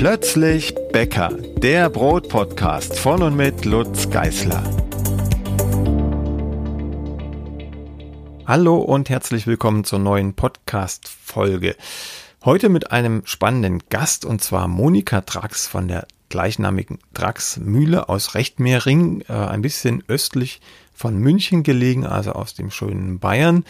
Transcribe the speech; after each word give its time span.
Plötzlich 0.00 0.74
Bäcker, 0.92 1.28
der 1.58 1.90
Brotpodcast 1.90 2.98
von 2.98 3.22
und 3.22 3.36
mit 3.36 3.66
Lutz 3.66 4.08
Geißler. 4.08 4.64
Hallo 8.46 8.78
und 8.78 9.10
herzlich 9.10 9.46
willkommen 9.46 9.84
zur 9.84 9.98
neuen 9.98 10.32
Podcast-Folge. 10.32 11.76
Heute 12.46 12.70
mit 12.70 12.92
einem 12.92 13.26
spannenden 13.26 13.82
Gast 13.90 14.24
und 14.24 14.42
zwar 14.42 14.68
Monika 14.68 15.20
Drax 15.20 15.66
von 15.66 15.86
der 15.86 16.06
gleichnamigen 16.30 16.98
Drax-Mühle 17.12 18.08
aus 18.08 18.34
Rechtmehring, 18.34 19.20
äh, 19.28 19.34
ein 19.34 19.60
bisschen 19.60 20.02
östlich 20.08 20.62
von 20.94 21.18
München 21.18 21.62
gelegen, 21.62 22.06
also 22.06 22.32
aus 22.32 22.54
dem 22.54 22.70
schönen 22.70 23.18
Bayern. 23.18 23.66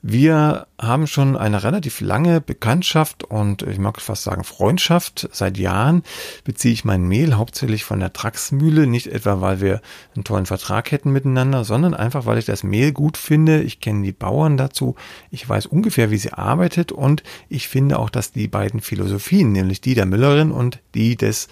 Wir 0.00 0.68
haben 0.80 1.08
schon 1.08 1.36
eine 1.36 1.64
relativ 1.64 2.00
lange 2.00 2.40
Bekanntschaft 2.40 3.24
und 3.24 3.62
ich 3.62 3.78
mag 3.78 4.00
fast 4.00 4.22
sagen 4.22 4.44
Freundschaft. 4.44 5.28
Seit 5.32 5.58
Jahren 5.58 6.04
beziehe 6.44 6.72
ich 6.72 6.84
mein 6.84 7.02
Mehl 7.02 7.34
hauptsächlich 7.34 7.82
von 7.82 7.98
der 7.98 8.12
Traxmühle, 8.12 8.86
nicht 8.86 9.08
etwa 9.08 9.40
weil 9.40 9.60
wir 9.60 9.80
einen 10.14 10.22
tollen 10.22 10.46
Vertrag 10.46 10.92
hätten 10.92 11.10
miteinander, 11.10 11.64
sondern 11.64 11.94
einfach 11.94 12.26
weil 12.26 12.38
ich 12.38 12.44
das 12.44 12.62
Mehl 12.62 12.92
gut 12.92 13.16
finde. 13.16 13.60
Ich 13.62 13.80
kenne 13.80 14.04
die 14.04 14.12
Bauern 14.12 14.56
dazu, 14.56 14.94
ich 15.30 15.48
weiß 15.48 15.66
ungefähr, 15.66 16.12
wie 16.12 16.18
sie 16.18 16.32
arbeitet 16.32 16.92
und 16.92 17.24
ich 17.48 17.66
finde 17.66 17.98
auch, 17.98 18.10
dass 18.10 18.30
die 18.30 18.46
beiden 18.46 18.80
Philosophien, 18.80 19.50
nämlich 19.50 19.80
die 19.80 19.94
der 19.94 20.06
Müllerin 20.06 20.52
und 20.52 20.78
die 20.94 21.16
des 21.16 21.48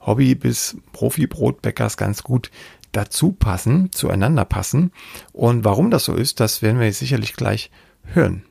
Hobby- 0.00 0.34
bis 0.34 0.78
Profi-Brotbäckers 0.92 1.98
ganz 1.98 2.22
gut 2.22 2.50
dazu 2.92 3.32
passen, 3.32 3.92
zueinander 3.92 4.46
passen. 4.46 4.92
Und 5.32 5.64
warum 5.64 5.90
das 5.90 6.04
so 6.04 6.14
ist, 6.14 6.40
das 6.40 6.62
werden 6.62 6.80
wir 6.80 6.92
sicherlich 6.92 7.34
gleich 7.34 7.70
hören. 8.04 8.44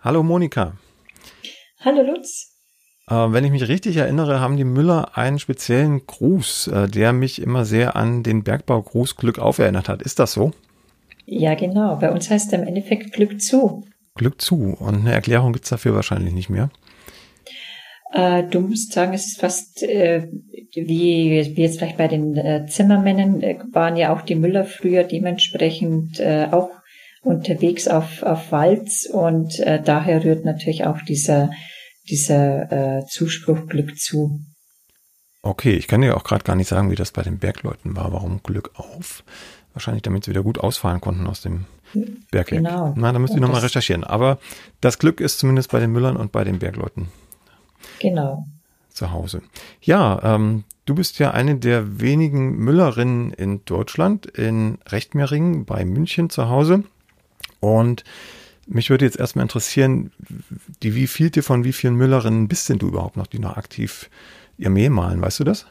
Hallo 0.00 0.22
Monika. 0.22 0.74
Hallo 1.80 2.02
Lutz. 2.02 2.50
Äh, 3.08 3.14
wenn 3.14 3.44
ich 3.44 3.50
mich 3.50 3.68
richtig 3.68 3.96
erinnere, 3.96 4.40
haben 4.40 4.56
die 4.56 4.64
Müller 4.64 5.16
einen 5.16 5.38
speziellen 5.38 6.06
Gruß, 6.06 6.68
äh, 6.68 6.88
der 6.88 7.12
mich 7.12 7.42
immer 7.42 7.64
sehr 7.64 7.96
an 7.96 8.22
den 8.22 8.44
Bergbaugruß 8.44 9.16
Glück 9.16 9.38
auf 9.38 9.58
erinnert 9.58 9.88
hat. 9.88 10.02
Ist 10.02 10.18
das 10.18 10.32
so? 10.32 10.52
Ja, 11.26 11.54
genau. 11.54 11.96
Bei 11.96 12.10
uns 12.10 12.30
heißt 12.30 12.52
er 12.52 12.60
im 12.60 12.68
Endeffekt 12.68 13.12
Glück 13.12 13.40
zu. 13.40 13.84
Glück 14.14 14.40
zu. 14.40 14.76
Und 14.78 15.00
eine 15.00 15.12
Erklärung 15.12 15.52
gibt's 15.52 15.70
dafür 15.70 15.94
wahrscheinlich 15.94 16.34
nicht 16.34 16.50
mehr. 16.50 16.70
Äh, 18.12 18.44
du 18.44 18.60
musst 18.60 18.92
sagen, 18.92 19.14
es 19.14 19.26
ist 19.26 19.40
fast 19.40 19.82
äh, 19.82 20.28
wie, 20.74 21.54
wie 21.56 21.62
jetzt 21.62 21.78
vielleicht 21.78 21.98
bei 21.98 22.08
den 22.08 22.36
äh, 22.36 22.66
Zimmermännern, 22.66 23.40
äh, 23.40 23.58
waren 23.72 23.96
ja 23.96 24.12
auch 24.12 24.22
die 24.22 24.34
Müller 24.34 24.64
früher 24.64 25.04
dementsprechend 25.04 26.20
auch 26.20 26.70
unterwegs 27.22 27.86
auf, 27.88 28.22
auf 28.22 28.50
Walz 28.50 29.06
und 29.10 29.58
äh, 29.60 29.82
daher 29.82 30.24
rührt 30.24 30.44
natürlich 30.44 30.84
auch 30.84 31.00
dieser, 31.02 31.50
dieser 32.08 32.98
äh, 32.98 33.06
Zuspruch 33.06 33.66
Glück 33.66 33.98
zu. 33.98 34.40
Okay, 35.42 35.74
ich 35.74 35.88
kann 35.88 36.02
dir 36.02 36.16
auch 36.16 36.24
gerade 36.24 36.44
gar 36.44 36.56
nicht 36.56 36.68
sagen, 36.68 36.90
wie 36.90 36.96
das 36.96 37.12
bei 37.12 37.22
den 37.22 37.38
Bergleuten 37.38 37.96
war. 37.96 38.12
Warum 38.12 38.42
Glück 38.42 38.72
auf? 38.74 39.24
Wahrscheinlich, 39.72 40.02
damit 40.02 40.24
sie 40.24 40.32
wieder 40.32 40.42
gut 40.42 40.58
ausfahren 40.58 41.00
konnten 41.00 41.26
aus 41.26 41.40
dem 41.40 41.66
Bergwerk. 42.30 42.62
Genau. 42.62 42.92
Na, 42.96 43.12
da 43.12 43.18
müsst 43.18 43.34
ihr 43.34 43.40
nochmal 43.40 43.62
recherchieren. 43.62 44.04
Aber 44.04 44.38
das 44.80 44.98
Glück 44.98 45.20
ist 45.20 45.38
zumindest 45.38 45.70
bei 45.70 45.80
den 45.80 45.92
Müllern 45.92 46.16
und 46.16 46.32
bei 46.32 46.44
den 46.44 46.58
Bergleuten. 46.58 47.08
Genau. 48.00 48.46
Zu 48.90 49.12
Hause. 49.12 49.42
Ja, 49.80 50.34
ähm, 50.34 50.64
du 50.84 50.94
bist 50.94 51.18
ja 51.18 51.30
eine 51.30 51.56
der 51.56 52.00
wenigen 52.00 52.56
Müllerinnen 52.56 53.32
in 53.32 53.64
Deutschland, 53.64 54.26
in 54.26 54.78
Rechtmehringen 54.88 55.64
bei 55.64 55.84
München 55.84 56.28
zu 56.28 56.48
Hause. 56.48 56.84
Und 57.60 58.04
mich 58.66 58.90
würde 58.90 59.04
jetzt 59.04 59.18
erstmal 59.18 59.44
interessieren, 59.44 60.12
die 60.82 60.94
wie 60.94 61.06
vielte 61.06 61.42
von 61.42 61.64
wie 61.64 61.72
vielen 61.72 61.94
Müllerinnen 61.94 62.48
bist 62.48 62.68
denn 62.68 62.78
du 62.78 62.88
überhaupt 62.88 63.16
noch, 63.16 63.26
die 63.26 63.38
noch 63.38 63.56
aktiv 63.56 64.10
ihr 64.58 64.70
Mehl 64.70 64.90
malen? 64.90 65.20
Weißt 65.20 65.40
du 65.40 65.44
das? 65.44 65.66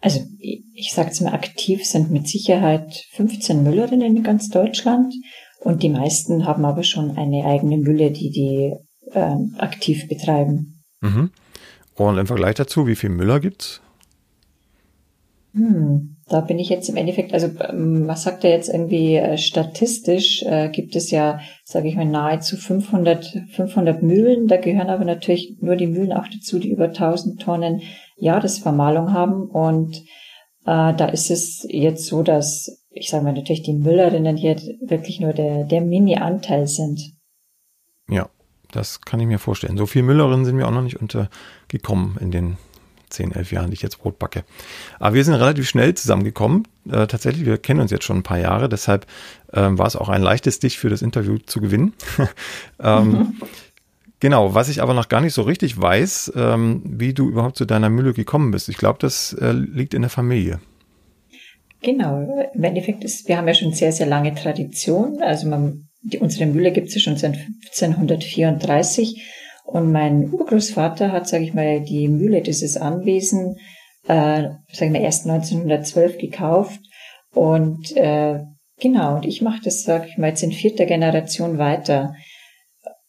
Also 0.00 0.20
ich 0.38 0.92
sage 0.92 1.08
jetzt 1.08 1.20
mal, 1.20 1.34
aktiv 1.34 1.84
sind 1.84 2.10
mit 2.10 2.28
Sicherheit 2.28 3.04
15 3.12 3.62
Müllerinnen 3.62 4.16
in 4.16 4.22
ganz 4.22 4.48
Deutschland 4.48 5.12
und 5.60 5.82
die 5.82 5.88
meisten 5.88 6.46
haben 6.46 6.64
aber 6.64 6.84
schon 6.84 7.16
eine 7.16 7.44
eigene 7.44 7.78
Mülle, 7.78 8.12
die 8.12 8.30
die 8.30 8.74
äh, 9.12 9.36
aktiv 9.58 10.08
betreiben. 10.08 10.84
Mhm. 11.00 11.30
Und 11.94 12.18
im 12.18 12.28
Vergleich 12.28 12.54
dazu, 12.54 12.86
wie 12.86 12.94
viele 12.94 13.14
Müller 13.14 13.40
gibt's? 13.40 13.80
Hm, 15.52 16.16
da 16.28 16.40
bin 16.40 16.58
ich 16.58 16.68
jetzt 16.68 16.88
im 16.88 16.96
Endeffekt, 16.96 17.32
also 17.32 17.48
ähm, 17.68 18.06
was 18.06 18.22
sagt 18.22 18.44
er 18.44 18.50
jetzt 18.50 18.68
irgendwie 18.68 19.16
äh, 19.16 19.38
statistisch, 19.38 20.42
äh, 20.42 20.68
gibt 20.68 20.94
es 20.94 21.10
ja, 21.10 21.40
sage 21.64 21.88
ich 21.88 21.96
mal, 21.96 22.04
nahezu 22.04 22.56
500, 22.56 23.44
500 23.52 24.02
Mühlen. 24.02 24.46
Da 24.46 24.56
gehören 24.56 24.90
aber 24.90 25.04
natürlich 25.04 25.56
nur 25.60 25.76
die 25.76 25.86
Mühlen 25.86 26.12
auch 26.12 26.28
dazu, 26.28 26.58
die 26.58 26.70
über 26.70 26.86
1000 26.86 27.40
Tonnen 27.40 27.82
Jahresvermahlung 28.16 29.12
haben. 29.12 29.48
Und 29.48 29.96
äh, 30.66 30.94
da 30.94 31.06
ist 31.06 31.30
es 31.30 31.66
jetzt 31.68 32.06
so, 32.06 32.22
dass, 32.22 32.84
ich 32.90 33.08
sage 33.08 33.24
mal, 33.24 33.32
natürlich 33.32 33.62
die 33.62 33.74
Müllerinnen 33.74 34.36
hier 34.36 34.56
wirklich 34.80 35.20
nur 35.20 35.32
der, 35.32 35.64
der 35.64 35.80
Mini-Anteil 35.80 36.66
sind. 36.66 37.00
Ja, 38.10 38.28
das 38.70 39.00
kann 39.00 39.20
ich 39.20 39.26
mir 39.26 39.38
vorstellen. 39.38 39.78
So 39.78 39.86
viele 39.86 40.04
Müllerinnen 40.04 40.44
sind 40.44 40.56
mir 40.56 40.66
auch 40.66 40.72
noch 40.72 40.82
nicht 40.82 41.00
untergekommen 41.00 42.18
in 42.20 42.30
den 42.30 42.58
zehn, 43.10 43.32
elf 43.32 43.52
Jahren, 43.52 43.70
die 43.70 43.74
ich 43.74 43.82
jetzt 43.82 43.98
Brot 43.98 44.18
backe. 44.18 44.44
Aber 44.98 45.14
wir 45.14 45.24
sind 45.24 45.34
relativ 45.34 45.68
schnell 45.68 45.94
zusammengekommen. 45.94 46.66
Äh, 46.86 47.06
tatsächlich, 47.06 47.46
wir 47.46 47.58
kennen 47.58 47.80
uns 47.80 47.90
jetzt 47.90 48.04
schon 48.04 48.18
ein 48.18 48.22
paar 48.22 48.38
Jahre, 48.38 48.68
deshalb 48.68 49.06
ähm, 49.52 49.78
war 49.78 49.86
es 49.86 49.96
auch 49.96 50.08
ein 50.08 50.22
leichtes, 50.22 50.58
dich 50.58 50.78
für 50.78 50.90
das 50.90 51.02
Interview 51.02 51.38
zu 51.38 51.60
gewinnen. 51.60 51.94
ähm, 52.82 53.10
mhm. 53.10 53.36
Genau, 54.20 54.54
was 54.54 54.68
ich 54.68 54.82
aber 54.82 54.94
noch 54.94 55.08
gar 55.08 55.20
nicht 55.20 55.34
so 55.34 55.42
richtig 55.42 55.80
weiß, 55.80 56.32
ähm, 56.34 56.82
wie 56.84 57.14
du 57.14 57.28
überhaupt 57.28 57.56
zu 57.56 57.64
deiner 57.64 57.88
Mühle 57.88 58.14
gekommen 58.14 58.50
bist. 58.50 58.68
Ich 58.68 58.76
glaube, 58.76 58.98
das 59.00 59.32
äh, 59.34 59.52
liegt 59.52 59.94
in 59.94 60.02
der 60.02 60.10
Familie. 60.10 60.60
Genau, 61.82 62.48
im 62.52 62.64
Endeffekt 62.64 63.04
ist, 63.04 63.28
wir 63.28 63.36
haben 63.36 63.46
ja 63.46 63.54
schon 63.54 63.72
sehr, 63.72 63.92
sehr 63.92 64.06
lange 64.06 64.34
Tradition. 64.34 65.22
Also 65.22 65.48
man, 65.48 65.88
die, 66.02 66.18
unsere 66.18 66.46
Mühle 66.46 66.72
gibt 66.72 66.88
es 66.88 66.96
ja 66.96 67.00
schon 67.00 67.16
seit 67.16 67.36
1534 67.36 69.22
und 69.68 69.92
mein 69.92 70.32
Urgroßvater 70.32 71.12
hat, 71.12 71.28
sage 71.28 71.44
ich 71.44 71.52
mal, 71.52 71.82
die 71.82 72.08
Mühle, 72.08 72.40
dieses 72.40 72.78
Anwesen, 72.78 73.58
äh, 74.06 74.48
sagen 74.72 74.94
wir 74.94 75.02
erst 75.02 75.26
1912 75.26 76.16
gekauft. 76.16 76.80
Und 77.34 77.94
äh, 77.94 78.40
genau, 78.80 79.16
und 79.16 79.26
ich 79.26 79.42
mache 79.42 79.60
das, 79.62 79.82
sage 79.82 80.06
ich 80.08 80.16
mal, 80.16 80.28
jetzt 80.28 80.42
in 80.42 80.52
vierter 80.52 80.86
Generation 80.86 81.58
weiter. 81.58 82.14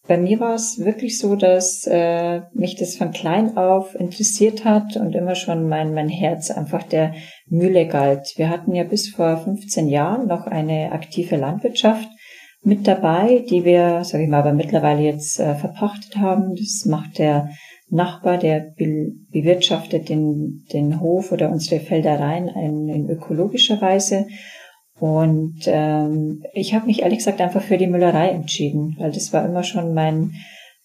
Bei 0.05 0.17
mir 0.17 0.41
war 0.41 0.53
es 0.53 0.79
wirklich 0.79 1.17
so, 1.17 1.37
dass 1.37 1.87
äh, 1.87 2.41
mich 2.51 2.75
das 2.75 2.97
von 2.97 3.11
klein 3.11 3.55
auf 3.55 3.95
interessiert 3.95 4.65
hat 4.65 4.97
und 4.97 5.15
immer 5.15 5.35
schon 5.35 5.69
mein, 5.69 5.93
mein 5.93 6.09
Herz 6.09 6.51
einfach 6.51 6.83
der 6.83 7.13
Mühle 7.47 7.87
galt. 7.87 8.33
Wir 8.35 8.49
hatten 8.49 8.75
ja 8.75 8.83
bis 8.83 9.07
vor 9.07 9.37
15 9.37 9.87
Jahren 9.87 10.27
noch 10.27 10.45
eine 10.45 10.91
aktive 10.91 11.37
Landwirtschaft 11.37 12.09
mit 12.61 12.87
dabei, 12.87 13.45
die 13.49 13.63
wir, 13.63 14.03
sage 14.03 14.23
ich 14.23 14.29
mal, 14.29 14.39
aber 14.39 14.53
mittlerweile 14.53 15.01
jetzt 15.01 15.39
äh, 15.39 15.55
verpachtet 15.55 16.17
haben. 16.17 16.55
Das 16.55 16.85
macht 16.85 17.17
der 17.17 17.49
Nachbar, 17.89 18.37
der 18.37 18.59
be 18.77 19.13
bewirtschaftet 19.31 20.09
den, 20.09 20.65
den 20.73 20.99
Hof 20.99 21.31
oder 21.31 21.49
unsere 21.49 21.81
Feldereien 21.81 22.47
in, 22.47 22.87
in 22.87 23.09
ökologischer 23.09 23.81
Weise. 23.81 24.27
Und 24.99 25.61
ähm, 25.65 26.43
ich 26.53 26.75
habe 26.75 26.85
mich 26.85 27.01
ehrlich 27.01 27.19
gesagt 27.19 27.41
einfach 27.41 27.61
für 27.61 27.77
die 27.77 27.87
Müllerei 27.87 28.29
entschieden, 28.29 28.95
weil 28.99 29.11
das 29.11 29.31
war 29.33 29.45
immer 29.45 29.63
schon 29.63 29.93
mein, 29.93 30.33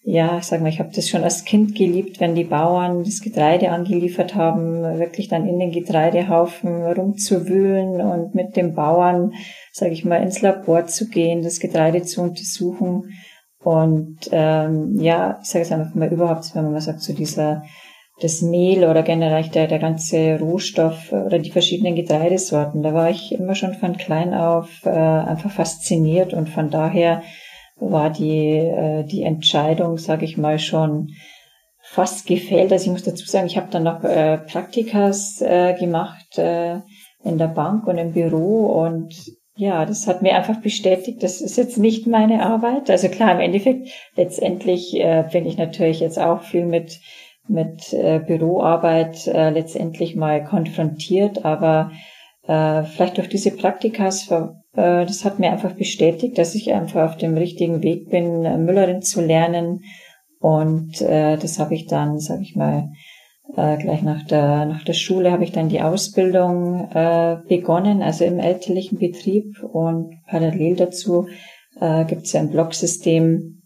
ja, 0.06 0.36
ich 0.36 0.44
sag 0.44 0.60
mal, 0.60 0.68
ich 0.68 0.80
habe 0.80 0.90
das 0.94 1.08
schon 1.08 1.24
als 1.24 1.46
Kind 1.46 1.74
geliebt, 1.74 2.20
wenn 2.20 2.34
die 2.34 2.44
Bauern 2.44 3.04
das 3.04 3.22
Getreide 3.22 3.70
angeliefert 3.70 4.34
haben, 4.34 4.82
wirklich 4.98 5.28
dann 5.28 5.48
in 5.48 5.58
den 5.58 5.72
Getreidehaufen 5.72 6.84
rumzuwühlen 6.84 8.02
und 8.02 8.34
mit 8.34 8.54
den 8.54 8.74
Bauern 8.74 9.32
sage 9.72 9.92
ich 9.92 10.04
mal, 10.04 10.22
ins 10.22 10.42
Labor 10.42 10.86
zu 10.86 11.08
gehen, 11.08 11.42
das 11.42 11.58
Getreide 11.58 12.02
zu 12.02 12.20
untersuchen. 12.20 13.14
Und 13.62 14.28
ähm, 14.30 15.00
ja, 15.00 15.38
ich 15.42 15.48
sage 15.48 15.64
es 15.64 15.72
einfach 15.72 15.94
mal 15.94 16.12
überhaupt, 16.12 16.54
wenn 16.54 16.64
man 16.64 16.72
mal 16.74 16.80
sagt, 16.82 17.00
so 17.00 17.14
dieser 17.14 17.62
das 18.20 18.42
Mehl 18.42 18.84
oder 18.84 19.02
generell 19.02 19.48
der, 19.48 19.66
der 19.66 19.78
ganze 19.78 20.38
Rohstoff 20.38 21.10
oder 21.12 21.38
die 21.38 21.50
verschiedenen 21.50 21.96
Getreidesorten, 21.96 22.82
da 22.82 22.94
war 22.94 23.10
ich 23.10 23.32
immer 23.32 23.54
schon 23.54 23.74
von 23.74 23.96
klein 23.96 24.34
auf 24.34 24.68
äh, 24.84 24.90
einfach 24.90 25.50
fasziniert 25.50 26.32
und 26.34 26.48
von 26.48 26.70
daher 26.70 27.22
war 27.76 28.10
die, 28.10 28.56
äh, 28.56 29.04
die 29.04 29.22
Entscheidung, 29.22 29.98
sage 29.98 30.24
ich 30.24 30.36
mal, 30.36 30.58
schon 30.58 31.08
fast 31.82 32.26
gefällt. 32.26 32.72
Also 32.72 32.86
ich 32.86 32.92
muss 32.92 33.02
dazu 33.02 33.26
sagen, 33.26 33.46
ich 33.46 33.56
habe 33.56 33.70
dann 33.70 33.84
noch 33.84 34.02
äh, 34.04 34.38
Praktikas 34.38 35.40
äh, 35.40 35.74
gemacht 35.74 36.38
äh, 36.38 36.80
in 37.22 37.38
der 37.38 37.48
Bank 37.48 37.86
und 37.86 37.98
im 37.98 38.12
Büro 38.12 38.66
und 38.66 39.14
ja, 39.56 39.86
das 39.86 40.08
hat 40.08 40.20
mir 40.20 40.34
einfach 40.34 40.60
bestätigt, 40.60 41.22
das 41.22 41.40
ist 41.40 41.56
jetzt 41.56 41.78
nicht 41.78 42.08
meine 42.08 42.44
Arbeit. 42.44 42.90
Also 42.90 43.08
klar, 43.08 43.32
im 43.32 43.40
Endeffekt, 43.40 43.88
letztendlich 44.16 44.98
äh, 44.98 45.24
bin 45.30 45.46
ich 45.46 45.56
natürlich 45.56 46.00
jetzt 46.00 46.18
auch 46.18 46.42
viel 46.42 46.66
mit, 46.66 47.00
mit 47.46 47.92
äh, 47.92 48.18
Büroarbeit 48.18 49.28
äh, 49.28 49.50
letztendlich 49.50 50.16
mal 50.16 50.42
konfrontiert, 50.42 51.44
aber 51.44 51.92
äh, 52.48 52.82
vielleicht 52.82 53.18
durch 53.18 53.28
diese 53.28 53.52
Praktikas, 53.52 54.32
äh, 54.76 55.06
das 55.06 55.24
hat 55.24 55.38
mir 55.38 55.50
einfach 55.50 55.72
bestätigt, 55.72 56.38
dass 56.38 56.54
ich 56.54 56.72
einfach 56.72 57.10
auf 57.10 57.16
dem 57.16 57.36
richtigen 57.36 57.82
Weg 57.82 58.10
bin, 58.10 58.42
Müllerin 58.64 59.02
zu 59.02 59.20
lernen. 59.20 59.80
Und 60.40 61.00
äh, 61.00 61.36
das 61.36 61.58
habe 61.58 61.74
ich 61.74 61.86
dann, 61.86 62.18
sage 62.18 62.42
ich 62.42 62.54
mal, 62.54 62.90
äh, 63.56 63.76
gleich 63.76 64.02
nach 64.02 64.24
der, 64.24 64.66
nach 64.66 64.84
der 64.84 64.92
Schule 64.92 65.30
habe 65.30 65.44
ich 65.44 65.52
dann 65.52 65.68
die 65.68 65.80
Ausbildung 65.80 66.90
äh, 66.90 67.36
begonnen, 67.48 68.02
also 68.02 68.24
im 68.24 68.38
elterlichen 68.38 68.98
Betrieb 68.98 69.62
und 69.62 70.20
parallel 70.26 70.76
dazu 70.76 71.28
äh, 71.80 72.04
gibt 72.04 72.22
es 72.22 72.32
ja 72.32 72.40
ein 72.40 72.50
Blocksystem, 72.50 73.62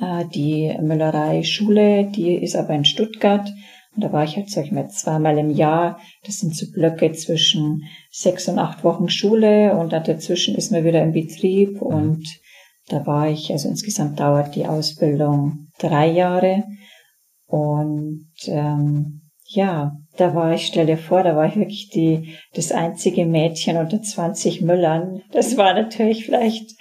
äh, 0.00 0.24
die 0.34 0.76
Müllerei 0.80 1.42
Schule, 1.42 2.04
die 2.04 2.34
ist 2.34 2.56
aber 2.56 2.74
in 2.74 2.84
Stuttgart. 2.84 3.48
Und 3.94 4.04
da 4.04 4.12
war 4.12 4.24
ich 4.24 4.36
halt, 4.36 4.50
sag 4.50 4.66
ich 4.66 4.72
mal, 4.72 4.88
zweimal 4.88 5.36
im 5.38 5.50
Jahr. 5.50 5.98
Das 6.24 6.38
sind 6.38 6.56
so 6.56 6.70
Blöcke 6.70 7.12
zwischen 7.12 7.84
sechs 8.10 8.48
und 8.48 8.58
acht 8.58 8.84
Wochen 8.84 9.08
Schule 9.08 9.76
und 9.76 9.92
dazwischen 9.92 10.54
ist 10.54 10.70
man 10.70 10.84
wieder 10.84 11.02
im 11.02 11.12
Betrieb 11.12 11.82
und 11.82 12.24
da 12.88 13.06
war 13.06 13.28
ich, 13.28 13.52
also 13.52 13.68
insgesamt 13.68 14.18
dauert 14.18 14.54
die 14.56 14.66
Ausbildung 14.66 15.68
drei 15.78 16.10
Jahre. 16.10 16.64
Und 17.46 18.28
ähm, 18.46 19.22
ja, 19.44 19.96
da 20.16 20.34
war 20.34 20.54
ich, 20.54 20.66
stell 20.66 20.86
dir 20.86 20.98
vor, 20.98 21.22
da 21.22 21.36
war 21.36 21.46
ich 21.46 21.56
wirklich 21.56 21.88
die, 21.88 22.36
das 22.54 22.72
einzige 22.72 23.26
Mädchen 23.26 23.76
unter 23.76 24.02
20 24.02 24.62
Müllern. 24.62 25.22
Das 25.32 25.56
war 25.56 25.74
natürlich 25.74 26.24
vielleicht, 26.24 26.72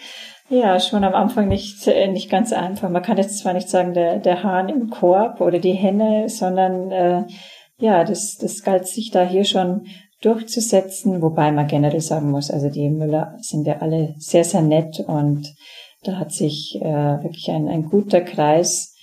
ja, 0.49 0.79
schon 0.79 1.03
am 1.03 1.13
Anfang 1.13 1.47
nicht, 1.47 1.87
äh, 1.87 2.07
nicht 2.07 2.29
ganz 2.29 2.51
einfach. 2.53 2.89
Man 2.89 3.03
kann 3.03 3.17
jetzt 3.17 3.37
zwar 3.37 3.53
nicht 3.53 3.69
sagen, 3.69 3.93
der, 3.93 4.17
der 4.17 4.43
Hahn 4.43 4.69
im 4.69 4.89
Korb 4.89 5.41
oder 5.41 5.59
die 5.59 5.73
Henne, 5.73 6.27
sondern, 6.27 6.91
äh, 6.91 7.23
ja, 7.77 8.03
das, 8.03 8.37
das 8.37 8.63
galt 8.63 8.87
sich 8.87 9.11
da 9.11 9.23
hier 9.23 9.45
schon 9.45 9.85
durchzusetzen, 10.21 11.21
wobei 11.21 11.51
man 11.51 11.67
generell 11.67 12.01
sagen 12.01 12.31
muss, 12.31 12.51
also 12.51 12.69
die 12.69 12.89
Müller 12.89 13.37
sind 13.39 13.65
ja 13.65 13.77
alle 13.77 14.15
sehr, 14.17 14.43
sehr 14.43 14.61
nett 14.61 14.99
und 15.07 15.47
da 16.03 16.17
hat 16.17 16.31
sich 16.31 16.77
äh, 16.81 17.23
wirklich 17.23 17.49
ein, 17.51 17.67
ein 17.67 17.85
guter 17.85 18.21
Kreis, 18.21 18.95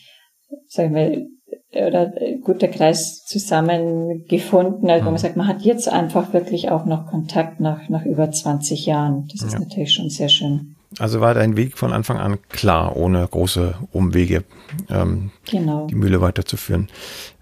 sagen 0.69 0.95
wir, 0.95 1.27
oder 1.73 2.13
guter 2.43 2.69
Kreis 2.69 3.25
zusammengefunden. 3.25 4.89
Also 4.89 5.05
mhm. 5.05 5.11
man 5.11 5.19
sagt, 5.19 5.37
man 5.37 5.49
hat 5.49 5.63
jetzt 5.63 5.89
einfach 5.89 6.33
wirklich 6.33 6.71
auch 6.71 6.87
noch 6.87 7.07
Kontakt 7.07 7.61
nach, 7.61 7.89
nach 7.89 8.05
über 8.05 8.31
20 8.31 8.87
Jahren. 8.87 9.29
Das 9.33 9.43
ist 9.43 9.55
ja. 9.55 9.61
natürlich 9.61 9.93
schon 9.93 10.09
sehr 10.09 10.29
schön. 10.29 10.76
Also 10.99 11.21
war 11.21 11.35
dein 11.35 11.57
Weg 11.57 11.77
von 11.77 11.93
Anfang 11.93 12.19
an 12.19 12.39
klar, 12.49 12.97
ohne 12.97 13.27
große 13.27 13.75
Umwege 13.93 14.45
ähm, 14.89 15.31
genau. 15.51 15.87
die 15.87 15.95
Mühle 15.95 16.21
weiterzuführen. 16.21 16.89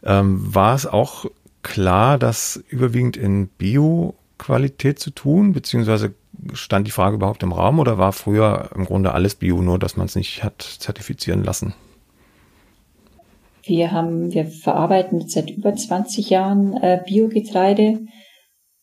Ähm, 0.03 0.55
war 0.55 0.75
es 0.75 0.87
auch 0.87 1.27
klar, 1.63 2.19
das 2.19 2.63
überwiegend 2.69 3.17
in 3.17 3.47
Bio-Qualität 3.47 4.99
zu 4.99 5.11
tun, 5.11 5.53
beziehungsweise 5.53 6.15
stand 6.53 6.87
die 6.87 6.91
Frage 6.91 7.17
überhaupt 7.17 7.43
im 7.45 7.53
Raum 7.53 7.79
oder 7.79 7.97
war 7.97 8.13
früher 8.13 8.71
im 8.75 8.87
Grunde 8.87 9.13
alles 9.13 9.37
Bio, 9.37 9.63
nur 9.63 9.79
dass 9.79 9.97
man 9.97 10.07
es 10.07 10.17
nicht 10.17 10.43
hat 10.43 10.63
zertifizieren 10.63 11.45
lassen? 11.45 11.75
Wir 13.63 13.93
haben, 13.93 14.33
wir 14.33 14.47
verarbeiten 14.47 15.27
seit 15.29 15.49
über 15.49 15.75
20 15.75 16.29
Jahren 16.29 16.77
äh, 16.77 17.01
Biogetreide. 17.07 18.01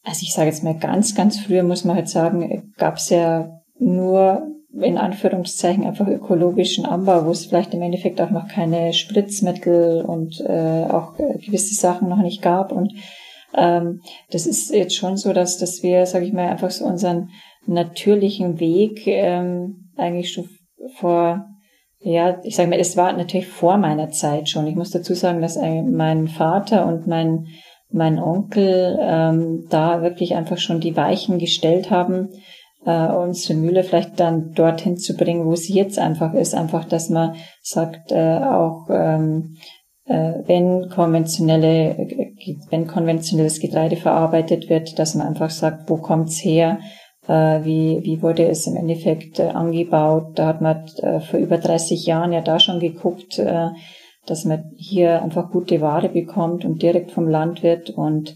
Also 0.03 0.21
ich 0.23 0.33
sage 0.33 0.47
jetzt 0.47 0.63
mal 0.63 0.77
ganz, 0.77 1.13
ganz 1.13 1.39
früher 1.39 1.63
muss 1.63 1.85
man 1.85 1.97
halt 1.97 2.09
sagen, 2.09 2.73
gab 2.77 2.97
es 2.97 3.09
ja 3.09 3.61
nur 3.77 4.47
in 4.73 4.97
Anführungszeichen 4.97 5.85
einfach 5.85 6.07
ökologischen 6.07 6.85
Anbau, 6.85 7.25
wo 7.25 7.31
es 7.31 7.45
vielleicht 7.45 7.73
im 7.73 7.81
Endeffekt 7.81 8.21
auch 8.21 8.29
noch 8.29 8.47
keine 8.47 8.93
Spritzmittel 8.93 10.01
und 10.01 10.39
äh, 10.41 10.85
auch 10.89 11.15
gewisse 11.15 11.75
Sachen 11.75 12.07
noch 12.07 12.21
nicht 12.21 12.41
gab. 12.41 12.71
Und 12.71 12.93
ähm, 13.53 14.01
das 14.29 14.47
ist 14.47 14.73
jetzt 14.73 14.95
schon 14.95 15.17
so, 15.17 15.33
dass, 15.33 15.57
dass 15.57 15.83
wir, 15.83 16.05
sage 16.05 16.25
ich 16.25 16.33
mal, 16.33 16.47
einfach 16.47 16.71
so 16.71 16.85
unseren 16.85 17.29
natürlichen 17.65 18.59
Weg 18.59 19.05
ähm, 19.07 19.91
eigentlich 19.97 20.31
schon 20.31 20.49
vor 20.95 21.45
ja, 22.03 22.39
ich 22.43 22.55
sage 22.55 22.69
mal, 22.69 22.79
es 22.79 22.97
war 22.97 23.13
natürlich 23.13 23.47
vor 23.47 23.77
meiner 23.77 24.09
Zeit 24.09 24.49
schon. 24.49 24.65
Ich 24.65 24.75
muss 24.75 24.89
dazu 24.89 25.13
sagen, 25.13 25.41
dass 25.41 25.55
mein 25.55 26.27
Vater 26.27 26.87
und 26.87 27.05
mein, 27.05 27.45
mein 27.91 28.17
Onkel 28.17 28.97
ähm, 28.99 29.67
da 29.69 30.01
wirklich 30.01 30.33
einfach 30.33 30.57
schon 30.57 30.79
die 30.79 30.97
Weichen 30.97 31.37
gestellt 31.37 31.91
haben, 31.91 32.29
äh, 32.85 33.07
unsere 33.07 33.59
Mühle 33.59 33.83
vielleicht 33.83 34.19
dann 34.19 34.53
dorthin 34.53 34.97
zu 34.97 35.15
bringen, 35.15 35.45
wo 35.45 35.55
sie 35.55 35.73
jetzt 35.73 35.99
einfach 35.99 36.33
ist. 36.33 36.55
Einfach, 36.55 36.85
dass 36.85 37.09
man 37.09 37.35
sagt, 37.61 38.11
äh, 38.11 38.37
auch 38.37 38.87
ähm, 38.89 39.57
äh, 40.05 40.33
wenn 40.45 40.89
konventionelle, 40.89 41.95
wenn 42.69 42.87
konventionelles 42.87 43.59
Getreide 43.59 43.95
verarbeitet 43.95 44.69
wird, 44.69 44.97
dass 44.99 45.15
man 45.15 45.27
einfach 45.27 45.49
sagt, 45.49 45.89
wo 45.89 45.97
kommt's 45.97 46.43
her? 46.43 46.79
Äh, 47.27 47.63
wie, 47.63 47.99
wie 48.03 48.21
wurde 48.21 48.47
es 48.47 48.65
im 48.65 48.75
Endeffekt 48.75 49.39
äh, 49.39 49.49
angebaut. 49.49 50.31
Da 50.35 50.47
hat 50.47 50.61
man 50.61 50.85
äh, 50.97 51.19
vor 51.19 51.39
über 51.39 51.57
30 51.57 52.05
Jahren 52.05 52.33
ja 52.33 52.41
da 52.41 52.59
schon 52.59 52.79
geguckt, 52.79 53.37
äh, 53.37 53.69
dass 54.25 54.45
man 54.45 54.71
hier 54.75 55.21
einfach 55.21 55.51
gute 55.51 55.81
Ware 55.81 56.09
bekommt 56.09 56.65
und 56.65 56.81
direkt 56.81 57.11
vom 57.11 57.27
Landwirt 57.27 57.89
und 57.91 58.35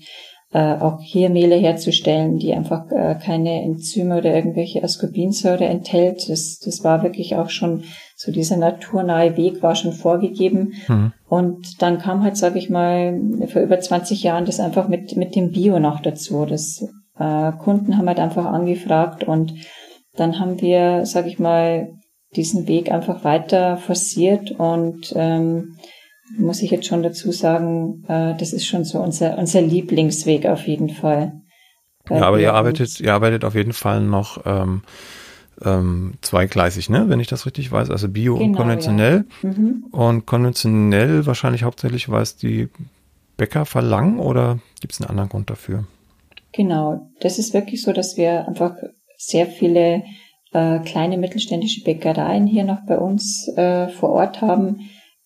äh, 0.56 0.80
auch 0.80 1.02
hier 1.02 1.30
Mehle 1.30 1.56
herzustellen, 1.56 2.38
die 2.38 2.54
einfach 2.54 2.90
äh, 2.90 3.16
keine 3.22 3.62
Enzyme 3.62 4.18
oder 4.18 4.34
irgendwelche 4.34 4.82
Ascorbinsäure 4.82 5.66
enthält. 5.66 6.30
Das, 6.30 6.60
das 6.60 6.82
war 6.82 7.04
wirklich 7.04 7.36
auch 7.36 7.50
schon 7.50 7.84
so 8.16 8.32
dieser 8.32 8.56
naturnahe 8.56 9.36
Weg 9.36 9.62
war 9.62 9.76
schon 9.76 9.92
vorgegeben. 9.92 10.76
Mhm. 10.88 11.12
Und 11.28 11.82
dann 11.82 11.98
kam 11.98 12.24
halt, 12.24 12.38
sage 12.38 12.58
ich 12.58 12.70
mal, 12.70 13.20
vor 13.48 13.64
über 13.64 13.78
20 13.78 14.24
Jahren 14.24 14.46
das 14.46 14.62
einfach 14.62 14.88
mit, 14.88 15.18
mit 15.18 15.36
dem 15.36 15.52
Bio 15.52 15.78
noch 15.80 16.00
dazu. 16.00 16.46
Das 16.46 16.88
äh, 17.20 17.52
Kunden 17.52 17.98
haben 17.98 18.08
halt 18.08 18.22
einfach 18.22 18.46
angefragt 18.46 19.26
und 19.26 19.56
dann 20.16 20.40
haben 20.40 20.62
wir, 20.62 21.06
sag 21.06 21.28
ich 21.28 21.38
mal, 21.38 21.90
diesen 22.34 22.66
Weg 22.70 22.94
einfach 22.94 23.26
weiter 23.26 23.76
forciert 23.76 24.52
und 24.52 25.12
ähm, 25.18 25.76
muss 26.38 26.62
ich 26.62 26.72
jetzt 26.72 26.88
schon 26.88 27.04
dazu 27.04 27.32
sagen, 27.32 28.04
äh, 28.08 28.36
das 28.38 28.54
ist 28.54 28.66
schon 28.66 28.84
so 28.84 29.00
unser, 29.00 29.38
unser 29.38 29.62
Lieblingsweg 29.62 30.46
auf 30.46 30.68
jeden 30.68 30.90
Fall. 30.90 31.42
Ja, 32.10 32.22
aber 32.28 32.40
ihr 32.40 32.54
arbeitet, 32.54 33.00
ihr 33.00 33.14
arbeitet 33.14 33.44
auf 33.44 33.56
jeden 33.56 33.74
Fall 33.74 34.02
noch 34.02 34.46
ähm, 34.46 34.84
ähm, 35.64 36.16
zweigleisig, 36.22 36.90
ne? 36.90 37.10
Wenn 37.10 37.20
ich 37.20 37.28
das 37.28 37.46
richtig 37.46 37.72
weiß. 37.72 37.90
Also 37.90 38.10
Bio 38.10 38.36
genau, 38.36 38.50
und 38.50 38.56
konventionell. 38.56 39.26
Ja. 39.42 39.50
Mhm. 39.50 39.86
Und 39.92 40.26
konventionell 40.26 41.26
wahrscheinlich 41.26 41.64
hauptsächlich, 41.64 42.10
weil 42.10 42.22
es 42.22 42.36
die 42.36 42.70
Bäcker 43.38 43.66
verlangen 43.66 44.20
oder 44.20 44.60
gibt 44.82 44.94
es 44.94 45.02
einen 45.02 45.10
anderen 45.10 45.30
Grund 45.30 45.50
dafür? 45.50 45.86
Genau, 46.54 47.10
das 47.20 47.38
ist 47.38 47.54
wirklich 47.54 47.82
so, 47.82 47.92
dass 47.92 48.18
wir 48.18 48.48
einfach 48.48 48.76
sehr 49.18 49.48
viele 49.48 50.04
äh, 50.54 50.80
kleine 50.80 51.18
mittelständische 51.18 51.84
Bäckereien 51.84 52.48
hier 52.48 52.64
noch 52.64 52.86
bei 52.88 52.98
uns 52.98 53.50
äh, 53.58 53.90
vor 53.90 54.12
Ort 54.12 54.42
haben, 54.42 54.80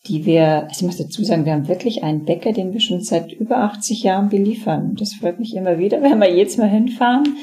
die 0.07 0.25
wir, 0.25 0.63
also 0.63 0.79
ich 0.79 0.81
muss 0.83 0.97
dazu 0.97 1.23
sagen, 1.23 1.45
wir 1.45 1.53
haben 1.53 1.67
wirklich 1.67 2.03
einen 2.03 2.25
Bäcker, 2.25 2.53
den 2.53 2.73
wir 2.73 2.79
schon 2.79 3.01
seit 3.01 3.31
über 3.31 3.57
80 3.57 4.03
Jahren 4.03 4.29
beliefern. 4.29 4.95
Das 4.97 5.13
freut 5.13 5.39
mich 5.39 5.55
immer 5.55 5.77
wieder, 5.77 6.01
wenn 6.01 6.19
wir 6.19 6.33
jetzt 6.33 6.57
mal 6.57 6.69
hinfahren, 6.69 7.37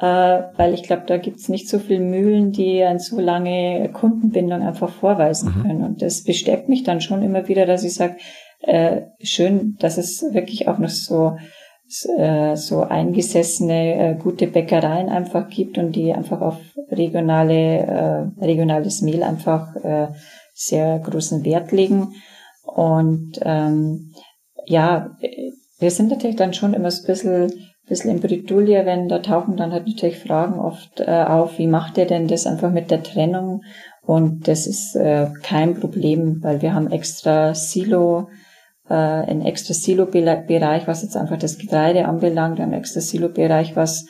äh, 0.00 0.42
weil 0.56 0.74
ich 0.74 0.84
glaube, 0.84 1.02
da 1.06 1.18
gibt's 1.18 1.48
nicht 1.48 1.68
so 1.68 1.78
viele 1.78 2.00
Mühlen, 2.00 2.52
die 2.52 2.82
eine 2.82 3.00
so 3.00 3.20
lange 3.20 3.90
Kundenbindung 3.92 4.62
einfach 4.62 4.90
vorweisen 4.90 5.54
mhm. 5.54 5.62
können. 5.62 5.84
Und 5.84 6.02
das 6.02 6.24
bestärkt 6.24 6.68
mich 6.68 6.82
dann 6.82 7.00
schon 7.00 7.22
immer 7.22 7.48
wieder, 7.48 7.66
dass 7.66 7.84
ich 7.84 7.94
sage, 7.94 8.16
äh, 8.60 9.02
schön, 9.22 9.76
dass 9.78 9.98
es 9.98 10.22
wirklich 10.32 10.66
auch 10.66 10.78
noch 10.78 10.88
so 10.88 11.36
äh, 12.18 12.54
so 12.54 12.82
eingesessene 12.82 13.94
äh, 13.94 14.14
gute 14.16 14.46
Bäckereien 14.46 15.08
einfach 15.08 15.48
gibt 15.48 15.78
und 15.78 15.92
die 15.92 16.12
einfach 16.12 16.42
auf 16.42 16.58
regionale 16.90 18.34
äh, 18.38 18.44
regionales 18.44 19.00
Mehl 19.00 19.22
einfach 19.22 19.74
sehr 20.58 20.98
großen 20.98 21.44
Wert 21.44 21.72
legen. 21.72 22.14
Und 22.64 23.40
ähm, 23.42 24.12
ja 24.66 25.16
wir 25.78 25.90
sind 25.90 26.10
natürlich 26.10 26.36
dann 26.36 26.54
schon 26.54 26.74
immer 26.74 26.90
so 26.90 27.02
ein 27.02 27.06
bisschen 27.06 27.52
bisschen 27.88 28.10
in 28.10 28.20
Bredouille, 28.20 28.84
wenn 28.84 29.08
da 29.08 29.20
tauchen 29.20 29.56
dann 29.56 29.72
halt 29.72 29.86
natürlich 29.86 30.18
Fragen 30.18 30.60
oft 30.60 31.00
äh, 31.00 31.24
auf, 31.26 31.58
wie 31.58 31.66
macht 31.66 31.96
ihr 31.96 32.04
denn 32.04 32.28
das 32.28 32.46
einfach 32.46 32.70
mit 32.70 32.90
der 32.90 33.02
Trennung? 33.02 33.62
Und 34.02 34.46
das 34.46 34.66
ist 34.66 34.94
äh, 34.94 35.28
kein 35.42 35.80
Problem, 35.80 36.42
weil 36.42 36.60
wir 36.60 36.74
haben 36.74 36.90
extra 36.90 37.54
Silo 37.54 38.28
äh, 38.88 38.94
ein 38.94 39.42
extra 39.42 39.74
Silo-Bereich, 39.74 40.86
was 40.86 41.02
jetzt 41.02 41.16
einfach 41.16 41.38
das 41.38 41.58
Getreide 41.58 42.06
anbelangt, 42.06 42.60
ein 42.60 42.72
extra 42.72 43.00
Silo-Bereich, 43.00 43.76
was 43.76 44.06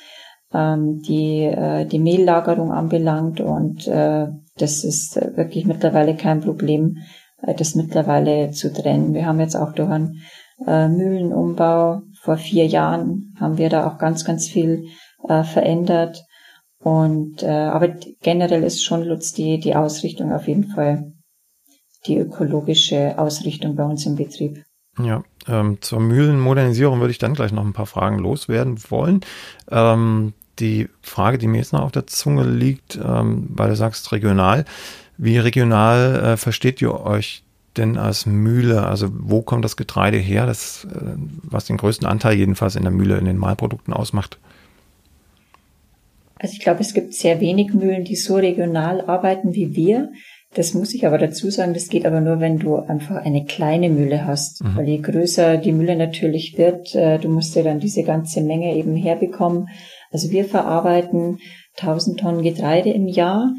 ähm, 0.52 1.00
die, 1.00 1.44
äh, 1.44 1.84
die 1.84 1.98
Mehllagerung 1.98 2.72
anbelangt. 2.72 3.40
Und 3.40 3.88
äh, 3.88 4.28
das 4.58 4.84
ist 4.84 5.16
wirklich 5.36 5.64
mittlerweile 5.66 6.16
kein 6.16 6.40
Problem, 6.40 6.98
äh, 7.42 7.54
das 7.54 7.74
mittlerweile 7.74 8.50
zu 8.50 8.72
trennen. 8.72 9.14
Wir 9.14 9.26
haben 9.26 9.40
jetzt 9.40 9.56
auch 9.56 9.72
durch 9.72 9.90
einen 9.90 10.22
äh, 10.66 10.88
Mühlenumbau 10.88 12.02
vor 12.20 12.36
vier 12.36 12.66
Jahren 12.66 13.34
haben 13.38 13.58
wir 13.58 13.70
da 13.70 13.86
auch 13.86 13.98
ganz, 13.98 14.24
ganz 14.24 14.48
viel 14.48 14.88
äh, 15.28 15.44
verändert. 15.44 16.24
Und 16.80 17.42
äh, 17.42 17.48
aber 17.48 17.88
generell 18.22 18.62
ist 18.62 18.84
schon 18.84 19.02
Lutz 19.02 19.32
die, 19.32 19.58
die 19.58 19.74
Ausrichtung 19.74 20.32
auf 20.32 20.46
jeden 20.46 20.68
Fall 20.68 21.12
die 22.06 22.18
ökologische 22.18 23.18
Ausrichtung 23.18 23.76
bei 23.76 23.84
uns 23.84 24.06
im 24.06 24.16
Betrieb. 24.16 24.62
Ja, 25.02 25.22
ähm, 25.46 25.78
zur 25.80 26.00
Mühlenmodernisierung 26.00 27.00
würde 27.00 27.10
ich 27.10 27.18
dann 27.18 27.34
gleich 27.34 27.52
noch 27.52 27.64
ein 27.64 27.72
paar 27.72 27.86
Fragen 27.86 28.18
loswerden 28.18 28.78
wollen. 28.90 29.20
Ähm, 29.70 30.34
die 30.60 30.88
Frage, 31.02 31.38
die 31.38 31.46
mir 31.46 31.58
jetzt 31.58 31.72
noch 31.72 31.82
auf 31.82 31.92
der 31.92 32.06
Zunge 32.06 32.44
liegt, 32.44 32.96
ähm, 32.96 33.48
weil 33.50 33.68
du 33.68 33.76
sagst 33.76 34.12
regional, 34.12 34.64
wie 35.16 35.38
regional 35.38 36.16
äh, 36.24 36.36
versteht 36.36 36.80
ihr 36.80 37.00
euch 37.00 37.42
denn 37.76 37.96
als 37.96 38.26
Mühle? 38.26 38.86
Also 38.86 39.08
wo 39.12 39.42
kommt 39.42 39.64
das 39.64 39.76
Getreide 39.76 40.18
her, 40.18 40.46
das, 40.46 40.86
äh, 40.86 41.16
was 41.42 41.66
den 41.66 41.76
größten 41.76 42.06
Anteil 42.06 42.36
jedenfalls 42.36 42.76
in 42.76 42.82
der 42.82 42.92
Mühle 42.92 43.18
in 43.18 43.24
den 43.24 43.38
Mahlprodukten 43.38 43.92
ausmacht? 43.92 44.38
Also 46.36 46.52
ich 46.52 46.60
glaube, 46.60 46.80
es 46.80 46.94
gibt 46.94 47.14
sehr 47.14 47.40
wenig 47.40 47.74
Mühlen, 47.74 48.04
die 48.04 48.16
so 48.16 48.36
regional 48.36 49.00
arbeiten 49.02 49.54
wie 49.54 49.74
wir. 49.74 50.10
Das 50.54 50.72
muss 50.72 50.94
ich 50.94 51.06
aber 51.06 51.18
dazu 51.18 51.50
sagen, 51.50 51.74
das 51.74 51.88
geht 51.88 52.06
aber 52.06 52.20
nur, 52.20 52.40
wenn 52.40 52.58
du 52.58 52.76
einfach 52.76 53.16
eine 53.16 53.44
kleine 53.44 53.90
Mühle 53.90 54.24
hast. 54.24 54.62
Mhm. 54.62 54.76
Weil 54.76 54.88
je 54.88 54.98
größer 54.98 55.58
die 55.58 55.72
Mühle 55.72 55.96
natürlich 55.96 56.56
wird, 56.56 56.94
äh, 56.94 57.18
du 57.18 57.28
musst 57.28 57.54
ja 57.54 57.62
dann 57.62 57.80
diese 57.80 58.02
ganze 58.02 58.40
Menge 58.40 58.74
eben 58.74 58.96
herbekommen. 58.96 59.68
Also 60.10 60.30
wir 60.30 60.44
verarbeiten 60.44 61.38
1000 61.78 62.20
Tonnen 62.20 62.42
Getreide 62.42 62.90
im 62.90 63.06
Jahr. 63.06 63.52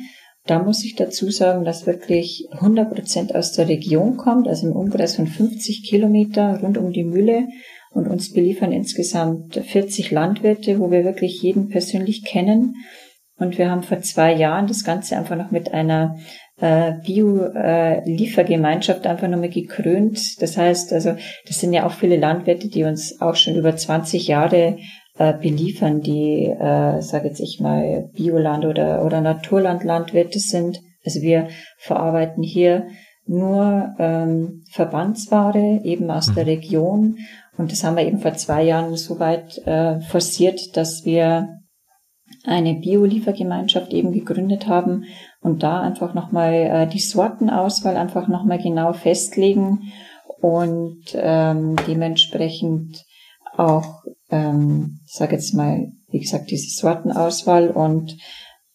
Da 0.46 0.64
muss 0.64 0.84
ich 0.84 0.96
dazu 0.96 1.30
sagen, 1.30 1.64
dass 1.64 1.86
wirklich 1.86 2.48
100 2.52 2.94
Prozent 2.94 3.36
aus 3.36 3.52
der 3.52 3.68
Region 3.68 4.18
kommt, 4.18 4.48
also 4.48 4.68
im 4.68 4.76
Umkreis 4.76 5.16
von 5.16 5.28
50 5.28 5.88
Kilometer 5.88 6.60
rund 6.62 6.78
um 6.78 6.92
die 6.92 7.04
Mühle. 7.04 7.48
Und 7.92 8.08
uns 8.08 8.34
beliefern 8.34 8.72
insgesamt 8.72 9.56
40 9.56 10.12
Landwirte, 10.12 10.80
wo 10.80 10.92
wir 10.92 11.04
wirklich 11.04 11.42
jeden 11.42 11.70
persönlich 11.70 12.24
kennen. 12.24 12.76
Und 13.40 13.58
wir 13.58 13.72
haben 13.72 13.84
vor 13.84 14.02
zwei 14.02 14.34
Jahren 14.34 14.68
das 14.68 14.84
Ganze 14.84 15.16
einfach 15.18 15.38
noch 15.38 15.50
mit 15.50 15.74
einer 15.74 16.18
äh, 16.60 16.94
Bio-Liefergemeinschaft 17.06 19.06
äh, 19.06 19.10
einfach 19.10 19.28
nochmal 19.28 19.50
gekrönt. 19.50 20.42
Das 20.42 20.58
heißt, 20.58 20.94
also 20.94 21.16
das 21.48 21.60
sind 21.60 21.74
ja 21.74 21.88
auch 21.88 21.94
viele 21.94 22.18
Landwirte, 22.18 22.68
die 22.68 22.84
uns 22.84 23.20
auch 23.22 23.36
schon 23.36 23.56
über 23.56 23.76
20 23.76 24.28
Jahre 24.28 24.78
äh, 25.20 25.34
beliefern, 25.34 26.00
die, 26.00 26.46
äh, 26.46 27.02
sage 27.02 27.28
jetzt 27.28 27.42
ich 27.42 27.60
mal, 27.60 28.10
Bioland 28.14 28.66
oder, 28.66 29.06
oder 29.06 29.20
Naturlandlandwirte 29.20 30.40
sind. 30.40 30.80
Also 31.06 31.22
wir 31.22 31.50
verarbeiten 31.78 32.42
hier 32.42 32.88
nur 33.26 33.94
ähm, 34.00 34.64
Verbandsware 34.72 35.82
eben 35.84 36.10
aus 36.10 36.34
der 36.34 36.46
mhm. 36.46 36.50
Region. 36.50 37.18
Und 37.58 37.72
das 37.74 37.84
haben 37.84 37.98
wir 37.98 38.08
eben 38.08 38.20
vor 38.20 38.34
zwei 38.36 38.64
Jahren 38.64 38.96
so 38.96 39.20
weit 39.20 39.58
äh, 39.68 40.00
forciert, 40.00 40.78
dass 40.78 41.04
wir 41.04 41.50
eine 42.46 42.76
Bio-Liefergemeinschaft 42.76 43.92
eben 43.92 44.14
gegründet 44.14 44.68
haben 44.68 45.04
und 45.42 45.64
da 45.64 45.82
einfach 45.82 46.14
nochmal 46.14 46.54
äh, 46.54 46.88
die 46.88 47.00
Sortenauswahl 47.00 47.98
einfach 47.98 48.30
nochmal 48.30 48.60
genau 48.60 48.94
festlegen 48.94 49.92
und 50.40 51.04
ähm, 51.14 51.76
dementsprechend 51.88 53.04
auch 53.58 54.04
ähm, 54.30 55.00
ich 55.06 55.14
sage 55.14 55.36
jetzt 55.36 55.54
mal, 55.54 55.92
wie 56.10 56.20
gesagt, 56.20 56.52
diese 56.52 56.70
Sortenauswahl 56.70 57.70
und 57.70 58.18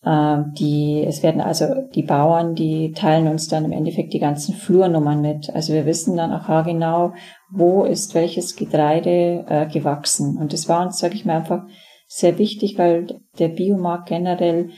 äh, 0.04 0.36
die, 0.58 1.04
es 1.06 1.22
werden 1.22 1.40
also 1.40 1.66
die 1.94 2.02
Bauern, 2.02 2.54
die 2.54 2.92
teilen 2.92 3.28
uns 3.28 3.48
dann 3.48 3.64
im 3.64 3.72
Endeffekt 3.72 4.12
die 4.12 4.18
ganzen 4.18 4.54
Flurnummern 4.54 5.20
mit. 5.20 5.50
Also 5.54 5.72
wir 5.72 5.86
wissen 5.86 6.16
dann 6.16 6.32
auch 6.32 6.64
genau, 6.64 7.12
wo 7.50 7.84
ist 7.84 8.14
welches 8.14 8.56
Getreide 8.56 9.44
äh, 9.48 9.66
gewachsen. 9.66 10.36
Und 10.36 10.52
das 10.52 10.68
war 10.68 10.84
uns, 10.84 10.98
sage 10.98 11.14
ich 11.14 11.24
mal, 11.24 11.36
einfach 11.36 11.64
sehr 12.06 12.38
wichtig, 12.38 12.78
weil 12.78 13.20
der 13.38 13.48
Biomarkt 13.48 14.08
generell 14.08 14.70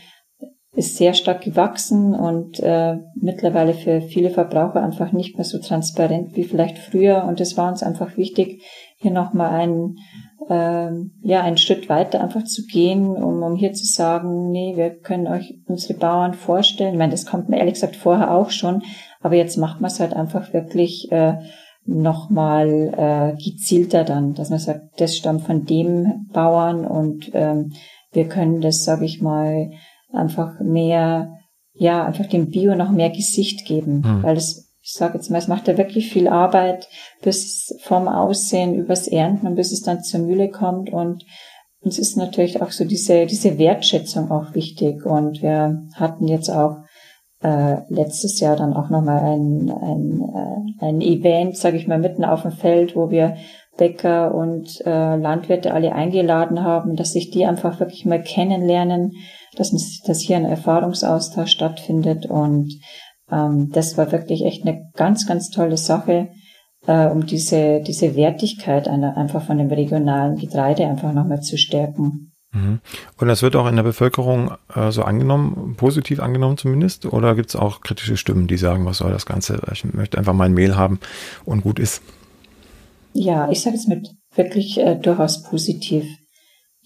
ist 0.77 0.97
sehr 0.97 1.15
stark 1.15 1.43
gewachsen 1.43 2.15
und 2.15 2.61
äh, 2.61 2.97
mittlerweile 3.19 3.73
für 3.73 4.03
viele 4.03 4.29
Verbraucher 4.29 4.83
einfach 4.83 5.11
nicht 5.11 5.37
mehr 5.37 5.45
so 5.45 5.59
transparent 5.59 6.37
wie 6.37 6.45
vielleicht 6.45 6.79
früher. 6.79 7.25
Und 7.25 7.41
es 7.41 7.57
war 7.57 7.71
uns 7.71 7.83
einfach 7.83 8.17
wichtig, 8.19 8.63
hier 8.99 9.11
nochmal 9.11 9.53
einen 9.53 9.97
ähm, 10.49 11.13
ja, 11.23 11.43
einen 11.43 11.59
Schritt 11.59 11.89
weiter 11.89 12.21
einfach 12.21 12.45
zu 12.45 12.67
gehen, 12.67 13.07
um, 13.07 13.43
um 13.43 13.57
hier 13.57 13.73
zu 13.73 13.85
sagen, 13.85 14.51
nee, 14.51 14.77
wir 14.77 14.91
können 14.91 15.27
euch 15.27 15.55
unsere 15.67 15.99
Bauern 15.99 16.35
vorstellen. 16.35 16.93
Ich 16.93 16.99
meine, 16.99 17.13
das 17.13 17.27
kommt 17.27 17.49
mir 17.49 17.59
ehrlich 17.59 17.75
gesagt 17.75 17.97
vorher 17.97 18.33
auch 18.33 18.51
schon, 18.51 18.83
aber 19.21 19.35
jetzt 19.35 19.57
macht 19.57 19.81
man 19.81 19.91
es 19.91 20.01
halt 20.01 20.15
einfach 20.15 20.53
wirklich 20.53 21.11
äh, 21.11 21.39
nochmal 21.85 22.93
äh, 23.39 23.43
gezielter 23.43 24.05
dann, 24.05 24.35
dass 24.35 24.51
man 24.51 24.59
sagt, 24.59 25.01
das 25.01 25.17
stammt 25.17 25.43
von 25.43 25.65
dem 25.65 26.27
Bauern 26.33 26.85
und 26.85 27.31
ähm, 27.35 27.73
wir 28.13 28.29
können 28.29 28.61
das, 28.61 28.85
sage 28.85 29.05
ich 29.05 29.21
mal, 29.21 29.71
einfach 30.13 30.61
mehr, 30.61 31.33
ja, 31.75 32.05
einfach 32.05 32.27
dem 32.27 32.51
Bio 32.51 32.75
noch 32.75 32.91
mehr 32.91 33.11
Gesicht 33.11 33.67
geben, 33.67 34.03
hm. 34.05 34.23
weil 34.23 34.35
das 34.35 34.66
ich 34.87 34.93
sage 34.93 35.15
jetzt 35.15 35.33
mal, 35.33 35.39
es 35.39 35.49
macht 35.49 35.67
ja 35.67 35.77
wirklich 35.77 36.13
viel 36.13 36.29
Arbeit, 36.29 36.89
bis 37.21 37.77
vom 37.83 38.07
Aussehen 38.07 38.77
übers 38.77 39.09
Ernten 39.09 39.49
und 39.49 39.57
bis 39.57 39.73
es 39.73 39.83
dann 39.83 40.05
zur 40.05 40.21
Mühle 40.21 40.49
kommt. 40.49 40.93
Und 40.93 41.25
uns 41.81 41.99
ist 41.99 42.17
natürlich 42.17 42.63
auch 42.63 42.71
so 42.71 42.85
diese, 42.85 43.27
diese 43.27 43.59
Wertschätzung 43.59 44.31
auch 44.31 44.55
wichtig. 44.55 45.05
Und 45.05 45.43
wir 45.43 45.83
hatten 45.97 46.29
jetzt 46.29 46.51
auch 46.51 46.77
äh, 47.43 47.79
letztes 47.89 48.39
Jahr 48.39 48.55
dann 48.55 48.75
auch 48.75 48.89
nochmal 48.89 49.25
ein, 49.25 49.73
ein, 49.73 50.23
äh, 50.81 50.85
ein 50.85 51.01
Event, 51.01 51.57
sage 51.57 51.79
ich 51.79 51.89
mal, 51.89 51.99
mitten 51.99 52.25
auf 52.25 52.43
dem 52.43 52.53
Feld, 52.53 52.95
wo 52.95 53.11
wir 53.11 53.37
Bäcker 53.77 54.33
und 54.37 54.87
äh, 54.87 55.17
Landwirte 55.17 55.75
alle 55.75 55.97
eingeladen 55.97 56.63
haben, 56.63 56.95
dass 56.95 57.13
sich 57.13 57.31
die 57.31 57.45
einfach 57.45 57.81
wirklich 57.81 58.07
mal 58.07 58.23
kennenlernen, 58.23 59.15
dass, 59.57 59.73
dass 60.07 60.21
hier 60.21 60.37
ein 60.37 60.45
Erfahrungsaustausch 60.45 61.51
stattfindet 61.51 62.27
und 62.27 62.73
ähm, 63.31 63.71
das 63.73 63.97
war 63.99 64.13
wirklich 64.13 64.45
echt 64.45 64.67
eine 64.67 64.91
ganz, 64.95 65.27
ganz 65.27 65.51
tolle 65.51 65.77
Sache, 65.77 66.29
äh, 66.87 67.07
um 67.07 67.27
diese, 67.27 67.81
diese 67.81 68.17
Wertigkeit 68.17 68.89
einer, 68.89 69.17
einfach 69.17 69.45
von 69.45 69.59
dem 69.59 69.69
regionalen 69.69 70.37
Getreide 70.37 70.87
einfach 70.87 71.13
nochmal 71.13 71.41
zu 71.41 71.57
stärken. 71.57 72.33
Mhm. 72.53 72.81
Und 73.19 73.29
das 73.29 73.43
wird 73.43 73.57
auch 73.57 73.69
in 73.69 73.77
der 73.77 73.83
Bevölkerung 73.83 74.53
äh, 74.75 74.91
so 74.91 75.03
angenommen, 75.03 75.75
positiv 75.77 76.21
angenommen 76.21 76.57
zumindest? 76.57 77.07
Oder 77.07 77.35
gibt 77.35 77.51
es 77.51 77.57
auch 77.57 77.81
kritische 77.81 78.17
Stimmen, 78.17 78.47
die 78.47 78.57
sagen, 78.57 78.87
was 78.87 78.99
soll 78.99 79.13
das 79.13 79.27
Ganze? 79.27 79.61
Ich 79.73 79.85
möchte 79.85 80.19
einfach 80.19 80.33
mein 80.33 80.55
Mehl 80.55 80.77
haben 80.77 81.01
und 81.45 81.63
gut 81.63 81.79
ist. 81.79 82.03
Ja, 83.13 83.51
ich 83.51 83.63
sage 83.63 83.77
es 83.77 83.87
mit 83.87 84.11
wirklich 84.35 84.79
äh, 84.79 84.97
durchaus 84.97 85.43
positiv 85.43 86.07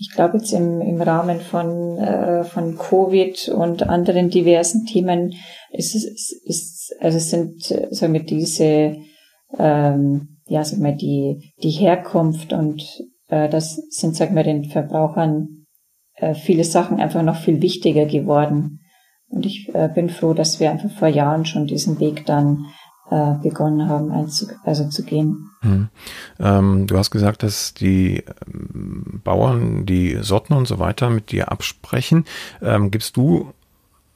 ich 0.01 0.11
glaube 0.15 0.39
jetzt 0.39 0.53
im, 0.53 0.81
im 0.81 1.03
Rahmen 1.03 1.41
von, 1.41 1.99
äh, 1.99 2.43
von 2.45 2.79
Covid 2.79 3.51
und 3.51 3.83
anderen 3.83 4.31
diversen 4.31 4.87
Themen 4.87 5.35
ist 5.71 5.95
es, 5.95 6.05
ist, 6.05 6.33
ist, 6.47 6.97
also 7.01 7.19
es 7.19 7.29
sind, 7.29 7.63
sagen 7.63 8.15
wir, 8.15 8.25
diese, 8.25 8.97
ähm, 9.59 10.39
ja, 10.47 10.65
sagen 10.65 10.83
wir, 10.83 10.93
die, 10.93 11.53
die 11.63 11.71
Herkunft 11.71 12.55
und 12.55 12.83
äh, 13.29 13.51
das 13.51 13.77
sind, 13.91 14.17
sagen 14.17 14.35
wir, 14.35 14.43
den 14.43 14.65
Verbrauchern 14.65 15.67
äh, 16.15 16.35
viele 16.35 16.65
Sachen 16.65 16.99
einfach 16.99 17.23
noch 17.23 17.37
viel 17.37 17.61
wichtiger 17.61 18.07
geworden. 18.07 18.81
Und 19.29 19.45
ich 19.45 19.73
äh, 19.75 19.91
bin 19.95 20.09
froh, 20.09 20.33
dass 20.33 20.61
wir 20.61 20.71
einfach 20.71 20.91
vor 20.91 21.09
Jahren 21.09 21.45
schon 21.45 21.67
diesen 21.67 22.01
Weg 22.01 22.25
dann 22.25 22.65
äh, 23.11 23.35
begonnen 23.43 23.89
haben, 23.89 24.13
also 24.13 24.89
zu 24.89 25.03
gehen. 25.03 25.51
Hm. 25.63 25.89
Ähm, 26.39 26.87
du 26.87 26.97
hast 26.97 27.11
gesagt, 27.11 27.43
dass 27.43 27.75
die 27.75 28.25
ähm, 28.47 29.21
Bauern 29.25 29.85
die 29.85 30.19
Sorten 30.23 30.55
und 30.55 30.67
so 30.67 30.79
weiter 30.79 31.11
mit 31.11 31.33
dir 31.33 31.51
absprechen. 31.51 32.25
Ähm, 32.63 32.91
gibst 32.91 33.17
du 33.17 33.53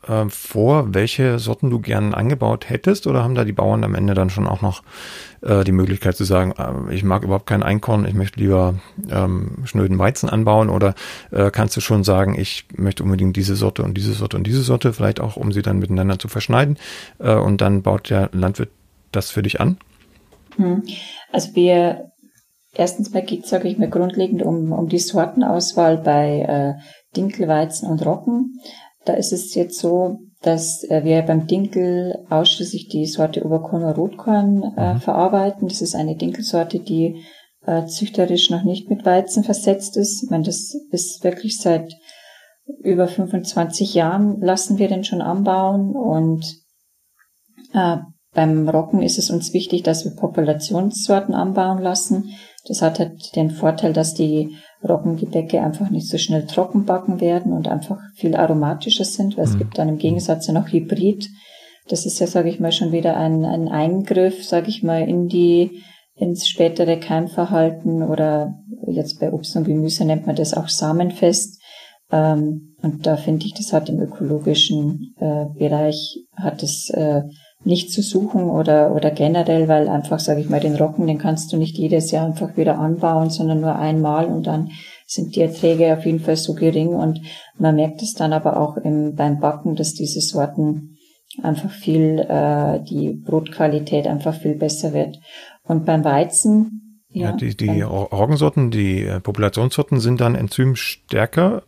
äh, 0.07 0.27
vor, 0.29 0.95
welche 0.95 1.39
Sorten 1.39 1.71
du 1.71 1.81
gern 1.81 2.15
angebaut 2.15 2.69
hättest 2.69 3.07
oder 3.07 3.23
haben 3.23 3.35
da 3.35 3.45
die 3.45 3.53
Bauern 3.53 3.85
am 3.85 3.95
Ende 3.95 4.15
dann 4.15 4.31
schon 4.31 4.47
auch 4.47 4.63
noch 4.63 4.83
äh, 5.43 5.65
die 5.65 5.73
Möglichkeit 5.73 6.17
zu 6.17 6.25
sagen, 6.25 6.53
äh, 6.53 6.95
ich 6.95 7.05
mag 7.05 7.23
überhaupt 7.23 7.47
kein 7.47 7.63
Einkorn, 7.63 8.07
ich 8.07 8.15
möchte 8.15 8.41
lieber 8.41 8.75
ähm, 9.11 9.65
schnöden 9.65 9.99
Weizen 9.99 10.29
anbauen 10.29 10.69
oder 10.69 10.95
äh, 11.31 11.51
kannst 11.51 11.77
du 11.77 11.81
schon 11.81 12.05
sagen, 12.05 12.39
ich 12.39 12.67
möchte 12.77 13.03
unbedingt 13.03 13.37
diese 13.37 13.57
Sorte 13.57 13.83
und 13.83 13.95
diese 13.95 14.13
Sorte 14.13 14.37
und 14.37 14.47
diese 14.47 14.63
Sorte, 14.63 14.93
vielleicht 14.93 15.21
auch, 15.21 15.37
um 15.37 15.53
sie 15.53 15.63
dann 15.63 15.79
miteinander 15.79 16.19
zu 16.19 16.29
verschneiden 16.29 16.79
äh, 17.19 17.35
und 17.35 17.61
dann 17.61 17.83
baut 17.83 18.11
der 18.11 18.31
Landwirt 18.33 18.71
das 19.17 19.31
für 19.31 19.43
dich 19.43 19.61
an? 19.61 19.79
Hm. 20.57 20.83
Also 21.33 21.55
wir 21.55 22.13
erstens 22.75 23.13
mal 23.13 23.23
geht, 23.23 23.47
sage 23.47 23.69
ich 23.69 23.79
mal, 23.79 23.89
grundlegend 23.89 24.43
um, 24.43 24.73
um 24.73 24.89
die 24.89 24.99
Sortenauswahl 24.99 25.99
bei 25.99 26.41
äh, 26.41 26.75
Dinkelweizen 27.17 27.89
und 27.89 28.05
Roggen. 28.05 28.61
Da 29.05 29.15
ist 29.15 29.33
es 29.33 29.55
jetzt 29.55 29.79
so, 29.79 30.19
dass 30.43 30.85
äh, 30.85 31.05
wir 31.05 31.23
beim 31.23 31.47
Dinkel 31.47 32.25
ausschließlich 32.31 32.89
die 32.89 33.07
Sorte 33.07 33.45
Oberkorn 33.45 33.85
und 33.85 33.97
Rotkorn 33.97 34.75
äh, 34.77 34.95
mhm. 34.95 35.01
verarbeiten. 35.01 35.69
Das 35.69 35.83
ist 35.83 35.95
eine 35.95 36.17
Dinkelsorte, 36.17 36.81
die 36.81 37.23
äh, 37.67 37.87
züchterisch 37.87 38.51
noch 38.51 38.65
nicht 38.65 38.91
mit 38.91 39.07
Weizen 39.07 39.45
versetzt 39.45 39.97
ist. 39.97 40.23
Ich 40.23 40.31
meine, 40.31 40.45
das 40.45 40.75
ist 40.91 41.25
wirklich 41.25 41.59
seit 41.59 41.95
über 42.83 43.09
25 43.09 43.95
Jahren 43.95 44.41
lassen 44.41 44.79
wir 44.79 44.89
den 44.89 45.05
schon 45.05 45.21
anbauen 45.21 45.95
und 45.95 46.45
äh, 47.75 47.99
beim 48.35 48.69
Roggen 48.69 49.03
ist 49.03 49.19
es 49.19 49.31
uns 49.31 49.53
wichtig, 49.55 49.83
dass 49.85 50.05
wir 50.05 50.13
Populationssorten 50.13 51.35
anbauen 51.35 51.81
lassen. 51.81 52.31
Das 52.67 52.83
hat 52.83 52.99
halt 52.99 53.37
den 53.37 53.51
Vorteil, 53.51 53.93
dass 53.93 54.15
die 54.15 54.57
Roggengebäcke 54.87 55.61
einfach 55.63 55.91
nicht 55.91 56.09
so 56.09 56.19
schnell 56.19 56.47
trocken 56.47 56.85
backen 56.85 57.21
werden 57.21 57.53
und 57.53 57.69
einfach 57.69 57.99
viel 58.17 58.35
aromatischer 58.35 59.05
sind, 59.05 59.37
weil 59.37 59.47
mhm. 59.47 59.53
es 59.53 59.59
gibt 59.59 59.79
dann 59.79 59.89
im 59.89 59.99
Gegensatz 59.99 60.47
ja 60.47 60.53
noch 60.53 60.73
Hybrid. 60.73 61.29
Das 61.89 62.07
ist 62.07 62.19
ja, 62.19 62.27
sage 62.27 62.49
ich 62.49 62.61
mal, 62.61 62.73
schon 62.73 62.93
wieder 62.93 63.17
ein, 63.17 63.45
ein 63.45 63.69
Eingriff, 63.69 64.45
sage 64.45 64.69
ich 64.69 64.83
mal, 64.83 65.09
in 65.09 65.29
die 65.29 65.83
ins 66.17 66.49
spätere 66.49 66.99
Keimverhalten 66.99 68.03
oder 68.03 68.55
jetzt 68.87 69.21
bei 69.21 69.33
Obst 69.33 69.57
und 69.57 69.65
Gemüse 69.65 70.05
nennt 70.05 70.27
man 70.27 70.37
das 70.37 70.55
auch 70.55 70.69
samenfest. 70.69 71.61
Ähm, 72.11 72.77
und 72.83 73.07
da 73.07 73.17
finde 73.17 73.47
ich, 73.47 73.55
das 73.55 73.73
hat 73.73 73.89
im 73.89 74.01
ökologischen 74.01 75.15
äh, 75.19 75.47
Bereich 75.59 76.19
hat 76.37 76.63
es 76.63 76.91
äh, 76.91 77.23
nicht 77.65 77.91
zu 77.91 78.03
suchen 78.03 78.45
oder, 78.45 78.95
oder 78.95 79.11
generell, 79.11 79.69
weil 79.69 79.89
einfach, 79.89 80.19
sage 80.19 80.41
ich 80.41 80.49
mal, 80.49 80.61
den 80.61 80.77
Roggen, 80.77 81.07
den 81.07 81.19
kannst 81.19 81.53
du 81.53 81.57
nicht 81.57 81.77
jedes 81.79 82.11
Jahr 82.11 82.27
einfach 82.27 82.57
wieder 82.57 82.79
anbauen, 82.79 83.31
sondern 83.31 83.61
nur 83.61 83.77
einmal 83.77 84.27
und 84.27 84.47
dann 84.47 84.71
sind 85.07 85.37
die 85.37 85.41
Erträge 85.41 85.93
auf 85.97 86.05
jeden 86.05 86.21
Fall 86.21 86.37
so 86.37 86.55
gering 86.55 86.89
und 86.89 87.21
man 87.59 87.77
merkt 87.77 88.03
es 88.03 88.15
dann 88.15 88.33
aber 88.33 88.59
auch 88.59 88.77
im, 88.77 89.15
beim 89.15 89.41
Backen, 89.41 89.77
dass 89.77 89.95
diese 89.95 90.21
Sorten 90.21 90.97
einfach 91.43 91.71
viel, 91.71 92.19
äh, 92.21 92.81
die 92.85 93.13
Brotqualität 93.13 94.07
einfach 94.07 94.35
viel 94.35 94.55
besser 94.55 94.93
wird. 94.93 95.19
Und 95.63 95.85
beim 95.85 96.05
Weizen, 96.05 97.03
ja, 97.09 97.31
ja 97.31 97.37
die, 97.37 97.57
die 97.57 97.83
Roggensorten, 97.83 98.71
die 98.71 99.03
äh, 99.03 99.21
Populationssorten 99.21 100.01
sind 100.01 100.21
dann 100.21 100.35
enzymstärker? 100.35 101.63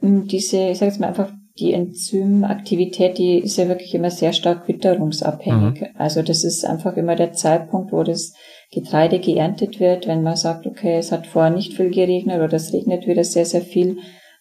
Diese, 0.00 0.68
ich 0.68 0.78
sage 0.78 0.90
jetzt 0.90 1.00
mal 1.00 1.08
einfach, 1.08 1.32
die 1.58 1.72
Enzymaktivität, 1.72 3.18
die 3.18 3.38
ist 3.38 3.56
ja 3.56 3.68
wirklich 3.68 3.94
immer 3.94 4.10
sehr 4.10 4.32
stark 4.32 4.66
witterungsabhängig. 4.66 5.80
Mhm. 5.80 5.86
Also 5.96 6.22
das 6.22 6.42
ist 6.42 6.64
einfach 6.64 6.96
immer 6.96 7.14
der 7.14 7.32
Zeitpunkt, 7.32 7.92
wo 7.92 8.02
das 8.02 8.34
Getreide 8.72 9.20
geerntet 9.20 9.78
wird. 9.78 10.08
Wenn 10.08 10.22
man 10.22 10.36
sagt, 10.36 10.66
okay, 10.66 10.96
es 10.96 11.12
hat 11.12 11.26
vorher 11.28 11.52
nicht 11.52 11.74
viel 11.74 11.90
geregnet 11.90 12.40
oder 12.40 12.54
es 12.54 12.72
regnet 12.72 13.06
wieder 13.06 13.22
sehr, 13.22 13.46
sehr 13.46 13.60
viel, 13.60 13.98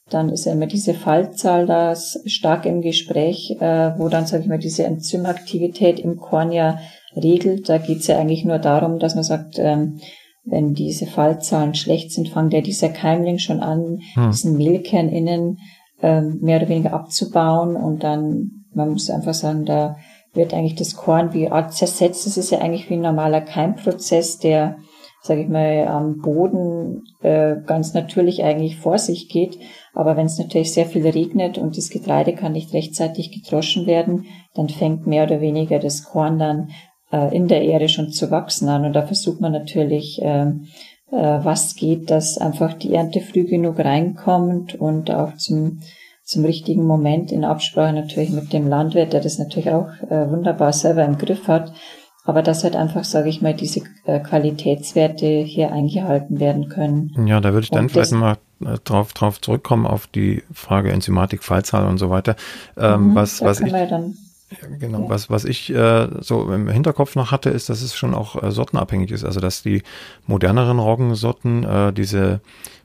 dann 0.09 0.29
ist 0.29 0.45
ja 0.45 0.53
immer 0.53 0.65
diese 0.65 0.95
Fallzahl 0.95 1.67
da 1.67 1.95
stark 1.95 2.65
im 2.65 2.81
Gespräch, 2.81 3.57
äh, 3.59 3.91
wo 3.97 4.09
dann, 4.09 4.25
sage 4.25 4.43
ich 4.43 4.49
mal, 4.49 4.59
diese 4.59 4.83
Enzymaktivität 4.83 5.99
im 5.99 6.17
Korn 6.17 6.51
ja 6.51 6.79
regelt. 7.15 7.69
Da 7.69 7.77
geht 7.77 7.99
es 7.99 8.07
ja 8.07 8.17
eigentlich 8.17 8.43
nur 8.43 8.59
darum, 8.59 8.97
dass 8.97 9.15
man 9.15 9.23
sagt, 9.23 9.59
ähm, 9.59 9.99
wenn 10.45 10.73
diese 10.73 11.05
Fallzahlen 11.05 11.73
schlecht 11.73 12.11
sind, 12.11 12.29
fängt 12.29 12.53
ja 12.53 12.61
dieser 12.61 12.89
Keimling 12.89 13.37
schon 13.37 13.61
an, 13.61 13.99
hm. 14.15 14.31
diesen 14.31 14.57
Mehlkern 14.57 15.09
innen 15.09 15.59
ähm, 16.03 16.39
mehr 16.41 16.57
oder 16.59 16.69
weniger 16.69 16.93
abzubauen 16.93 17.75
und 17.75 18.03
dann, 18.03 18.65
man 18.73 18.89
muss 18.91 19.09
einfach 19.09 19.33
sagen, 19.33 19.65
da 19.65 19.95
wird 20.33 20.53
eigentlich 20.53 20.75
das 20.75 20.95
Korn 20.95 21.33
wie 21.33 21.49
Art 21.49 21.73
zersetzt. 21.73 22.27
Das 22.27 22.37
ist 22.37 22.51
ja 22.51 22.59
eigentlich 22.59 22.89
wie 22.89 22.95
ein 22.95 23.01
normaler 23.01 23.41
Keimprozess, 23.41 24.37
der, 24.37 24.77
sage 25.21 25.43
ich 25.43 25.47
mal, 25.47 25.87
am 25.87 26.21
Boden 26.21 27.03
äh, 27.21 27.55
ganz 27.65 27.93
natürlich 27.93 28.43
eigentlich 28.43 28.77
vor 28.77 28.97
sich 28.97 29.29
geht. 29.29 29.57
Aber 29.93 30.17
wenn 30.17 30.25
es 30.25 30.37
natürlich 30.37 30.73
sehr 30.73 30.87
viel 30.87 31.07
regnet 31.07 31.57
und 31.57 31.77
das 31.77 31.89
Getreide 31.89 32.33
kann 32.33 32.51
nicht 32.51 32.73
rechtzeitig 32.73 33.31
gedroschen 33.31 33.85
werden, 33.85 34.25
dann 34.55 34.69
fängt 34.69 35.07
mehr 35.07 35.23
oder 35.23 35.39
weniger 35.39 35.79
das 35.79 36.03
Korn 36.03 36.37
dann 36.37 36.71
äh, 37.11 37.33
in 37.33 37.47
der 37.47 37.61
Erde 37.61 37.87
schon 37.87 38.09
zu 38.09 38.29
wachsen 38.29 38.67
an. 38.67 38.85
Und 38.85 38.93
da 38.93 39.03
versucht 39.03 39.39
man 39.39 39.53
natürlich, 39.53 40.21
äh, 40.21 40.51
äh, 41.13 41.45
was 41.45 41.75
geht, 41.75 42.09
dass 42.09 42.37
einfach 42.37 42.73
die 42.73 42.93
Ernte 42.93 43.21
früh 43.21 43.43
genug 43.43 43.79
reinkommt 43.79 44.75
und 44.75 45.11
auch 45.11 45.35
zum, 45.37 45.81
zum 46.23 46.43
richtigen 46.43 46.85
Moment 46.85 47.31
in 47.31 47.45
Absprache 47.45 47.93
natürlich 47.93 48.31
mit 48.31 48.51
dem 48.51 48.67
Landwirt, 48.67 49.13
der 49.13 49.21
das 49.21 49.37
natürlich 49.37 49.69
auch 49.69 49.89
äh, 50.09 50.29
wunderbar 50.29 50.73
selber 50.73 51.05
im 51.05 51.17
Griff 51.17 51.47
hat. 51.47 51.71
Aber 52.25 52.41
dass 52.41 52.63
halt 52.63 52.77
einfach, 52.77 53.03
sage 53.03 53.27
ich 53.27 53.41
mal, 53.41 53.53
diese 53.53 53.81
äh, 54.05 54.21
Qualitätswerte 54.21 55.27
hier 55.27 55.73
eingehalten 55.73 56.39
werden 56.39 56.69
können. 56.69 57.13
Ja, 57.27 57.41
da 57.41 57.51
würde 57.51 57.65
ich 57.65 57.69
dann 57.69 57.83
und 57.83 57.91
vielleicht 57.91 58.13
mal 58.13 58.37
äh, 58.61 58.77
drauf, 58.85 59.13
drauf 59.13 59.41
zurückkommen 59.41 59.85
auf 59.85 60.07
die 60.07 60.41
Frage 60.53 60.91
Enzymatik, 60.91 61.43
Fallzahl 61.43 61.85
und 61.85 61.97
so 61.97 62.09
weiter. 62.09 62.37
Ähm, 62.77 63.09
mhm, 63.09 63.15
was, 63.15 63.41
was 63.41 63.59
ich, 63.59 63.71
dann 63.71 64.15
genau. 64.79 65.09
Was, 65.09 65.29
was 65.29 65.45
ich 65.45 65.73
äh, 65.73 66.07
so 66.21 66.51
im 66.51 66.69
Hinterkopf 66.69 67.15
noch 67.15 67.31
hatte, 67.31 67.49
ist, 67.49 67.69
dass 67.69 67.81
es 67.81 67.95
schon 67.95 68.13
auch 68.13 68.41
äh, 68.41 68.51
sortenabhängig 68.51 69.11
ist. 69.11 69.23
Also 69.23 69.39
dass 69.39 69.63
die 69.63 69.83
moderneren 70.27 70.79
Roggensorten 70.79 71.63
äh, 71.63 71.93
diese, 71.93 72.41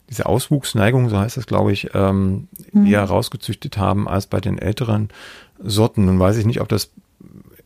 diese 0.09 0.25
Auswuchsneigung, 0.25 1.09
so 1.09 1.17
heißt 1.17 1.37
das, 1.37 1.47
glaube 1.47 1.71
ich, 1.71 1.89
ähm, 1.93 2.47
mhm. 2.71 2.85
eher 2.85 3.03
rausgezüchtet 3.03 3.77
haben 3.77 4.07
als 4.07 4.27
bei 4.27 4.39
den 4.39 4.57
älteren 4.57 5.09
Sorten. 5.59 6.05
Nun 6.05 6.19
weiß 6.19 6.37
ich 6.37 6.45
nicht, 6.45 6.61
ob 6.61 6.69
das 6.69 6.91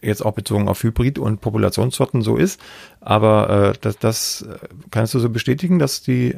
jetzt 0.01 0.25
auch 0.25 0.33
bezogen 0.33 0.67
auf 0.67 0.83
Hybrid- 0.83 1.19
und 1.19 1.41
Populationssorten 1.41 2.21
so 2.21 2.35
ist, 2.35 2.59
aber 2.99 3.73
äh, 3.73 3.77
das, 3.79 3.97
das 3.97 4.41
äh, 4.41 4.57
kannst 4.91 5.13
du 5.13 5.19
so 5.19 5.29
bestätigen, 5.29 5.79
dass 5.79 6.01
die 6.01 6.35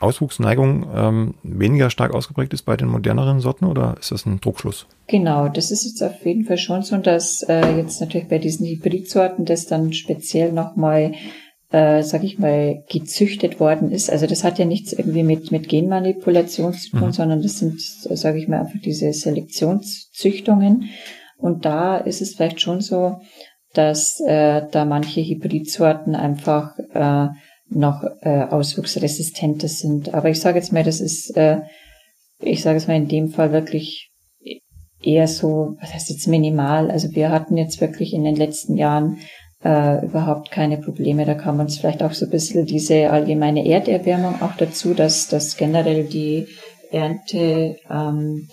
Auswuchsneigung 0.00 0.86
ähm, 0.94 1.34
weniger 1.42 1.90
stark 1.90 2.14
ausgeprägt 2.14 2.54
ist 2.54 2.62
bei 2.62 2.76
den 2.76 2.88
moderneren 2.88 3.40
Sorten 3.40 3.64
oder 3.64 3.96
ist 3.98 4.12
das 4.12 4.26
ein 4.26 4.40
Druckschluss? 4.40 4.86
Genau, 5.06 5.48
das 5.48 5.70
ist 5.70 5.84
jetzt 5.84 6.02
auf 6.02 6.24
jeden 6.24 6.44
Fall 6.44 6.58
schon 6.58 6.82
so, 6.82 6.96
dass 6.98 7.42
äh, 7.42 7.76
jetzt 7.76 8.00
natürlich 8.00 8.28
bei 8.28 8.38
diesen 8.38 8.66
Hybridsorten 8.66 9.44
das 9.44 9.66
dann 9.66 9.92
speziell 9.92 10.52
nochmal, 10.52 11.12
äh, 11.70 12.02
sag 12.02 12.22
ich 12.24 12.38
mal, 12.38 12.84
gezüchtet 12.88 13.60
worden 13.60 13.90
ist. 13.90 14.10
Also 14.10 14.26
das 14.26 14.44
hat 14.44 14.58
ja 14.58 14.64
nichts 14.64 14.92
irgendwie 14.92 15.22
mit, 15.24 15.50
mit 15.50 15.68
Genmanipulation 15.68 16.74
zu 16.74 16.90
tun, 16.90 17.08
mhm. 17.08 17.12
sondern 17.12 17.42
das 17.42 17.58
sind, 17.58 17.80
sage 17.80 18.38
ich 18.38 18.48
mal, 18.48 18.60
einfach 18.60 18.80
diese 18.84 19.12
Selektionszüchtungen. 19.12 20.90
Und 21.36 21.64
da 21.64 21.98
ist 21.98 22.20
es 22.20 22.34
vielleicht 22.34 22.60
schon 22.60 22.80
so, 22.80 23.20
dass 23.74 24.20
äh, 24.20 24.62
da 24.70 24.84
manche 24.84 25.22
Hybridsorten 25.22 26.14
einfach 26.14 26.78
äh, 26.94 27.28
noch 27.70 28.02
äh, 28.22 28.42
auswuchsresistenter 28.44 29.68
sind. 29.68 30.14
Aber 30.14 30.30
ich 30.30 30.40
sage 30.40 30.58
jetzt 30.58 30.72
mal, 30.72 30.84
das 30.84 31.00
ist, 31.00 31.36
äh, 31.36 31.60
ich 32.40 32.62
sage 32.62 32.78
es 32.78 32.86
mal 32.86 32.96
in 32.96 33.08
dem 33.08 33.28
Fall 33.28 33.52
wirklich 33.52 34.10
eher 35.02 35.28
so, 35.28 35.76
was 35.80 35.94
heißt 35.94 36.10
jetzt 36.10 36.26
minimal. 36.26 36.90
Also 36.90 37.14
wir 37.14 37.30
hatten 37.30 37.56
jetzt 37.56 37.80
wirklich 37.80 38.12
in 38.12 38.24
den 38.24 38.36
letzten 38.36 38.76
Jahren 38.76 39.18
äh, 39.64 40.04
überhaupt 40.04 40.50
keine 40.50 40.78
Probleme. 40.78 41.24
Da 41.24 41.34
kam 41.34 41.60
uns 41.60 41.78
vielleicht 41.78 42.02
auch 42.02 42.12
so 42.12 42.26
ein 42.26 42.30
bisschen 42.30 42.66
diese 42.66 43.10
allgemeine 43.10 43.66
Erderwärmung 43.66 44.40
auch 44.42 44.56
dazu, 44.56 44.94
dass, 44.94 45.28
dass 45.28 45.56
generell 45.56 46.04
die 46.04 46.46
Ernte 46.90 47.76
ähm, 47.90 48.48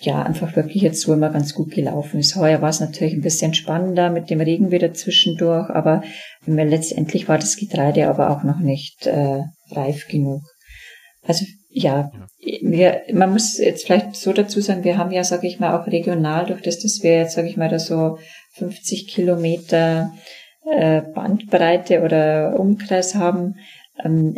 ja 0.00 0.22
einfach 0.22 0.56
wirklich 0.56 0.82
jetzt 0.82 1.02
so 1.02 1.12
immer 1.12 1.30
ganz 1.30 1.54
gut 1.54 1.72
gelaufen 1.72 2.20
ist. 2.20 2.36
Heuer 2.36 2.62
war 2.62 2.70
es 2.70 2.80
natürlich 2.80 3.14
ein 3.14 3.22
bisschen 3.22 3.54
spannender 3.54 4.10
mit 4.10 4.30
dem 4.30 4.40
Regen 4.40 4.70
wieder 4.70 4.92
zwischendurch, 4.94 5.70
aber 5.70 6.02
letztendlich 6.46 7.28
war 7.28 7.38
das 7.38 7.56
Getreide 7.56 8.08
aber 8.08 8.30
auch 8.30 8.42
noch 8.42 8.58
nicht 8.58 9.06
äh, 9.06 9.42
reif 9.70 10.08
genug. 10.08 10.42
Also 11.22 11.44
ja, 11.72 12.10
wir, 12.62 13.02
man 13.12 13.32
muss 13.32 13.58
jetzt 13.58 13.86
vielleicht 13.86 14.16
so 14.16 14.32
dazu 14.32 14.60
sagen, 14.60 14.84
wir 14.84 14.98
haben 14.98 15.12
ja, 15.12 15.22
sage 15.22 15.46
ich 15.46 15.60
mal, 15.60 15.78
auch 15.78 15.86
regional, 15.86 16.46
durch 16.46 16.62
das, 16.62 16.80
dass 16.80 17.02
wir 17.02 17.18
jetzt, 17.18 17.34
sage 17.34 17.48
ich 17.48 17.56
mal, 17.56 17.68
da 17.68 17.78
so 17.78 18.18
50 18.54 19.08
Kilometer 19.08 20.12
äh, 20.68 21.02
Bandbreite 21.02 22.02
oder 22.02 22.58
Umkreis 22.58 23.14
haben, 23.14 23.56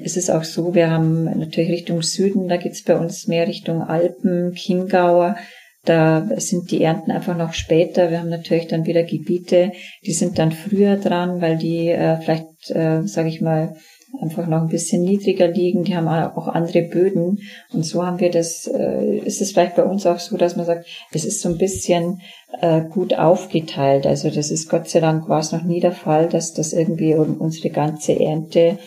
es 0.03 0.17
ist 0.17 0.31
auch 0.31 0.45
so, 0.45 0.75
wir 0.75 0.91
haben 0.91 1.25
natürlich 1.39 1.71
Richtung 1.71 2.03
Süden, 2.03 2.49
da 2.49 2.57
geht's 2.57 2.83
bei 2.83 2.97
uns 2.97 3.27
mehr 3.29 3.47
Richtung 3.47 3.83
Alpen, 3.83 4.53
Chiemgauer. 4.55 5.37
Da 5.85 6.29
sind 6.37 6.71
die 6.71 6.83
Ernten 6.83 7.11
einfach 7.11 7.37
noch 7.37 7.55
später. 7.55 8.11
Wir 8.11 8.21
haben 8.21 8.29
natürlich 8.29 8.69
dann 8.69 8.87
wieder 8.87 9.03
Gebiete, 9.03 9.73
die 10.07 10.13
sind 10.13 10.39
dann 10.39 10.53
früher 10.53 10.97
dran, 10.97 11.41
weil 11.41 11.59
die 11.59 11.89
äh, 11.89 12.19
vielleicht, 12.19 12.71
äh, 12.71 13.03
sage 13.05 13.29
ich 13.29 13.41
mal, 13.41 13.75
einfach 14.21 14.47
noch 14.47 14.61
ein 14.61 14.69
bisschen 14.69 15.03
niedriger 15.03 15.49
liegen. 15.49 15.85
Die 15.85 15.97
haben 15.97 16.09
auch 16.09 16.49
andere 16.49 16.83
Böden. 16.83 17.41
Und 17.73 17.85
so 17.85 18.05
haben 18.05 18.21
wir 18.21 18.31
das, 18.31 18.67
äh, 18.67 19.19
ist 19.19 19.41
es 19.41 19.53
vielleicht 19.53 19.77
bei 19.77 19.85
uns 19.85 20.07
auch 20.07 20.19
so, 20.19 20.37
dass 20.37 20.57
man 20.57 20.67
sagt, 20.67 20.87
es 21.13 21.25
ist 21.25 21.41
so 21.41 21.49
ein 21.49 21.59
bisschen 21.59 22.21
äh, 22.61 22.83
gut 22.83 23.15
aufgeteilt. 23.15 24.07
Also 24.07 24.31
das 24.31 24.51
ist 24.51 24.69
Gott 24.69 24.89
sei 24.89 25.01
Dank 25.01 25.29
war 25.29 25.41
es 25.41 25.53
noch 25.53 25.63
nie 25.63 25.81
der 25.81 25.93
Fall, 25.93 26.29
dass 26.29 26.53
das 26.53 26.73
irgendwie 26.73 27.15
unsere 27.15 27.71
ganze 27.71 28.19
Ernte 28.19 28.79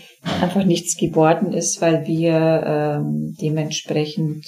einfach 0.42 0.64
nichts 0.64 0.98
geworden 0.98 1.54
ist, 1.54 1.82
weil 1.82 2.06
wir 2.06 2.64
ähm, 2.66 3.36
dementsprechend 3.40 4.46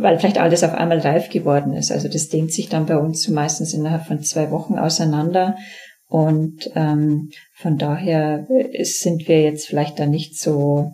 weil 0.00 0.18
vielleicht 0.18 0.38
alles 0.38 0.64
auf 0.64 0.72
einmal 0.72 0.98
reif 0.98 1.28
geworden 1.28 1.74
ist. 1.74 1.92
Also 1.92 2.08
das 2.08 2.28
dehnt 2.28 2.52
sich 2.52 2.68
dann 2.68 2.86
bei 2.86 2.96
uns 2.96 3.28
meistens 3.28 3.74
innerhalb 3.74 4.06
von 4.06 4.22
zwei 4.22 4.50
Wochen 4.50 4.78
auseinander. 4.78 5.56
Und 6.06 6.70
ähm, 6.74 7.30
von 7.54 7.76
daher 7.76 8.46
sind 8.82 9.28
wir 9.28 9.42
jetzt 9.42 9.66
vielleicht 9.66 9.98
da 9.98 10.06
nicht 10.06 10.38
so 10.38 10.92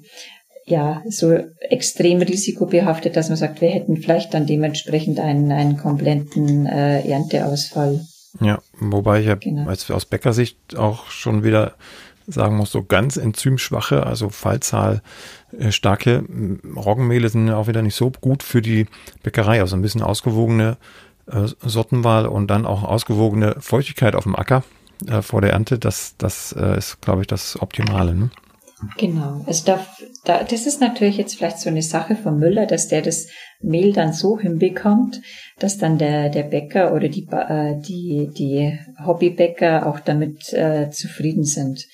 ja 0.66 1.03
so 1.07 1.37
extrem 1.61 2.23
risikobehaftet, 2.23 3.16
dass 3.16 3.29
man 3.29 3.37
sagt, 3.37 3.61
wir 3.61 3.68
hätten 3.68 3.99
vielleicht 3.99 4.35
dann 4.35 4.47
dementsprechend 4.47 5.20
einen, 5.20 5.53
einen 5.53 5.77
kompletten 5.77 6.66
äh, 6.66 7.07
Ernteausfall. 7.07 8.01
Ja, 8.40 8.61
wobei 8.81 9.20
ich 9.20 9.27
ja 9.27 9.37
genau. 9.37 9.68
als 9.68 9.90
aus 9.90 10.07
Bäckersicht 10.07 10.77
auch 10.77 11.11
schon 11.11 11.44
wieder 11.44 11.75
sagen 12.27 12.57
muss, 12.57 12.71
so 12.71 12.83
ganz 12.83 13.17
enzymschwache, 13.17 14.05
also 14.05 14.29
Fallzahl 14.29 15.03
äh, 15.59 15.73
starke 15.73 16.25
Roggenmehle 16.77 17.29
sind 17.29 17.51
auch 17.51 17.67
wieder 17.67 17.83
nicht 17.83 17.95
so 17.95 18.11
gut 18.11 18.43
für 18.43 18.63
die 18.63 18.87
Bäckerei. 19.23 19.61
Also 19.61 19.77
ein 19.77 19.83
bisschen 19.83 20.03
ausgewogene 20.03 20.77
äh, 21.27 21.47
Sortenwahl 21.63 22.27
und 22.27 22.49
dann 22.49 22.67
auch 22.67 22.83
ausgewogene 22.83 23.57
Feuchtigkeit 23.61 24.15
auf 24.15 24.25
dem 24.25 24.37
Acker 24.37 24.63
äh, 25.07 25.23
vor 25.23 25.41
der 25.41 25.53
Ernte, 25.53 25.79
das, 25.79 26.17
das 26.19 26.53
äh, 26.53 26.79
ist, 26.79 27.01
glaube 27.01 27.23
ich, 27.23 27.27
das 27.27 27.61
Optimale. 27.61 28.15
Ne? 28.15 28.31
Genau. 28.97 29.45
Also 29.47 29.65
da, 29.67 29.87
da, 30.25 30.43
das 30.43 30.67
ist 30.67 30.81
natürlich 30.81 31.19
jetzt 31.19 31.37
vielleicht 31.37 31.59
so 31.59 31.69
eine 31.69 31.83
Sache 31.83 32.17
von 32.17 32.39
Müller, 32.39 32.67
dass 32.67 32.89
der 32.89 33.03
das 33.03 33.29
Mehl 33.61 33.93
dann 33.93 34.13
so 34.13 34.39
hinbekommt, 34.39 35.21
dass 35.59 35.79
dann 35.79 35.99
der, 35.99 36.31
der 36.31 36.45
Bäcker 36.45 36.95
oder 36.95 37.09
die, 37.09 37.27
äh, 37.31 37.81
die, 37.81 38.31
die 38.37 38.79
Hobbybäcker 39.05 39.87
auch 39.87 40.01
damit 40.01 40.53
äh, 40.53 40.91
zufrieden 40.91 41.45
sind. 41.45 41.85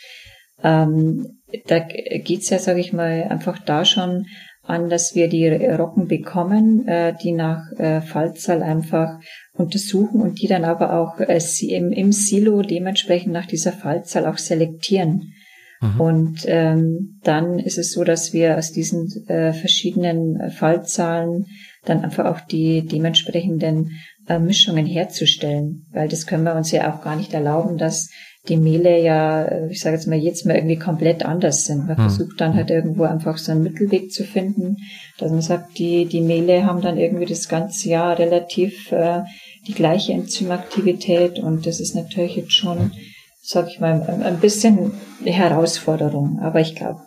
Ähm, 0.63 1.41
da 1.67 1.81
geht's 1.81 2.51
ja, 2.51 2.59
sage 2.59 2.81
ich 2.81 2.93
mal, 2.93 3.25
einfach 3.25 3.59
da 3.59 3.85
schon 3.85 4.27
an, 4.63 4.89
dass 4.89 5.15
wir 5.15 5.29
die 5.29 5.49
Rocken 5.49 6.07
bekommen, 6.07 6.87
äh, 6.87 7.15
die 7.21 7.33
nach 7.33 7.73
äh, 7.79 8.01
Fallzahl 8.01 8.63
einfach 8.63 9.19
untersuchen 9.53 10.21
und 10.21 10.41
die 10.41 10.47
dann 10.47 10.65
aber 10.65 10.93
auch 10.95 11.19
äh, 11.19 11.41
im, 11.69 11.93
im 11.93 12.13
Silo 12.13 12.63
dementsprechend 12.63 13.33
nach 13.33 13.47
dieser 13.47 13.73
Fallzahl 13.73 14.27
auch 14.27 14.39
selektieren. 14.39 15.33
Mhm. 15.81 16.01
Und 16.01 16.41
ähm, 16.47 17.21
dann 17.23 17.59
ist 17.59 17.79
es 17.79 17.93
so, 17.93 18.05
dass 18.05 18.33
wir 18.33 18.59
aus 18.59 18.73
diesen 18.73 19.09
äh, 19.29 19.53
verschiedenen 19.53 20.51
Fallzahlen 20.51 21.47
dann 21.85 22.05
einfach 22.05 22.27
auch 22.27 22.41
die 22.41 22.87
dementsprechenden 22.87 23.93
äh, 24.29 24.39
Mischungen 24.39 24.87
herzustellen, 24.87 25.87
weil 25.93 26.09
das 26.09 26.27
können 26.27 26.45
wir 26.45 26.55
uns 26.55 26.71
ja 26.71 26.93
auch 26.93 27.03
gar 27.03 27.17
nicht 27.17 27.33
erlauben, 27.33 27.79
dass 27.79 28.11
die 28.49 28.57
Mehle 28.57 29.01
ja, 29.03 29.45
äh, 29.45 29.71
ich 29.71 29.81
sage 29.81 29.97
jetzt 29.97 30.07
mal, 30.07 30.19
jetzt 30.19 30.47
mal 30.47 30.57
irgendwie 30.57 30.79
komplett 30.79 31.25
anders 31.25 31.65
sind. 31.65 31.87
Man 31.87 31.97
hm. 31.97 32.05
versucht 32.05 32.41
dann 32.41 32.55
halt 32.55 32.71
irgendwo 32.71 33.05
einfach 33.05 33.39
so 33.39 33.53
einen 33.53 33.63
Mittelweg 33.63 34.13
zu 34.13 34.25
finden, 34.25 34.77
dass 35.19 35.31
man 35.31 35.43
sagt, 35.43 35.79
die, 35.79 36.07
die 36.07 36.21
Mehle 36.21 36.65
haben 36.65 36.81
dann 36.81 36.99
irgendwie 36.99 37.27
das 37.27 37.49
ganze 37.49 37.89
Jahr 37.89 38.19
relativ 38.19 38.93
äh, 38.93 39.23
die 39.67 39.75
gleiche 39.75 40.13
Enzymaktivität 40.13 41.39
und 41.39 41.67
das 41.67 41.81
ist 41.81 41.95
natürlich 41.95 42.37
jetzt 42.37 42.53
schon, 42.53 42.93
sag 43.43 43.69
ich 43.69 43.81
mal, 43.81 44.03
ein 44.03 44.41
bisschen 44.41 44.93
Herausforderung. 45.25 46.39
Aber 46.41 46.61
ich 46.61 46.75
glaube, 46.75 47.01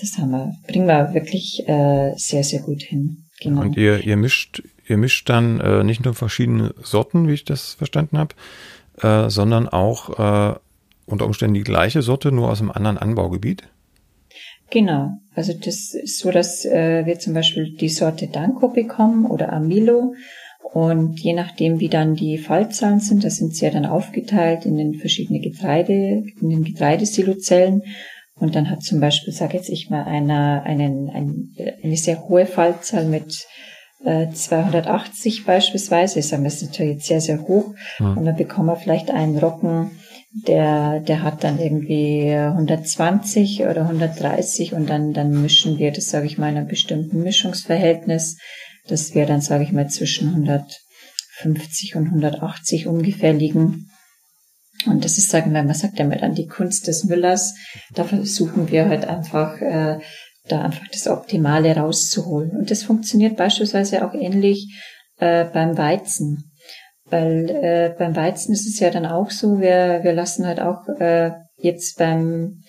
das 0.00 0.18
haben 0.18 0.30
wir, 0.30 0.52
bringen 0.66 0.86
wir 0.86 1.14
wirklich 1.14 1.66
äh, 1.68 2.12
sehr, 2.16 2.44
sehr 2.44 2.60
gut 2.60 2.82
hin. 2.82 3.24
Genau. 3.40 3.62
Und 3.62 3.76
ihr, 3.76 4.04
ihr 4.04 4.16
mischt, 4.16 4.62
ihr 4.86 4.96
mischt 4.96 5.28
dann 5.28 5.60
äh, 5.60 5.84
nicht 5.84 6.04
nur 6.04 6.14
verschiedene 6.14 6.74
Sorten, 6.82 7.28
wie 7.28 7.34
ich 7.34 7.44
das 7.44 7.74
verstanden 7.74 8.18
habe, 8.18 8.34
äh, 9.02 9.30
sondern 9.30 9.68
auch 9.68 10.54
äh, 10.54 10.58
unter 11.06 11.26
Umständen 11.26 11.54
die 11.54 11.62
gleiche 11.62 12.02
Sorte, 12.02 12.32
nur 12.32 12.50
aus 12.50 12.60
einem 12.60 12.70
anderen 12.70 12.98
Anbaugebiet? 12.98 13.62
Genau. 14.70 15.10
Also 15.34 15.52
das 15.52 15.94
ist 15.94 16.18
so, 16.18 16.30
dass 16.30 16.64
äh, 16.64 17.06
wir 17.06 17.18
zum 17.18 17.34
Beispiel 17.34 17.76
die 17.76 17.88
Sorte 17.88 18.26
Danko 18.26 18.68
bekommen 18.68 19.26
oder 19.26 19.52
Amilo. 19.52 20.14
Und 20.72 21.20
je 21.20 21.32
nachdem, 21.32 21.80
wie 21.80 21.88
dann 21.88 22.16
die 22.16 22.38
Fallzahlen 22.38 23.00
sind, 23.00 23.24
da 23.24 23.30
sind 23.30 23.54
sie 23.54 23.64
ja 23.64 23.70
dann 23.70 23.86
aufgeteilt 23.86 24.66
in 24.66 24.76
den 24.76 24.94
verschiedenen 24.94 25.40
Getreide, 25.40 26.24
in 26.40 26.50
den 26.50 26.64
Getreidesilozellen. 26.64 27.82
Und 28.34 28.54
dann 28.54 28.68
hat 28.68 28.82
zum 28.82 29.00
Beispiel, 29.00 29.32
sage 29.32 29.56
jetzt 29.56 29.70
ich 29.70 29.88
mal, 29.90 30.04
einer 30.04 30.64
einen, 30.64 31.08
ein, 31.08 31.54
eine 31.82 31.96
sehr 31.96 32.28
hohe 32.28 32.46
Fallzahl 32.46 33.06
mit 33.06 33.46
280 34.02 35.40
äh, 35.40 35.44
beispielsweise, 35.44 36.18
ich 36.18 36.28
sage 36.28 36.44
das 36.44 36.60
ist 36.60 36.70
natürlich 36.70 36.94
jetzt 36.96 37.06
sehr, 37.06 37.20
sehr 37.20 37.42
hoch. 37.42 37.72
Mhm. 37.98 38.18
Und 38.18 38.24
dann 38.24 38.36
bekommen 38.36 38.68
wir 38.68 38.76
vielleicht 38.76 39.10
einen 39.10 39.38
Rocken, 39.38 39.92
der, 40.46 41.00
der 41.00 41.22
hat 41.22 41.44
dann 41.44 41.58
irgendwie 41.58 42.30
120 42.30 43.62
oder 43.62 43.82
130 43.82 44.74
und 44.74 44.90
dann, 44.90 45.14
dann 45.14 45.42
mischen 45.42 45.78
wir 45.78 45.92
das, 45.92 46.10
sage 46.10 46.26
ich 46.26 46.36
mal, 46.36 46.50
in 46.50 46.58
einem 46.58 46.68
bestimmten 46.68 47.22
Mischungsverhältnis. 47.22 48.36
Das 48.88 49.14
wäre 49.14 49.26
dann, 49.26 49.40
sage 49.40 49.64
ich 49.64 49.72
mal, 49.72 49.88
zwischen 49.88 50.28
150 50.28 51.96
und 51.96 52.06
180 52.06 52.86
ungefähr 52.86 53.32
liegen. 53.32 53.90
Und 54.86 55.04
das 55.04 55.18
ist, 55.18 55.30
sagen 55.30 55.52
wir, 55.52 55.62
man 55.62 55.74
sagt 55.74 55.98
ja 55.98 56.04
mal 56.04 56.18
dann 56.18 56.34
die 56.34 56.46
Kunst 56.46 56.86
des 56.86 57.04
Müllers. 57.04 57.54
Da 57.94 58.04
versuchen 58.04 58.70
wir 58.70 58.88
halt 58.88 59.06
einfach 59.06 59.60
äh, 59.60 59.98
da 60.48 60.62
einfach 60.62 60.86
das 60.92 61.08
Optimale 61.08 61.74
rauszuholen. 61.76 62.50
Und 62.50 62.70
das 62.70 62.82
funktioniert 62.82 63.36
beispielsweise 63.36 64.06
auch 64.06 64.14
ähnlich 64.14 64.68
äh, 65.18 65.44
beim 65.44 65.76
Weizen. 65.76 66.52
Weil 67.04 67.50
äh, 67.50 67.94
beim 67.96 68.16
Weizen 68.16 68.52
ist 68.52 68.66
es 68.66 68.80
ja 68.80 68.90
dann 68.90 69.06
auch 69.06 69.30
so, 69.30 69.60
wir, 69.60 70.00
wir 70.02 70.12
lassen 70.12 70.46
halt 70.46 70.60
auch 70.60 70.88
äh, 71.00 71.32
jetzt 71.56 71.98
beim 71.98 72.62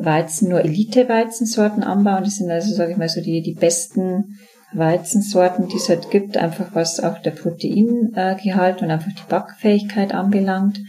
Weizen 0.00 0.48
nur 0.48 0.60
Elite-Weizensorten 0.64 1.82
anbauen. 1.82 2.24
Das 2.24 2.36
sind 2.36 2.50
also, 2.50 2.74
sage 2.74 2.92
ich 2.92 2.98
mal, 2.98 3.08
so 3.08 3.20
die, 3.20 3.42
die 3.42 3.54
besten 3.54 4.38
Weizensorten, 4.72 5.68
die 5.68 5.76
es 5.76 5.88
halt 5.88 6.10
gibt, 6.10 6.36
einfach 6.36 6.74
was 6.74 7.00
auch 7.00 7.18
der 7.18 7.30
Proteingehalt 7.30 8.82
und 8.82 8.90
einfach 8.90 9.12
die 9.12 9.28
Backfähigkeit 9.28 10.12
anbelangt. 10.12 10.80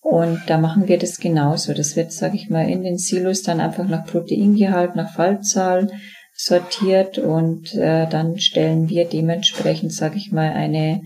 Und 0.00 0.42
da 0.46 0.58
machen 0.58 0.88
wir 0.88 0.98
das 0.98 1.18
genauso. 1.18 1.74
Das 1.74 1.96
wird, 1.96 2.12
sage 2.12 2.36
ich 2.36 2.50
mal, 2.50 2.68
in 2.68 2.82
den 2.82 2.98
Silos 2.98 3.42
dann 3.42 3.60
einfach 3.60 3.86
nach 3.86 4.04
Proteingehalt, 4.04 4.96
nach 4.96 5.12
Fallzahl 5.12 5.90
sortiert 6.34 7.18
und 7.18 7.74
äh, 7.74 8.08
dann 8.08 8.38
stellen 8.38 8.88
wir 8.88 9.04
dementsprechend, 9.04 9.92
sage 9.92 10.16
ich 10.16 10.32
mal, 10.32 10.50
eine 10.52 11.02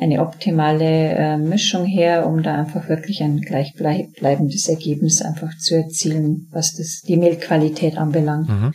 eine 0.00 0.20
optimale 0.20 1.10
äh, 1.10 1.36
Mischung 1.36 1.84
her, 1.84 2.26
um 2.26 2.42
da 2.42 2.54
einfach 2.54 2.88
wirklich 2.88 3.22
ein 3.22 3.40
gleichbleibendes 3.40 4.68
Ergebnis 4.68 5.20
einfach 5.20 5.56
zu 5.58 5.76
erzielen, 5.76 6.48
was 6.50 6.74
das 6.74 7.02
die 7.06 7.16
Mehlqualität 7.16 7.98
anbelangt. 7.98 8.48
Mhm. 8.48 8.72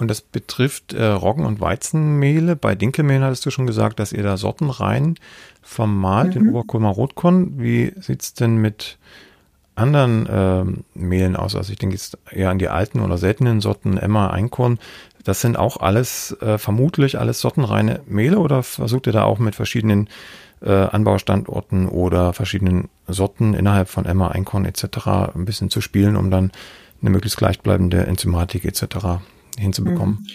Und 0.00 0.08
das 0.08 0.20
betrifft 0.22 0.94
äh, 0.94 1.04
Roggen- 1.04 1.44
und 1.44 1.60
Weizenmehle. 1.60 2.56
Bei 2.56 2.74
Dinkelmehl 2.74 3.22
hattest 3.22 3.44
du 3.44 3.50
schon 3.50 3.66
gesagt, 3.66 4.00
dass 4.00 4.12
ihr 4.12 4.22
da 4.22 4.36
Sorten 4.36 4.70
rein 4.70 5.16
vermahlt, 5.62 6.28
mhm. 6.28 6.32
den 6.32 6.48
Oberkulmer 6.50 6.88
Rotkorn. 6.88 7.60
Wie 7.60 7.92
sieht's 8.00 8.32
denn 8.34 8.56
mit 8.56 8.98
anderen 9.74 10.26
ähm, 10.30 10.84
Mehlen 10.94 11.36
aus? 11.36 11.54
Also 11.54 11.72
ich 11.72 11.78
denke 11.78 11.94
jetzt 11.94 12.18
eher 12.30 12.50
an 12.50 12.58
die 12.58 12.68
alten 12.68 13.00
oder 13.00 13.18
seltenen 13.18 13.60
Sorten 13.60 13.98
Emma, 13.98 14.30
Einkorn. 14.30 14.78
Das 15.24 15.42
sind 15.42 15.58
auch 15.58 15.76
alles, 15.76 16.36
äh, 16.40 16.56
vermutlich 16.56 17.18
alles 17.18 17.40
sortenreine 17.40 18.00
Mehle 18.06 18.38
oder 18.38 18.62
versucht 18.62 19.06
ihr 19.06 19.12
da 19.12 19.24
auch 19.24 19.38
mit 19.38 19.54
verschiedenen 19.54 20.08
äh, 20.62 20.70
Anbaustandorten 20.70 21.88
oder 21.88 22.32
verschiedenen 22.32 22.88
Sorten 23.06 23.52
innerhalb 23.52 23.88
von 23.88 24.06
Emma, 24.06 24.28
Einkorn 24.28 24.64
etc. 24.64 25.06
ein 25.34 25.44
bisschen 25.44 25.68
zu 25.68 25.82
spielen, 25.82 26.16
um 26.16 26.30
dann 26.30 26.52
eine 27.02 27.10
möglichst 27.10 27.38
gleichbleibende 27.38 28.06
Enzymatik 28.06 28.64
etc 28.64 29.20
hinzubekommen. 29.60 30.18
Mhm. 30.20 30.26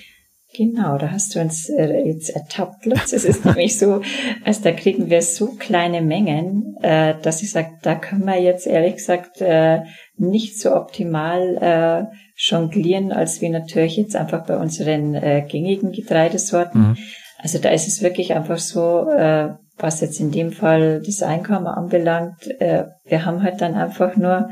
Genau, 0.58 0.98
da 0.98 1.12
hast 1.12 1.36
du 1.36 1.42
uns 1.42 1.70
äh, 1.70 2.08
jetzt 2.08 2.30
ertappt, 2.30 2.86
Lutz. 2.86 3.12
Es 3.12 3.26
ist 3.26 3.44
nämlich 3.46 3.78
so, 3.78 4.02
also 4.44 4.64
da 4.64 4.72
kriegen 4.72 5.10
wir 5.10 5.22
so 5.22 5.48
kleine 5.48 6.02
Mengen, 6.02 6.78
äh, 6.82 7.16
dass 7.22 7.42
ich 7.42 7.52
sage, 7.52 7.72
da 7.82 7.96
können 7.96 8.26
wir 8.26 8.40
jetzt 8.40 8.66
ehrlich 8.66 8.96
gesagt 8.96 9.42
äh, 9.42 9.82
nicht 10.18 10.60
so 10.60 10.74
optimal 10.76 12.08
jonglieren, 12.38 13.12
als 13.12 13.42
wir 13.42 13.50
natürlich 13.50 13.98
jetzt 13.98 14.16
einfach 14.16 14.46
bei 14.46 14.58
unseren 14.58 15.14
gängigen 15.48 15.92
Getreidesorten. 15.92 16.82
Mhm. 16.82 16.98
Also 17.40 17.60
da 17.60 17.70
ist 17.70 17.88
es 17.88 18.02
wirklich 18.02 18.34
einfach 18.34 18.58
so, 18.58 18.78
was 19.78 20.02
jetzt 20.02 20.20
in 20.20 20.32
dem 20.32 20.52
Fall 20.52 21.02
das 21.06 21.22
Einkommen 21.22 21.68
anbelangt, 21.68 22.48
wir 22.60 23.26
haben 23.26 23.44
halt 23.44 23.62
dann 23.62 23.76
einfach 23.76 24.16
nur 24.16 24.50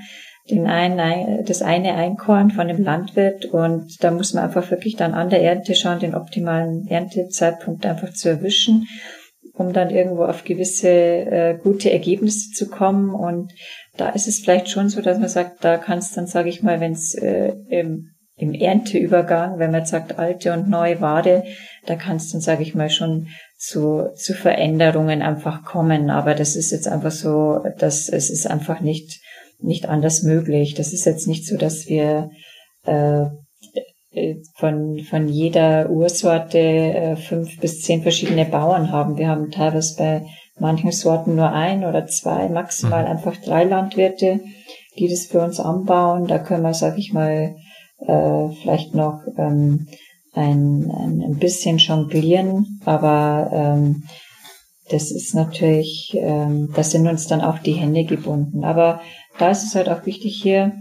den 0.49 0.67
einen, 0.67 1.45
das 1.45 1.61
eine 1.61 1.95
Einkorn 1.95 2.51
von 2.51 2.67
dem 2.67 2.83
Landwirt 2.83 3.45
und 3.45 4.03
da 4.03 4.11
muss 4.11 4.33
man 4.33 4.43
einfach 4.43 4.69
wirklich 4.71 4.95
dann 4.95 5.13
an 5.13 5.29
der 5.29 5.41
Ernte 5.41 5.73
schauen, 5.73 5.99
den 5.99 6.15
optimalen 6.15 6.85
Erntezeitpunkt 6.87 7.85
einfach 7.85 8.11
zu 8.13 8.29
erwischen, 8.29 8.87
um 9.53 9.71
dann 9.71 9.89
irgendwo 9.89 10.25
auf 10.25 10.43
gewisse 10.43 10.89
äh, 10.89 11.57
gute 11.61 11.91
Ergebnisse 11.91 12.51
zu 12.51 12.67
kommen 12.67 13.13
und 13.15 13.53
da 13.95 14.09
ist 14.09 14.27
es 14.27 14.39
vielleicht 14.39 14.69
schon 14.69 14.89
so, 14.89 15.01
dass 15.01 15.19
man 15.19 15.29
sagt, 15.29 15.63
da 15.63 15.77
kann 15.77 15.99
es 15.99 16.11
dann, 16.11 16.27
sage 16.27 16.49
ich 16.49 16.61
mal, 16.61 16.79
wenn 16.79 16.93
es 16.93 17.13
äh, 17.13 17.53
im, 17.69 18.09
im 18.35 18.53
Ernteübergang, 18.53 19.59
wenn 19.59 19.71
man 19.71 19.81
jetzt 19.81 19.91
sagt 19.91 20.17
alte 20.17 20.51
und 20.51 20.67
neue 20.67 20.99
Ware, 20.99 21.43
da 21.85 21.95
kann 21.95 22.17
es 22.17 22.31
dann, 22.31 22.41
sage 22.41 22.63
ich 22.63 22.73
mal, 22.73 22.89
schon 22.89 23.27
zu, 23.57 24.09
zu 24.15 24.33
Veränderungen 24.33 25.21
einfach 25.21 25.63
kommen. 25.63 26.09
Aber 26.09 26.33
das 26.33 26.55
ist 26.55 26.71
jetzt 26.71 26.87
einfach 26.87 27.11
so, 27.11 27.63
dass 27.77 28.09
es 28.09 28.29
ist 28.29 28.49
einfach 28.49 28.81
nicht 28.81 29.21
nicht 29.63 29.87
anders 29.87 30.23
möglich. 30.23 30.73
Das 30.73 30.93
ist 30.93 31.05
jetzt 31.05 31.27
nicht 31.27 31.45
so, 31.45 31.57
dass 31.57 31.87
wir 31.87 32.29
äh, 32.83 33.25
von, 34.55 34.99
von 35.09 35.27
jeder 35.27 35.89
Ursorte 35.89 36.59
äh, 36.59 37.15
fünf 37.15 37.59
bis 37.59 37.81
zehn 37.81 38.03
verschiedene 38.03 38.45
Bauern 38.45 38.91
haben. 38.91 39.17
Wir 39.17 39.27
haben 39.27 39.49
teilweise 39.49 39.95
bei 39.97 40.25
manchen 40.59 40.91
Sorten 40.91 41.35
nur 41.35 41.51
ein 41.51 41.83
oder 41.83 42.05
zwei, 42.05 42.47
maximal 42.47 43.03
mhm. 43.03 43.11
einfach 43.11 43.37
drei 43.37 43.63
Landwirte, 43.63 44.41
die 44.97 45.07
das 45.07 45.25
für 45.25 45.41
uns 45.41 45.59
anbauen. 45.59 46.27
Da 46.27 46.37
können 46.37 46.63
wir, 46.63 46.73
sag 46.73 46.97
ich 46.97 47.11
mal, 47.11 47.55
äh, 47.99 48.49
vielleicht 48.61 48.93
noch 48.93 49.21
ähm, 49.37 49.87
ein, 50.33 50.91
ein, 50.91 51.21
ein 51.21 51.37
bisschen 51.39 51.77
jonglieren, 51.77 52.79
aber 52.85 53.49
ähm, 53.51 54.03
das 54.89 55.11
ist 55.11 55.33
natürlich, 55.33 56.15
ähm, 56.15 56.69
da 56.75 56.83
sind 56.83 57.07
uns 57.07 57.27
dann 57.27 57.41
auch 57.41 57.59
die 57.59 57.73
Hände 57.73 58.03
gebunden. 58.03 58.63
Aber 58.63 59.01
da 59.39 59.49
ist 59.51 59.63
es 59.63 59.75
halt 59.75 59.89
auch 59.89 60.05
wichtig, 60.05 60.39
hier 60.41 60.73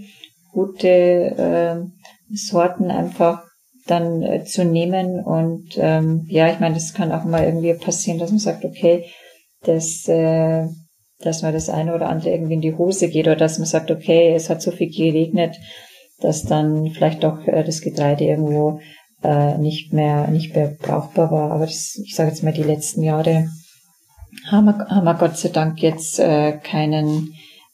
gute 0.52 0.88
äh, 0.88 2.34
Sorten 2.34 2.90
einfach 2.90 3.42
dann 3.86 4.22
äh, 4.22 4.44
zu 4.44 4.64
nehmen. 4.64 5.22
Und 5.24 5.70
ähm, 5.76 6.26
ja, 6.28 6.50
ich 6.50 6.60
meine, 6.60 6.74
das 6.74 6.94
kann 6.94 7.12
auch 7.12 7.24
mal 7.24 7.44
irgendwie 7.44 7.74
passieren, 7.74 8.18
dass 8.18 8.30
man 8.30 8.38
sagt, 8.38 8.64
okay, 8.64 9.06
das, 9.62 10.06
äh, 10.08 10.66
dass 11.20 11.42
man 11.42 11.52
das 11.52 11.68
eine 11.68 11.94
oder 11.94 12.08
andere 12.08 12.30
irgendwie 12.30 12.54
in 12.54 12.60
die 12.60 12.74
Hose 12.74 13.08
geht 13.08 13.26
oder 13.26 13.36
dass 13.36 13.58
man 13.58 13.66
sagt, 13.66 13.90
okay, 13.90 14.34
es 14.34 14.50
hat 14.50 14.62
so 14.62 14.70
viel 14.70 14.90
geregnet, 14.90 15.56
dass 16.20 16.44
dann 16.44 16.90
vielleicht 16.90 17.24
doch 17.24 17.46
äh, 17.46 17.64
das 17.64 17.80
Getreide 17.80 18.24
irgendwo 18.24 18.80
äh, 19.22 19.56
nicht 19.58 19.92
mehr 19.92 20.28
nicht 20.28 20.54
mehr 20.54 20.76
brauchbar 20.80 21.30
war. 21.30 21.52
Aber 21.52 21.66
das, 21.66 22.00
ich 22.04 22.14
sage 22.14 22.30
jetzt 22.30 22.42
mal, 22.42 22.52
die 22.52 22.62
letzten 22.62 23.02
Jahre 23.02 23.48
haben 24.50 24.64
wir, 24.64 24.86
haben 24.88 25.04
wir 25.04 25.14
Gott 25.14 25.36
sei 25.36 25.48
Dank 25.50 25.80
jetzt 25.82 26.18
äh, 26.18 26.52
keinen 26.52 27.32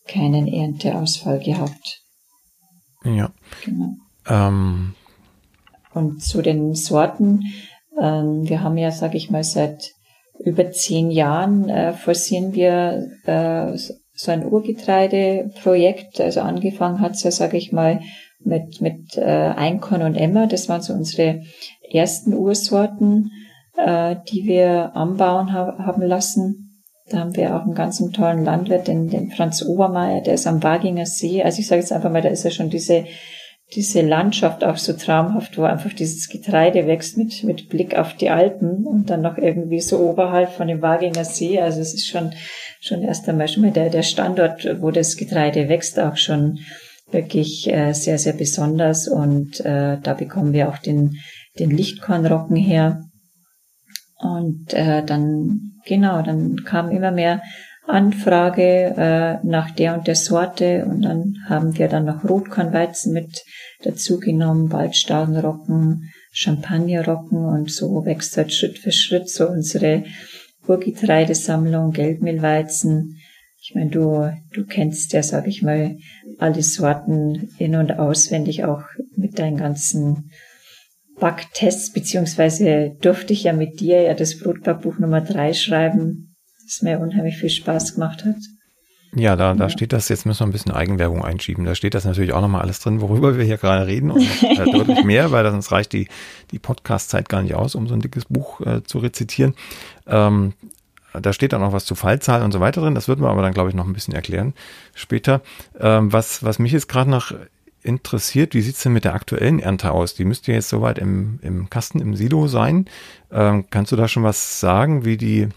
keinen 0.09 0.49
Ernteausfall 0.49 1.38
gehabt. 1.38 2.03
Ja. 3.05 3.31
Genau. 3.64 3.94
Ähm. 4.29 4.94
Und 5.94 6.23
zu 6.23 6.42
den 6.42 6.75
Sorten, 6.75 7.42
Ähm, 8.01 8.49
wir 8.49 8.62
haben 8.62 8.79
ja, 8.79 8.90
sage 8.90 9.16
ich 9.16 9.31
mal, 9.31 9.42
seit 9.42 9.92
über 10.38 10.71
zehn 10.71 11.11
Jahren 11.11 11.68
äh, 11.68 11.92
forcieren 11.92 12.55
wir 12.55 13.09
äh, 13.25 13.77
so 14.14 14.31
ein 14.31 14.47
Urgetreideprojekt. 14.47 16.21
Also 16.21 16.40
angefangen 16.42 17.01
hat's 17.01 17.25
ja, 17.25 17.31
sage 17.31 17.57
ich 17.57 17.73
mal, 17.73 18.01
mit, 18.38 18.81
mit 18.81 19.16
äh, 19.16 19.53
Einkorn 19.57 20.03
und 20.03 20.14
Emmer. 20.14 20.47
Das 20.47 20.68
waren 20.68 20.83
so 20.83 20.92
unsere 20.92 21.42
ersten 21.90 22.35
Ursorten, 22.35 23.33
äh, 23.77 24.14
die 24.31 24.44
wir 24.44 24.94
anbauen 24.94 25.53
ha 25.53 25.77
haben 25.79 26.03
lassen. 26.03 26.67
Da 27.11 27.18
haben 27.21 27.37
wir 27.37 27.57
auch 27.57 27.62
einen 27.62 27.75
ganz 27.75 28.03
tollen 28.12 28.44
Landwirt, 28.44 28.88
den, 28.88 29.09
den 29.09 29.31
Franz 29.31 29.62
Obermeier, 29.62 30.21
der 30.21 30.35
ist 30.35 30.47
am 30.47 30.62
Waginger 30.62 31.07
See. 31.07 31.42
Also 31.42 31.61
ich 31.61 31.66
sage 31.66 31.81
jetzt 31.81 31.92
einfach 31.92 32.11
mal, 32.11 32.23
da 32.23 32.29
ist 32.29 32.44
ja 32.44 32.51
schon 32.51 32.71
diese 32.71 33.05
diese 33.75 34.01
Landschaft 34.01 34.64
auch 34.64 34.79
so 34.79 34.94
traumhaft, 34.94 35.59
wo 35.59 35.64
einfach 35.64 35.92
dieses 35.92 36.29
Getreide 36.29 36.87
wächst 36.87 37.18
mit, 37.18 37.44
mit 37.44 37.68
Blick 37.68 37.97
auf 37.97 38.14
die 38.14 38.31
Alpen 38.31 38.87
und 38.87 39.11
dann 39.11 39.21
noch 39.21 39.37
irgendwie 39.37 39.81
so 39.81 39.99
oberhalb 39.99 40.53
von 40.53 40.68
dem 40.68 40.81
Waginger 40.81 41.25
See. 41.25 41.61
Also 41.61 41.81
es 41.81 41.92
ist 41.92 42.09
schon, 42.09 42.33
schon 42.81 43.03
erst 43.03 43.29
einmal 43.29 43.49
schon 43.49 43.64
mal 43.64 43.73
der, 43.73 43.90
der 43.90 44.03
Standort, 44.03 44.66
wo 44.81 44.90
das 44.90 45.16
Getreide 45.16 45.68
wächst, 45.68 46.01
auch 46.01 46.16
schon 46.16 46.61
wirklich 47.11 47.68
äh, 47.71 47.92
sehr, 47.92 48.18
sehr 48.18 48.35
besonders 48.35 49.07
und 49.07 49.61
äh, 49.61 49.99
da 50.03 50.14
bekommen 50.14 50.53
wir 50.53 50.68
auch 50.68 50.79
den, 50.79 51.16
den 51.59 51.71
Lichtkornrocken 51.71 52.57
her. 52.57 53.03
Und 54.18 54.74
äh, 54.74 55.04
dann, 55.04 55.81
genau, 55.85 56.22
dann 56.22 56.64
kam 56.64 56.90
immer 56.90 57.12
mehr 57.12 57.40
Anfrage 57.88 58.94
äh, 58.96 59.46
nach 59.46 59.70
der 59.70 59.94
und 59.94 60.07
der 60.07 60.14
Sorte 60.14 60.85
und 60.85 61.02
dann 61.02 61.37
haben 61.48 61.78
wir 61.78 61.88
dann 61.88 62.04
noch 62.04 62.22
Rotkornweizen 62.22 63.14
mit 63.14 63.44
dazu 63.83 64.20
genommen, 64.20 64.70
Waldstadenrocken, 64.72 66.11
Champagnerrocken 66.31 67.46
und 67.46 67.70
so 67.70 68.04
wächst 68.04 68.37
halt 68.37 68.52
Schritt 68.52 68.78
für 68.78 68.92
Schritt 68.92 69.31
so 69.31 69.48
unsere 69.48 70.04
Urgetreidesammlung, 70.66 71.92
Gelbmehlweizen. 71.92 73.16
Ich 73.62 73.74
meine, 73.74 73.90
du, 73.90 74.31
du 74.52 74.66
kennst 74.66 75.14
ja, 75.14 75.22
sag 75.22 75.46
ich 75.46 75.62
mal, 75.62 75.96
alle 76.38 76.62
Sorten 76.62 77.50
in- 77.59 77.76
und 77.76 77.98
auswendig, 77.98 78.64
auch 78.64 78.83
mit 79.16 79.38
deinen 79.38 79.57
ganzen 79.57 80.31
Backtests, 81.18 81.92
beziehungsweise 81.92 82.96
durfte 83.00 83.33
ich 83.33 83.44
ja 83.44 83.52
mit 83.52 83.81
dir 83.81 84.02
ja 84.02 84.14
das 84.14 84.38
Brotbackbuch 84.38 84.98
Nummer 84.98 85.20
drei 85.20 85.52
schreiben 85.52 86.28
das 86.68 86.83
mir 86.83 87.00
unheimlich 87.00 87.37
viel 87.37 87.50
Spaß 87.50 87.94
gemacht 87.94 88.24
hat. 88.24 88.37
Ja, 89.14 89.37
da, 89.37 89.54
da 89.54 89.64
ja. 89.64 89.70
steht 89.70 89.94
das, 89.94 90.11
jetzt 90.11 90.26
müssen 90.26 90.40
wir 90.40 90.46
ein 90.46 90.52
bisschen 90.52 90.72
Eigenwerbung 90.72 91.24
einschieben. 91.24 91.64
Da 91.64 91.74
steht 91.74 91.94
das 91.94 92.04
natürlich 92.04 92.35
auch 92.35 92.42
nochmal 92.42 92.61
alles 92.61 92.81
drin, 92.81 93.00
worüber 93.00 93.38
wir 93.38 93.44
hier 93.44 93.57
gerade 93.57 93.87
reden 93.87 94.11
und 94.11 94.22
äh, 94.42 94.64
deutlich 94.70 95.02
mehr, 95.02 95.33
weil 95.33 95.50
sonst 95.50 95.72
reicht 95.72 95.94
die, 95.94 96.09
die 96.50 96.59
Podcast-Zeit 96.59 97.28
gar 97.28 97.40
nicht 97.40 97.54
aus, 97.54 97.74
um 97.74 97.88
so 97.88 97.94
ein 97.94 98.00
dickes 98.00 98.26
Buch 98.26 98.61
äh, 98.61 98.83
zu 98.83 98.98
rezitieren. 98.98 99.54
Ähm, 100.07 100.52
da 101.14 101.33
steht 101.33 101.54
dann 101.54 101.62
auch 101.62 101.72
was 101.72 101.87
zu 101.87 101.94
Fallzahlen 101.94 102.44
und 102.44 102.52
so 102.52 102.61
weiter 102.61 102.83
drin. 102.83 102.94
Das 102.94 103.09
wird 103.09 103.18
man 103.18 103.31
aber 103.31 103.40
dann, 103.40 103.54
glaube 103.54 103.70
ich, 103.70 103.74
noch 103.74 103.87
ein 103.87 103.94
bisschen 103.94 104.14
erklären 104.14 104.52
später. 104.94 105.40
Ähm, 105.81 106.12
was, 106.12 106.44
was 106.44 106.59
mich 106.59 106.72
jetzt 106.72 106.88
gerade 106.88 107.09
noch 107.09 107.33
interessiert, 107.88 108.55
wie 108.55 108.61
sieht's 108.61 108.83
denn 108.83 108.92
mit 108.92 109.05
der 109.05 109.14
aktuellen 109.14 109.59
Ernte 109.59 109.90
aus? 109.90 110.14
Die 110.14 110.24
müsste 110.24 110.53
jetzt 110.53 110.68
soweit 110.68 110.98
im, 110.98 111.40
im 111.42 111.70
Kasten, 111.70 112.01
im 112.01 112.14
Silo 112.14 112.46
sein. 112.46 112.85
Ähm, 113.33 113.64
kannst 113.70 113.90
du 113.90 113.96
da 113.96 114.07
schon 114.07 114.22
was 114.22 114.61
sagen, 114.61 115.05
wie 115.05 115.16
die 115.16 115.48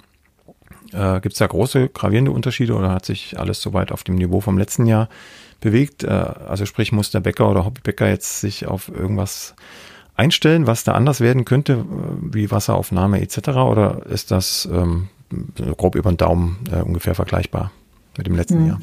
äh, 0.94 1.22
Gibt 1.22 1.34
es 1.34 1.40
da 1.40 1.48
große, 1.48 1.90
gravierende 1.90 2.32
Unterschiede 2.32 2.74
oder 2.74 2.92
hat 2.92 3.06
sich 3.06 3.40
alles 3.40 3.62
soweit 3.62 3.92
auf 3.92 4.04
dem 4.04 4.16
Niveau 4.16 4.42
vom 4.42 4.58
letzten 4.58 4.86
Jahr 4.86 5.10
bewegt? 5.60 6.04
Äh, 6.04 6.10
also 6.10 6.66
sprich, 6.66 6.92
muss 6.92 7.12
der 7.12 7.22
Bäcker 7.22 7.50
oder 7.50 7.66
Hobbybäcker 7.66 8.08
jetzt 8.10 8.42
sich 8.42 8.68
auf 8.68 8.90
irgendwas 8.90 9.56
einstellen, 10.16 10.68
was 10.68 10.84
da 10.84 10.94
anders 10.94 11.22
werden 11.22 11.46
könnte, 11.46 11.74
äh, 11.74 12.34
wie 12.34 12.52
Wasseraufnahme 12.52 13.22
etc. 13.22 13.50
Oder 13.50 14.06
ist 14.08 14.32
das 14.32 14.68
ähm, 14.72 15.10
grob 15.78 15.96
über 15.96 16.12
den 16.12 16.18
Daumen 16.18 16.60
äh, 16.72 16.82
ungefähr 16.82 17.16
vergleichbar 17.16 17.72
mit 18.18 18.28
dem 18.28 18.36
letzten 18.36 18.60
hm. 18.60 18.68
Jahr? 18.68 18.80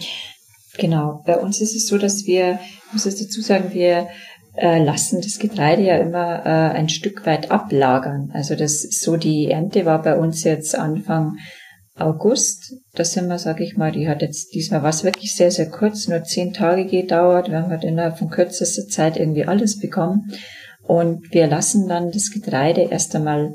Genau, 0.79 1.23
bei 1.27 1.37
uns 1.37 1.61
ist 1.61 1.75
es 1.75 1.89
so, 1.89 1.99
dass 1.99 2.27
wir, 2.27 2.61
ich 2.63 2.93
muss 2.93 3.05
es 3.05 3.17
dazu 3.17 3.41
sagen, 3.41 3.73
wir 3.73 4.09
äh, 4.57 4.83
lassen 4.83 5.21
das 5.21 5.39
Getreide 5.39 5.83
ja 5.83 5.97
immer 5.99 6.47
äh, 6.47 6.77
ein 6.77 6.89
Stück 6.89 7.27
weit 7.27 7.51
ablagern. 7.51 8.31
Also 8.33 8.55
das 8.55 8.83
so 8.83 9.17
die 9.17 9.51
Ernte 9.51 9.85
war 9.85 10.03
bei 10.03 10.17
uns 10.17 10.45
jetzt 10.45 10.77
Anfang 10.77 11.37
August. 11.97 12.75
Das 12.95 13.13
sind 13.13 13.29
wir, 13.29 13.39
sage 13.39 13.65
ich 13.65 13.77
mal, 13.77 13.93
die 13.93 14.09
hat 14.09 14.23
jetzt 14.23 14.55
diesmal 14.55 14.83
was 14.83 15.05
wirklich 15.05 15.35
sehr, 15.35 15.51
sehr 15.51 15.69
kurz, 15.69 16.09
nur 16.09 16.23
zehn 16.23 16.53
Tage 16.53 16.87
gedauert. 16.87 17.51
Wir 17.51 17.59
haben 17.63 17.71
halt 17.71 17.85
innerhalb 17.85 18.19
von 18.19 18.31
kürzester 18.31 18.87
Zeit 18.87 19.17
irgendwie 19.17 19.45
alles 19.45 19.79
bekommen. 19.79 20.33
Und 20.87 21.33
wir 21.33 21.47
lassen 21.47 21.89
dann 21.89 22.11
das 22.13 22.31
Getreide 22.31 22.83
erst 22.83 23.15
einmal 23.15 23.55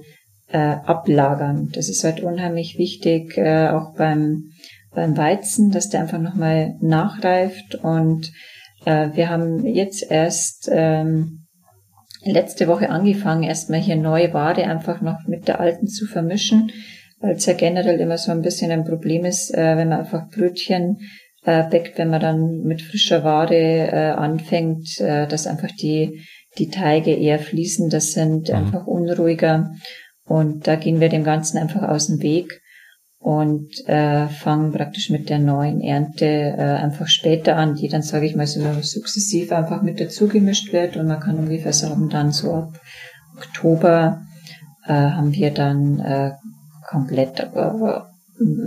äh, 0.49 0.57
ablagern. 0.57 1.69
Das 1.73 1.89
ist 1.89 2.03
halt 2.03 2.21
unheimlich 2.21 2.77
wichtig, 2.77 3.37
äh, 3.37 3.69
auch 3.69 3.95
beim, 3.95 4.51
beim 4.93 5.17
Weizen, 5.17 5.71
dass 5.71 5.89
der 5.89 6.01
einfach 6.01 6.19
nochmal 6.19 6.75
nachreift. 6.81 7.75
Und 7.75 8.31
äh, 8.85 9.09
wir 9.13 9.29
haben 9.29 9.65
jetzt 9.65 10.09
erst 10.09 10.69
ähm, 10.71 11.47
letzte 12.23 12.67
Woche 12.67 12.89
angefangen, 12.89 13.43
erstmal 13.43 13.79
hier 13.79 13.95
neue 13.95 14.33
Ware 14.33 14.63
einfach 14.63 15.01
noch 15.01 15.27
mit 15.27 15.47
der 15.47 15.59
alten 15.59 15.87
zu 15.87 16.05
vermischen 16.05 16.71
weil 17.23 17.35
es 17.35 17.45
ja 17.45 17.53
generell 17.53 17.99
immer 18.01 18.17
so 18.17 18.31
ein 18.33 18.41
bisschen 18.41 18.69
ein 18.69 18.83
Problem 18.83 19.23
ist, 19.23 19.53
äh, 19.53 19.77
wenn 19.77 19.87
man 19.87 19.99
einfach 19.99 20.29
Brötchen 20.29 20.97
äh, 21.45 21.63
backt, 21.63 21.97
wenn 21.97 22.09
man 22.09 22.19
dann 22.19 22.63
mit 22.63 22.81
frischer 22.81 23.23
Ware 23.23 23.55
äh, 23.55 24.11
anfängt, 24.11 24.99
äh, 24.99 25.25
dass 25.25 25.47
einfach 25.47 25.71
die, 25.71 26.21
die 26.57 26.69
Teige 26.69 27.15
eher 27.15 27.39
fließender 27.39 28.01
sind, 28.01 28.49
mhm. 28.49 28.55
einfach 28.55 28.85
unruhiger. 28.85 29.71
Und 30.25 30.67
da 30.67 30.75
gehen 30.75 30.99
wir 30.99 31.07
dem 31.07 31.23
Ganzen 31.23 31.57
einfach 31.57 31.83
aus 31.83 32.07
dem 32.07 32.21
Weg 32.21 32.61
und 33.23 33.87
äh, 33.87 34.27
fangen 34.27 34.73
praktisch 34.73 35.09
mit 35.09 35.29
der 35.29 35.39
neuen 35.39 35.79
Ernte 35.79 36.25
äh, 36.25 36.61
einfach 36.61 37.07
später 37.07 37.55
an, 37.55 37.75
die 37.75 37.87
dann, 37.87 38.01
sage 38.01 38.25
ich 38.25 38.35
mal, 38.35 38.45
so 38.47 38.59
sukzessiv 38.81 39.53
einfach 39.53 39.81
mit 39.81 40.01
dazu 40.01 40.27
gemischt 40.27 40.73
wird. 40.73 40.97
Und 40.97 41.07
man 41.07 41.21
kann 41.21 41.39
ungefähr 41.39 41.71
sagen, 41.71 42.09
dann 42.09 42.33
so 42.33 42.53
ab 42.53 42.73
Oktober 43.37 44.21
äh, 44.85 44.91
haben 44.91 45.31
wir 45.31 45.51
dann 45.51 45.99
äh, 45.99 46.31
komplett, 46.89 47.39
aber 47.39 48.09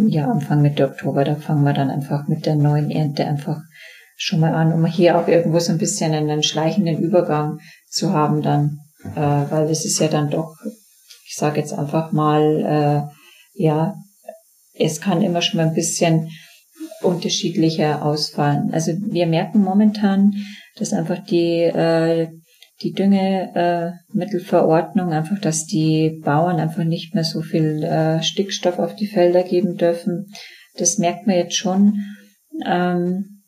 ja, 0.09 0.31
Anfang 0.31 0.63
Mitte 0.63 0.89
Oktober, 0.89 1.25
da 1.25 1.35
fangen 1.35 1.65
wir 1.65 1.75
dann 1.75 1.91
einfach 1.91 2.27
mit 2.27 2.47
der 2.47 2.57
neuen 2.57 2.91
Ernte 2.91 3.27
einfach 3.27 3.61
schon 4.17 4.41
mal 4.41 4.55
an, 4.55 4.73
um 4.73 4.87
hier 4.87 5.19
auch 5.19 5.29
irgendwo 5.29 5.59
so 5.59 5.71
ein 5.71 5.79
bisschen 5.79 6.15
einen 6.15 6.43
schleichenden 6.43 6.99
Übergang 6.99 7.59
zu 7.91 8.15
haben 8.15 8.41
dann, 8.41 8.79
äh, 9.15 9.21
weil 9.21 9.69
das 9.69 9.85
ist 9.85 9.99
ja 9.99 10.09
dann 10.09 10.31
doch, 10.31 10.55
ich 11.27 11.37
sage 11.37 11.61
jetzt 11.61 11.75
einfach 11.75 12.13
mal, 12.13 13.11
äh, 13.13 13.63
ja, 13.63 13.97
es 14.79 15.01
kann 15.01 15.23
immer 15.23 15.43
schon 15.43 15.59
mal 15.59 15.69
ein 15.69 15.75
bisschen 15.75 16.31
unterschiedlicher 17.03 18.05
ausfallen. 18.05 18.71
Also 18.73 18.93
wir 18.97 19.27
merken 19.27 19.63
momentan, 19.63 20.33
dass 20.77 20.93
einfach 20.93 21.25
die 21.25 21.63
äh, 21.63 22.29
die 22.83 22.93
Düngemittelverordnung, 22.93 25.13
äh, 25.13 25.15
einfach, 25.15 25.39
dass 25.41 25.65
die 25.65 26.21
Bauern 26.23 26.61
einfach 26.61 26.85
nicht 26.85 27.15
mehr 27.15 27.25
so 27.25 27.41
viel 27.41 27.83
äh, 27.83 28.23
Stickstoff 28.23 28.79
auf 28.79 28.95
die 28.95 29.07
Felder 29.07 29.43
geben 29.43 29.77
dürfen. 29.77 30.27
Das 30.77 30.99
merkt 30.99 31.27
man 31.27 31.37
jetzt 31.37 31.57
schon. 31.57 32.05
Ähm, 32.67 33.45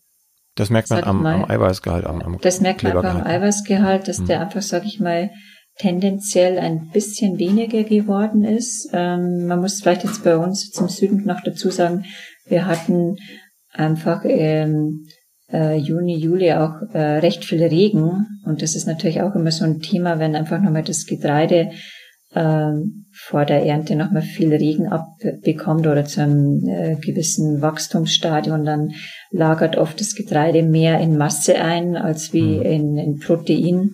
das 0.54 0.70
merkt 0.70 0.88
man 0.90 1.04
am, 1.04 1.22
mal, 1.22 1.34
am, 1.34 1.44
Eiweißgehalt. 1.44 2.06
Am, 2.06 2.22
am 2.22 2.38
das 2.40 2.62
merkt 2.62 2.82
man 2.82 2.96
einfach 2.96 3.16
am 3.16 3.26
Eiweißgehalt, 3.26 4.08
dass 4.08 4.18
mhm. 4.18 4.26
der 4.26 4.40
einfach, 4.40 4.62
sag 4.62 4.86
ich 4.86 4.98
mal, 4.98 5.30
tendenziell 5.78 6.58
ein 6.58 6.90
bisschen 6.92 7.38
weniger 7.38 7.84
geworden 7.84 8.44
ist. 8.44 8.90
Ähm, 8.92 9.46
man 9.46 9.60
muss 9.60 9.80
vielleicht 9.80 10.04
jetzt 10.04 10.24
bei 10.24 10.36
uns 10.36 10.70
zum 10.70 10.88
Süden 10.88 11.24
noch 11.24 11.40
dazu 11.44 11.70
sagen, 11.70 12.04
wir 12.46 12.66
hatten 12.66 13.16
einfach 13.72 14.22
ähm, 14.24 15.06
äh, 15.52 15.76
Juni, 15.76 16.16
Juli 16.16 16.52
auch 16.52 16.82
äh, 16.92 17.18
recht 17.18 17.44
viel 17.44 17.62
Regen. 17.62 18.26
Und 18.44 18.62
das 18.62 18.74
ist 18.74 18.86
natürlich 18.86 19.22
auch 19.22 19.34
immer 19.34 19.50
so 19.50 19.64
ein 19.64 19.80
Thema, 19.80 20.18
wenn 20.18 20.36
einfach 20.36 20.60
nochmal 20.60 20.82
das 20.82 21.06
Getreide 21.06 21.70
äh, 22.34 22.72
vor 23.12 23.44
der 23.44 23.64
Ernte 23.64 23.96
nochmal 23.96 24.22
viel 24.22 24.52
Regen 24.52 24.88
abbekommt 24.88 25.86
oder 25.86 26.04
zu 26.04 26.22
einem 26.22 26.66
äh, 26.68 26.96
gewissen 26.96 27.62
Wachstumsstadion, 27.62 28.64
dann 28.64 28.92
lagert 29.30 29.76
oft 29.76 30.00
das 30.00 30.14
Getreide 30.14 30.62
mehr 30.62 31.00
in 31.00 31.16
Masse 31.16 31.56
ein 31.56 31.96
als 31.96 32.32
wie 32.32 32.58
mhm. 32.58 32.62
in, 32.62 32.96
in 32.96 33.18
Protein. 33.18 33.90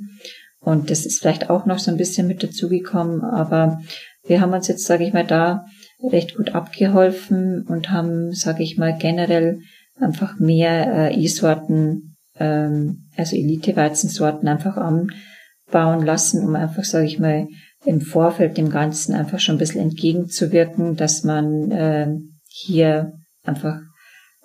Und 0.64 0.90
das 0.90 1.04
ist 1.04 1.20
vielleicht 1.20 1.50
auch 1.50 1.66
noch 1.66 1.78
so 1.78 1.90
ein 1.90 1.96
bisschen 1.96 2.26
mit 2.26 2.42
dazugekommen, 2.42 3.22
aber 3.22 3.78
wir 4.26 4.40
haben 4.40 4.52
uns 4.52 4.68
jetzt, 4.68 4.86
sage 4.86 5.04
ich 5.04 5.12
mal, 5.12 5.26
da 5.26 5.66
recht 6.10 6.36
gut 6.36 6.54
abgeholfen 6.54 7.66
und 7.66 7.90
haben, 7.90 8.32
sage 8.32 8.62
ich 8.62 8.78
mal, 8.78 8.96
generell 8.98 9.60
einfach 10.00 10.38
mehr 10.38 11.10
äh, 11.10 11.22
E-Sorten, 11.22 12.16
ähm, 12.38 13.08
also 13.16 13.36
Elite-Weizensorten 13.36 14.48
einfach 14.48 14.76
anbauen 14.76 16.04
lassen, 16.04 16.44
um 16.44 16.54
einfach, 16.56 16.84
sage 16.84 17.06
ich 17.06 17.18
mal, 17.18 17.46
im 17.84 18.00
Vorfeld 18.00 18.56
dem 18.56 18.70
Ganzen 18.70 19.14
einfach 19.14 19.38
schon 19.38 19.56
ein 19.56 19.58
bisschen 19.58 19.82
entgegenzuwirken, 19.82 20.96
dass 20.96 21.22
man 21.22 21.70
äh, 21.70 22.08
hier 22.48 23.12
einfach 23.44 23.80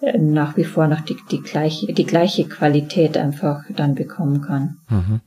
äh, 0.02 0.18
nach 0.18 0.58
wie 0.58 0.66
vor 0.66 0.88
noch 0.88 1.02
die, 1.02 1.16
die, 1.32 1.42
gleiche, 1.42 1.94
die 1.94 2.06
gleiche 2.06 2.46
Qualität 2.48 3.18
einfach 3.18 3.64
dann 3.76 3.96
bekommen 3.96 4.42
kann. 4.42 4.78
Mhm. 4.90 5.22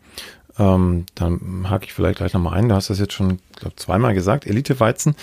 Ähm, 0.58 1.06
dann 1.14 1.66
hake 1.70 1.86
ich 1.86 1.92
vielleicht 1.92 2.18
gleich 2.18 2.32
nochmal 2.32 2.54
ein. 2.54 2.68
Du 2.68 2.74
hast 2.74 2.90
das 2.90 2.98
jetzt 2.98 3.14
schon, 3.14 3.38
glaube 3.56 3.76
zweimal 3.76 4.14
gesagt. 4.14 4.46
Elite-Weizen. 4.46 5.16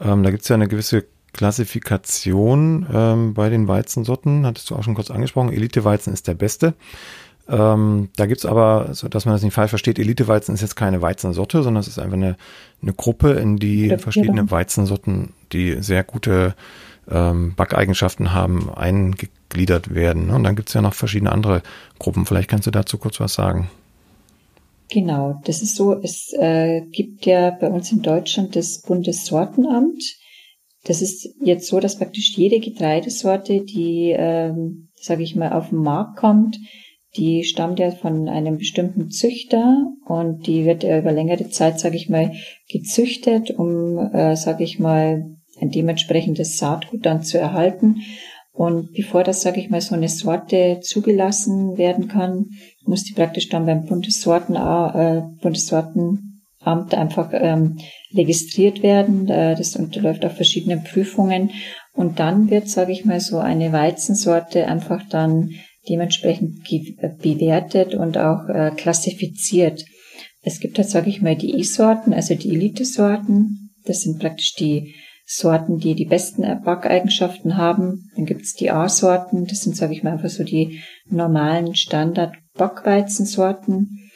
Ähm, 0.00 0.22
da 0.22 0.30
gibt 0.30 0.42
es 0.42 0.48
ja 0.48 0.54
eine 0.54 0.68
gewisse 0.68 1.04
Klassifikation 1.32 2.86
ähm, 2.92 3.34
bei 3.34 3.48
den 3.48 3.66
Weizensorten. 3.66 4.46
Hattest 4.46 4.70
du 4.70 4.76
auch 4.76 4.82
schon 4.82 4.94
kurz 4.94 5.10
angesprochen. 5.10 5.52
Elite-Weizen 5.52 6.12
ist 6.12 6.28
der 6.28 6.34
beste. 6.34 6.74
Ähm, 7.48 8.08
da 8.16 8.26
gibt's 8.26 8.46
aber, 8.46 8.88
so 8.92 9.08
dass 9.08 9.26
man 9.26 9.34
das 9.34 9.42
nicht 9.42 9.52
falsch 9.52 9.70
versteht, 9.70 9.98
Elite-Weizen 9.98 10.54
ist 10.54 10.62
jetzt 10.62 10.76
keine 10.76 11.02
Weizensorte, 11.02 11.62
sondern 11.62 11.82
es 11.82 11.88
ist 11.88 11.98
einfach 11.98 12.14
eine, 12.14 12.36
eine 12.80 12.92
Gruppe, 12.94 13.32
in 13.32 13.58
die 13.58 13.88
ja, 13.88 13.98
verschiedene 13.98 14.42
ja. 14.42 14.50
Weizensorten, 14.50 15.34
die 15.52 15.82
sehr 15.82 16.04
gute 16.04 16.54
ähm, 17.10 17.54
Backeigenschaften 17.54 18.32
haben, 18.32 18.70
eingegliedert 18.74 19.94
werden. 19.94 20.30
Und 20.30 20.44
dann 20.44 20.56
gibt's 20.56 20.72
ja 20.72 20.80
noch 20.80 20.94
verschiedene 20.94 21.32
andere 21.32 21.62
Gruppen. 21.98 22.24
Vielleicht 22.24 22.48
kannst 22.48 22.66
du 22.66 22.70
dazu 22.70 22.96
kurz 22.96 23.20
was 23.20 23.34
sagen. 23.34 23.68
Genau, 24.94 25.40
das 25.44 25.60
ist 25.60 25.74
so, 25.74 26.00
es 26.00 26.32
äh, 26.34 26.82
gibt 26.82 27.26
ja 27.26 27.50
bei 27.50 27.68
uns 27.68 27.90
in 27.90 28.00
Deutschland 28.00 28.54
das 28.54 28.80
Bundessortenamt. 28.82 30.00
Das 30.84 31.02
ist 31.02 31.34
jetzt 31.40 31.66
so, 31.66 31.80
dass 31.80 31.98
praktisch 31.98 32.36
jede 32.36 32.60
Getreidesorte, 32.60 33.64
die, 33.64 34.14
ähm, 34.16 34.90
sage 34.94 35.24
ich 35.24 35.34
mal, 35.34 35.52
auf 35.52 35.70
den 35.70 35.78
Markt 35.78 36.16
kommt, 36.16 36.60
die 37.16 37.42
stammt 37.42 37.80
ja 37.80 37.90
von 37.90 38.28
einem 38.28 38.56
bestimmten 38.56 39.10
Züchter 39.10 39.84
und 40.06 40.46
die 40.46 40.64
wird 40.64 40.84
ja 40.84 41.00
über 41.00 41.10
längere 41.10 41.48
Zeit, 41.48 41.80
sage 41.80 41.96
ich 41.96 42.08
mal, 42.08 42.30
gezüchtet, 42.68 43.50
um, 43.50 43.98
äh, 43.98 44.36
sage 44.36 44.62
ich 44.62 44.78
mal, 44.78 45.24
ein 45.60 45.70
dementsprechendes 45.70 46.56
Saatgut 46.56 47.04
dann 47.04 47.24
zu 47.24 47.36
erhalten. 47.36 48.02
Und 48.54 48.92
bevor 48.92 49.24
das, 49.24 49.42
sage 49.42 49.60
ich 49.60 49.68
mal, 49.68 49.80
so 49.80 49.96
eine 49.96 50.08
Sorte 50.08 50.78
zugelassen 50.80 51.76
werden 51.76 52.06
kann, 52.06 52.46
muss 52.86 53.02
die 53.02 53.12
praktisch 53.12 53.48
dann 53.48 53.66
beim 53.66 53.84
Bundessorten, 53.84 54.54
äh, 54.54 55.22
Bundessortenamt 55.42 56.94
einfach 56.94 57.30
ähm, 57.32 57.78
registriert 58.14 58.84
werden. 58.84 59.26
Das 59.26 59.74
unterläuft 59.74 60.24
auch 60.24 60.30
verschiedenen 60.30 60.84
Prüfungen. 60.84 61.50
Und 61.94 62.20
dann 62.20 62.48
wird, 62.48 62.68
sage 62.68 62.92
ich 62.92 63.04
mal, 63.04 63.20
so 63.20 63.38
eine 63.38 63.72
Weizensorte 63.72 64.68
einfach 64.68 65.02
dann 65.08 65.50
dementsprechend 65.88 66.60
äh, 66.70 67.10
bewertet 67.20 67.94
und 67.94 68.18
auch 68.18 68.48
äh, 68.48 68.70
klassifiziert. 68.76 69.84
Es 70.42 70.60
gibt 70.60 70.78
halt, 70.78 70.88
sage 70.88 71.10
ich 71.10 71.22
mal, 71.22 71.36
die 71.36 71.58
E-Sorten, 71.58 72.12
also 72.12 72.34
die 72.34 72.50
Elite-Sorten. 72.50 73.70
Das 73.84 74.02
sind 74.02 74.18
praktisch 74.18 74.54
die 74.54 74.94
Sorten, 75.26 75.78
die 75.78 75.94
die 75.94 76.04
besten 76.04 76.42
Backeigenschaften 76.62 77.56
haben. 77.56 78.10
Dann 78.14 78.26
gibt's 78.26 78.52
die 78.54 78.70
A-Sorten, 78.70 79.46
das 79.46 79.62
sind, 79.62 79.74
sage 79.76 79.94
ich 79.94 80.02
mal, 80.02 80.12
einfach 80.12 80.28
so 80.28 80.44
die 80.44 80.80
normalen 81.08 81.74
Standard-Backweizensorten. 81.74 84.10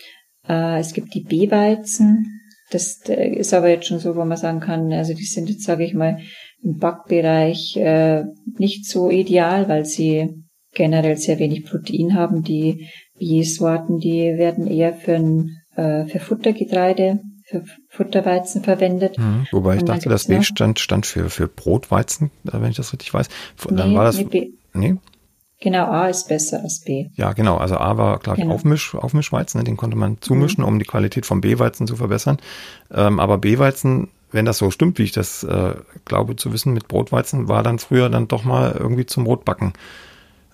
Äh, 0.47 0.81
es 0.81 0.93
gibt 0.93 1.15
die 1.15 1.23
B-Weizen, 1.23 2.39
das 2.71 3.01
ist 3.07 3.55
aber 3.55 3.71
jetzt 3.71 3.87
schon 3.87 3.99
so, 3.99 4.15
wo 4.17 4.25
man 4.25 4.37
sagen 4.37 4.61
kann, 4.61 4.93
also 4.93 5.15
die 5.15 5.25
sind 5.25 5.49
jetzt, 5.49 5.65
sage 5.65 5.85
ich 5.85 5.95
mal, 5.95 6.19
im 6.63 6.77
Backbereich 6.77 7.77
äh, 7.77 8.25
nicht 8.59 8.85
so 8.87 9.11
ideal, 9.11 9.69
weil 9.69 9.87
sie 9.87 10.45
generell 10.75 11.17
sehr 11.17 11.39
wenig 11.39 11.65
Protein 11.65 12.15
haben. 12.15 12.43
Die 12.43 12.89
B-Sorten, 13.19 13.99
die 13.99 14.37
werden 14.37 14.67
eher 14.67 14.93
für, 14.93 15.15
ein, 15.15 15.57
äh, 15.77 16.05
für 16.07 16.19
Futtergetreide, 16.19 17.21
für 17.49 17.65
Futterweizen 17.89 18.63
verwendet. 18.63 19.19
Mhm, 19.19 19.47
wobei 19.53 19.77
ich 19.77 19.85
dachte, 19.85 20.09
das 20.09 20.27
B 20.27 20.43
stand, 20.43 20.81
stand 20.81 21.07
für, 21.07 21.31
für 21.31 21.49
Brotweizen, 21.49 22.31
wenn 22.45 22.71
ich 22.71 22.77
das 22.77 22.93
richtig 22.93 23.13
weiß. 23.15 23.29
Dann 23.71 23.91
nee, 23.91 23.97
war 23.97 24.05
das. 24.05 24.19
Nee, 24.19 24.53
nee? 24.75 24.97
Genau, 25.61 25.87
A 25.87 26.09
ist 26.09 26.29
besser 26.29 26.63
als 26.63 26.83
B. 26.85 27.09
Ja, 27.15 27.33
genau. 27.33 27.57
Also 27.57 27.77
A 27.77 27.97
war, 27.97 28.19
glaube 28.21 28.39
ich, 28.39 28.43
genau. 28.43 28.55
Aufmisch, 28.55 28.95
Aufmischweizen, 28.95 29.59
ne? 29.59 29.65
den 29.65 29.77
konnte 29.77 29.97
man 29.97 30.21
zumischen, 30.21 30.63
mhm. 30.63 30.69
um 30.69 30.79
die 30.79 30.85
Qualität 30.85 31.27
vom 31.27 31.41
B-Weizen 31.41 31.87
zu 31.89 31.97
verbessern. 31.97 32.39
Ähm, 32.93 33.19
aber 33.19 33.39
B-Weizen, 33.39 34.09
wenn 34.31 34.45
das 34.45 34.59
so 34.59 34.71
stimmt, 34.71 34.99
wie 34.99 35.05
ich 35.05 35.13
das 35.13 35.43
äh, 35.43 35.75
glaube 36.05 36.37
zu 36.37 36.53
wissen, 36.53 36.75
mit 36.75 36.87
Brotweizen, 36.87 37.49
war 37.49 37.65
dann 37.65 37.81
früher 37.81 38.09
dann 38.09 38.29
doch 38.29 38.45
mal 38.45 38.77
irgendwie 38.79 39.07
zum 39.07 39.25
Brotbacken 39.25 39.73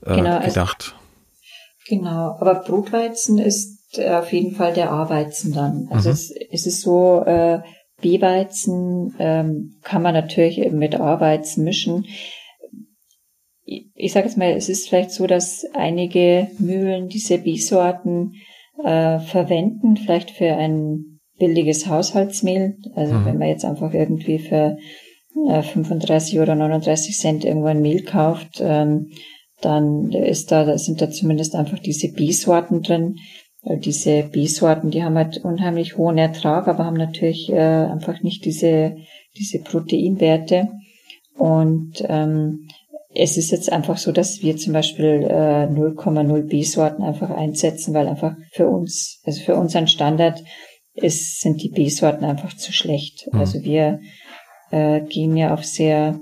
äh, 0.07 0.15
genau, 0.15 0.37
also 0.37 0.49
gedacht. 0.49 0.95
Also, 0.95 2.01
genau, 2.01 2.39
aber 2.41 2.55
Brotweizen 2.55 3.39
ist 3.39 3.74
äh, 3.74 3.74
auf 3.99 4.33
jeden 4.33 4.55
Fall 4.55 4.73
der 4.73 4.91
A-Weizen 4.91 5.53
dann. 5.53 5.89
Also 5.91 6.09
mhm. 6.09 6.15
es, 6.15 6.35
es 6.51 6.67
ist 6.67 6.81
so, 6.83 7.23
äh, 7.25 7.61
B-Weizen 8.05 9.15
ähm, 9.19 9.77
kann 9.83 10.03
man 10.03 10.15
natürlich 10.15 10.59
eben 10.59 10.79
mit 10.79 10.95
A-Weizen 10.95 11.65
mischen. 11.65 12.05
Ich, 13.65 13.87
ich 13.95 14.13
sage 14.13 14.27
jetzt 14.27 14.37
mal, 14.37 14.51
es 14.51 14.69
ist 14.69 14.89
vielleicht 14.89 15.11
so, 15.11 15.27
dass 15.27 15.65
einige 15.73 16.49
Mühlen 16.59 17.09
diese 17.09 17.39
B-Sorten 17.39 18.35
äh, 18.83 19.21
verwenden, 19.21 19.97
vielleicht 19.97 20.33
für 20.33 20.53
ein 20.55 21.21
billiges 21.39 21.87
Haushaltsmehl. 21.87 22.77
Also 22.95 23.15
mhm. 23.15 23.25
wenn 23.25 23.39
man 23.39 23.49
jetzt 23.49 23.65
einfach 23.65 23.95
irgendwie 23.95 24.39
für 24.39 24.77
äh, 25.49 25.63
35 25.63 26.41
oder 26.41 26.55
39 26.55 27.17
Cent 27.17 27.45
irgendwo 27.45 27.69
ein 27.69 27.81
Mehl 27.81 28.03
kauft, 28.03 28.61
ähm, 28.61 29.13
dann 29.63 30.11
ist 30.13 30.53
da, 30.53 30.65
da 30.65 30.77
sind 30.77 31.01
da 31.01 31.11
zumindest 31.11 31.55
einfach 31.55 31.79
diese 31.79 32.13
B-Sorten 32.13 32.83
drin. 32.83 33.17
Diese 33.66 34.24
B-Sorten, 34.24 34.90
die 34.90 35.03
haben 35.03 35.16
halt 35.16 35.38
unheimlich 35.38 35.96
hohen 35.96 36.18
Ertrag, 36.18 36.68
aber 36.68 36.85
haben 36.85 36.96
natürlich 36.96 37.50
äh, 37.50 37.57
einfach 37.59 38.22
nicht 38.22 38.44
diese, 38.44 38.96
diese 39.38 39.61
Proteinwerte. 39.61 40.68
Und 41.37 42.05
ähm, 42.09 42.68
es 43.14 43.37
ist 43.37 43.50
jetzt 43.53 43.72
einfach 43.72 43.96
so, 43.96 44.12
dass 44.12 44.42
wir 44.42 44.57
zum 44.57 44.72
Beispiel 44.72 45.22
äh, 45.29 45.66
0,0 45.66 46.42
B-Sorten 46.42 47.03
einfach 47.03 47.31
einsetzen, 47.31 47.94
weil 47.94 48.09
einfach 48.09 48.37
für 48.53 48.68
uns, 48.68 49.20
also 49.24 49.40
für 49.40 49.55
unseren 49.55 49.87
Standard 49.87 50.42
ist, 50.94 51.40
sind 51.40 51.62
die 51.62 51.70
B-Sorten 51.70 52.24
einfach 52.24 52.55
zu 52.57 52.72
schlecht. 52.72 53.29
Mhm. 53.33 53.38
Also 53.38 53.62
wir 53.62 54.00
äh, 54.70 55.00
gehen 55.03 55.37
ja 55.37 55.55
auf 55.55 55.64
sehr 55.64 56.20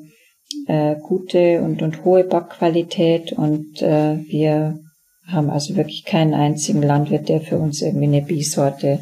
äh, 0.67 0.97
gute 0.97 1.63
und, 1.63 1.83
und 1.83 2.05
hohe 2.05 2.25
Backqualität 2.25 3.33
und 3.33 3.81
äh, 3.83 4.19
wir 4.29 4.79
haben 5.27 5.51
also 5.51 5.77
wirklich 5.77 6.05
keinen 6.05 6.35
einzigen 6.35 6.83
Landwirt, 6.83 7.29
der 7.29 7.41
für 7.41 7.59
uns 7.59 7.81
irgendwie 7.83 8.07
eine 8.07 8.23
B-Sorte 8.23 9.01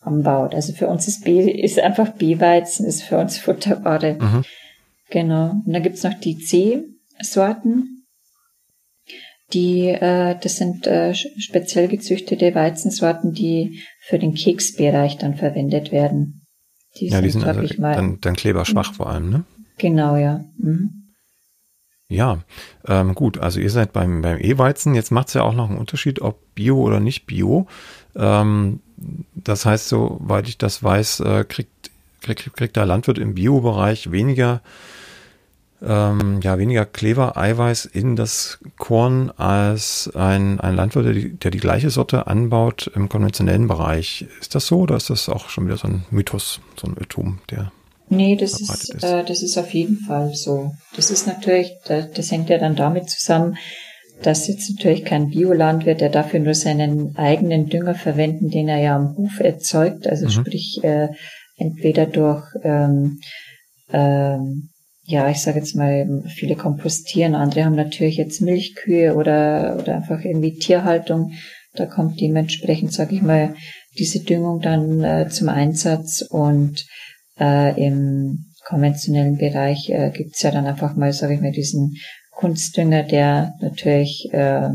anbaut. 0.00 0.54
Also 0.54 0.72
für 0.72 0.88
uns 0.88 1.06
ist 1.08 1.24
B 1.24 1.50
ist 1.50 1.78
einfach 1.78 2.10
B-Weizen, 2.12 2.86
ist 2.86 3.02
für 3.02 3.18
uns 3.18 3.38
Futterware. 3.38 4.14
Mhm. 4.20 4.44
Genau. 5.10 5.50
Und 5.64 5.72
dann 5.72 5.82
gibt's 5.82 6.02
noch 6.02 6.14
die 6.14 6.38
C-Sorten. 6.38 8.06
Die, 9.52 9.88
äh, 9.88 10.36
das 10.40 10.56
sind 10.56 10.86
äh, 10.86 11.12
speziell 11.14 11.88
gezüchtete 11.88 12.54
Weizensorten, 12.54 13.32
die 13.32 13.80
für 14.00 14.18
den 14.18 14.34
Keksbereich 14.34 15.18
dann 15.18 15.34
verwendet 15.34 15.90
werden. 15.90 16.46
Die 16.98 17.06
ja, 17.06 17.16
sind, 17.16 17.24
die 17.24 17.30
sind 17.30 17.44
also 17.44 17.62
dann, 17.80 18.18
dann 18.20 18.36
kleberschwach 18.36 18.94
vor 18.94 19.10
allem, 19.10 19.30
ne? 19.30 19.44
Genau, 19.78 20.16
ja. 20.16 20.44
Mhm. 20.56 20.99
Ja, 22.10 22.40
ähm, 22.88 23.14
gut, 23.14 23.38
also 23.38 23.60
ihr 23.60 23.70
seid 23.70 23.92
beim, 23.92 24.20
beim 24.20 24.38
E-Weizen. 24.38 24.96
Jetzt 24.96 25.12
macht 25.12 25.28
es 25.28 25.34
ja 25.34 25.42
auch 25.42 25.54
noch 25.54 25.70
einen 25.70 25.78
Unterschied, 25.78 26.20
ob 26.20 26.40
Bio 26.56 26.76
oder 26.76 26.98
nicht 26.98 27.24
Bio. 27.24 27.68
Ähm, 28.16 28.80
das 29.36 29.64
heißt, 29.64 29.88
soweit 29.88 30.48
ich 30.48 30.58
das 30.58 30.82
weiß, 30.82 31.20
äh, 31.20 31.44
kriegt, 31.44 31.92
kriegt, 32.20 32.52
kriegt 32.56 32.74
der 32.74 32.84
Landwirt 32.84 33.18
im 33.18 33.34
Bio-Bereich 33.34 34.10
weniger, 34.10 34.60
ähm, 35.80 36.40
ja, 36.42 36.58
weniger 36.58 36.84
Kleber-Eiweiß 36.84 37.84
in 37.84 38.16
das 38.16 38.58
Korn 38.76 39.30
als 39.36 40.10
ein, 40.12 40.58
ein 40.58 40.74
Landwirt, 40.74 41.06
der 41.06 41.12
die, 41.12 41.34
der 41.36 41.52
die 41.52 41.58
gleiche 41.58 41.90
Sorte 41.90 42.26
anbaut 42.26 42.90
im 42.92 43.08
konventionellen 43.08 43.68
Bereich. 43.68 44.26
Ist 44.40 44.56
das 44.56 44.66
so 44.66 44.80
oder 44.80 44.96
ist 44.96 45.10
das 45.10 45.28
auch 45.28 45.48
schon 45.48 45.66
wieder 45.66 45.76
so 45.76 45.86
ein 45.86 46.04
Mythos, 46.10 46.60
so 46.76 46.88
ein 46.88 46.96
Irrtum, 46.96 47.38
der 47.50 47.70
Nee, 48.10 48.36
das 48.36 48.60
ist, 48.60 48.94
ist. 48.94 49.04
Äh, 49.04 49.24
das 49.24 49.42
ist 49.42 49.56
auf 49.56 49.72
jeden 49.72 49.98
Fall 49.98 50.34
so. 50.34 50.72
Das 50.96 51.10
ist 51.10 51.26
natürlich, 51.26 51.72
das 51.86 52.30
hängt 52.30 52.50
ja 52.50 52.58
dann 52.58 52.76
damit 52.76 53.08
zusammen, 53.08 53.56
dass 54.22 54.48
jetzt 54.48 54.68
natürlich 54.70 55.04
kein 55.04 55.30
Biolandwirt, 55.30 56.00
der 56.00 56.10
dafür 56.10 56.40
nur 56.40 56.54
seinen 56.54 57.16
eigenen 57.16 57.68
Dünger 57.68 57.94
verwenden, 57.94 58.50
den 58.50 58.68
er 58.68 58.78
ja 58.78 58.96
am 58.96 59.16
Hof 59.16 59.40
erzeugt, 59.40 60.06
also 60.06 60.26
mhm. 60.26 60.30
sprich 60.30 60.80
äh, 60.82 61.08
entweder 61.56 62.04
durch 62.06 62.44
ähm, 62.62 63.20
ähm, 63.92 64.70
ja, 65.10 65.28
ich 65.28 65.40
sage 65.40 65.58
jetzt 65.58 65.74
mal, 65.74 66.22
viele 66.28 66.54
kompostieren, 66.54 67.34
andere 67.34 67.64
haben 67.64 67.74
natürlich 67.74 68.16
jetzt 68.16 68.40
Milchkühe 68.40 69.14
oder, 69.16 69.76
oder 69.80 69.96
einfach 69.96 70.20
irgendwie 70.24 70.56
Tierhaltung. 70.56 71.32
Da 71.74 71.86
kommt 71.86 72.20
dementsprechend, 72.20 72.92
sage 72.92 73.16
ich 73.16 73.22
mal, 73.22 73.54
diese 73.98 74.20
Düngung 74.20 74.60
dann 74.60 75.02
äh, 75.02 75.28
zum 75.28 75.48
Einsatz 75.48 76.22
und 76.22 76.86
äh, 77.40 77.86
Im 77.86 78.46
konventionellen 78.66 79.38
Bereich 79.38 79.88
äh, 79.88 80.10
gibt's 80.10 80.42
ja 80.42 80.50
dann 80.50 80.66
einfach 80.66 80.94
mal, 80.94 81.12
sage 81.12 81.34
ich 81.34 81.40
mal, 81.40 81.52
diesen 81.52 81.96
Kunstdünger, 82.30 83.02
der 83.02 83.54
natürlich 83.60 84.28
äh, 84.32 84.68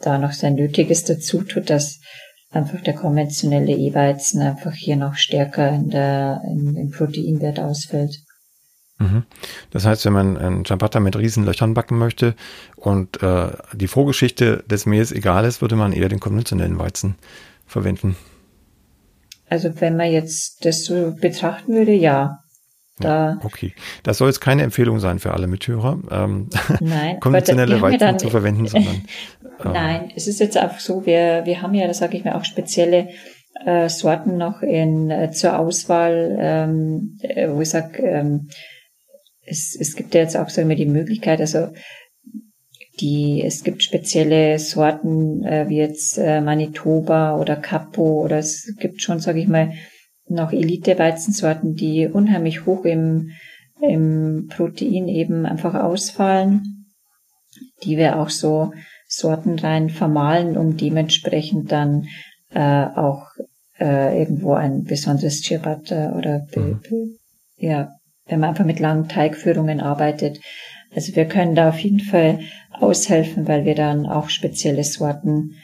da 0.00 0.18
noch 0.18 0.32
sein 0.32 0.54
Nötiges 0.54 1.04
dazu 1.04 1.42
tut, 1.42 1.70
dass 1.70 2.00
einfach 2.50 2.80
der 2.80 2.94
konventionelle 2.94 3.72
E-Weizen 3.72 4.40
einfach 4.40 4.74
hier 4.74 4.96
noch 4.96 5.14
stärker 5.14 5.68
in 5.70 5.90
der, 5.90 6.40
in, 6.46 6.76
im 6.76 6.90
Proteinwert 6.90 7.58
ausfällt. 7.58 8.16
Mhm. 8.98 9.24
Das 9.70 9.84
heißt, 9.84 10.04
wenn 10.06 10.12
man 10.12 10.36
ein 10.36 10.64
Ciabatta 10.64 11.00
mit 11.00 11.16
Riesenlöchern 11.16 11.74
backen 11.74 11.98
möchte 11.98 12.34
und 12.76 13.22
äh, 13.22 13.50
die 13.74 13.86
Vorgeschichte 13.86 14.64
des 14.66 14.86
Mehls 14.86 15.12
egal 15.12 15.44
ist, 15.44 15.60
würde 15.60 15.76
man 15.76 15.92
eher 15.92 16.08
den 16.08 16.20
konventionellen 16.20 16.78
Weizen 16.78 17.16
verwenden. 17.66 18.16
Also 19.48 19.80
wenn 19.80 19.96
man 19.96 20.10
jetzt 20.10 20.64
das 20.64 20.84
so 20.84 21.14
betrachten 21.20 21.74
würde, 21.74 21.92
ja. 21.92 22.38
Da 23.00 23.38
okay. 23.44 23.74
Das 24.02 24.18
soll 24.18 24.28
jetzt 24.28 24.40
keine 24.40 24.64
Empfehlung 24.64 24.98
sein 24.98 25.20
für 25.20 25.32
alle 25.32 25.46
Mithörer, 25.46 26.00
ähm, 26.10 26.50
nein, 26.80 27.20
konventionelle 27.20 27.80
Weizen 27.80 28.18
zu 28.18 28.28
verwenden, 28.28 28.66
sondern. 28.68 29.04
Ähm, 29.64 29.72
nein, 29.72 30.12
es 30.16 30.26
ist 30.26 30.40
jetzt 30.40 30.56
einfach 30.56 30.80
so, 30.80 31.06
wir, 31.06 31.42
wir 31.44 31.62
haben 31.62 31.74
ja, 31.74 31.86
das 31.86 31.98
sage 31.98 32.16
ich 32.16 32.24
mir, 32.24 32.34
auch 32.34 32.44
spezielle 32.44 33.08
äh, 33.64 33.88
Sorten 33.88 34.36
noch 34.36 34.62
in, 34.62 35.10
äh, 35.10 35.30
zur 35.30 35.58
Auswahl, 35.58 36.36
ähm, 36.40 37.18
äh, 37.22 37.48
wo 37.48 37.60
ich 37.60 37.70
sage, 37.70 38.02
ähm, 38.02 38.48
es, 39.46 39.76
es 39.78 39.94
gibt 39.94 40.14
ja 40.14 40.20
jetzt 40.20 40.36
auch 40.36 40.48
sagen 40.48 40.68
wir 40.68 40.76
die 40.76 40.86
Möglichkeit, 40.86 41.40
also 41.40 41.68
die, 43.00 43.42
es 43.44 43.64
gibt 43.64 43.82
spezielle 43.82 44.58
Sorten 44.58 45.44
äh, 45.44 45.68
wie 45.68 45.76
jetzt 45.76 46.18
äh, 46.18 46.40
Manitoba 46.40 47.36
oder 47.36 47.56
Capo 47.56 48.24
oder 48.24 48.38
es 48.38 48.74
gibt 48.78 49.02
schon, 49.02 49.20
sage 49.20 49.40
ich 49.40 49.48
mal, 49.48 49.72
noch 50.28 50.52
Elite-Weizensorten, 50.52 51.74
die 51.74 52.06
unheimlich 52.06 52.66
hoch 52.66 52.84
im, 52.84 53.30
im 53.80 54.48
Protein 54.48 55.08
eben 55.08 55.46
einfach 55.46 55.74
ausfallen, 55.74 56.86
die 57.82 57.96
wir 57.96 58.18
auch 58.18 58.30
so 58.30 58.72
sortenrein 59.06 59.88
vermahlen, 59.88 60.56
um 60.56 60.76
dementsprechend 60.76 61.72
dann 61.72 62.08
äh, 62.50 62.84
auch 62.84 63.26
äh, 63.78 64.18
irgendwo 64.18 64.54
ein 64.54 64.84
besonderes 64.84 65.42
Ciabatta 65.42 66.12
oder 66.12 66.46
mhm. 66.54 66.80
ja, 67.56 67.92
wenn 68.26 68.40
man 68.40 68.50
einfach 68.50 68.64
mit 68.64 68.80
langen 68.80 69.08
Teigführungen 69.08 69.80
arbeitet. 69.80 70.40
Also 70.94 71.14
wir 71.16 71.26
können 71.26 71.54
da 71.54 71.68
auf 71.68 71.78
jeden 71.78 72.00
Fall 72.00 72.40
aushelfen, 72.72 73.46
weil 73.46 73.64
wir 73.64 73.74
dann 73.74 74.06
auch 74.06 74.30
spezielle 74.30 74.84
Sorten 74.84 75.54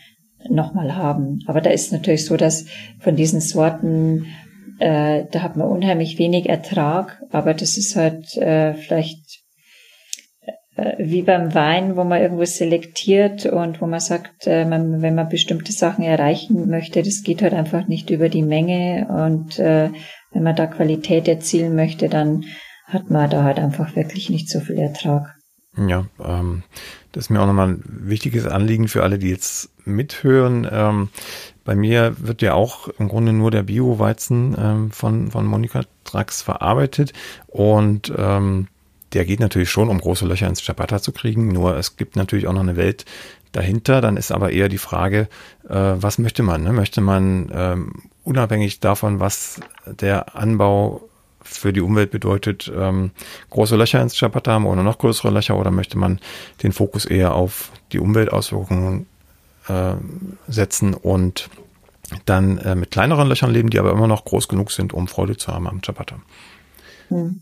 nochmal 0.48 0.96
haben. 0.96 1.40
Aber 1.46 1.60
da 1.60 1.70
ist 1.70 1.92
natürlich 1.92 2.26
so, 2.26 2.36
dass 2.36 2.66
von 2.98 3.16
diesen 3.16 3.40
Sorten, 3.40 4.26
äh, 4.78 5.24
da 5.30 5.42
hat 5.42 5.56
man 5.56 5.68
unheimlich 5.68 6.18
wenig 6.18 6.48
Ertrag, 6.48 7.22
aber 7.30 7.54
das 7.54 7.76
ist 7.76 7.96
halt 7.96 8.36
äh, 8.36 8.74
vielleicht 8.74 9.44
äh, 10.76 10.96
wie 10.98 11.22
beim 11.22 11.54
Wein, 11.54 11.96
wo 11.96 12.04
man 12.04 12.20
irgendwo 12.20 12.44
selektiert 12.44 13.46
und 13.46 13.80
wo 13.80 13.86
man 13.86 14.00
sagt, 14.00 14.46
äh, 14.46 14.64
man, 14.64 15.02
wenn 15.02 15.14
man 15.14 15.28
bestimmte 15.28 15.72
Sachen 15.72 16.04
erreichen 16.04 16.68
möchte, 16.68 17.02
das 17.02 17.22
geht 17.22 17.42
halt 17.42 17.54
einfach 17.54 17.86
nicht 17.86 18.10
über 18.10 18.28
die 18.28 18.42
Menge 18.42 19.06
und 19.08 19.58
äh, 19.58 19.90
wenn 20.32 20.42
man 20.42 20.56
da 20.56 20.66
Qualität 20.66 21.28
erzielen 21.28 21.76
möchte, 21.76 22.08
dann 22.08 22.44
hat 22.94 23.10
man 23.10 23.28
da 23.28 23.42
halt 23.42 23.58
einfach 23.58 23.96
wirklich 23.96 24.30
nicht 24.30 24.48
so 24.48 24.60
viel 24.60 24.78
Ertrag. 24.78 25.34
Ja, 25.76 26.06
ähm, 26.22 26.62
das 27.12 27.24
ist 27.24 27.30
mir 27.30 27.40
auch 27.40 27.46
nochmal 27.46 27.70
ein 27.70 27.82
wichtiges 27.86 28.46
Anliegen 28.46 28.88
für 28.88 29.02
alle, 29.02 29.18
die 29.18 29.30
jetzt 29.30 29.70
mithören. 29.84 30.66
Ähm, 30.70 31.08
bei 31.64 31.74
mir 31.74 32.14
wird 32.18 32.42
ja 32.42 32.54
auch 32.54 32.88
im 32.88 33.08
Grunde 33.08 33.32
nur 33.32 33.50
der 33.50 33.64
Bio-Weizen 33.64 34.56
ähm, 34.58 34.90
von, 34.92 35.30
von 35.30 35.46
Monika 35.46 35.82
Drax 36.04 36.42
verarbeitet 36.42 37.12
und 37.48 38.12
ähm, 38.16 38.68
der 39.14 39.24
geht 39.24 39.40
natürlich 39.40 39.70
schon, 39.70 39.88
um 39.88 40.00
große 40.00 40.26
Löcher 40.26 40.48
ins 40.48 40.62
Ciabatta 40.62 41.00
zu 41.00 41.12
kriegen. 41.12 41.48
Nur 41.48 41.76
es 41.76 41.96
gibt 41.96 42.16
natürlich 42.16 42.46
auch 42.46 42.52
noch 42.52 42.60
eine 42.60 42.76
Welt 42.76 43.04
dahinter. 43.52 44.00
Dann 44.00 44.16
ist 44.16 44.32
aber 44.32 44.50
eher 44.50 44.68
die 44.68 44.78
Frage, 44.78 45.28
äh, 45.68 45.94
was 45.94 46.18
möchte 46.18 46.42
man? 46.42 46.64
Ne? 46.64 46.72
Möchte 46.72 47.00
man 47.00 47.50
ähm, 47.54 47.92
unabhängig 48.24 48.80
davon, 48.80 49.20
was 49.20 49.60
der 49.86 50.36
Anbau 50.36 51.08
für 51.44 51.72
die 51.72 51.80
Umwelt 51.80 52.10
bedeutet, 52.10 52.72
ähm, 52.74 53.12
große 53.50 53.76
Löcher 53.76 54.02
ins 54.02 54.14
Ciabatta 54.14 54.52
haben 54.52 54.66
oder 54.66 54.82
noch 54.82 54.98
größere 54.98 55.30
Löcher 55.30 55.58
oder 55.58 55.70
möchte 55.70 55.98
man 55.98 56.20
den 56.62 56.72
Fokus 56.72 57.04
eher 57.04 57.34
auf 57.34 57.70
die 57.92 58.00
Umweltauswirkungen 58.00 59.06
äh, 59.68 59.94
setzen 60.48 60.94
und 60.94 61.48
dann 62.26 62.58
äh, 62.58 62.74
mit 62.74 62.90
kleineren 62.90 63.28
Löchern 63.28 63.52
leben, 63.52 63.70
die 63.70 63.78
aber 63.78 63.92
immer 63.92 64.06
noch 64.06 64.24
groß 64.24 64.48
genug 64.48 64.72
sind, 64.72 64.92
um 64.92 65.06
Freude 65.06 65.36
zu 65.36 65.52
haben 65.52 65.68
am 65.68 65.82
Ciabatta. 65.82 66.16
Hm. 67.08 67.40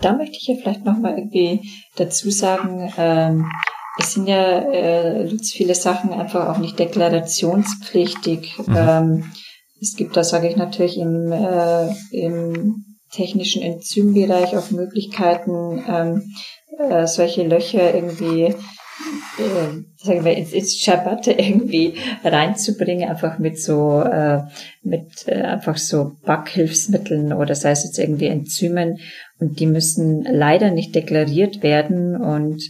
Da 0.00 0.16
möchte 0.16 0.36
ich 0.36 0.46
ja 0.46 0.54
vielleicht 0.60 0.84
nochmal 0.84 1.18
irgendwie 1.18 1.68
dazu 1.96 2.30
sagen, 2.30 2.92
ähm, 2.96 3.50
es 3.98 4.14
sind 4.14 4.28
ja 4.28 4.60
äh, 4.72 5.38
viele 5.42 5.74
Sachen 5.74 6.12
einfach 6.12 6.48
auch 6.48 6.58
nicht 6.58 6.78
deklarationspflichtig. 6.78 8.58
Mhm. 8.66 8.76
Ähm, 8.76 9.32
es 9.80 9.96
gibt 9.96 10.16
da, 10.16 10.24
sage 10.24 10.48
ich 10.48 10.56
natürlich, 10.56 10.98
im, 10.98 11.32
äh, 11.32 11.88
im 12.12 12.89
technischen 13.12 13.62
Enzymbereich 13.62 14.56
auch 14.56 14.70
Möglichkeiten, 14.70 15.84
ähm, 15.88 16.34
äh, 16.78 17.06
solche 17.06 17.42
Löcher 17.42 17.94
irgendwie 17.94 18.54
äh, 19.38 19.82
sagen 19.96 20.24
wir, 20.24 20.36
ins, 20.36 20.52
ins 20.52 20.78
Ciabatta 20.78 21.30
irgendwie 21.36 21.94
reinzubringen, 22.24 23.08
einfach 23.08 23.38
mit 23.38 23.60
so, 23.60 24.02
äh, 24.02 24.42
mit 24.82 25.26
äh, 25.26 25.42
einfach 25.42 25.76
so 25.76 26.12
Backhilfsmitteln 26.24 27.32
oder 27.32 27.54
sei 27.54 27.70
es 27.70 27.84
jetzt 27.84 27.98
irgendwie 27.98 28.26
Enzymen. 28.26 28.98
Und 29.38 29.60
die 29.60 29.66
müssen 29.66 30.24
leider 30.24 30.70
nicht 30.70 30.94
deklariert 30.94 31.62
werden 31.62 32.16
und 32.16 32.62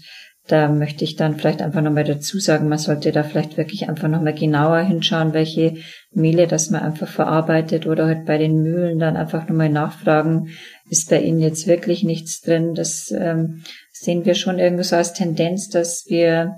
da 0.51 0.69
möchte 0.69 1.05
ich 1.05 1.17
dann 1.17 1.37
vielleicht 1.37 1.63
einfach 1.63 1.83
nochmal 1.83 2.05
dazu 2.05 2.39
sagen, 2.39 2.69
man 2.69 2.79
sollte 2.79 3.13
da 3.13 3.23
vielleicht 3.23 3.57
wirklich 3.57 3.89
einfach 3.89 4.09
nochmal 4.09 4.35
genauer 4.35 4.81
hinschauen, 4.81 5.33
welche 5.33 5.77
Mehle 6.13 6.47
das 6.47 6.71
man 6.71 6.83
einfach 6.83 7.09
verarbeitet 7.09 7.87
oder 7.87 8.07
halt 8.07 8.27
bei 8.27 8.39
den 8.39 8.63
Mühlen 8.63 8.99
dann 8.99 9.17
einfach 9.17 9.49
nochmal 9.49 9.69
nachfragen, 9.69 10.49
ist 10.89 11.11
bei 11.11 11.21
Ihnen 11.21 11.41
jetzt 11.41 11.67
wirklich 11.67 12.03
nichts 12.03 12.41
drin. 12.41 12.75
Das 12.75 13.13
ähm, 13.17 13.63
sehen 13.93 14.25
wir 14.25 14.35
schon 14.35 14.59
irgendwo 14.59 14.83
so 14.83 14.97
als 14.97 15.13
Tendenz, 15.13 15.69
dass 15.69 16.05
wir 16.09 16.57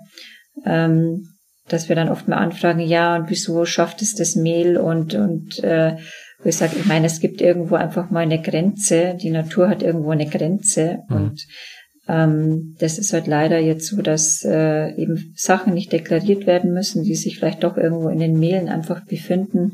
ähm, 0.64 1.28
dass 1.68 1.88
wir 1.88 1.96
dann 1.96 2.08
oft 2.08 2.28
mal 2.28 2.36
anfragen, 2.36 2.80
ja, 2.80 3.16
und 3.16 3.30
wieso 3.30 3.64
schafft 3.64 4.02
es 4.02 4.14
das 4.14 4.34
Mehl 4.34 4.76
und, 4.76 5.14
und 5.14 5.62
äh, 5.62 5.96
wo 6.42 6.48
ich 6.48 6.56
sage, 6.56 6.76
ich 6.76 6.86
meine, 6.86 7.06
es 7.06 7.20
gibt 7.20 7.40
irgendwo 7.40 7.76
einfach 7.76 8.10
mal 8.10 8.20
eine 8.20 8.42
Grenze, 8.42 9.16
die 9.20 9.30
Natur 9.30 9.68
hat 9.68 9.82
irgendwo 9.82 10.10
eine 10.10 10.26
Grenze 10.26 10.98
mhm. 11.08 11.16
und 11.16 11.46
ähm, 12.12 12.76
das 12.78 12.98
ist 12.98 13.14
halt 13.14 13.26
leider 13.26 13.58
jetzt 13.58 13.86
so, 13.86 14.02
dass 14.02 14.44
äh, 14.44 14.94
eben 14.96 15.32
Sachen 15.34 15.72
nicht 15.72 15.92
deklariert 15.92 16.46
werden 16.46 16.74
müssen, 16.74 17.04
die 17.04 17.14
sich 17.14 17.38
vielleicht 17.38 17.64
doch 17.64 17.78
irgendwo 17.78 18.10
in 18.10 18.18
den 18.18 18.38
Mehlen 18.38 18.68
einfach 18.68 19.06
befinden. 19.06 19.72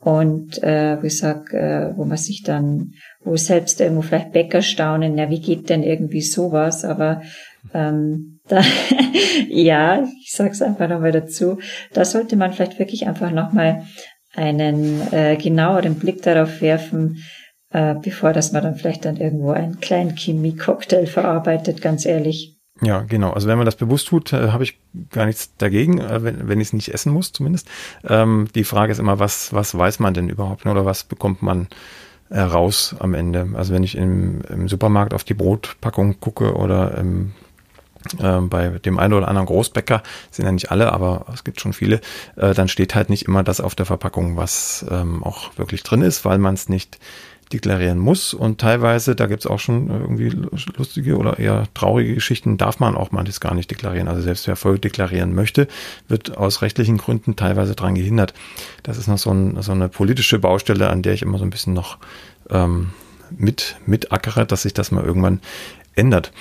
Und 0.00 0.60
äh, 0.62 1.00
ich 1.04 1.18
sag, 1.18 1.52
äh, 1.52 1.96
wo 1.96 2.04
man 2.04 2.16
sich 2.16 2.42
dann, 2.44 2.92
wo 3.22 3.36
selbst 3.36 3.80
irgendwo 3.80 4.02
vielleicht 4.02 4.32
Bäcker 4.32 4.60
staunen, 4.60 5.16
ja, 5.16 5.30
wie 5.30 5.40
geht 5.40 5.70
denn 5.70 5.84
irgendwie 5.84 6.20
sowas? 6.20 6.84
Aber 6.84 7.22
ähm, 7.72 8.40
da, 8.48 8.60
ja, 9.48 10.04
ich 10.20 10.32
sag's 10.32 10.62
einfach 10.62 10.88
nochmal 10.88 11.12
dazu, 11.12 11.58
da 11.92 12.04
sollte 12.04 12.34
man 12.34 12.52
vielleicht 12.52 12.80
wirklich 12.80 13.06
einfach 13.06 13.30
nochmal 13.30 13.84
einen 14.34 15.00
äh, 15.12 15.36
genaueren 15.36 15.94
Blick 15.94 16.22
darauf 16.22 16.60
werfen, 16.60 17.18
äh, 17.70 17.94
bevor 17.94 18.32
dass 18.32 18.52
man 18.52 18.62
dann 18.62 18.76
vielleicht 18.76 19.04
dann 19.04 19.16
irgendwo 19.16 19.50
einen 19.50 19.80
kleinen 19.80 20.14
Chemie-Cocktail 20.16 21.06
verarbeitet, 21.06 21.82
ganz 21.82 22.06
ehrlich. 22.06 22.58
Ja, 22.80 23.00
genau. 23.00 23.32
Also 23.32 23.48
wenn 23.48 23.58
man 23.58 23.66
das 23.66 23.76
bewusst 23.76 24.08
tut, 24.08 24.32
äh, 24.32 24.50
habe 24.50 24.62
ich 24.62 24.78
gar 25.10 25.26
nichts 25.26 25.54
dagegen, 25.56 25.98
äh, 25.98 26.22
wenn, 26.22 26.48
wenn 26.48 26.60
ich 26.60 26.68
es 26.68 26.72
nicht 26.72 26.94
essen 26.94 27.12
muss 27.12 27.32
zumindest. 27.32 27.68
Ähm, 28.06 28.48
die 28.54 28.64
Frage 28.64 28.92
ist 28.92 28.98
immer, 28.98 29.18
was, 29.18 29.52
was 29.52 29.76
weiß 29.76 29.98
man 29.98 30.14
denn 30.14 30.28
überhaupt 30.28 30.64
oder 30.66 30.86
was 30.86 31.04
bekommt 31.04 31.42
man 31.42 31.68
raus 32.30 32.94
am 32.98 33.14
Ende? 33.14 33.48
Also 33.54 33.72
wenn 33.72 33.82
ich 33.82 33.96
im, 33.96 34.42
im 34.50 34.68
Supermarkt 34.68 35.14
auf 35.14 35.24
die 35.24 35.32
Brotpackung 35.32 36.20
gucke 36.20 36.56
oder 36.56 36.98
im 36.98 37.32
äh, 38.20 38.40
bei 38.42 38.68
dem 38.68 38.98
einen 38.98 39.14
oder 39.14 39.28
anderen 39.28 39.46
Großbäcker, 39.46 40.02
sind 40.30 40.44
ja 40.44 40.52
nicht 40.52 40.70
alle, 40.70 40.92
aber 40.92 41.24
es 41.32 41.42
gibt 41.42 41.58
schon 41.58 41.72
viele, 41.72 42.02
dann 42.36 42.68
steht 42.68 42.94
halt 42.94 43.08
nicht 43.08 43.24
immer 43.26 43.42
das 43.42 43.62
auf 43.62 43.74
der 43.74 43.86
Verpackung, 43.86 44.36
was 44.36 44.84
ähm, 44.90 45.24
auch 45.24 45.56
wirklich 45.56 45.82
drin 45.82 46.02
ist, 46.02 46.26
weil 46.26 46.36
man 46.36 46.52
es 46.52 46.68
nicht 46.68 46.98
deklarieren 47.52 47.98
muss. 47.98 48.34
Und 48.34 48.60
teilweise, 48.60 49.14
da 49.14 49.26
gibt's 49.26 49.46
auch 49.46 49.58
schon 49.58 49.88
irgendwie 49.88 50.28
lustige 50.76 51.16
oder 51.16 51.38
eher 51.38 51.64
traurige 51.74 52.14
Geschichten, 52.14 52.58
darf 52.58 52.80
man 52.80 52.96
auch 52.96 53.10
manches 53.10 53.40
gar 53.40 53.54
nicht 53.54 53.70
deklarieren. 53.70 54.08
Also 54.08 54.22
selbst 54.22 54.46
wer 54.46 54.56
voll 54.56 54.78
deklarieren 54.78 55.34
möchte, 55.34 55.68
wird 56.08 56.36
aus 56.36 56.62
rechtlichen 56.62 56.98
Gründen 56.98 57.36
teilweise 57.36 57.74
dran 57.74 57.94
gehindert. 57.94 58.34
Das 58.82 58.98
ist 58.98 59.08
noch 59.08 59.18
so, 59.18 59.30
ein, 59.30 59.60
so 59.62 59.72
eine 59.72 59.88
politische 59.88 60.38
Baustelle, 60.38 60.90
an 60.90 61.02
der 61.02 61.14
ich 61.14 61.22
immer 61.22 61.38
so 61.38 61.44
ein 61.44 61.50
bisschen 61.50 61.74
noch 61.74 61.98
ähm, 62.50 62.90
mit, 63.36 63.76
mit 63.86 64.12
ackere, 64.12 64.46
dass 64.46 64.62
sich 64.62 64.74
das 64.74 64.90
mal 64.90 65.04
irgendwann 65.04 65.40
ändert. 65.94 66.32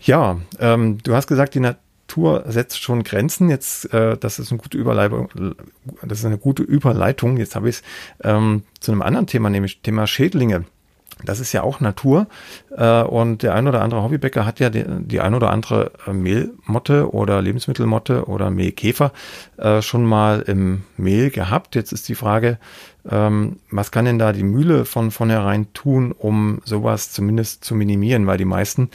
Ja, 0.00 0.38
ähm, 0.60 0.98
du 1.02 1.14
hast 1.14 1.26
gesagt, 1.26 1.54
die 1.54 1.60
Natur 2.06 2.44
setzt 2.46 2.80
schon 2.82 3.02
Grenzen. 3.02 3.50
Jetzt, 3.50 3.92
äh, 3.92 4.16
das 4.16 4.38
ist 4.38 4.52
eine 4.52 4.60
gute 4.60 4.78
Überleitung. 4.78 5.28
Das 6.02 6.20
ist 6.20 6.24
eine 6.24 6.38
gute 6.38 6.62
Überleitung. 6.62 7.36
Jetzt 7.36 7.56
habe 7.56 7.68
ich 7.68 7.76
es 7.76 7.82
ähm, 8.22 8.62
zu 8.80 8.92
einem 8.92 9.02
anderen 9.02 9.26
Thema, 9.26 9.50
nämlich 9.50 9.80
Thema 9.80 10.06
Schädlinge. 10.06 10.64
Das 11.24 11.40
ist 11.40 11.52
ja 11.52 11.62
auch 11.62 11.80
Natur. 11.80 12.28
Äh, 12.76 13.02
und 13.02 13.42
der 13.42 13.54
ein 13.54 13.66
oder 13.66 13.82
andere 13.82 14.04
Hobbybäcker 14.04 14.46
hat 14.46 14.60
ja 14.60 14.70
die, 14.70 14.84
die 14.86 15.20
ein 15.20 15.34
oder 15.34 15.50
andere 15.50 15.90
äh, 16.06 16.12
Mehlmotte 16.12 17.12
oder 17.12 17.42
Lebensmittelmotte 17.42 18.26
oder 18.26 18.50
Mehlkäfer 18.50 19.12
äh, 19.56 19.82
schon 19.82 20.04
mal 20.04 20.42
im 20.42 20.84
Mehl 20.96 21.30
gehabt. 21.30 21.74
Jetzt 21.74 21.92
ist 21.92 22.08
die 22.08 22.14
Frage, 22.14 22.58
ähm, 23.10 23.56
was 23.70 23.90
kann 23.90 24.04
denn 24.04 24.20
da 24.20 24.32
die 24.32 24.44
Mühle 24.44 24.84
von 24.84 25.10
vornherein 25.10 25.72
tun, 25.72 26.12
um 26.12 26.60
sowas 26.64 27.10
zumindest 27.10 27.64
zu 27.64 27.74
minimieren? 27.74 28.28
Weil 28.28 28.38
die 28.38 28.44
meisten 28.44 28.90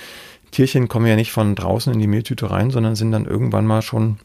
Tierchen 0.51 0.87
kommen 0.87 1.07
ja 1.07 1.15
nicht 1.15 1.31
von 1.31 1.55
draußen 1.55 1.93
in 1.93 1.99
die 1.99 2.07
Mehltüte 2.07 2.51
rein, 2.51 2.71
sondern 2.71 2.95
sind 2.95 3.11
dann 3.11 3.25
irgendwann 3.25 3.65
mal 3.65 3.81
schon 3.81 4.19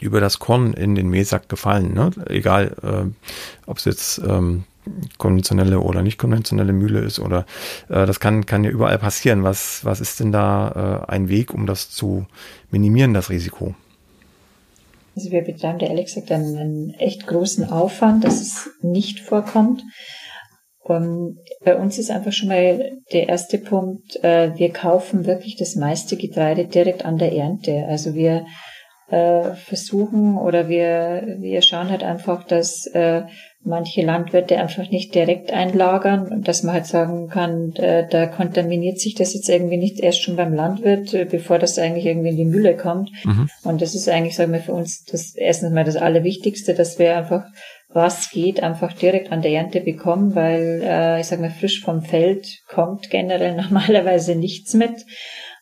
über 0.00 0.20
das 0.20 0.38
Korn 0.38 0.74
in 0.74 0.94
den 0.94 1.08
Mehlsack 1.08 1.48
gefallen. 1.48 1.94
Ne? 1.94 2.10
Egal, 2.26 2.76
äh, 2.82 3.68
ob 3.70 3.78
es 3.78 3.84
jetzt 3.84 4.18
ähm, 4.18 4.64
konventionelle 5.18 5.80
oder 5.80 6.02
nicht 6.02 6.18
konventionelle 6.18 6.72
Mühle 6.72 7.00
ist 7.00 7.20
oder 7.20 7.46
äh, 7.88 8.04
das 8.04 8.18
kann, 8.18 8.44
kann 8.46 8.64
ja 8.64 8.70
überall 8.70 8.98
passieren. 8.98 9.44
Was, 9.44 9.84
was 9.84 10.00
ist 10.00 10.18
denn 10.20 10.32
da 10.32 11.04
äh, 11.08 11.12
ein 11.12 11.28
Weg, 11.28 11.54
um 11.54 11.66
das 11.66 11.90
zu 11.90 12.26
minimieren, 12.70 13.14
das 13.14 13.30
Risiko? 13.30 13.74
Also 15.14 15.30
wir 15.30 15.42
betreiben 15.42 15.78
da 15.78 15.86
ehrlich 15.86 16.06
gesagt 16.06 16.32
einen, 16.32 16.56
einen 16.56 16.90
echt 16.94 17.26
großen 17.26 17.68
Aufwand, 17.70 18.24
dass 18.24 18.40
es 18.40 18.70
nicht 18.80 19.20
vorkommt. 19.20 19.82
Und 20.84 21.38
bei 21.64 21.76
uns 21.76 21.98
ist 21.98 22.10
einfach 22.10 22.32
schon 22.32 22.48
mal 22.48 22.92
der 23.12 23.28
erste 23.28 23.58
Punkt, 23.58 24.22
äh, 24.24 24.50
wir 24.56 24.72
kaufen 24.72 25.26
wirklich 25.26 25.56
das 25.56 25.76
meiste 25.76 26.16
Getreide 26.16 26.66
direkt 26.66 27.04
an 27.04 27.18
der 27.18 27.32
Ernte. 27.32 27.86
Also 27.88 28.14
wir 28.14 28.44
äh, 29.08 29.54
versuchen 29.54 30.38
oder 30.38 30.68
wir, 30.68 31.36
wir 31.38 31.62
schauen 31.62 31.90
halt 31.90 32.02
einfach, 32.02 32.44
dass 32.44 32.86
äh, 32.86 33.22
manche 33.64 34.02
Landwirte 34.02 34.58
einfach 34.58 34.90
nicht 34.90 35.14
direkt 35.14 35.52
einlagern 35.52 36.26
und 36.28 36.48
dass 36.48 36.62
man 36.62 36.74
halt 36.74 36.86
sagen 36.86 37.28
kann, 37.28 37.74
äh, 37.76 38.08
da 38.08 38.26
kontaminiert 38.26 38.98
sich 38.98 39.14
das 39.14 39.34
jetzt 39.34 39.48
irgendwie 39.48 39.76
nicht 39.76 40.00
erst 40.00 40.22
schon 40.22 40.36
beim 40.36 40.52
Landwirt, 40.52 41.14
äh, 41.14 41.26
bevor 41.26 41.58
das 41.58 41.78
eigentlich 41.78 42.06
irgendwie 42.06 42.30
in 42.30 42.36
die 42.36 42.44
Mülle 42.44 42.76
kommt. 42.76 43.10
Mhm. 43.24 43.48
Und 43.62 43.82
das 43.82 43.94
ist 43.94 44.08
eigentlich, 44.08 44.34
sagen 44.34 44.52
wir, 44.52 44.60
für 44.60 44.72
uns 44.72 45.04
das 45.04 45.34
erstens 45.36 45.72
mal 45.72 45.84
das 45.84 45.96
Allerwichtigste, 45.96 46.74
dass 46.74 46.98
wir 46.98 47.16
einfach 47.16 47.44
was 47.94 48.30
geht, 48.30 48.62
einfach 48.62 48.92
direkt 48.92 49.32
an 49.32 49.42
der 49.42 49.52
Ernte 49.52 49.80
bekommen, 49.80 50.34
weil 50.34 50.82
äh, 50.82 51.20
ich 51.20 51.26
sag 51.26 51.40
mal, 51.40 51.50
frisch 51.50 51.82
vom 51.82 52.02
Feld 52.02 52.46
kommt 52.68 53.10
generell 53.10 53.56
normalerweise 53.62 54.34
nichts 54.34 54.74
mit. 54.74 55.04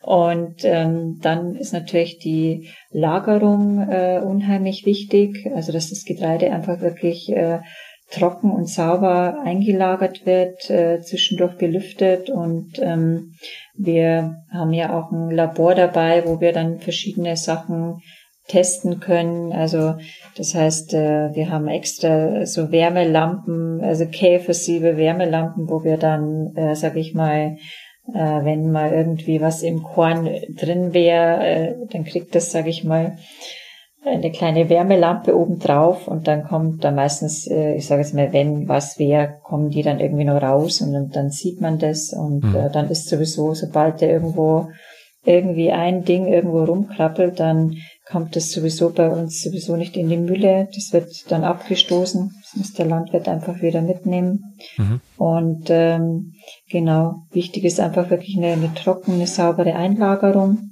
Und 0.01 0.63
ähm, 0.63 1.19
dann 1.21 1.55
ist 1.55 1.73
natürlich 1.73 2.17
die 2.17 2.69
Lagerung 2.89 3.87
äh, 3.87 4.19
unheimlich 4.19 4.85
wichtig, 4.85 5.51
also 5.53 5.71
dass 5.71 5.89
das 5.89 6.05
Getreide 6.05 6.51
einfach 6.51 6.81
wirklich 6.81 7.31
äh, 7.31 7.59
trocken 8.09 8.51
und 8.51 8.67
sauber 8.67 9.41
eingelagert 9.43 10.25
wird, 10.25 10.69
äh, 10.69 11.01
zwischendurch 11.01 11.55
belüftet 11.57 12.29
und 12.29 12.79
ähm, 12.79 13.33
wir 13.75 14.43
haben 14.51 14.73
ja 14.73 14.97
auch 14.97 15.11
ein 15.11 15.31
Labor 15.31 15.75
dabei, 15.75 16.25
wo 16.25 16.41
wir 16.41 16.51
dann 16.51 16.79
verschiedene 16.79 17.37
Sachen 17.37 18.01
testen 18.47 18.99
können. 18.99 19.53
Also 19.53 19.95
das 20.35 20.55
heißt, 20.55 20.93
äh, 20.93 21.35
wir 21.35 21.49
haben 21.49 21.67
extra 21.67 22.45
so 22.45 22.71
Wärmelampen, 22.71 23.81
also 23.81 24.05
käfersiebe 24.05 24.97
Wärmelampen, 24.97 25.69
wo 25.69 25.83
wir 25.83 25.97
dann, 25.97 26.55
äh, 26.55 26.75
sag 26.75 26.95
ich 26.95 27.13
mal, 27.13 27.57
äh, 28.13 28.13
wenn 28.13 28.71
mal 28.71 28.91
irgendwie 28.93 29.41
was 29.41 29.61
im 29.63 29.83
Korn 29.83 30.29
drin 30.57 30.93
wäre, 30.93 31.87
dann 31.91 32.05
kriegt 32.05 32.33
das, 32.35 32.51
sag 32.51 32.67
ich 32.67 32.83
mal, 32.83 33.17
eine 34.03 34.31
kleine 34.31 34.67
Wärmelampe 34.69 35.37
oben 35.37 35.59
drauf 35.59 36.07
und 36.07 36.27
dann 36.27 36.43
kommt 36.43 36.83
da 36.83 36.89
meistens, 36.89 37.45
ich 37.45 37.85
sage 37.85 38.01
jetzt 38.01 38.15
mal, 38.15 38.33
wenn 38.33 38.67
was 38.67 38.97
wäre, 38.97 39.35
kommen 39.43 39.69
die 39.69 39.83
dann 39.83 39.99
irgendwie 39.99 40.23
noch 40.23 40.41
raus 40.41 40.81
und 40.81 41.15
dann, 41.15 41.29
sieht 41.29 41.61
man 41.61 41.77
das 41.77 42.11
und 42.11 42.43
mhm. 42.43 42.69
dann 42.73 42.89
ist 42.89 43.07
sowieso, 43.09 43.53
sobald 43.53 44.01
der 44.01 44.09
irgendwo 44.09 44.69
irgendwie 45.23 45.71
ein 45.71 46.03
Ding 46.03 46.25
irgendwo 46.25 46.63
rumkrabbelt, 46.63 47.39
dann 47.39 47.75
kommt 48.11 48.35
das 48.35 48.51
sowieso 48.51 48.91
bei 48.91 49.09
uns 49.09 49.41
sowieso 49.41 49.77
nicht 49.77 49.95
in 49.95 50.09
die 50.09 50.17
Mülle. 50.17 50.67
Das 50.75 50.91
wird 50.91 51.31
dann 51.31 51.43
abgestoßen. 51.43 52.31
Das 52.41 52.55
muss 52.55 52.73
der 52.73 52.85
Landwirt 52.85 53.27
einfach 53.27 53.61
wieder 53.61 53.81
mitnehmen. 53.81 54.55
Mhm. 54.77 55.01
Und 55.17 55.69
ähm, 55.69 56.33
genau, 56.69 57.23
wichtig 57.31 57.63
ist 57.63 57.79
einfach 57.79 58.09
wirklich 58.09 58.37
eine, 58.37 58.53
eine 58.53 58.73
trockene, 58.73 59.27
saubere 59.27 59.75
Einlagerung. 59.75 60.71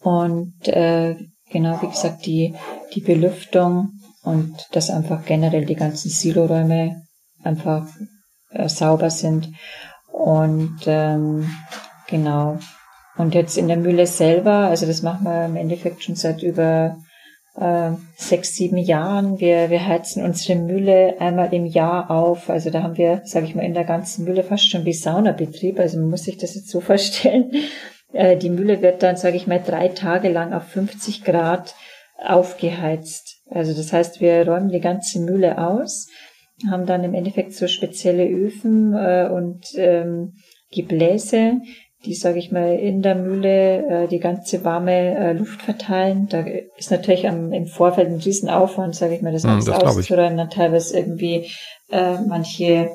Und 0.00 0.68
äh, 0.68 1.16
genau, 1.50 1.82
wie 1.82 1.88
gesagt, 1.88 2.26
die, 2.26 2.54
die 2.94 3.00
Belüftung 3.00 3.90
und 4.22 4.68
dass 4.72 4.90
einfach 4.90 5.24
generell 5.24 5.66
die 5.66 5.74
ganzen 5.74 6.10
Siloräume 6.10 7.02
einfach 7.42 7.86
äh, 8.50 8.68
sauber 8.68 9.10
sind. 9.10 9.48
Und 10.12 10.80
ähm, 10.86 11.50
genau, 12.06 12.58
und 13.16 13.34
jetzt 13.34 13.58
in 13.58 13.68
der 13.68 13.76
Mühle 13.76 14.06
selber, 14.06 14.68
also 14.68 14.86
das 14.86 15.02
machen 15.02 15.24
wir 15.24 15.44
im 15.44 15.56
Endeffekt 15.56 16.02
schon 16.02 16.14
seit 16.14 16.42
über 16.42 16.96
äh, 17.56 17.90
sechs, 18.16 18.54
sieben 18.54 18.78
Jahren. 18.78 19.38
Wir, 19.38 19.70
wir 19.70 19.86
heizen 19.86 20.24
unsere 20.24 20.58
Mühle 20.58 21.20
einmal 21.20 21.52
im 21.52 21.66
Jahr 21.66 22.10
auf. 22.10 22.48
Also 22.48 22.70
da 22.70 22.82
haben 22.82 22.96
wir, 22.96 23.20
sage 23.24 23.46
ich 23.46 23.54
mal, 23.54 23.64
in 23.64 23.74
der 23.74 23.84
ganzen 23.84 24.24
Mühle 24.24 24.42
fast 24.42 24.70
schon 24.70 24.84
wie 24.84 24.94
Saunabetrieb. 24.94 25.78
Also 25.78 25.98
man 25.98 26.10
muss 26.10 26.24
sich 26.24 26.38
das 26.38 26.54
jetzt 26.54 26.70
so 26.70 26.80
vorstellen. 26.80 27.50
Äh, 28.12 28.36
die 28.36 28.50
Mühle 28.50 28.80
wird 28.82 29.02
dann, 29.02 29.16
sage 29.16 29.36
ich 29.36 29.46
mal, 29.46 29.62
drei 29.64 29.88
Tage 29.88 30.28
lang 30.30 30.52
auf 30.52 30.64
50 30.64 31.24
Grad 31.24 31.74
aufgeheizt. 32.18 33.42
Also 33.50 33.74
das 33.74 33.92
heißt, 33.92 34.20
wir 34.20 34.46
räumen 34.48 34.70
die 34.70 34.80
ganze 34.80 35.20
Mühle 35.20 35.58
aus, 35.58 36.08
haben 36.70 36.86
dann 36.86 37.04
im 37.04 37.14
Endeffekt 37.14 37.52
so 37.52 37.66
spezielle 37.66 38.26
Öfen 38.26 38.94
äh, 38.94 39.28
und 39.30 39.66
ähm, 39.76 40.34
Gebläse, 40.72 41.60
die, 42.04 42.14
sage 42.14 42.38
ich 42.38 42.50
mal, 42.50 42.74
in 42.78 43.02
der 43.02 43.14
Mühle 43.14 44.04
äh, 44.04 44.08
die 44.08 44.18
ganze 44.18 44.64
warme 44.64 45.16
äh, 45.16 45.32
Luft 45.32 45.62
verteilen. 45.62 46.26
Da 46.28 46.44
ist 46.76 46.90
natürlich 46.90 47.28
am, 47.28 47.52
im 47.52 47.66
Vorfeld 47.66 48.08
ein 48.08 48.16
Riesenaufwand, 48.16 48.94
sage 48.94 49.14
ich 49.14 49.22
mal, 49.22 49.32
das 49.32 49.44
hm, 49.44 49.50
alles 49.50 49.68
auszuräumen, 49.68 50.36
dann 50.36 50.50
teilweise 50.50 50.98
irgendwie 50.98 51.48
äh, 51.90 52.20
manche 52.26 52.90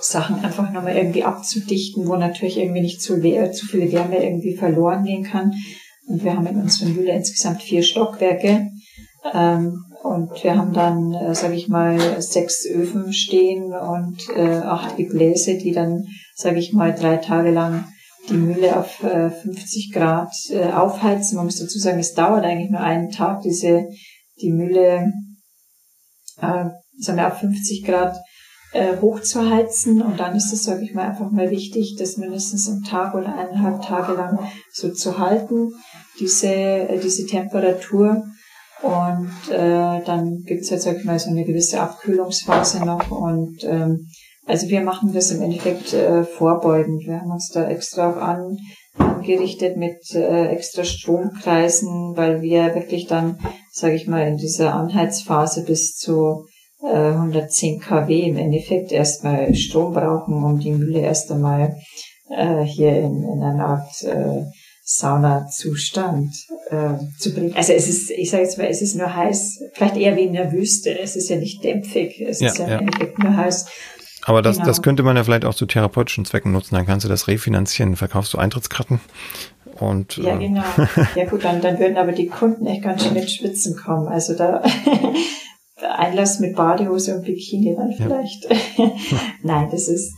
Sachen 0.00 0.42
einfach 0.42 0.70
nochmal 0.72 0.96
irgendwie 0.96 1.24
abzudichten, 1.24 2.08
wo 2.08 2.16
natürlich 2.16 2.58
irgendwie 2.58 2.80
nicht 2.80 3.02
zu, 3.02 3.16
leer, 3.16 3.52
zu 3.52 3.66
viel 3.66 3.92
Wärme 3.92 4.22
irgendwie 4.22 4.56
verloren 4.56 5.04
gehen 5.04 5.24
kann. 5.24 5.52
Und 6.06 6.24
wir 6.24 6.34
haben 6.34 6.46
in 6.46 6.60
unserer 6.60 6.88
Mühle 6.88 7.12
insgesamt 7.12 7.62
vier 7.62 7.82
Stockwerke. 7.82 8.70
Ähm, 9.34 9.84
und 10.02 10.42
wir 10.42 10.56
haben 10.56 10.72
dann, 10.72 11.12
äh, 11.12 11.34
sage 11.34 11.54
ich 11.54 11.68
mal, 11.68 12.20
sechs 12.22 12.66
Öfen 12.66 13.12
stehen 13.12 13.72
und 13.72 14.18
äh, 14.34 14.58
acht 14.58 14.96
Gebläse, 14.96 15.58
die 15.58 15.72
dann, 15.72 16.06
sage 16.34 16.58
ich 16.58 16.72
mal, 16.72 16.94
drei 16.94 17.16
Tage 17.16 17.50
lang 17.50 17.84
die 18.28 18.34
Mühle 18.34 18.76
auf 18.78 19.02
äh, 19.02 19.30
50 19.30 19.92
Grad 19.92 20.32
äh, 20.50 20.72
aufheizen. 20.72 21.36
Man 21.36 21.46
muss 21.46 21.58
dazu 21.58 21.78
sagen, 21.78 21.98
es 21.98 22.14
dauert 22.14 22.44
eigentlich 22.44 22.70
nur 22.70 22.80
einen 22.80 23.10
Tag, 23.10 23.42
diese 23.42 23.88
die 24.40 24.52
Mühle 24.52 25.12
äh, 26.40 26.64
sagen 26.98 27.18
wir, 27.18 27.26
auf 27.26 27.38
50 27.38 27.84
Grad 27.84 28.16
äh, 28.72 28.96
hochzuheizen. 29.00 30.02
Und 30.02 30.20
dann 30.20 30.36
ist 30.36 30.52
es, 30.52 30.64
sage 30.64 30.84
ich 30.84 30.94
mal, 30.94 31.08
einfach 31.08 31.30
mal 31.30 31.50
wichtig, 31.50 31.96
das 31.98 32.16
mindestens 32.16 32.68
einen 32.68 32.84
Tag 32.84 33.14
oder 33.14 33.34
eineinhalb 33.36 33.82
Tage 33.82 34.12
lang 34.12 34.38
so 34.72 34.90
zu 34.90 35.18
halten, 35.18 35.72
diese, 36.18 36.48
äh, 36.48 37.00
diese 37.00 37.26
Temperatur. 37.26 38.24
Und 38.82 39.30
äh, 39.50 40.02
dann 40.04 40.42
gibt 40.46 40.62
es 40.62 40.70
jetzt, 40.70 40.86
ich 40.86 41.04
mal, 41.04 41.18
so 41.18 41.30
eine 41.30 41.44
gewisse 41.44 41.80
Abkühlungsphase 41.80 42.84
noch. 42.84 43.10
Und 43.10 43.62
ähm, 43.64 44.06
also 44.46 44.68
wir 44.68 44.80
machen 44.80 45.12
das 45.12 45.30
im 45.30 45.42
Endeffekt 45.42 45.92
äh, 45.92 46.24
vorbeugend. 46.24 47.06
Wir 47.06 47.20
haben 47.20 47.30
uns 47.30 47.50
da 47.52 47.68
extra 47.68 48.10
auch 48.10 48.16
an, 48.16 48.56
angerichtet 48.96 49.76
mit 49.76 50.14
äh, 50.14 50.46
extra 50.46 50.84
Stromkreisen, 50.84 52.16
weil 52.16 52.40
wir 52.40 52.74
wirklich 52.74 53.06
dann, 53.06 53.38
sage 53.70 53.94
ich 53.94 54.08
mal, 54.08 54.26
in 54.26 54.38
dieser 54.38 54.74
Anheizphase 54.74 55.64
bis 55.64 55.94
zu 55.96 56.46
äh, 56.82 57.10
110 57.10 57.80
kW 57.80 58.22
im 58.22 58.36
Endeffekt 58.36 58.92
erstmal 58.92 59.54
Strom 59.54 59.92
brauchen, 59.92 60.42
um 60.42 60.58
die 60.58 60.72
Mühle 60.72 61.00
erst 61.00 61.30
einmal 61.30 61.76
äh, 62.30 62.62
hier 62.62 62.96
in, 62.96 63.22
in 63.22 63.42
einer 63.42 63.66
Art 63.66 64.02
äh, 64.02 64.44
Saunazustand 64.92 66.34
äh, 66.70 66.94
zu 67.16 67.32
bringen. 67.32 67.54
Also 67.54 67.72
es 67.72 67.88
ist, 67.88 68.10
ich 68.10 68.28
sage 68.28 68.42
jetzt 68.42 68.58
mal, 68.58 68.66
es 68.66 68.82
ist 68.82 68.96
nur 68.96 69.14
heiß, 69.14 69.62
vielleicht 69.72 69.96
eher 69.96 70.16
wie 70.16 70.24
in 70.24 70.32
der 70.32 70.50
Wüste. 70.50 70.98
Es 70.98 71.14
ist 71.14 71.28
ja 71.30 71.36
nicht 71.36 71.62
dämpfig, 71.62 72.20
es 72.20 72.40
ja, 72.40 72.48
ist 72.48 72.58
ja, 72.58 72.68
ja. 72.68 72.78
im 72.78 72.88
Endeffekt 72.88 73.18
nur 73.20 73.36
heiß. 73.36 73.66
Aber 74.22 74.42
das, 74.42 74.56
genau. 74.56 74.66
das 74.66 74.82
könnte 74.82 75.04
man 75.04 75.16
ja 75.16 75.22
vielleicht 75.22 75.44
auch 75.44 75.54
zu 75.54 75.66
therapeutischen 75.66 76.24
Zwecken 76.24 76.50
nutzen. 76.50 76.74
Dann 76.74 76.86
kannst 76.86 77.04
du 77.04 77.08
das 77.08 77.28
refinanzieren, 77.28 77.94
verkaufst 77.94 78.34
du 78.34 78.38
Eintrittskarten 78.38 78.98
und. 79.78 80.16
Ja, 80.16 80.34
äh, 80.34 80.48
genau. 80.48 80.64
Ja 81.14 81.24
gut, 81.24 81.44
dann, 81.44 81.60
dann 81.60 81.78
würden 81.78 81.96
aber 81.96 82.10
die 82.10 82.26
Kunden 82.26 82.66
echt 82.66 82.82
ganz 82.82 83.04
schön 83.04 83.14
mit 83.14 83.30
Spitzen 83.30 83.76
kommen. 83.76 84.08
Also 84.08 84.34
da 84.34 84.60
Einlass 85.96 86.40
mit 86.40 86.56
Badehose 86.56 87.14
und 87.14 87.24
Bikini 87.24 87.76
dann 87.76 87.92
vielleicht. 87.92 88.48
Ja. 88.76 88.90
Nein, 89.42 89.68
das 89.70 89.88
ist, 89.88 90.14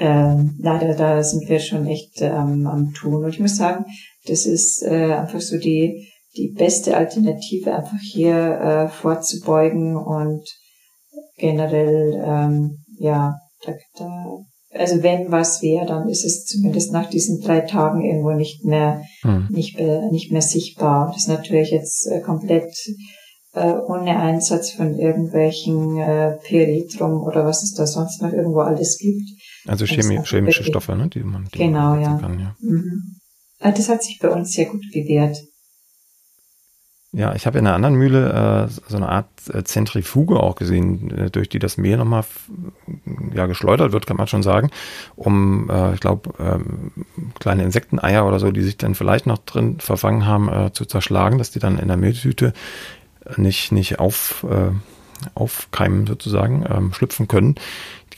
ähm, 0.00 0.56
leider, 0.58 0.94
da 0.94 1.22
sind 1.22 1.46
wir 1.48 1.60
schon 1.60 1.86
echt 1.86 2.22
ähm, 2.22 2.66
am 2.66 2.92
Tun. 2.94 3.22
Und 3.22 3.28
ich 3.28 3.38
muss 3.38 3.56
sagen, 3.56 3.84
das 4.26 4.46
ist 4.46 4.82
äh, 4.82 5.12
einfach 5.12 5.42
so 5.42 5.58
die, 5.58 6.10
die 6.36 6.54
beste 6.56 6.96
Alternative, 6.96 7.74
einfach 7.74 7.98
hier 8.00 8.34
äh, 8.34 8.88
vorzubeugen 8.88 9.96
und 9.96 10.42
generell, 11.36 12.14
ähm, 12.24 12.78
ja, 12.98 13.36
da, 13.66 13.72
da, 13.98 14.38
also 14.72 15.02
wenn 15.02 15.30
was 15.30 15.60
wäre, 15.60 15.84
dann 15.84 16.08
ist 16.08 16.24
es 16.24 16.46
zumindest 16.46 16.92
nach 16.92 17.10
diesen 17.10 17.42
drei 17.42 17.60
Tagen 17.60 18.02
irgendwo 18.02 18.30
nicht 18.30 18.64
mehr, 18.64 19.02
hm. 19.20 19.48
nicht, 19.50 19.78
äh, 19.78 20.08
nicht 20.10 20.32
mehr 20.32 20.42
sichtbar. 20.42 21.08
Das 21.08 21.24
ist 21.24 21.28
natürlich 21.28 21.72
jetzt 21.72 22.06
äh, 22.06 22.20
komplett 22.20 22.72
äh, 23.52 23.74
ohne 23.86 24.16
Einsatz 24.18 24.70
von 24.70 24.98
irgendwelchen 24.98 25.98
äh, 25.98 26.38
Peritrum 26.42 27.22
oder 27.22 27.44
was 27.44 27.62
es 27.62 27.74
da 27.74 27.86
sonst 27.86 28.22
noch 28.22 28.32
irgendwo 28.32 28.60
alles 28.60 28.96
gibt. 28.96 29.28
Also 29.66 29.86
Chemie, 29.86 30.20
chemische 30.24 30.64
Stoffe, 30.64 30.96
ne, 30.96 31.08
die 31.08 31.22
man 31.22 31.48
die 31.52 31.58
genau 31.58 31.90
man 31.90 32.02
ja. 32.02 32.18
Kann, 32.18 32.40
ja. 32.40 32.56
Mhm. 32.60 33.16
Äh, 33.58 33.72
das 33.72 33.88
hat 33.88 34.02
sich 34.02 34.18
bei 34.18 34.28
uns 34.28 34.52
sehr 34.52 34.66
gut 34.66 34.84
bewährt. 34.92 35.36
Ja, 37.12 37.34
ich 37.34 37.44
habe 37.44 37.58
in 37.58 37.66
einer 37.66 37.74
anderen 37.74 37.96
Mühle 37.96 38.68
äh, 38.68 38.72
so 38.88 38.96
eine 38.96 39.08
Art 39.08 39.26
äh, 39.52 39.64
Zentrifuge 39.64 40.38
auch 40.38 40.54
gesehen, 40.54 41.10
äh, 41.10 41.30
durch 41.30 41.48
die 41.48 41.58
das 41.58 41.76
Mehl 41.76 41.96
nochmal 41.96 42.22
ja, 43.34 43.46
geschleudert 43.46 43.90
wird, 43.90 44.06
kann 44.06 44.16
man 44.16 44.28
schon 44.28 44.44
sagen, 44.44 44.70
um, 45.16 45.68
äh, 45.68 45.94
ich 45.94 46.00
glaube, 46.00 46.30
ähm, 46.38 46.92
kleine 47.40 47.64
Insekteneier 47.64 48.24
oder 48.26 48.38
so, 48.38 48.52
die 48.52 48.62
sich 48.62 48.76
dann 48.76 48.94
vielleicht 48.94 49.26
noch 49.26 49.38
drin 49.38 49.80
verfangen 49.80 50.24
haben, 50.24 50.48
äh, 50.48 50.72
zu 50.72 50.84
zerschlagen, 50.84 51.38
dass 51.38 51.50
die 51.50 51.58
dann 51.58 51.80
in 51.80 51.88
der 51.88 51.96
Mehltüte 51.96 52.52
nicht, 53.36 53.72
nicht 53.72 53.98
auf, 53.98 54.46
äh, 54.48 54.70
aufkeimen 55.34 56.06
sozusagen, 56.06 56.64
ähm, 56.68 56.92
schlüpfen 56.92 57.26
können. 57.26 57.56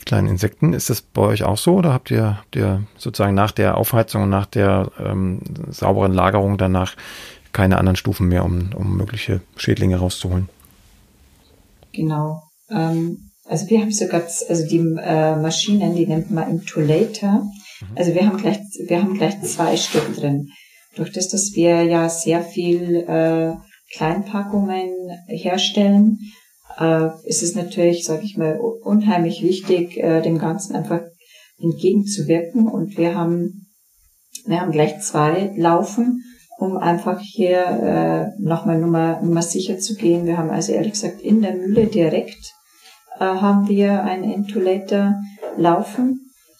Kleinen 0.05 0.27
Insekten, 0.27 0.73
ist 0.73 0.89
das 0.89 1.01
bei 1.01 1.21
euch 1.21 1.43
auch 1.43 1.57
so 1.57 1.75
oder 1.75 1.93
habt 1.93 2.11
ihr, 2.11 2.37
habt 2.37 2.55
ihr 2.55 2.83
sozusagen 2.97 3.33
nach 3.33 3.51
der 3.51 3.77
Aufheizung 3.77 4.23
und 4.23 4.29
nach 4.29 4.45
der 4.45 4.91
ähm, 4.99 5.41
sauberen 5.69 6.13
Lagerung 6.13 6.57
danach 6.57 6.95
keine 7.53 7.77
anderen 7.77 7.95
Stufen 7.95 8.27
mehr, 8.27 8.43
um, 8.43 8.71
um 8.75 8.97
mögliche 8.97 9.41
Schädlinge 9.55 9.97
rauszuholen. 9.97 10.49
Genau. 11.93 12.43
Ähm, 12.69 13.29
also 13.45 13.69
wir 13.69 13.81
haben 13.81 13.91
sogar, 13.91 14.21
also 14.21 14.67
die 14.67 14.77
äh, 14.77 15.35
Maschinen, 15.35 15.95
die 15.95 16.07
nennt 16.07 16.31
man 16.31 16.49
Intulator. 16.49 17.43
Mhm. 17.43 17.87
Also 17.95 18.13
wir 18.13 18.25
haben 18.25 18.37
gleich, 18.37 18.59
wir 18.87 19.01
haben 19.01 19.13
gleich 19.13 19.41
zwei 19.43 19.77
Stück 19.77 20.15
drin. 20.15 20.49
Durch 20.95 21.11
das, 21.11 21.29
dass 21.29 21.53
wir 21.53 21.83
ja 21.83 22.09
sehr 22.09 22.41
viel 22.41 23.05
äh, 23.07 23.53
Kleinpackungen 23.95 24.91
herstellen, 25.27 26.19
äh, 26.79 27.09
ist 27.23 27.43
es 27.43 27.55
natürlich, 27.55 28.05
sage 28.05 28.23
ich 28.23 28.37
mal, 28.37 28.57
unheimlich 28.57 29.43
wichtig, 29.43 29.97
äh, 29.97 30.21
dem 30.21 30.37
Ganzen 30.37 30.75
einfach 30.75 31.01
entgegenzuwirken. 31.59 32.67
Und 32.67 32.97
wir 32.97 33.15
haben, 33.15 33.67
wir 34.45 34.61
haben 34.61 34.71
gleich 34.71 34.99
zwei 34.99 35.53
laufen 35.55 36.23
um 36.59 36.77
einfach 36.77 37.19
hier 37.19 38.31
äh, 38.37 38.41
nochmal 38.41 38.79
Nummer, 38.79 39.21
Nummer 39.21 39.41
sicher 39.41 39.79
zu 39.79 39.95
gehen. 39.95 40.25
Wir 40.25 40.37
haben 40.37 40.49
also 40.49 40.71
ehrlich 40.71 40.93
gesagt 40.93 41.21
in 41.21 41.41
der 41.41 41.55
Mühle 41.55 41.87
direkt 41.87 42.53
äh, 43.19 43.25
haben 43.25 43.67
wir 43.67 44.03
einen 44.03 44.23
Entulator 44.23 45.15
laufen. 45.57 46.19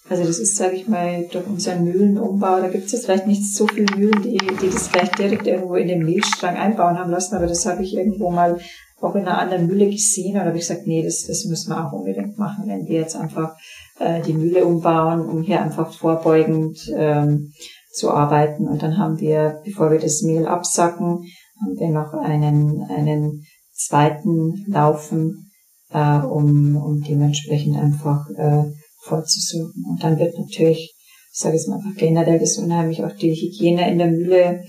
Also 0.10 0.26
das 0.26 0.40
ist, 0.40 0.58
sage 0.58 0.76
ich 0.76 0.88
mal, 0.88 1.26
durch 1.32 1.48
unseren 1.48 1.86
Mühlenumbau, 1.86 2.60
da 2.60 2.68
gibt 2.68 2.86
es 2.86 2.92
jetzt 2.92 3.06
vielleicht 3.06 3.26
nicht 3.26 3.54
so 3.54 3.66
viele 3.68 3.96
Mühlen, 3.96 4.22
die, 4.22 4.38
die 4.38 4.70
das 4.70 4.90
vielleicht 4.90 5.18
direkt 5.18 5.48
irgendwo 5.48 5.76
in 5.76 5.88
den 5.88 6.04
Mehlstrang 6.04 6.58
einbauen 6.58 7.00
haben 7.00 7.10
lassen, 7.10 7.36
aber 7.36 7.48
das 7.48 7.66
habe 7.66 7.84
ich 7.84 7.96
irgendwo 7.96 8.30
mal 8.30 8.60
auch 9.04 9.16
in 9.16 9.22
einer 9.22 9.38
anderen 9.38 9.68
Mühle 9.68 9.90
gesehen 9.90 10.36
und 10.36 10.46
habe 10.46 10.58
ich 10.58 10.68
gesagt, 10.68 10.88
nee, 10.88 11.04
das, 11.04 11.26
das 11.28 11.46
müssen 11.46 11.70
wir 11.70 11.86
auch 11.86 11.92
unbedingt 11.92 12.38
machen, 12.38 12.66
wenn 12.68 12.88
wir 12.88 13.00
jetzt 13.00 13.16
einfach 13.16 13.56
äh, 14.00 14.22
die 14.22 14.34
Mühle 14.34 14.66
umbauen, 14.66 15.28
um 15.28 15.42
hier 15.42 15.62
einfach 15.62 15.94
vorbeugend 15.94 16.80
ähm, 16.96 17.52
zu 17.92 18.12
arbeiten. 18.12 18.68
Und 18.68 18.82
dann 18.82 18.98
haben 18.98 19.20
wir, 19.20 19.62
bevor 19.66 19.92
wir 19.92 20.00
das 20.00 20.22
Mehl 20.22 20.48
absacken, 20.48 21.26
haben 21.62 21.80
wir 21.80 21.90
noch 21.90 22.14
einen, 22.14 22.84
einen 22.90 23.46
zweiten 23.74 24.66
Laufen, 24.68 25.52
äh, 25.92 26.20
um, 26.20 26.78
um 26.78 27.02
dementsprechend 27.02 27.78
einfach 27.78 28.26
äh, 28.38 28.64
vorzusuchen. 29.04 29.86
Und 29.90 30.04
dann 30.04 30.18
wird 30.18 30.38
natürlich, 30.38 30.96
ich 31.32 31.40
sage 31.40 31.56
es 31.56 31.68
mal 31.68 31.78
einfach 31.78 31.96
generell, 31.98 32.40
das 32.40 32.58
unheimlich 32.58 33.04
auch 33.04 33.16
die 33.16 33.34
Hygiene 33.34 33.92
in 33.92 33.98
der 33.98 34.08
Mühle 34.08 34.64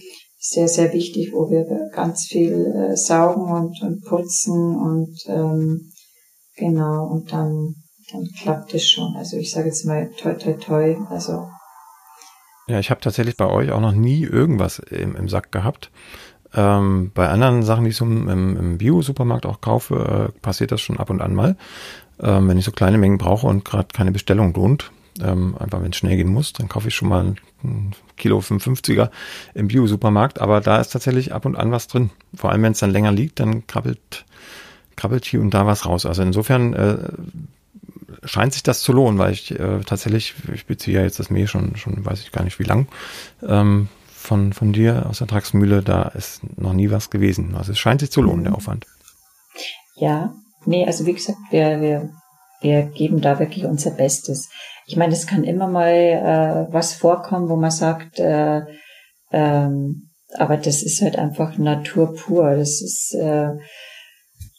sehr, 0.47 0.69
sehr 0.69 0.93
wichtig, 0.93 1.33
wo 1.33 1.51
wir 1.51 1.65
ganz 1.95 2.27
viel 2.27 2.67
äh, 2.67 2.97
saugen 2.97 3.51
und, 3.51 3.81
und 3.81 4.05
putzen 4.05 4.77
und 4.77 5.19
ähm, 5.27 5.91
genau, 6.55 7.07
und 7.07 7.33
dann, 7.33 7.77
dann 8.13 8.29
klappt 8.39 8.75
es 8.75 8.87
schon. 8.87 9.17
Also 9.17 9.39
ich 9.39 9.51
sage 9.51 9.69
jetzt 9.69 9.87
mal 9.87 10.11
toi 10.19 10.35
toi 10.35 10.53
toi, 10.53 10.97
also 11.09 11.49
ja, 12.67 12.79
ich 12.79 12.91
habe 12.91 13.01
tatsächlich 13.01 13.37
bei 13.37 13.47
euch 13.47 13.73
auch 13.73 13.81
noch 13.81 13.93
nie 13.93 14.23
irgendwas 14.23 14.79
im, 14.79 15.17
im 15.17 15.29
Sack 15.29 15.51
gehabt. 15.51 15.91
Ähm, 16.55 17.11
bei 17.15 17.29
anderen 17.29 17.63
Sachen, 17.63 17.85
die 17.85 17.91
ich 17.91 17.97
so 17.97 18.05
im, 18.05 18.29
im 18.29 18.79
Bio-Supermarkt 18.79 19.47
auch 19.47 19.61
kaufe, 19.61 20.33
äh, 20.35 20.41
passiert 20.41 20.73
das 20.73 20.81
schon 20.81 20.99
ab 20.99 21.11
und 21.11 21.21
an 21.21 21.35
mal. 21.35 21.57
Ähm, 22.21 22.49
wenn 22.49 22.59
ich 22.59 22.65
so 22.65 22.71
kleine 22.71 22.99
Mengen 22.99 23.19
brauche 23.19 23.47
und 23.47 23.65
gerade 23.65 23.89
keine 23.93 24.13
Bestellung 24.13 24.55
lohnt, 24.55 24.93
ähm, 25.23 25.57
einfach 25.59 25.83
wenn 25.83 25.91
es 25.91 25.97
schnell 25.97 26.17
gehen 26.17 26.33
muss, 26.33 26.53
dann 26.53 26.69
kaufe 26.69 26.89
ich 26.89 26.95
schon 26.95 27.09
mal 27.09 27.35
ein 27.63 27.95
Kilo 28.17 28.39
55er 28.39 29.11
im 29.55 29.69
Bio-Supermarkt. 29.69 30.41
Aber 30.41 30.61
da 30.61 30.81
ist 30.81 30.91
tatsächlich 30.91 31.33
ab 31.33 31.47
und 31.47 31.57
an 31.57 31.73
was 31.73 31.87
drin. 31.87 32.11
Vor 32.35 32.51
allem, 32.51 32.63
wenn 32.63 32.73
es 32.73 32.81
dann 32.81 32.91
länger 32.91 33.13
liegt, 33.13 33.41
dann 33.41 33.67
krabbelt, 33.67 34.25
krabbelt 34.97 35.25
hier 35.25 35.41
und 35.41 35.53
da 35.53 35.67
was 35.67 35.87
raus. 35.87 36.07
Also 36.07 36.23
insofern 36.23 36.75
äh, 36.75 36.99
scheint 38.25 38.53
sich 38.53 38.63
das 38.63 38.81
zu 38.81 38.93
lohnen, 38.93 39.19
weil 39.19 39.33
ich 39.33 39.59
äh, 39.59 39.81
tatsächlich, 39.81 40.35
ich 40.53 40.67
beziehe 40.67 40.99
ja 40.99 41.05
jetzt 41.05 41.19
das 41.19 41.31
Mehl 41.31 41.47
schon, 41.47 41.77
schon 41.77 42.05
weiß 42.05 42.21
ich 42.21 42.33
gar 42.33 42.45
nicht 42.45 42.59
wie 42.59 42.65
lang, 42.65 42.89
ähm, 43.43 43.89
von, 44.25 44.53
von 44.53 44.73
dir 44.73 45.07
aus 45.09 45.19
der 45.19 45.27
Tragsmühle, 45.27 45.83
da 45.83 46.05
ist 46.05 46.41
noch 46.59 46.73
nie 46.73 46.91
was 46.91 47.11
gewesen. 47.11 47.55
Also 47.57 47.73
es 47.73 47.79
scheint 47.79 48.01
sich 48.01 48.11
zu 48.11 48.23
lohnen, 48.23 48.45
der 48.45 48.55
Aufwand. 48.55 48.87
Ja, 49.97 50.35
nee, 50.65 50.87
also 50.87 51.05
wie 51.07 51.13
gesagt, 51.13 51.39
wir, 51.51 51.81
wir, 51.81 52.11
wir 52.63 52.83
geben 52.83 53.21
da 53.21 53.39
wirklich 53.39 53.65
unser 53.67 53.91
Bestes. 53.91 54.49
Ich 54.87 54.97
meine, 54.97 55.13
es 55.13 55.27
kann 55.27 55.45
immer 55.45 55.69
mal 55.69 55.93
äh, 55.93 56.73
was 56.73 56.95
vorkommen, 56.95 57.49
wo 57.49 57.57
man 57.57 57.71
sagt, 57.71 58.19
äh, 58.19 58.63
ähm, 59.33 60.11
aber 60.37 60.57
das 60.57 60.83
ist 60.83 61.01
halt 61.01 61.19
einfach 61.19 61.57
Natur 61.59 62.15
pur. 62.15 62.57
Das 62.57 62.83
ist 62.83 63.15
äh, 63.15 63.51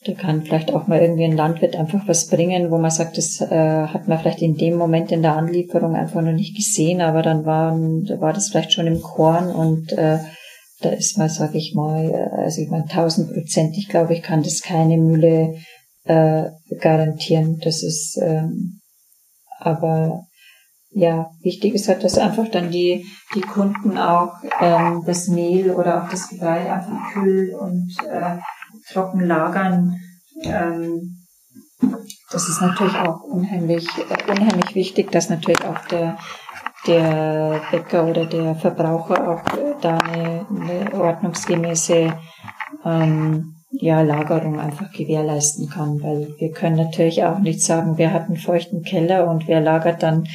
da 0.06 0.14
kann 0.14 0.44
vielleicht 0.44 0.72
auch 0.72 0.88
mal 0.88 1.02
irgendwie 1.02 1.24
ein 1.24 1.36
Landwirt 1.36 1.76
einfach 1.76 2.08
was 2.08 2.28
bringen, 2.28 2.70
wo 2.70 2.78
man 2.78 2.92
sagt, 2.92 3.18
das 3.18 3.42
äh, 3.42 3.88
hat 3.88 4.08
man 4.08 4.20
vielleicht 4.20 4.42
in 4.42 4.56
dem 4.56 4.78
Moment 4.78 5.12
in 5.12 5.24
der 5.24 5.36
Anlieferung 5.36 5.96
einfach 5.96 6.22
noch 6.22 6.32
nicht 6.32 6.56
gesehen, 6.56 7.02
aber 7.02 7.24
dann 7.24 7.46
war, 7.46 7.76
war 8.20 8.32
das 8.32 8.50
vielleicht 8.50 8.72
schon 8.72 8.88
im 8.88 9.02
Korn 9.02 9.50
und 9.50 9.94
äh, 9.94 10.20
da 10.82 10.90
ist 10.90 11.18
man, 11.18 11.30
sag 11.30 11.56
ich 11.56 11.74
mal, 11.74 12.12
äh, 12.12 12.42
also 12.44 12.62
ich 12.62 12.70
meine 12.70 12.86
tausendprozentig, 12.86 13.90
glaube 13.90 14.14
ich, 14.14 14.22
kann 14.22 14.44
das 14.44 14.62
keine 14.62 14.98
Mühle 14.98 15.56
äh, 16.04 16.52
garantieren. 16.80 17.60
Das 17.64 17.82
ist 17.82 18.20
ähm, 18.22 18.82
aber 19.60 20.26
ja, 20.92 21.30
wichtig 21.42 21.74
ist 21.74 21.90
halt, 21.90 22.04
dass 22.04 22.18
einfach 22.18 22.48
dann 22.50 22.72
die, 22.72 23.06
die 23.36 23.42
Kunden 23.42 23.98
auch 23.98 24.34
ähm, 24.62 25.04
das 25.06 25.28
Mehl 25.28 25.72
oder 25.72 26.02
auch 26.04 26.10
das 26.10 26.30
Getreide 26.30 26.72
einfach 26.72 27.12
kühl 27.12 27.54
und 27.54 27.94
äh, 28.10 28.38
trocken 28.94 29.28
lagern. 29.28 30.00
Ähm, 30.44 31.26
das 32.32 32.48
ist 32.48 32.62
natürlich 32.62 32.96
auch 32.96 33.22
unheimlich, 33.24 33.86
äh, 33.98 34.32
unheimlich 34.32 34.74
wichtig, 34.74 35.12
dass 35.12 35.30
natürlich 35.30 35.66
auch 35.66 35.86
der, 35.88 36.18
der 36.88 37.62
Bäcker 37.72 38.06
oder 38.06 38.26
der 38.26 38.56
Verbraucher 38.56 39.30
auch 39.30 39.44
da 39.82 39.98
eine, 39.98 40.46
eine 40.50 40.94
ordnungsgemäße 40.94 42.18
ähm, 42.86 43.55
ja, 43.80 44.02
Lagerung 44.02 44.60
einfach 44.60 44.92
gewährleisten 44.92 45.70
kann, 45.70 46.02
weil 46.02 46.36
wir 46.38 46.52
können 46.52 46.76
natürlich 46.76 47.24
auch 47.24 47.40
nicht 47.40 47.62
sagen, 47.62 47.98
wer 47.98 48.14
hat 48.14 48.28
einen 48.28 48.38
feuchten 48.38 48.84
Keller 48.84 49.28
und 49.30 49.48
wer 49.48 49.62
lagert 49.62 50.04
dann 50.04 50.28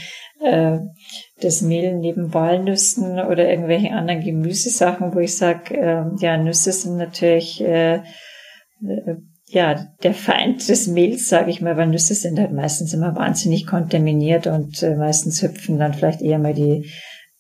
äh, 0.43 0.79
das 1.41 1.63
Mehl 1.63 1.97
neben 1.97 2.35
Walnüssen 2.35 3.19
oder 3.21 3.49
irgendwelchen 3.49 3.93
anderen 3.93 4.23
Gemüsesachen, 4.23 5.15
wo 5.15 5.19
ich 5.21 5.37
sage, 5.37 5.77
äh, 5.77 6.05
ja, 6.21 6.37
Nüsse 6.37 6.73
sind 6.73 6.97
natürlich 6.97 7.61
äh, 7.63 7.97
äh, 7.97 9.17
ja, 9.53 9.89
der 10.03 10.15
Feind 10.15 10.69
des 10.69 10.87
Mehls, 10.87 11.29
sage 11.29 11.51
ich 11.51 11.61
mal, 11.61 11.77
weil 11.77 11.89
Nüsse 11.89 12.15
sind 12.15 12.39
halt 12.39 12.53
meistens 12.53 12.95
immer 12.95 13.17
wahnsinnig 13.17 13.67
kontaminiert 13.67 14.47
und 14.47 14.83
äh, 14.83 14.95
meistens 14.95 15.43
hüpfen 15.43 15.79
dann 15.79 15.93
vielleicht 15.93 16.23
eher 16.23 16.39
mal 16.39 16.55
die, 16.55 16.89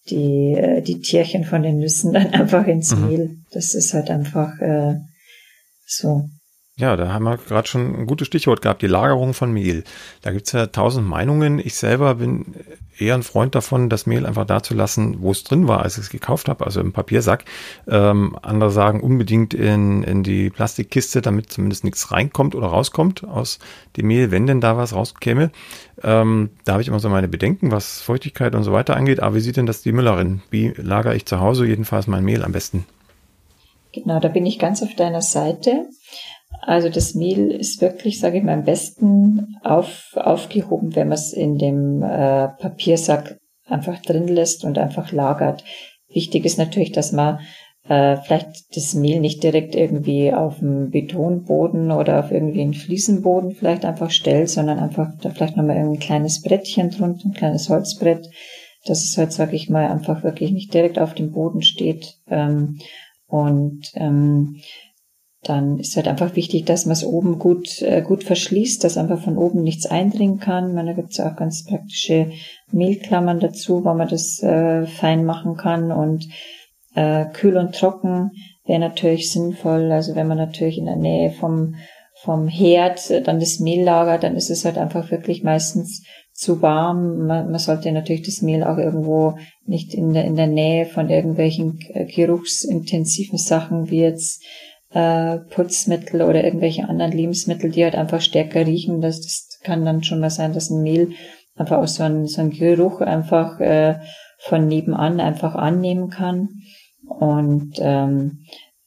die, 0.08 0.54
äh, 0.54 0.82
die 0.82 1.00
Tierchen 1.00 1.44
von 1.44 1.62
den 1.62 1.78
Nüssen 1.78 2.12
dann 2.12 2.26
einfach 2.32 2.66
ins 2.66 2.94
mhm. 2.94 3.06
Mehl. 3.06 3.36
Das 3.52 3.74
ist 3.74 3.94
halt 3.94 4.10
einfach 4.10 4.58
äh, 4.60 4.96
so. 5.90 6.28
Ja, 6.80 6.96
da 6.96 7.12
haben 7.12 7.24
wir 7.24 7.36
gerade 7.36 7.68
schon 7.68 7.94
ein 7.94 8.06
gutes 8.06 8.26
Stichwort 8.26 8.62
gehabt, 8.62 8.80
die 8.80 8.86
Lagerung 8.86 9.34
von 9.34 9.52
Mehl. 9.52 9.84
Da 10.22 10.32
gibt's 10.32 10.52
ja 10.52 10.66
tausend 10.66 11.06
Meinungen. 11.06 11.58
Ich 11.58 11.74
selber 11.74 12.14
bin 12.14 12.54
eher 12.96 13.14
ein 13.14 13.22
Freund 13.22 13.54
davon, 13.54 13.90
das 13.90 14.06
Mehl 14.06 14.24
einfach 14.24 14.46
da 14.46 14.62
zu 14.62 14.72
lassen, 14.72 15.20
wo 15.20 15.30
es 15.30 15.44
drin 15.44 15.68
war, 15.68 15.82
als 15.82 15.98
ich 15.98 16.04
es 16.04 16.10
gekauft 16.10 16.48
habe, 16.48 16.64
also 16.64 16.80
im 16.80 16.94
Papiersack. 16.94 17.44
Ähm, 17.86 18.34
andere 18.40 18.70
sagen 18.70 19.00
unbedingt 19.00 19.52
in, 19.52 20.02
in 20.04 20.22
die 20.22 20.48
Plastikkiste, 20.48 21.20
damit 21.20 21.52
zumindest 21.52 21.84
nichts 21.84 22.12
reinkommt 22.12 22.54
oder 22.54 22.68
rauskommt 22.68 23.24
aus 23.24 23.58
dem 23.98 24.06
Mehl, 24.06 24.30
wenn 24.30 24.46
denn 24.46 24.62
da 24.62 24.78
was 24.78 24.94
rauskäme. 24.94 25.50
Ähm, 26.02 26.48
da 26.64 26.72
habe 26.72 26.82
ich 26.82 26.88
immer 26.88 27.00
so 27.00 27.10
meine 27.10 27.28
Bedenken, 27.28 27.72
was 27.72 28.00
Feuchtigkeit 28.00 28.54
und 28.54 28.62
so 28.62 28.72
weiter 28.72 28.96
angeht. 28.96 29.20
Aber 29.20 29.34
wie 29.34 29.40
sieht 29.40 29.58
denn 29.58 29.66
das 29.66 29.82
die 29.82 29.92
Müllerin? 29.92 30.40
Wie 30.48 30.72
lagere 30.76 31.14
ich 31.14 31.26
zu 31.26 31.40
Hause 31.40 31.66
jedenfalls 31.66 32.06
mein 32.06 32.24
Mehl 32.24 32.42
am 32.42 32.52
besten? 32.52 32.86
Genau, 33.92 34.20
da 34.20 34.28
bin 34.28 34.46
ich 34.46 34.58
ganz 34.58 34.82
auf 34.82 34.94
deiner 34.94 35.22
Seite. 35.22 35.86
Also 36.62 36.88
das 36.88 37.14
Mehl 37.14 37.50
ist 37.50 37.80
wirklich, 37.80 38.20
sage 38.20 38.38
ich 38.38 38.44
mal, 38.44 38.54
am 38.54 38.64
besten 38.64 39.56
auf, 39.62 40.10
aufgehoben, 40.14 40.94
wenn 40.94 41.08
man 41.08 41.16
es 41.16 41.32
in 41.32 41.58
dem 41.58 42.02
äh, 42.02 42.48
Papiersack 42.48 43.38
einfach 43.66 44.00
drin 44.02 44.28
lässt 44.28 44.64
und 44.64 44.78
einfach 44.78 45.12
lagert. 45.12 45.64
Wichtig 46.08 46.44
ist 46.44 46.58
natürlich, 46.58 46.92
dass 46.92 47.12
man 47.12 47.40
äh, 47.88 48.16
vielleicht 48.18 48.76
das 48.76 48.94
Mehl 48.94 49.20
nicht 49.20 49.42
direkt 49.42 49.74
irgendwie 49.74 50.32
auf 50.32 50.58
dem 50.58 50.90
Betonboden 50.90 51.90
oder 51.92 52.20
auf 52.20 52.30
irgendwie 52.30 52.62
einen 52.62 52.74
Fliesenboden 52.74 53.52
vielleicht 53.52 53.84
einfach 53.84 54.10
stellt, 54.10 54.50
sondern 54.50 54.78
einfach 54.78 55.08
da 55.22 55.30
vielleicht 55.30 55.56
nochmal 55.56 55.76
ein 55.76 55.98
kleines 55.98 56.42
Brettchen 56.42 56.90
drunter, 56.90 57.26
ein 57.26 57.34
kleines 57.34 57.68
Holzbrett, 57.68 58.28
dass 58.86 59.04
es 59.04 59.16
halt, 59.16 59.32
sage 59.32 59.56
ich 59.56 59.70
mal, 59.70 59.88
einfach 59.90 60.24
wirklich 60.24 60.52
nicht 60.52 60.74
direkt 60.74 60.98
auf 60.98 61.14
dem 61.14 61.32
Boden 61.32 61.62
steht. 61.62 62.18
Ähm, 62.28 62.78
und 63.30 63.90
ähm, 63.94 64.56
dann 65.42 65.78
ist 65.78 65.96
halt 65.96 66.06
einfach 66.06 66.36
wichtig, 66.36 66.66
dass 66.66 66.84
man 66.84 66.92
es 66.92 67.04
oben 67.04 67.38
gut, 67.38 67.80
äh, 67.80 68.02
gut 68.02 68.24
verschließt, 68.24 68.84
dass 68.84 68.98
einfach 68.98 69.20
von 69.22 69.38
oben 69.38 69.62
nichts 69.62 69.86
eindringen 69.86 70.38
kann. 70.38 70.74
Man, 70.74 70.86
da 70.86 70.92
gibt 70.92 71.12
es 71.12 71.20
auch 71.20 71.34
ganz 71.36 71.64
praktische 71.64 72.30
Mehlklammern 72.70 73.40
dazu, 73.40 73.84
wo 73.84 73.94
man 73.94 74.08
das 74.08 74.42
äh, 74.42 74.86
fein 74.86 75.24
machen 75.24 75.56
kann 75.56 75.92
und 75.92 76.28
äh, 76.94 77.24
kühl 77.32 77.56
und 77.56 77.74
trocken 77.74 78.32
wäre 78.66 78.80
natürlich 78.80 79.32
sinnvoll. 79.32 79.90
Also 79.90 80.14
wenn 80.14 80.28
man 80.28 80.36
natürlich 80.36 80.76
in 80.76 80.86
der 80.86 80.96
Nähe 80.96 81.30
vom, 81.30 81.74
vom 82.22 82.46
Herd 82.46 83.26
dann 83.26 83.40
das 83.40 83.60
Mehl 83.60 83.82
lagert, 83.82 84.24
dann 84.24 84.36
ist 84.36 84.50
es 84.50 84.66
halt 84.66 84.76
einfach 84.76 85.10
wirklich 85.10 85.42
meistens 85.42 86.04
zu 86.40 86.62
warm. 86.62 87.26
Man, 87.26 87.50
man 87.50 87.58
sollte 87.58 87.92
natürlich 87.92 88.22
das 88.22 88.40
Mehl 88.40 88.64
auch 88.64 88.78
irgendwo 88.78 89.36
nicht 89.66 89.92
in 89.92 90.14
der, 90.14 90.24
in 90.24 90.36
der 90.36 90.46
Nähe 90.46 90.86
von 90.86 91.10
irgendwelchen 91.10 91.78
äh, 91.92 92.06
geruchsintensiven 92.06 93.38
Sachen 93.38 93.90
wie 93.90 94.00
jetzt 94.00 94.42
äh, 94.92 95.36
Putzmittel 95.36 96.22
oder 96.22 96.42
irgendwelche 96.42 96.88
anderen 96.88 97.12
Lebensmittel, 97.12 97.70
die 97.70 97.84
halt 97.84 97.94
einfach 97.94 98.22
stärker 98.22 98.66
riechen. 98.66 99.02
Das, 99.02 99.20
das 99.20 99.58
kann 99.62 99.84
dann 99.84 100.02
schon 100.02 100.20
mal 100.20 100.30
sein, 100.30 100.54
dass 100.54 100.70
ein 100.70 100.82
Mehl 100.82 101.12
einfach 101.56 101.76
auch 101.76 101.88
so 101.88 102.04
ein, 102.04 102.26
so 102.26 102.40
ein 102.40 102.50
Geruch 102.50 103.02
einfach 103.02 103.60
äh, 103.60 103.98
von 104.38 104.66
nebenan 104.66 105.20
einfach 105.20 105.54
annehmen 105.54 106.08
kann. 106.08 106.48
Und 107.06 107.74
ähm, 107.80 108.44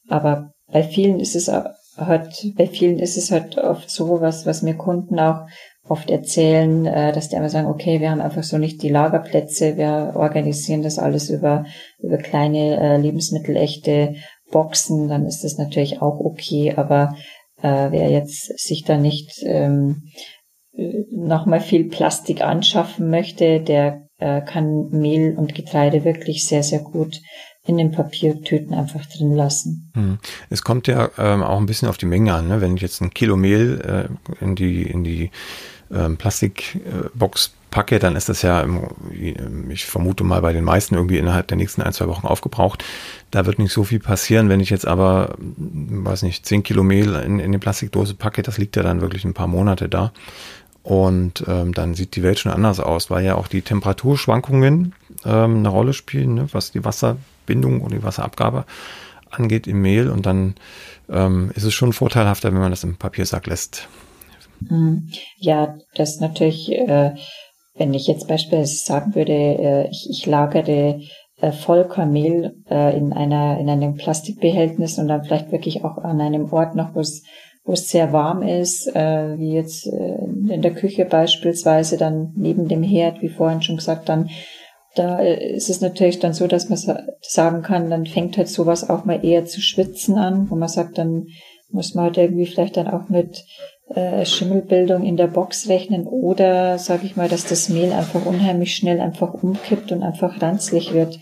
aber 0.08 0.50
bei 0.72 0.82
vielen 0.82 1.20
ist 1.20 1.36
es 1.36 1.48
halt, 1.48 2.52
bei 2.56 2.66
vielen 2.66 2.98
ist 2.98 3.16
es 3.16 3.30
halt 3.30 3.58
oft 3.58 3.88
so, 3.90 4.20
was, 4.20 4.44
was 4.44 4.62
mir 4.62 4.74
Kunden 4.74 5.20
auch 5.20 5.46
oft 5.88 6.10
erzählen, 6.10 6.86
äh, 6.86 7.12
dass 7.12 7.28
die 7.28 7.36
einfach 7.36 7.50
sagen, 7.50 7.68
okay, 7.68 8.00
wir 8.00 8.10
haben 8.10 8.20
einfach 8.20 8.42
so 8.42 8.58
nicht 8.58 8.82
die 8.82 8.88
Lagerplätze, 8.88 9.76
wir 9.76 10.12
organisieren 10.14 10.82
das 10.82 10.98
alles 10.98 11.30
über, 11.30 11.66
über 11.98 12.18
kleine 12.18 12.80
äh, 12.80 12.96
lebensmittelechte 12.96 14.14
Boxen, 14.50 15.08
dann 15.08 15.26
ist 15.26 15.44
das 15.44 15.58
natürlich 15.58 16.00
auch 16.00 16.20
okay, 16.20 16.74
aber 16.76 17.14
äh, 17.62 17.90
wer 17.90 18.10
jetzt 18.10 18.58
sich 18.58 18.84
da 18.84 18.96
nicht 18.96 19.42
ähm, 19.44 20.10
nochmal 21.10 21.60
viel 21.60 21.88
Plastik 21.88 22.42
anschaffen 22.42 23.10
möchte, 23.10 23.60
der 23.60 24.08
äh, 24.18 24.40
kann 24.40 24.90
Mehl 24.90 25.36
und 25.36 25.54
Getreide 25.54 26.04
wirklich 26.04 26.46
sehr, 26.46 26.62
sehr 26.62 26.80
gut 26.80 27.20
in 27.66 27.78
den 27.78 27.92
Papiertüten 27.92 28.74
einfach 28.74 29.06
drin 29.06 29.34
lassen. 29.34 29.90
Hm. 29.94 30.18
Es 30.50 30.62
kommt 30.62 30.86
ja 30.86 31.10
ähm, 31.16 31.42
auch 31.42 31.58
ein 31.58 31.66
bisschen 31.66 31.88
auf 31.88 31.96
die 31.96 32.06
Menge 32.06 32.34
an. 32.34 32.48
Ne? 32.48 32.60
Wenn 32.60 32.76
ich 32.76 32.82
jetzt 32.82 33.00
ein 33.00 33.14
Kilo 33.14 33.36
Mehl 33.36 33.80
äh, 33.80 34.44
in 34.44 34.54
die, 34.54 34.82
in 34.82 35.02
die 35.02 35.30
ähm, 35.92 36.16
Plastikbox 36.16 37.52
packe, 37.74 37.98
dann 37.98 38.14
ist 38.14 38.28
das 38.28 38.42
ja, 38.42 38.64
ich 39.68 39.84
vermute 39.84 40.22
mal 40.22 40.40
bei 40.40 40.52
den 40.52 40.62
meisten 40.62 40.94
irgendwie 40.94 41.18
innerhalb 41.18 41.48
der 41.48 41.56
nächsten 41.56 41.82
ein, 41.82 41.92
zwei 41.92 42.06
Wochen 42.06 42.26
aufgebraucht. 42.26 42.84
Da 43.32 43.46
wird 43.46 43.58
nicht 43.58 43.72
so 43.72 43.82
viel 43.82 43.98
passieren. 43.98 44.48
Wenn 44.48 44.60
ich 44.60 44.70
jetzt 44.70 44.86
aber, 44.86 45.34
weiß 45.38 46.22
nicht, 46.22 46.46
zehn 46.46 46.62
Kilo 46.62 46.84
Mehl 46.84 47.14
in, 47.16 47.40
in 47.40 47.50
die 47.50 47.58
Plastikdose 47.58 48.14
packe, 48.14 48.42
das 48.42 48.58
liegt 48.58 48.76
ja 48.76 48.84
dann 48.84 49.00
wirklich 49.00 49.24
ein 49.24 49.34
paar 49.34 49.48
Monate 49.48 49.88
da. 49.88 50.12
Und 50.84 51.44
ähm, 51.48 51.74
dann 51.74 51.94
sieht 51.94 52.14
die 52.14 52.22
Welt 52.22 52.38
schon 52.38 52.52
anders 52.52 52.78
aus, 52.78 53.10
weil 53.10 53.24
ja 53.24 53.34
auch 53.34 53.48
die 53.48 53.62
Temperaturschwankungen 53.62 54.94
ähm, 55.24 55.56
eine 55.56 55.68
Rolle 55.68 55.94
spielen, 55.94 56.34
ne, 56.34 56.46
was 56.52 56.70
die 56.70 56.84
Wasserbindung 56.84 57.80
und 57.80 57.92
die 57.92 58.02
Wasserabgabe 58.02 58.66
angeht 59.30 59.66
im 59.66 59.82
Mehl. 59.82 60.10
Und 60.10 60.26
dann 60.26 60.54
ähm, 61.08 61.50
ist 61.54 61.64
es 61.64 61.74
schon 61.74 61.92
vorteilhafter, 61.92 62.52
wenn 62.52 62.60
man 62.60 62.70
das 62.70 62.84
im 62.84 62.96
Papiersack 62.96 63.46
lässt. 63.46 63.88
Hm. 64.68 65.08
Ja, 65.38 65.76
das 65.94 66.20
natürlich 66.20 66.72
äh, 66.72 67.14
wenn 67.76 67.92
ich 67.92 68.06
jetzt 68.06 68.28
beispielsweise 68.28 68.76
sagen 68.76 69.14
würde, 69.14 69.32
äh, 69.32 69.88
ich, 69.90 70.08
ich 70.08 70.26
lagere 70.26 71.00
äh, 71.40 71.52
Vollkornmehl 71.52 72.54
in 72.70 73.12
einer 73.12 73.58
in 73.58 73.68
einem 73.68 73.94
Plastikbehältnis 73.94 74.98
und 74.98 75.08
dann 75.08 75.24
vielleicht 75.24 75.50
wirklich 75.52 75.84
auch 75.84 75.98
an 75.98 76.20
einem 76.20 76.52
Ort 76.52 76.76
noch, 76.76 76.94
wo 76.94 77.00
es 77.00 77.24
wo 77.64 77.72
es 77.72 77.88
sehr 77.88 78.12
warm 78.12 78.42
ist, 78.42 78.86
wie 78.86 79.52
jetzt 79.52 79.86
in 79.86 80.60
der 80.60 80.74
Küche 80.74 81.06
beispielsweise, 81.06 81.96
dann 81.96 82.34
neben 82.36 82.68
dem 82.68 82.82
Herd, 82.82 83.22
wie 83.22 83.30
vorhin 83.30 83.62
schon 83.62 83.76
gesagt, 83.76 84.10
dann 84.10 84.28
da 84.94 85.18
ist 85.18 85.70
es 85.70 85.80
natürlich 85.80 86.18
dann 86.18 86.34
so, 86.34 86.46
dass 86.46 86.68
man 86.68 86.78
sagen 87.22 87.62
kann, 87.62 87.88
dann 87.88 88.04
fängt 88.04 88.36
halt 88.36 88.48
sowas 88.48 88.88
auch 88.88 89.06
mal 89.06 89.24
eher 89.24 89.46
zu 89.46 89.62
schwitzen 89.62 90.18
an, 90.18 90.50
wo 90.50 90.56
man 90.56 90.68
sagt, 90.68 90.98
dann 90.98 91.26
muss 91.70 91.94
man 91.94 92.04
halt 92.04 92.18
irgendwie 92.18 92.46
vielleicht 92.46 92.76
dann 92.76 92.86
auch 92.86 93.08
mit 93.08 93.44
äh, 93.88 94.24
Schimmelbildung 94.24 95.04
in 95.04 95.16
der 95.16 95.26
Box 95.26 95.68
rechnen 95.68 96.06
oder 96.06 96.78
sage 96.78 97.06
ich 97.06 97.16
mal, 97.16 97.28
dass 97.28 97.44
das 97.44 97.68
Mehl 97.68 97.92
einfach 97.92 98.24
unheimlich 98.24 98.74
schnell 98.74 99.00
einfach 99.00 99.34
umkippt 99.34 99.92
und 99.92 100.02
einfach 100.02 100.40
ranzlig 100.40 100.94
wird, 100.94 101.18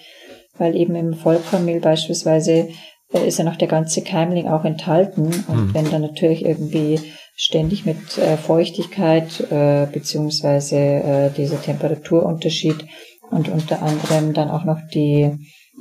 weil 0.58 0.76
eben 0.76 0.94
im 0.94 1.14
Vollkornmehl 1.14 1.80
beispielsweise 1.80 2.68
äh, 3.12 3.26
ist 3.26 3.38
ja 3.38 3.44
noch 3.44 3.56
der 3.56 3.68
ganze 3.68 4.02
Keimling 4.02 4.48
auch 4.48 4.64
enthalten 4.64 5.44
und 5.48 5.68
mhm. 5.68 5.74
wenn 5.74 5.90
dann 5.90 6.02
natürlich 6.02 6.44
irgendwie 6.44 7.00
ständig 7.34 7.84
mit 7.84 8.18
äh, 8.18 8.36
Feuchtigkeit 8.36 9.40
äh, 9.50 9.86
beziehungsweise 9.92 10.76
äh, 10.76 11.30
dieser 11.30 11.60
Temperaturunterschied 11.60 12.86
und 13.30 13.48
unter 13.48 13.82
anderem 13.82 14.34
dann 14.34 14.50
auch 14.50 14.64
noch 14.64 14.78
die 14.94 15.32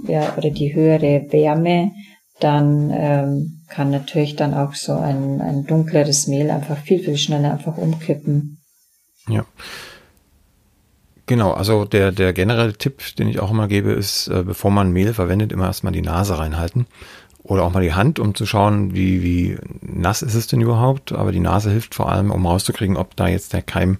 ja 0.07 0.33
oder 0.37 0.49
die 0.49 0.73
höhere 0.73 1.31
Wärme 1.31 1.91
dann 2.43 2.91
ähm, 2.93 3.61
kann 3.69 3.91
natürlich 3.91 4.35
dann 4.35 4.53
auch 4.53 4.73
so 4.73 4.93
ein, 4.93 5.41
ein 5.41 5.65
dunkleres 5.65 6.27
Mehl 6.27 6.49
einfach 6.49 6.77
viel, 6.77 6.99
viel 6.99 7.17
schneller 7.17 7.53
einfach 7.53 7.77
umkippen. 7.77 8.57
Ja. 9.27 9.45
Genau, 11.27 11.51
also 11.51 11.85
der, 11.85 12.11
der 12.11 12.33
generelle 12.33 12.73
Tipp, 12.73 13.15
den 13.15 13.27
ich 13.27 13.39
auch 13.39 13.51
immer 13.51 13.67
gebe, 13.67 13.91
ist, 13.91 14.27
äh, 14.27 14.43
bevor 14.43 14.71
man 14.71 14.91
Mehl 14.91 15.13
verwendet, 15.13 15.51
immer 15.51 15.67
erstmal 15.67 15.93
die 15.93 16.01
Nase 16.01 16.37
reinhalten. 16.37 16.87
Oder 17.43 17.63
auch 17.63 17.71
mal 17.71 17.81
die 17.81 17.93
Hand, 17.93 18.19
um 18.19 18.35
zu 18.35 18.45
schauen, 18.45 18.93
wie, 18.93 19.23
wie 19.23 19.57
nass 19.81 20.21
ist 20.21 20.35
es 20.35 20.47
denn 20.47 20.61
überhaupt. 20.61 21.11
Aber 21.11 21.31
die 21.31 21.39
Nase 21.39 21.71
hilft 21.71 21.95
vor 21.95 22.11
allem, 22.11 22.31
um 22.31 22.45
rauszukriegen, 22.45 22.97
ob 22.97 23.15
da 23.15 23.27
jetzt 23.27 23.53
der 23.53 23.61
Keim 23.61 23.97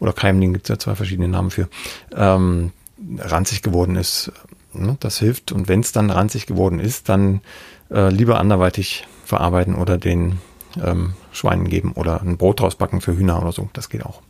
oder 0.00 0.12
Keimling, 0.12 0.52
gibt 0.52 0.66
es 0.66 0.68
ja 0.70 0.78
zwei 0.78 0.94
verschiedene 0.94 1.28
Namen 1.28 1.50
für, 1.50 1.68
ähm, 2.14 2.72
ranzig 3.18 3.62
geworden 3.62 3.96
ist. 3.96 4.32
Ne, 4.74 4.96
das 5.00 5.18
hilft. 5.18 5.52
Und 5.52 5.68
wenn 5.68 5.80
es 5.80 5.92
dann 5.92 6.10
ranzig 6.10 6.46
geworden 6.46 6.80
ist, 6.80 7.08
dann 7.08 7.42
äh, 7.92 8.08
lieber 8.10 8.38
anderweitig 8.38 9.06
verarbeiten 9.24 9.74
oder 9.74 9.98
den 9.98 10.38
ähm, 10.82 11.14
Schweinen 11.32 11.68
geben 11.68 11.92
oder 11.92 12.20
ein 12.22 12.36
Brot 12.36 12.60
draus 12.60 12.76
backen 12.76 13.00
für 13.00 13.16
Hühner 13.16 13.40
oder 13.40 13.52
so. 13.52 13.68
Das 13.72 13.88
geht 13.88 14.04
auch. 14.04 14.22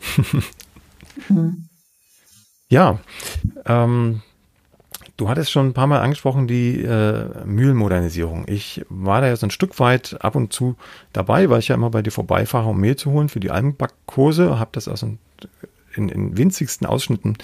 mhm. 1.28 1.68
Ja, 2.68 3.00
ähm, 3.66 4.22
du 5.18 5.28
hattest 5.28 5.52
schon 5.52 5.66
ein 5.66 5.74
paar 5.74 5.86
Mal 5.86 6.00
angesprochen 6.00 6.46
die 6.46 6.80
äh, 6.80 7.44
Mühlenmodernisierung. 7.44 8.46
Ich 8.48 8.82
war 8.88 9.20
da 9.20 9.26
ja 9.26 9.36
so 9.36 9.46
ein 9.46 9.50
Stück 9.50 9.78
weit 9.78 10.16
ab 10.24 10.36
und 10.36 10.54
zu 10.54 10.76
dabei, 11.12 11.50
weil 11.50 11.58
ich 11.58 11.68
ja 11.68 11.74
immer 11.74 11.90
bei 11.90 12.00
dir 12.00 12.12
vorbeifahre, 12.12 12.70
um 12.70 12.80
Mehl 12.80 12.96
zu 12.96 13.10
holen 13.10 13.28
für 13.28 13.40
die 13.40 13.50
Algenbackkurse. 13.50 14.58
Habe 14.58 14.70
das 14.72 14.88
also 14.88 15.18
in, 15.94 16.08
in 16.08 16.36
winzigsten 16.36 16.86
Ausschnitten 16.86 17.36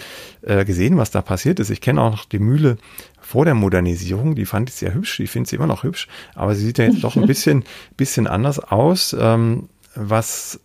äh, 0.42 0.64
gesehen, 0.64 0.96
was 0.96 1.11
da 1.11 1.22
passiert 1.22 1.61
ist. 1.61 1.70
Ich 1.70 1.80
kenne 1.80 2.03
auch 2.03 2.11
noch 2.11 2.24
die 2.24 2.38
Mühle 2.38 2.78
vor 3.20 3.44
der 3.44 3.55
Modernisierung, 3.55 4.34
die 4.34 4.46
fand 4.46 4.70
ich 4.70 4.76
sehr 4.76 4.94
hübsch, 4.94 5.20
ich 5.20 5.30
finde 5.30 5.49
sie 5.49 5.57
immer 5.57 5.66
noch 5.66 5.82
hübsch, 5.82 6.09
aber 6.34 6.55
sie 6.55 6.64
sieht 6.64 6.78
ja 6.78 6.86
jetzt 6.86 7.05
doch 7.05 7.16
ein 7.16 7.26
bisschen, 7.26 7.64
bisschen 7.96 8.26
anders 8.26 8.59
aus. 8.59 9.14
Ähm, 9.18 9.68
was, 9.94 10.61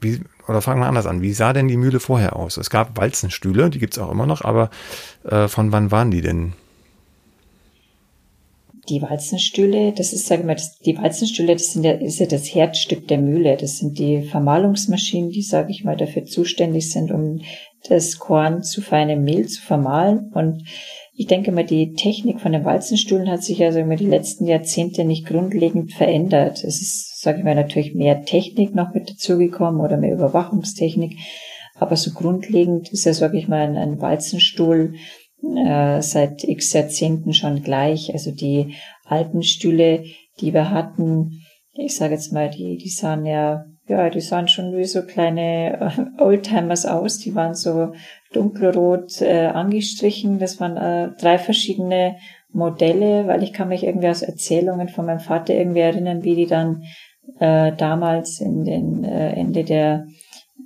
wie, 0.00 0.20
oder 0.46 0.62
fangen 0.62 0.80
wir 0.80 0.86
anders 0.86 1.06
an, 1.06 1.22
wie 1.22 1.32
sah 1.32 1.52
denn 1.52 1.68
die 1.68 1.76
Mühle 1.76 2.00
vorher 2.00 2.36
aus? 2.36 2.56
Es 2.56 2.70
gab 2.70 2.96
Walzenstühle, 2.96 3.70
die 3.70 3.78
gibt's 3.78 3.98
auch 3.98 4.10
immer 4.10 4.26
noch, 4.26 4.42
aber 4.42 4.70
äh, 5.24 5.48
von 5.48 5.72
wann 5.72 5.90
waren 5.90 6.10
die 6.10 6.20
denn? 6.20 6.52
Die 8.88 9.02
Walzenstühle, 9.02 9.92
das 9.92 10.12
ist, 10.12 10.26
sagen 10.26 10.46
wir, 10.46 10.54
das, 10.54 10.78
die 10.78 10.96
Walzenstühle, 10.96 11.54
das 11.54 11.72
sind 11.72 11.84
ja, 11.84 11.92
ist 11.92 12.20
ja 12.20 12.26
das 12.26 12.54
Herzstück 12.54 13.08
der 13.08 13.18
Mühle. 13.18 13.56
Das 13.56 13.78
sind 13.78 13.98
die 13.98 14.22
Vermahlungsmaschinen, 14.22 15.30
die, 15.30 15.42
sage 15.42 15.72
ich 15.72 15.84
mal, 15.84 15.96
dafür 15.96 16.24
zuständig 16.24 16.90
sind, 16.90 17.10
um 17.10 17.40
das 17.88 18.18
Korn 18.18 18.62
zu 18.62 18.80
feinem 18.80 19.24
Mehl 19.24 19.46
zu 19.46 19.60
vermahlen. 19.60 20.30
Und 20.34 20.64
ich 21.14 21.26
denke 21.26 21.50
mal, 21.50 21.64
die 21.64 21.94
Technik 21.94 22.40
von 22.40 22.52
den 22.52 22.64
Walzenstühlen 22.64 23.30
hat 23.30 23.42
sich 23.42 23.58
ja 23.58 23.72
sagen 23.72 23.88
wir, 23.88 23.96
die 23.96 24.06
letzten 24.06 24.46
Jahrzehnte 24.46 25.04
nicht 25.04 25.26
grundlegend 25.26 25.92
verändert. 25.92 26.62
Es 26.62 26.80
ist, 26.80 27.22
sage 27.22 27.38
ich 27.38 27.44
mal, 27.44 27.54
natürlich 27.54 27.94
mehr 27.94 28.24
Technik 28.24 28.74
noch 28.74 28.92
mit 28.92 29.08
dazugekommen 29.08 29.80
oder 29.80 29.96
mehr 29.96 30.14
Überwachungstechnik. 30.14 31.16
Aber 31.78 31.96
so 31.96 32.12
grundlegend 32.12 32.90
ist 32.92 33.04
ja, 33.04 33.14
sage 33.14 33.38
ich 33.38 33.48
mal, 33.48 33.76
ein 33.76 34.00
Walzenstuhl 34.00 34.94
äh, 35.42 36.00
seit 36.02 36.44
x 36.44 36.72
Jahrzehnten 36.72 37.34
schon 37.34 37.62
gleich. 37.62 38.12
Also 38.12 38.30
die 38.30 38.74
alten 39.04 39.42
Stühle, 39.42 40.04
die 40.40 40.52
wir 40.52 40.70
hatten, 40.70 41.42
ich 41.74 41.96
sage 41.96 42.14
jetzt 42.14 42.32
mal, 42.32 42.50
die, 42.50 42.76
die 42.78 42.88
sahen 42.88 43.26
ja, 43.26 43.66
ja, 43.88 44.10
die 44.10 44.20
sahen 44.20 44.48
schon 44.48 44.76
wie 44.76 44.84
so 44.84 45.02
kleine 45.02 45.80
äh, 46.18 46.22
Oldtimers 46.22 46.86
aus. 46.86 47.18
Die 47.18 47.34
waren 47.34 47.54
so 47.54 47.92
dunkelrot 48.32 49.20
äh, 49.20 49.46
angestrichen. 49.46 50.38
Das 50.38 50.58
waren 50.60 50.76
äh, 50.76 51.10
drei 51.20 51.38
verschiedene 51.38 52.16
Modelle, 52.50 53.26
weil 53.26 53.42
ich 53.42 53.52
kann 53.52 53.68
mich 53.68 53.84
irgendwie 53.84 54.08
aus 54.08 54.22
Erzählungen 54.22 54.88
von 54.88 55.06
meinem 55.06 55.20
Vater 55.20 55.54
irgendwie 55.54 55.80
erinnern, 55.80 56.24
wie 56.24 56.34
die 56.34 56.46
dann 56.46 56.82
äh, 57.38 57.72
damals 57.76 58.40
in 58.40 58.64
den 58.64 59.04
äh, 59.04 59.32
Ende 59.32 59.64
der 59.64 60.06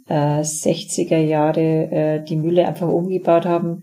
äh, 0.09 0.41
60er 0.41 1.18
Jahre 1.18 1.61
äh, 1.61 2.25
die 2.25 2.37
Mühle 2.37 2.66
einfach 2.66 2.89
umgebaut 2.89 3.45
haben. 3.45 3.83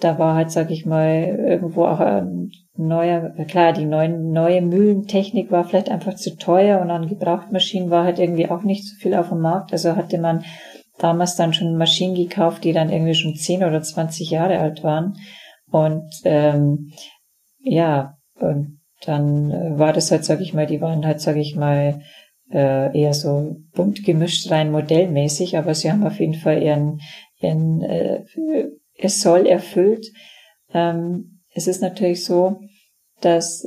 Da 0.00 0.18
war 0.18 0.34
halt, 0.34 0.50
sag 0.50 0.70
ich 0.70 0.86
mal, 0.86 1.38
irgendwo 1.38 1.84
auch 1.84 2.00
ein 2.00 2.50
neuer, 2.76 3.30
klar, 3.46 3.72
die 3.72 3.84
neuen, 3.84 4.32
neue 4.32 4.60
Mühlentechnik 4.60 5.50
war 5.50 5.64
vielleicht 5.64 5.88
einfach 5.88 6.14
zu 6.14 6.36
teuer 6.36 6.80
und 6.80 6.90
an 6.90 7.08
Gebrauchtmaschinen 7.08 7.90
war 7.90 8.04
halt 8.04 8.18
irgendwie 8.18 8.50
auch 8.50 8.62
nicht 8.62 8.84
so 8.84 8.96
viel 8.96 9.14
auf 9.14 9.28
dem 9.28 9.40
Markt. 9.40 9.72
Also 9.72 9.94
hatte 9.94 10.18
man 10.18 10.44
damals 10.98 11.36
dann 11.36 11.54
schon 11.54 11.76
Maschinen 11.76 12.14
gekauft, 12.14 12.64
die 12.64 12.72
dann 12.72 12.90
irgendwie 12.90 13.14
schon 13.14 13.36
10 13.36 13.64
oder 13.64 13.82
20 13.82 14.30
Jahre 14.30 14.58
alt 14.58 14.82
waren. 14.82 15.14
Und 15.70 16.10
ähm, 16.24 16.92
ja, 17.60 18.16
und 18.40 18.80
dann 19.06 19.78
war 19.78 19.92
das 19.92 20.10
halt, 20.10 20.24
sag 20.24 20.40
ich 20.40 20.54
mal, 20.54 20.66
die 20.66 20.80
waren 20.80 21.04
halt, 21.06 21.20
sag 21.20 21.36
ich 21.36 21.56
mal, 21.56 22.00
äh, 22.50 22.98
eher 22.98 23.14
so 23.14 23.56
bunt 23.74 24.04
gemischt 24.04 24.50
rein 24.50 24.70
modellmäßig, 24.70 25.56
aber 25.56 25.74
sie 25.74 25.90
haben 25.90 26.04
auf 26.04 26.20
jeden 26.20 26.34
Fall 26.34 26.62
ihren, 26.62 27.00
ihren 27.40 27.82
äh, 27.82 28.24
es 28.96 29.20
soll 29.20 29.46
erfüllt. 29.46 30.06
Ähm, 30.72 31.40
es 31.50 31.66
ist 31.66 31.82
natürlich 31.82 32.24
so, 32.24 32.60
dass 33.20 33.66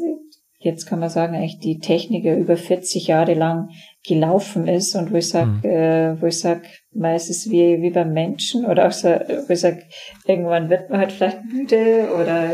jetzt 0.60 0.86
kann 0.86 1.00
man 1.00 1.10
sagen, 1.10 1.36
eigentlich 1.36 1.60
die 1.60 1.80
Technik 1.80 2.26
ja 2.26 2.36
über 2.36 2.58
40 2.58 3.08
Jahre 3.08 3.36
lang 3.36 3.70
gelaufen 4.06 4.68
ist 4.68 4.96
und 4.96 5.12
wo 5.12 5.18
ich 5.18 5.30
sag, 5.30 5.48
mhm. 5.48 5.70
äh, 5.70 6.22
wo 6.22 6.26
ich 6.26 6.40
sag, 6.40 6.64
meistens 6.92 7.50
wie, 7.50 7.82
wie 7.82 7.92
beim 7.92 8.12
Menschen 8.12 8.66
oder 8.66 8.88
auch 8.88 8.92
so, 8.92 9.08
wo 9.08 9.54
ich 9.54 9.60
sag, 9.60 9.84
irgendwann 10.26 10.70
wird 10.70 10.90
man 10.90 11.00
halt 11.00 11.12
vielleicht 11.12 11.44
müde 11.46 12.10
oder 12.16 12.50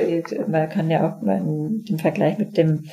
man 0.48 0.70
kann 0.70 0.92
ja 0.92 1.08
auch 1.08 1.22
mal 1.22 1.40
den 1.40 2.00
Vergleich 2.00 2.38
mit 2.38 2.58
dem 2.58 2.86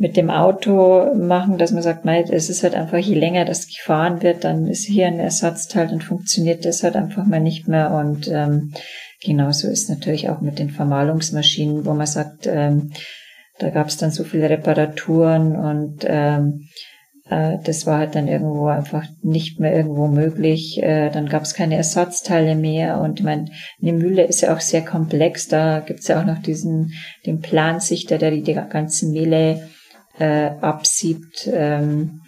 mit 0.00 0.16
dem 0.16 0.30
Auto 0.30 1.12
machen, 1.16 1.58
dass 1.58 1.72
man 1.72 1.82
sagt, 1.82 2.04
mei, 2.04 2.22
es 2.22 2.48
ist 2.48 2.62
halt 2.62 2.76
einfach, 2.76 2.98
je 2.98 3.16
länger 3.16 3.44
das 3.44 3.66
gefahren 3.66 4.22
wird, 4.22 4.44
dann 4.44 4.68
ist 4.68 4.86
hier 4.86 5.08
ein 5.08 5.18
Ersatzteil, 5.18 5.88
dann 5.88 6.00
funktioniert 6.00 6.64
das 6.64 6.84
halt 6.84 6.94
einfach 6.94 7.26
mal 7.26 7.40
nicht 7.40 7.66
mehr 7.66 7.90
und 7.90 8.28
ähm, 8.28 8.72
genauso 9.20 9.68
ist 9.68 9.88
natürlich 9.88 10.28
auch 10.28 10.40
mit 10.40 10.58
den 10.58 10.70
Vermahlungsmaschinen, 10.70 11.84
wo 11.84 11.94
man 11.94 12.06
sagt, 12.06 12.46
ähm, 12.46 12.92
da 13.58 13.70
gab 13.70 13.88
es 13.88 13.96
dann 13.96 14.10
so 14.10 14.24
viele 14.24 14.48
Reparaturen 14.50 15.56
und 15.56 16.04
ähm, 16.06 16.68
äh, 17.28 17.58
das 17.64 17.86
war 17.86 17.98
halt 17.98 18.14
dann 18.14 18.28
irgendwo 18.28 18.66
einfach 18.66 19.06
nicht 19.22 19.60
mehr 19.60 19.74
irgendwo 19.74 20.06
möglich. 20.06 20.82
Äh, 20.82 21.10
dann 21.10 21.28
gab 21.28 21.42
es 21.42 21.54
keine 21.54 21.76
Ersatzteile 21.76 22.54
mehr 22.54 23.00
und 23.00 23.20
ich 23.20 23.24
meine, 23.24 23.50
eine 23.82 23.92
Mühle 23.92 24.24
ist 24.24 24.40
ja 24.40 24.54
auch 24.54 24.60
sehr 24.60 24.84
komplex. 24.84 25.48
Da 25.48 25.80
gibt 25.80 26.00
es 26.00 26.08
ja 26.08 26.20
auch 26.20 26.26
noch 26.26 26.38
diesen 26.38 26.92
den 27.26 27.40
Plansichter, 27.40 28.18
der 28.18 28.30
die, 28.30 28.42
die 28.42 28.54
ganzen 28.54 29.12
Mehle 29.12 29.68
äh, 30.18 30.50
absiebt. 30.60 31.48
Ähm, 31.52 32.20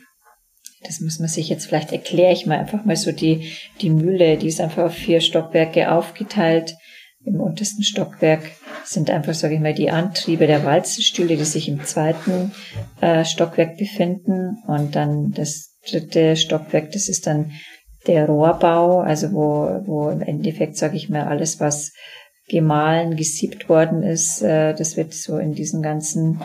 das 0.83 1.01
muss 1.01 1.19
man 1.19 1.29
sich 1.29 1.49
jetzt 1.49 1.67
vielleicht 1.67 1.93
erkläre 1.93 2.33
ich 2.33 2.47
mal 2.47 2.59
einfach 2.59 2.85
mal 2.87 2.97
so 2.97 3.13
die 3.13 3.53
die 3.81 3.91
Mühle, 3.91 4.39
die 4.39 4.49
ist 4.49 4.61
einfach 4.61 4.85
auf 4.85 4.95
vier 4.95 5.21
Stockwerke 5.21 5.93
aufgeteilt. 5.93 6.75
Im 7.25 7.41
untersten 7.41 7.83
Stockwerk 7.83 8.43
sind 8.85 9.11
einfach, 9.11 9.35
sage 9.35 9.55
ich 9.55 9.61
mal, 9.61 9.75
die 9.75 9.91
Antriebe 9.91 10.47
der 10.47 10.65
Walzenstühle, 10.65 11.37
die 11.37 11.45
sich 11.45 11.69
im 11.69 11.85
zweiten 11.85 12.53
äh, 13.01 13.25
Stockwerk 13.25 13.77
befinden. 13.77 14.59
Und 14.67 14.97
dann 14.97 15.31
das 15.33 15.77
dritte 15.89 16.37
Stockwerk, 16.37 16.93
das 16.93 17.09
ist 17.09 17.27
dann 17.27 17.53
der 18.07 18.27
Rohrbau, 18.27 19.01
also 19.01 19.33
wo, 19.33 19.83
wo 19.87 20.09
im 20.09 20.23
Endeffekt, 20.23 20.77
sage 20.77 20.97
ich 20.97 21.11
mal, 21.11 21.25
alles, 21.25 21.61
was 21.61 21.93
gemahlen, 22.49 23.17
gesiebt 23.17 23.69
worden 23.69 24.03
ist, 24.03 24.43
äh, 24.43 24.75
das 24.75 24.97
wird 24.97 25.13
so 25.13 25.39
in 25.39 25.53
diesen 25.53 25.83
ganzen 25.83 26.41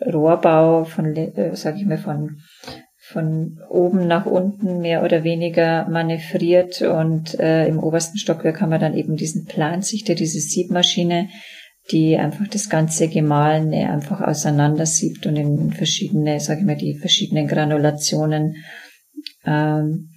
Rohrbau 0.00 0.84
von, 0.84 1.16
äh, 1.16 1.56
sage 1.56 1.78
ich 1.78 1.86
mal, 1.86 1.98
von 1.98 2.40
von 3.12 3.58
oben 3.70 4.06
nach 4.06 4.26
unten 4.26 4.80
mehr 4.80 5.02
oder 5.02 5.24
weniger 5.24 5.88
manövriert 5.88 6.82
und 6.82 7.38
äh, 7.40 7.66
im 7.66 7.78
obersten 7.78 8.18
Stockwerk 8.18 8.60
haben 8.60 8.70
wir 8.70 8.78
dann 8.78 8.94
eben 8.94 9.16
diesen 9.16 9.46
Plansichter, 9.46 10.14
diese 10.14 10.40
Siebmaschine, 10.40 11.28
die 11.90 12.18
einfach 12.18 12.46
das 12.48 12.68
ganze 12.68 13.08
Gemahlene 13.08 13.90
einfach 13.90 14.20
auseinandersiebt 14.20 15.26
und 15.26 15.36
in 15.36 15.72
verschiedene, 15.72 16.38
sage 16.38 16.60
ich 16.60 16.66
mal, 16.66 16.76
die 16.76 16.98
verschiedenen 16.98 17.48
Granulationen, 17.48 18.56
ähm, 19.46 20.10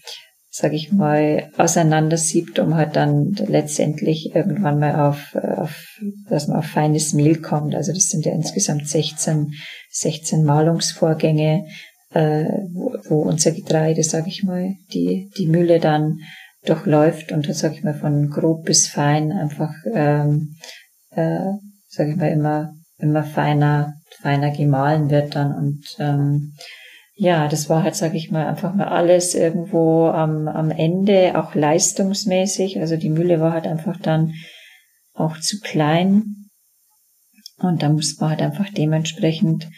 sage 0.49 0.75
ich 0.75 0.91
mal, 0.91 1.49
auseinandersiebt, 1.57 2.59
um 2.59 2.75
halt 2.75 2.97
dann 2.97 3.31
letztendlich 3.47 4.35
irgendwann 4.35 4.79
mal 4.79 4.95
auf, 5.07 5.33
auf, 5.35 5.97
dass 6.27 6.49
man 6.49 6.57
auf 6.57 6.65
feines 6.65 7.13
Mehl 7.13 7.37
kommt. 7.37 7.73
Also 7.73 7.93
das 7.93 8.09
sind 8.09 8.25
ja 8.25 8.33
insgesamt 8.33 8.85
16, 8.85 9.53
16 9.91 10.43
Malungsvorgänge, 10.43 11.67
äh, 12.13 12.45
wo, 12.73 12.95
wo 13.07 13.21
unser 13.21 13.51
Getreide, 13.51 14.03
sage 14.03 14.27
ich 14.27 14.43
mal, 14.43 14.75
die, 14.93 15.29
die 15.37 15.47
Mühle 15.47 15.79
dann 15.79 16.19
durchläuft 16.65 17.31
und 17.31 17.47
dann 17.47 17.53
sage 17.53 17.75
ich 17.75 17.83
mal 17.83 17.93
von 17.93 18.29
grob 18.29 18.65
bis 18.65 18.87
fein 18.87 19.31
einfach, 19.31 19.73
ähm, 19.93 20.55
äh, 21.11 21.51
sage 21.87 22.11
ich 22.11 22.15
mal, 22.17 22.29
immer, 22.29 22.73
immer 22.97 23.23
feiner, 23.23 23.95
feiner 24.21 24.51
gemahlen 24.51 25.09
wird 25.09 25.35
dann 25.35 25.55
und 25.55 25.83
ähm, 25.99 26.53
ja, 27.23 27.47
das 27.47 27.69
war 27.69 27.83
halt, 27.83 27.95
sage 27.95 28.17
ich 28.17 28.31
mal, 28.31 28.47
einfach 28.47 28.73
mal 28.73 28.87
alles 28.87 29.35
irgendwo 29.35 30.07
am, 30.07 30.47
am 30.47 30.71
Ende, 30.71 31.33
auch 31.35 31.53
leistungsmäßig. 31.53 32.79
Also 32.79 32.97
die 32.97 33.11
Mühle 33.11 33.39
war 33.39 33.53
halt 33.53 33.67
einfach 33.67 33.97
dann 33.97 34.33
auch 35.13 35.37
zu 35.37 35.59
klein. 35.59 36.47
Und 37.59 37.83
da 37.83 37.89
muss 37.89 38.19
man 38.19 38.31
halt 38.31 38.41
einfach 38.41 38.69
dementsprechend 38.69 39.69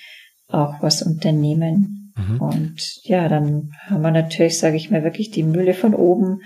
auch 0.48 0.76
was 0.82 1.02
unternehmen. 1.02 2.03
Mhm. 2.16 2.41
Und 2.41 2.99
ja, 3.03 3.28
dann 3.28 3.72
haben 3.86 4.01
wir 4.01 4.11
natürlich, 4.11 4.59
sage 4.59 4.78
ich 4.78 4.91
mal, 4.91 5.03
wirklich 5.03 5.32
die 5.32 5.43
Mühle 5.43 5.74
von 5.74 5.93
oben 5.93 6.39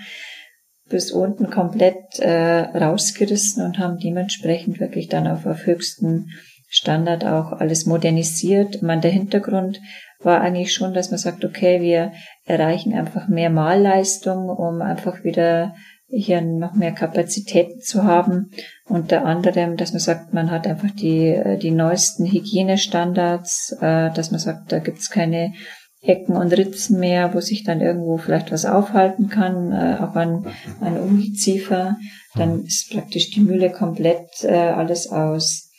bis 0.89 1.11
unten 1.11 1.49
komplett 1.49 2.20
äh, 2.20 2.59
rausgerissen 2.59 3.65
und 3.65 3.78
haben 3.78 3.97
dementsprechend 3.97 4.80
wirklich 4.80 5.07
dann 5.09 5.28
auf, 5.28 5.45
auf 5.45 5.65
höchsten 5.65 6.30
Standard 6.70 7.26
auch 7.26 7.51
alles 7.51 7.86
modernisiert. 7.86 8.82
Man, 8.82 9.01
der 9.01 9.11
Hintergrund 9.11 9.82
war 10.20 10.41
eigentlich 10.41 10.74
schon, 10.74 10.93
dass 10.93 11.11
man 11.11 11.18
sagt, 11.18 11.45
okay, 11.45 11.82
wir 11.82 12.11
erreichen 12.45 12.93
einfach 12.93 13.28
mehr 13.28 13.49
Malleistung, 13.49 14.49
um 14.49 14.82
einfach 14.82 15.24
wieder 15.24 15.76
hier 16.07 16.41
noch 16.41 16.74
mehr 16.74 16.93
Kapazitäten 16.93 17.82
zu 17.82 18.03
haben. 18.03 18.51
Unter 18.90 19.26
anderem, 19.26 19.76
dass 19.76 19.92
man 19.92 20.00
sagt, 20.00 20.34
man 20.34 20.50
hat 20.50 20.66
einfach 20.66 20.92
die, 20.92 21.28
äh, 21.28 21.58
die 21.58 21.72
neuesten 21.72 22.26
Hygienestandards, 22.26 23.76
äh, 23.82 24.12
dass 24.12 24.32
man 24.32 24.40
sagt, 24.40 24.72
da 24.72 24.80
gibt's 24.80 25.10
keine 25.10 25.54
Ecken 26.02 26.38
und 26.38 26.54
Ritzen 26.54 27.00
mehr, 27.00 27.34
wo 27.34 27.42
sich 27.42 27.66
dann 27.66 27.82
irgendwo 27.82 28.18
vielleicht 28.18 28.52
was 28.52 28.66
aufhalten 28.66 29.28
kann, 29.28 29.74
äh, 29.74 29.98
auch 30.02 30.16
ein, 30.16 30.46
ein 30.80 30.98
Ungeziefer. 30.98 31.98
Dann 32.36 32.64
ist 32.64 32.92
praktisch 32.92 33.32
die 33.32 33.42
Mühle 33.42 33.72
komplett 33.72 34.46
alles 34.46 35.12
aus 35.12 35.72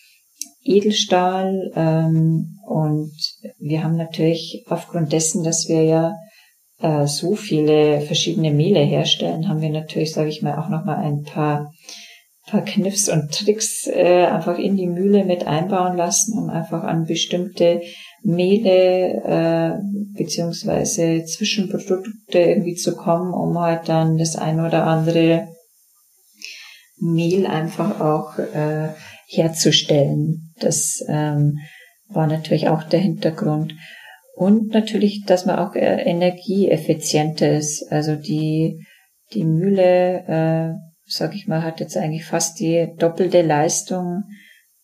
Edelstahl. 0.64 1.70
Ähm, 1.76 2.58
und 2.66 3.12
wir 3.58 3.84
haben 3.84 3.96
natürlich 3.96 4.64
aufgrund 4.68 5.12
dessen, 5.12 5.44
dass 5.44 5.68
wir 5.68 5.82
ja 5.82 6.14
so 7.06 7.34
viele 7.34 8.00
verschiedene 8.02 8.52
Mehle 8.52 8.78
herstellen, 8.78 9.48
haben 9.48 9.60
wir 9.60 9.70
natürlich, 9.70 10.12
sage 10.12 10.28
ich 10.28 10.42
mal, 10.42 10.58
auch 10.58 10.68
noch 10.68 10.84
mal 10.84 10.98
ein 10.98 11.24
paar 11.24 11.72
paar 12.50 12.64
Kniffs 12.64 13.08
und 13.08 13.32
Tricks 13.32 13.86
äh, 13.86 14.26
einfach 14.26 14.58
in 14.58 14.76
die 14.76 14.86
Mühle 14.86 15.24
mit 15.24 15.46
einbauen 15.46 15.96
lassen, 15.96 16.38
um 16.38 16.50
einfach 16.50 16.82
an 16.82 17.04
bestimmte 17.04 17.82
Mehle 18.22 19.22
äh, 19.24 20.16
beziehungsweise 20.16 21.24
Zwischenprodukte 21.24 22.38
irgendwie 22.38 22.74
zu 22.74 22.96
kommen, 22.96 23.32
um 23.32 23.58
halt 23.58 23.88
dann 23.88 24.18
das 24.18 24.36
ein 24.36 24.60
oder 24.60 24.86
andere 24.86 25.48
Mehl 27.00 27.46
einfach 27.46 28.00
auch 28.00 28.38
äh, 28.38 28.88
herzustellen. 29.28 30.52
Das 30.58 31.04
ähm, 31.08 31.58
war 32.08 32.26
natürlich 32.26 32.68
auch 32.68 32.82
der 32.82 33.00
Hintergrund. 33.00 33.74
Und 34.34 34.72
natürlich, 34.72 35.24
dass 35.24 35.46
man 35.46 35.58
auch 35.58 35.74
äh, 35.74 36.02
energieeffizienter 36.02 37.56
ist. 37.56 37.90
Also 37.90 38.14
die, 38.14 38.84
die 39.32 39.44
Mühle, 39.44 40.24
äh, 40.28 40.87
sag 41.08 41.34
ich 41.34 41.46
mal, 41.48 41.62
hat 41.62 41.80
jetzt 41.80 41.96
eigentlich 41.96 42.24
fast 42.24 42.60
die 42.60 42.88
doppelte 42.98 43.42
Leistung. 43.42 44.24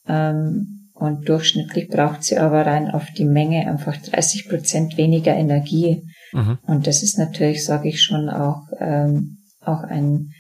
Ähm, 0.07 0.91
und 0.95 1.29
durchschnittlich 1.29 1.89
braucht 1.89 2.23
sie 2.23 2.39
aber 2.39 2.65
rein 2.67 2.89
auf 2.89 3.07
die 3.17 3.25
Menge 3.25 3.67
einfach 3.69 3.97
30 3.97 4.49
Prozent 4.49 4.97
weniger 4.97 5.35
Energie. 5.35 6.05
Mhm. 6.33 6.59
Und 6.63 6.87
das 6.87 7.03
ist 7.03 7.19
natürlich, 7.19 7.65
sage 7.65 7.89
ich 7.89 8.03
schon, 8.03 8.29
auch, 8.29 8.63
ähm, 8.79 9.39
auch 9.61 9.83
ein, 9.83 10.31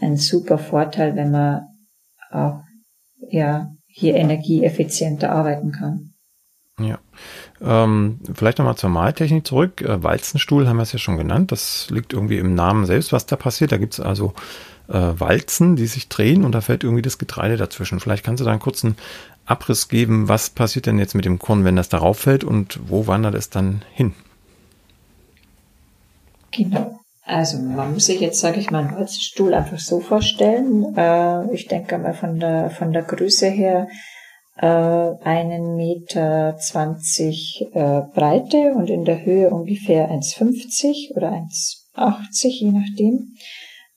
ein 0.00 0.16
super 0.16 0.56
Vorteil, 0.58 1.14
wenn 1.14 1.30
man 1.30 1.66
auch 2.30 2.62
ja, 3.28 3.70
hier 3.86 4.16
energieeffizienter 4.16 5.30
arbeiten 5.30 5.72
kann. 5.72 6.14
Ja. 6.80 6.98
Ähm, 7.60 8.20
vielleicht 8.34 8.58
nochmal 8.58 8.76
zur 8.76 8.90
Maltechnik 8.90 9.46
zurück. 9.46 9.82
Äh, 9.82 10.02
Walzenstuhl 10.02 10.66
haben 10.66 10.78
wir 10.78 10.82
es 10.82 10.92
ja 10.92 10.98
schon 10.98 11.18
genannt. 11.18 11.52
Das 11.52 11.88
liegt 11.90 12.12
irgendwie 12.12 12.38
im 12.38 12.54
Namen 12.54 12.86
selbst, 12.86 13.12
was 13.12 13.26
da 13.26 13.36
passiert. 13.36 13.72
Da 13.72 13.76
gibt 13.76 13.92
es 13.92 14.00
also 14.00 14.32
äh, 14.92 15.18
Walzen, 15.20 15.76
die 15.76 15.86
sich 15.86 16.08
drehen 16.08 16.44
und 16.44 16.52
da 16.52 16.60
fällt 16.60 16.84
irgendwie 16.84 17.02
das 17.02 17.18
Getreide 17.18 17.56
dazwischen. 17.56 18.00
Vielleicht 18.00 18.24
kannst 18.24 18.40
du 18.40 18.44
da 18.44 18.50
einen 18.50 18.60
kurzen 18.60 18.96
Abriss 19.46 19.88
geben, 19.88 20.28
was 20.28 20.50
passiert 20.50 20.86
denn 20.86 20.98
jetzt 20.98 21.14
mit 21.14 21.24
dem 21.24 21.38
Korn, 21.38 21.64
wenn 21.64 21.76
das 21.76 21.88
darauf 21.88 22.18
fällt 22.18 22.44
und 22.44 22.78
wo 22.86 23.06
wandert 23.06 23.34
es 23.34 23.50
dann 23.50 23.82
hin? 23.92 24.14
Genau. 26.52 27.00
Also 27.24 27.58
man 27.58 27.94
muss 27.94 28.06
sich 28.06 28.20
jetzt, 28.20 28.40
sage 28.40 28.60
ich 28.60 28.70
mal, 28.70 28.84
einen 28.84 28.96
Walzenstuhl 28.96 29.54
einfach 29.54 29.78
so 29.78 30.00
vorstellen. 30.00 30.94
Äh, 30.96 31.52
ich 31.54 31.66
denke 31.66 31.96
mal 31.98 32.14
von 32.14 32.38
der 32.38 32.70
von 32.70 32.92
der 32.92 33.02
Größe 33.02 33.46
her 33.46 33.88
äh, 34.56 34.66
einen 34.66 35.76
Meter 35.76 36.56
zwanzig 36.58 37.64
äh, 37.72 38.02
Breite 38.14 38.74
und 38.74 38.90
in 38.90 39.04
der 39.04 39.24
Höhe 39.24 39.50
ungefähr 39.50 40.10
1,50 40.10 41.16
oder 41.16 41.30
1,80, 41.32 42.48
je 42.48 42.70
nachdem. 42.72 43.34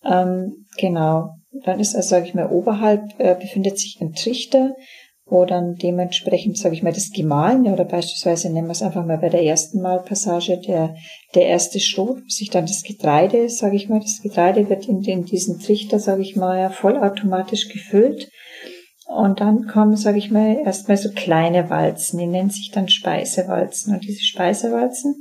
Ähm, 0.06 0.65
genau. 0.78 1.36
Dann 1.64 1.80
ist 1.80 1.96
also, 1.96 2.10
sage 2.10 2.28
ich 2.28 2.34
mal, 2.34 2.50
oberhalb 2.50 3.20
äh, 3.20 3.36
befindet 3.36 3.80
sich 3.80 3.98
ein 4.02 4.14
Trichter, 4.14 4.76
wo 5.28 5.46
dann 5.46 5.76
dementsprechend, 5.76 6.58
sage 6.58 6.76
ich 6.76 6.84
mal, 6.84 6.94
das 6.94 7.12
Gemahlene 7.12 7.74
oder 7.74 7.86
beispielsweise 7.86 8.52
nennen 8.52 8.68
wir 8.68 8.74
es 8.74 8.84
einfach 8.84 9.06
mal 9.06 9.18
bei 9.18 9.30
der 9.30 9.44
ersten 9.44 9.82
Malpassage 9.82 10.60
der, 10.60 10.96
der 11.34 11.48
erste 11.48 11.80
Schrot, 11.80 12.32
sich 12.32 12.52
dann 12.52 12.68
das 12.68 12.84
Getreide, 12.84 13.50
sage 13.50 13.76
ich 13.76 13.90
mal, 13.90 14.00
das 14.00 14.22
Getreide 14.22 14.70
wird 14.70 14.88
in, 14.88 15.02
in 15.04 15.26
diesen 15.26 15.60
Trichter, 15.60 16.00
sage 16.00 16.22
ich 16.22 16.36
mal, 16.36 16.70
vollautomatisch 16.70 17.70
gefüllt. 17.70 18.30
Und 19.08 19.40
dann 19.40 19.68
kommen, 19.68 19.96
sage 19.96 20.18
ich 20.18 20.30
mal, 20.32 20.62
erstmal 20.64 20.98
so 20.98 21.10
kleine 21.12 21.70
Walzen, 21.70 22.20
die 22.20 22.28
nennen 22.28 22.50
sich 22.50 22.72
dann 22.72 22.90
Speisewalzen. 22.90 23.94
Und 23.94 24.04
diese 24.04 24.24
Speisewalzen, 24.24 25.16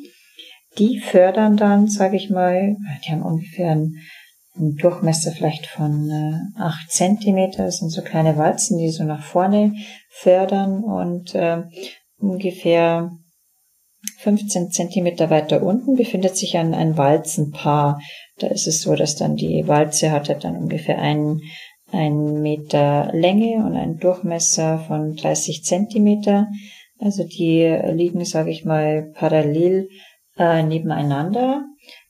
die 0.79 1.01
fördern 1.01 1.57
dann, 1.57 1.89
sage 1.89 2.17
ich 2.17 2.31
mal, 2.31 2.77
die 3.07 3.13
haben 3.13 3.23
ungefähr 3.23 3.73
einen 3.73 3.97
einen 4.57 4.77
Durchmesser 4.77 5.33
vielleicht 5.33 5.67
von 5.67 6.11
äh, 6.11 6.61
8 6.61 6.91
Zentimeter. 6.91 7.65
Das 7.65 7.79
sind 7.79 7.91
so 7.91 8.03
kleine 8.03 8.37
Walzen, 8.37 8.79
die 8.79 8.91
so 8.91 9.05
nach 9.05 9.23
vorne 9.23 9.75
fördern 10.11 10.85
und 10.85 11.35
äh, 11.35 11.63
ungefähr 12.19 13.11
15 14.19 14.71
Zentimeter 14.71 15.31
weiter 15.31 15.63
unten 15.63 15.97
befindet 15.97 16.37
sich 16.37 16.57
ein, 16.57 16.75
ein 16.75 16.97
Walzenpaar. 16.97 18.01
Da 18.39 18.49
ist 18.49 18.67
es 18.67 18.83
so, 18.83 18.95
dass 18.95 19.17
dann 19.17 19.37
die 19.37 19.67
Walze 19.67 20.11
hat 20.11 20.45
dann 20.45 20.57
ungefähr 20.57 20.99
einen, 20.99 21.41
einen 21.91 22.43
Meter 22.43 23.11
Länge 23.13 23.65
und 23.65 23.77
einen 23.77 23.99
Durchmesser 23.99 24.79
von 24.79 25.15
30 25.15 25.65
Zentimeter. 25.65 26.49
Also 26.99 27.25
die 27.25 27.65
liegen, 27.93 28.25
sage 28.25 28.51
ich 28.51 28.65
mal, 28.65 29.11
parallel 29.15 29.89
äh, 30.39 30.63
nebeneinander, 30.63 31.65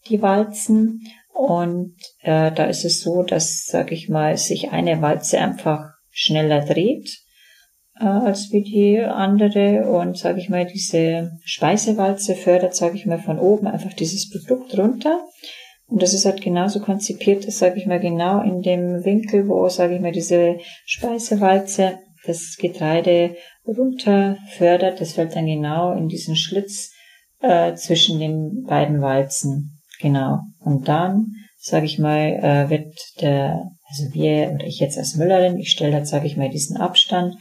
die 0.09 0.21
Walzen. 0.23 1.01
Und 1.35 1.97
äh, 2.21 2.53
da 2.53 2.65
ist 2.65 2.85
es 2.85 3.01
so, 3.01 3.25
dass, 3.25 3.67
sag 3.67 3.91
ich 3.91 4.09
mal, 4.09 4.37
sich 4.37 4.71
eine 4.71 5.03
Walze 5.03 5.39
einfach 5.39 5.91
schneller 6.11 6.65
dreht 6.65 7.11
äh, 7.99 8.05
als 8.05 8.53
wie 8.53 8.63
die 8.63 9.01
andere. 9.01 9.91
Und, 9.91 10.17
sag 10.17 10.39
ich 10.39 10.49
mal, 10.49 10.65
diese 10.65 11.33
Speisewalze 11.45 12.37
fördert, 12.37 12.77
sag 12.77 12.95
ich 12.95 13.05
mal, 13.05 13.19
von 13.19 13.41
oben 13.41 13.67
einfach 13.67 13.93
dieses 13.93 14.31
Produkt 14.31 14.79
runter. 14.79 15.19
Und 15.87 16.03
das 16.03 16.15
ist 16.15 16.25
halt 16.25 16.41
genauso 16.41 16.81
konzipiert, 16.81 17.47
das 17.47 17.59
sage 17.59 17.79
ich 17.79 17.87
mal 17.87 18.01
genau 18.01 18.41
in 18.41 18.63
dem 18.63 19.05
Winkel, 19.05 19.49
wo, 19.49 19.69
sage 19.69 19.97
ich 19.97 20.01
mal, 20.01 20.13
diese 20.13 20.59
Speisewalze 20.87 21.99
das 22.27 22.57
Getreide 22.59 23.37
runter 23.67 24.39
fördert. 24.57 25.01
Das 25.01 25.13
fällt 25.13 25.37
dann 25.37 25.47
genau 25.47 25.93
in 25.93 26.09
diesen 26.09 26.37
Schlitz 26.37 26.93
äh, 27.41 27.75
zwischen 27.75 28.19
den 28.19 28.63
beiden 28.65 29.03
Walzen. 29.03 29.74
Genau. 30.01 30.41
Und 30.61 30.89
dann, 30.89 31.33
sage 31.57 31.87
ich 31.87 31.99
mal, 31.99 32.39
äh, 32.43 32.71
wird 32.71 32.95
der, 33.21 33.71
also 33.89 34.13
wir 34.13 34.53
oder 34.55 34.67
ich 34.67 34.81
jetzt 34.81 34.99
als 34.99 35.17
Müllerin, 35.17 35.59
ich 35.59 35.71
stelle 35.71 35.93
da, 35.93 36.05
sage 36.05 36.27
ich 36.27 36.37
mal, 36.37 36.51
diesen 36.51 36.77
Abstand 36.77 37.37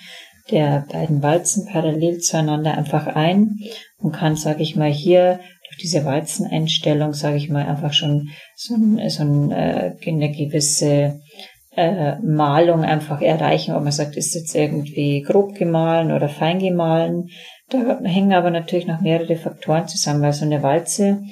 der 0.51 0.85
beiden 0.91 1.23
Walzen 1.23 1.65
parallel 1.65 2.19
zueinander 2.19 2.77
einfach 2.77 3.07
ein 3.07 3.59
und 3.97 4.11
kann, 4.11 4.35
sage 4.35 4.61
ich 4.61 4.75
mal, 4.75 4.91
hier 4.91 5.39
durch 5.69 5.77
diese 5.81 6.05
Walzeneinstellung, 6.05 7.13
sage 7.13 7.37
ich 7.37 7.49
mal, 7.49 7.65
einfach 7.65 7.93
schon 7.93 8.29
so, 8.55 8.75
ein, 8.75 9.09
so 9.09 9.23
ein, 9.23 9.51
äh, 9.51 9.95
eine 10.05 10.31
gewisse 10.31 11.21
äh, 11.75 12.15
Malung 12.19 12.83
einfach 12.83 13.21
erreichen, 13.21 13.73
ob 13.73 13.83
man 13.83 13.91
sagt, 13.91 14.15
ist 14.15 14.35
jetzt 14.35 14.53
irgendwie 14.53 15.21
grob 15.21 15.55
gemahlen 15.55 16.11
oder 16.11 16.29
fein 16.29 16.59
gemahlen. 16.59 17.29
Da 17.69 17.99
hängen 18.03 18.33
aber 18.33 18.51
natürlich 18.51 18.85
noch 18.85 19.01
mehrere 19.01 19.35
Faktoren 19.35 19.87
zusammen, 19.87 20.21
weil 20.21 20.33
so 20.33 20.45
eine 20.45 20.61
Walze, 20.61 21.23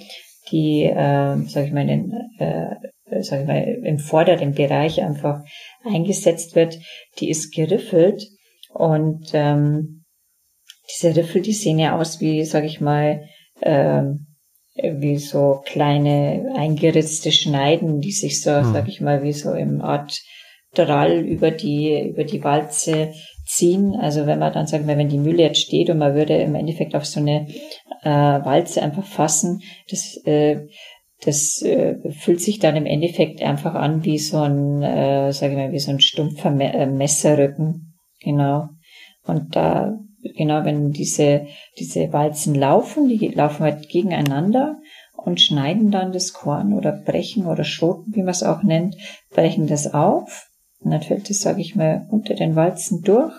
die, 0.52 0.84
äh, 0.84 1.38
sag 1.48 1.66
ich 1.66 1.72
mal, 1.72 1.82
in 1.82 1.88
den, 1.88 2.14
äh, 2.40 3.22
sag 3.22 3.42
ich 3.42 3.48
mal, 3.48 3.62
im 3.84 4.00
vorderen 4.00 4.54
Bereich 4.54 5.02
einfach 5.02 5.42
eingesetzt 5.84 6.56
wird, 6.56 6.80
die 7.20 7.30
ist 7.30 7.54
geriffelt 7.54 8.24
und 8.74 9.32
ähm, 9.34 10.04
diese 10.90 11.16
Riffel, 11.16 11.42
die 11.42 11.54
sehen 11.54 11.80
ja 11.80 11.98
aus 11.98 12.20
wie, 12.22 12.44
sag 12.44 12.64
ich 12.64 12.82
mal, 12.82 13.24
äh, 13.62 14.04
wie 14.76 15.18
so 15.18 15.62
kleine 15.66 16.54
eingeritzte 16.56 17.32
Schneiden, 17.32 18.00
die 18.02 18.12
sich 18.12 18.42
so, 18.42 18.52
hm. 18.52 18.74
sag 18.74 18.88
ich 18.88 19.02
mal, 19.02 19.24
wie 19.24 19.34
so 19.34 19.54
im 19.54 19.82
Art 19.82 20.20
Drall 20.74 21.20
über 21.20 21.52
die, 21.52 22.10
über 22.10 22.24
die 22.24 22.44
Walze 22.44 23.12
ziehen. 23.46 23.96
Also 23.96 24.26
wenn 24.26 24.40
man 24.40 24.54
dann 24.54 24.68
sagen 24.68 24.88
wir, 24.88 24.98
wenn 24.98 25.10
die 25.10 25.18
Mühle 25.18 25.44
jetzt 25.44 25.62
steht 25.62 25.90
und 25.90 25.98
man 25.98 26.16
würde 26.16 26.36
im 26.38 26.56
Endeffekt 26.56 26.96
auf 26.96 27.06
so 27.06 27.20
eine 27.20 27.48
äh, 28.04 28.10
Walze 28.10 28.82
einfach 28.82 29.06
fassen, 29.06 29.62
das, 29.90 30.18
äh, 30.26 30.68
das 31.24 31.62
äh, 31.62 31.98
fühlt 32.12 32.42
sich 32.42 32.60
dann 32.60 32.76
im 32.76 32.86
Endeffekt 32.86 33.42
einfach 33.42 33.76
an 33.76 34.04
wie 34.04 34.18
so 34.18 34.40
ein, 34.40 34.82
äh, 34.82 35.32
sage 35.32 35.54
ich 35.54 35.58
mal, 35.58 35.72
wie 35.72 35.80
so 35.80 35.92
ein 35.92 36.00
stumpfer 36.00 36.50
Me 36.50 36.74
äh, 36.74 36.88
Messerrücken. 36.88 37.94
Genau. 38.20 38.70
Und 39.24 39.56
da, 39.56 40.00
genau, 40.36 40.66
wenn 40.66 40.92
diese, 40.92 41.46
diese 41.78 42.12
Walzen 42.12 42.56
laufen, 42.56 43.08
die 43.08 43.28
laufen 43.28 43.64
halt 43.64 43.88
gegeneinander 43.90 44.80
und 45.16 45.40
schneiden 45.40 45.92
dann 45.92 46.12
das 46.12 46.34
Korn 46.34 46.74
oder 46.74 46.92
brechen 46.92 47.46
oder 47.46 47.64
schroten, 47.64 48.16
wie 48.16 48.24
man 48.24 48.30
es 48.30 48.44
auch 48.44 48.64
nennt, 48.64 48.96
brechen 49.30 49.68
das 49.68 49.94
auf. 49.94 50.48
Und 50.80 50.90
dann 50.90 51.04
fällt 51.04 51.30
es, 51.30 51.42
sage 51.42 51.62
ich 51.62 51.76
mal, 51.76 52.08
unter 52.10 52.34
den 52.34 52.56
Walzen 52.56 53.04
durch 53.04 53.34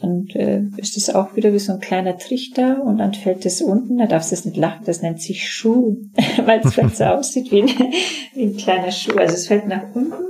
dann 0.00 0.26
äh, 0.34 0.62
ist 0.76 0.96
es 0.96 1.14
auch 1.14 1.36
wieder 1.36 1.52
wie 1.52 1.58
so 1.58 1.72
ein 1.72 1.80
kleiner 1.80 2.18
Trichter 2.18 2.82
und 2.82 2.98
dann 2.98 3.14
fällt 3.14 3.46
es 3.46 3.62
unten, 3.62 3.98
da 3.98 4.06
darfst 4.06 4.32
du 4.32 4.34
es 4.34 4.44
nicht 4.44 4.56
lachen, 4.56 4.84
das 4.84 5.02
nennt 5.02 5.20
sich 5.20 5.48
Schuh, 5.48 5.96
weil 6.44 6.60
es 6.64 6.76
halt 6.76 6.96
so 6.96 7.04
aussieht 7.04 7.52
wie 7.52 7.62
ein, 7.62 7.68
wie 8.34 8.44
ein 8.44 8.56
kleiner 8.56 8.90
Schuh. 8.90 9.16
Also 9.16 9.34
es 9.34 9.46
fällt 9.46 9.68
nach 9.68 9.84
unten 9.94 10.24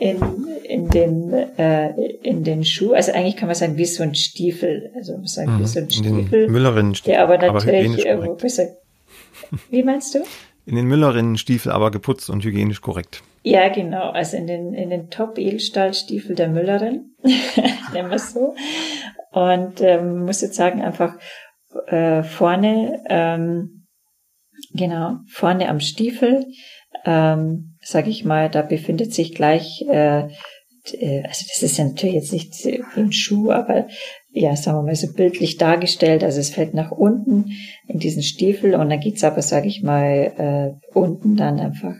in, 0.00 0.18
in, 0.64 0.88
den, 0.88 1.32
äh, 1.32 1.90
in 2.22 2.44
den 2.44 2.64
Schuh. 2.64 2.92
Also 2.92 3.12
eigentlich 3.12 3.36
kann 3.36 3.48
man 3.48 3.54
sagen, 3.54 3.76
wie 3.76 3.86
so 3.86 4.02
ein 4.02 4.14
Stiefel. 4.14 4.90
Also 4.94 5.12
man 5.12 5.26
sagt, 5.26 5.48
wie 5.48 5.62
mhm. 5.62 5.66
so 5.66 5.78
ein 5.80 5.90
Stiefel. 5.90 6.48
Müllerinnenstiefel. 6.48 7.14
Der 7.14 7.22
aber 7.22 7.38
natürlich 7.38 8.10
aber 8.10 8.34
besser. 8.34 8.76
Wie 9.70 9.82
meinst 9.82 10.14
du? 10.14 10.24
In 10.66 10.76
den 10.76 10.86
Müllerinnenstiefel, 10.86 11.72
aber 11.72 11.90
geputzt 11.90 12.30
und 12.30 12.44
hygienisch 12.44 12.80
korrekt. 12.80 13.22
Ja, 13.46 13.68
genau. 13.68 14.10
Also 14.10 14.38
in 14.38 14.46
den, 14.46 14.72
in 14.72 14.88
den 14.88 15.10
Top-Edelstahlstiefel 15.10 16.34
der 16.34 16.48
Müllerin, 16.48 17.14
nennen 17.92 18.08
wir 18.08 18.16
es 18.16 18.32
so. 18.32 18.54
Und 19.32 19.82
ähm, 19.82 20.24
muss 20.24 20.40
jetzt 20.40 20.54
sagen, 20.54 20.80
einfach 20.80 21.18
äh, 21.88 22.22
vorne, 22.22 23.04
ähm, 23.10 23.86
genau, 24.72 25.18
vorne 25.30 25.68
am 25.68 25.80
Stiefel, 25.80 26.46
ähm, 27.04 27.76
sage 27.82 28.08
ich 28.08 28.24
mal, 28.24 28.48
da 28.48 28.62
befindet 28.62 29.12
sich 29.12 29.34
gleich, 29.34 29.84
äh, 29.90 30.20
äh, 30.92 31.22
also 31.24 31.44
das 31.46 31.62
ist 31.62 31.76
ja 31.76 31.84
natürlich 31.84 32.14
jetzt 32.14 32.32
nicht 32.32 32.54
ein 32.96 33.12
Schuh, 33.12 33.50
aber 33.50 33.88
ja, 34.30 34.56
sagen 34.56 34.78
wir 34.78 34.84
mal 34.84 34.94
so 34.94 35.12
bildlich 35.12 35.58
dargestellt. 35.58 36.24
Also 36.24 36.40
es 36.40 36.48
fällt 36.48 36.72
nach 36.72 36.92
unten 36.92 37.50
in 37.88 37.98
diesen 37.98 38.22
Stiefel 38.22 38.74
und 38.74 38.88
dann 38.88 39.00
geht's 39.00 39.22
aber, 39.22 39.42
sage 39.42 39.68
ich 39.68 39.82
mal, 39.82 40.78
äh, 40.80 40.96
unten 40.98 41.36
dann 41.36 41.60
einfach 41.60 41.94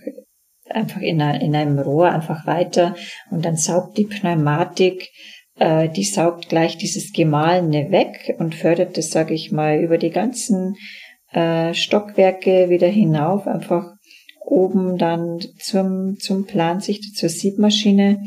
einfach 0.74 1.00
in, 1.00 1.20
in 1.20 1.54
einem 1.54 1.78
Rohr 1.78 2.10
einfach 2.10 2.46
weiter 2.46 2.94
und 3.30 3.44
dann 3.44 3.56
saugt 3.56 3.96
die 3.98 4.06
Pneumatik, 4.06 5.10
äh, 5.58 5.88
die 5.88 6.04
saugt 6.04 6.48
gleich 6.48 6.76
dieses 6.76 7.12
Gemahlene 7.12 7.90
weg 7.90 8.34
und 8.38 8.54
fördert 8.54 8.96
das, 8.96 9.10
sage 9.10 9.34
ich 9.34 9.52
mal, 9.52 9.78
über 9.78 9.98
die 9.98 10.10
ganzen 10.10 10.76
äh, 11.32 11.74
Stockwerke 11.74 12.68
wieder 12.68 12.88
hinauf, 12.88 13.46
einfach 13.46 13.94
oben 14.44 14.98
dann 14.98 15.40
zum, 15.58 16.16
zum 16.18 16.46
Plansichter, 16.46 17.08
zur 17.14 17.28
Siebmaschine. 17.28 18.22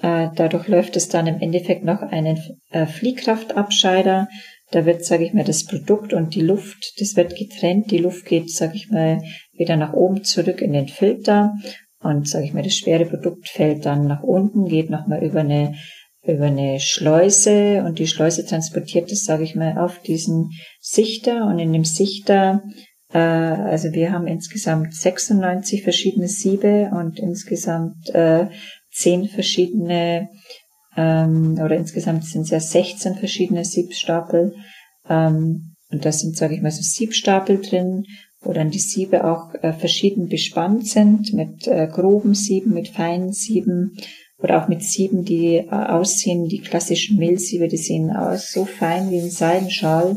Äh, 0.00 0.28
dadurch 0.34 0.68
läuft 0.68 0.96
es 0.96 1.08
dann 1.08 1.26
im 1.26 1.40
Endeffekt 1.40 1.84
noch 1.84 2.02
einen 2.02 2.38
äh, 2.70 2.86
Fliehkraftabscheider. 2.86 4.28
Da 4.70 4.86
wird, 4.86 5.04
sage 5.04 5.24
ich 5.24 5.34
mal, 5.34 5.44
das 5.44 5.66
Produkt 5.66 6.12
und 6.12 6.34
die 6.34 6.40
Luft, 6.40 6.94
das 7.00 7.16
wird 7.16 7.36
getrennt. 7.36 7.90
Die 7.90 7.98
Luft 7.98 8.24
geht, 8.24 8.50
sage 8.50 8.76
ich 8.76 8.88
mal, 8.90 9.20
wieder 9.60 9.76
nach 9.76 9.92
oben 9.92 10.24
zurück 10.24 10.60
in 10.60 10.72
den 10.72 10.88
Filter. 10.88 11.52
Und 12.02 12.26
sage 12.26 12.46
ich 12.46 12.54
mal, 12.54 12.64
das 12.64 12.74
schwere 12.74 13.04
Produkt 13.04 13.48
fällt 13.48 13.86
dann 13.86 14.08
nach 14.08 14.22
unten, 14.22 14.64
geht 14.64 14.90
nochmal 14.90 15.22
über 15.22 15.40
eine 15.40 15.74
über 16.22 16.46
eine 16.46 16.80
Schleuse 16.80 17.82
und 17.82 17.98
die 17.98 18.06
Schleuse 18.06 18.44
transportiert 18.44 19.10
es, 19.10 19.24
sage 19.24 19.42
ich 19.42 19.54
mal, 19.54 19.78
auf 19.78 20.00
diesen 20.00 20.50
Sichter. 20.78 21.46
Und 21.46 21.58
in 21.58 21.72
dem 21.72 21.84
Sichter, 21.84 22.62
äh, 23.12 23.18
also 23.18 23.92
wir 23.92 24.12
haben 24.12 24.26
insgesamt 24.26 24.94
96 24.94 25.82
verschiedene 25.82 26.28
Siebe 26.28 26.90
und 26.92 27.18
insgesamt 27.18 28.10
äh, 28.10 28.48
10 28.92 29.28
verschiedene 29.28 30.28
ähm, 30.96 31.58
oder 31.62 31.76
insgesamt 31.76 32.24
sind 32.24 32.42
es 32.42 32.50
ja 32.50 32.60
16 32.60 33.14
verschiedene 33.14 33.64
Siebstapel 33.64 34.54
ähm, 35.08 35.74
und 35.90 36.04
da 36.04 36.12
sind, 36.12 36.36
sage 36.36 36.54
ich 36.54 36.60
mal, 36.60 36.70
so 36.70 36.82
Siebstapel 36.82 37.60
drin 37.60 38.04
wo 38.42 38.52
dann 38.52 38.70
die 38.70 38.78
Siebe 38.78 39.24
auch 39.24 39.54
äh, 39.62 39.72
verschieden 39.72 40.28
bespannt 40.28 40.86
sind 40.86 41.32
mit 41.34 41.66
äh, 41.66 41.86
groben 41.90 42.34
Sieben, 42.34 42.72
mit 42.72 42.88
feinen 42.88 43.32
Sieben 43.32 43.96
oder 44.38 44.62
auch 44.62 44.68
mit 44.68 44.82
Sieben, 44.82 45.24
die 45.24 45.56
äh, 45.56 45.68
aussehen, 45.68 46.48
die 46.48 46.60
klassischen 46.60 47.18
Mehlsiebe, 47.18 47.68
die 47.68 47.76
sehen 47.76 48.10
aus 48.10 48.50
so 48.50 48.64
fein 48.64 49.10
wie 49.10 49.20
ein 49.20 49.30
Seidenschal. 49.30 50.16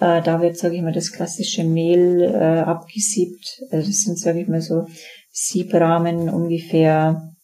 Äh, 0.00 0.22
da 0.22 0.40
wird, 0.40 0.56
sage 0.56 0.76
ich 0.76 0.82
mal, 0.82 0.92
das 0.92 1.12
klassische 1.12 1.64
Mehl 1.64 2.22
äh, 2.22 2.60
abgesiebt. 2.60 3.62
Also 3.70 3.86
das 3.86 4.00
sind, 4.02 4.18
sage 4.18 4.40
ich 4.40 4.48
mal, 4.48 4.62
so 4.62 4.86
Siebrahmen 5.30 6.30
ungefähr, 6.30 7.34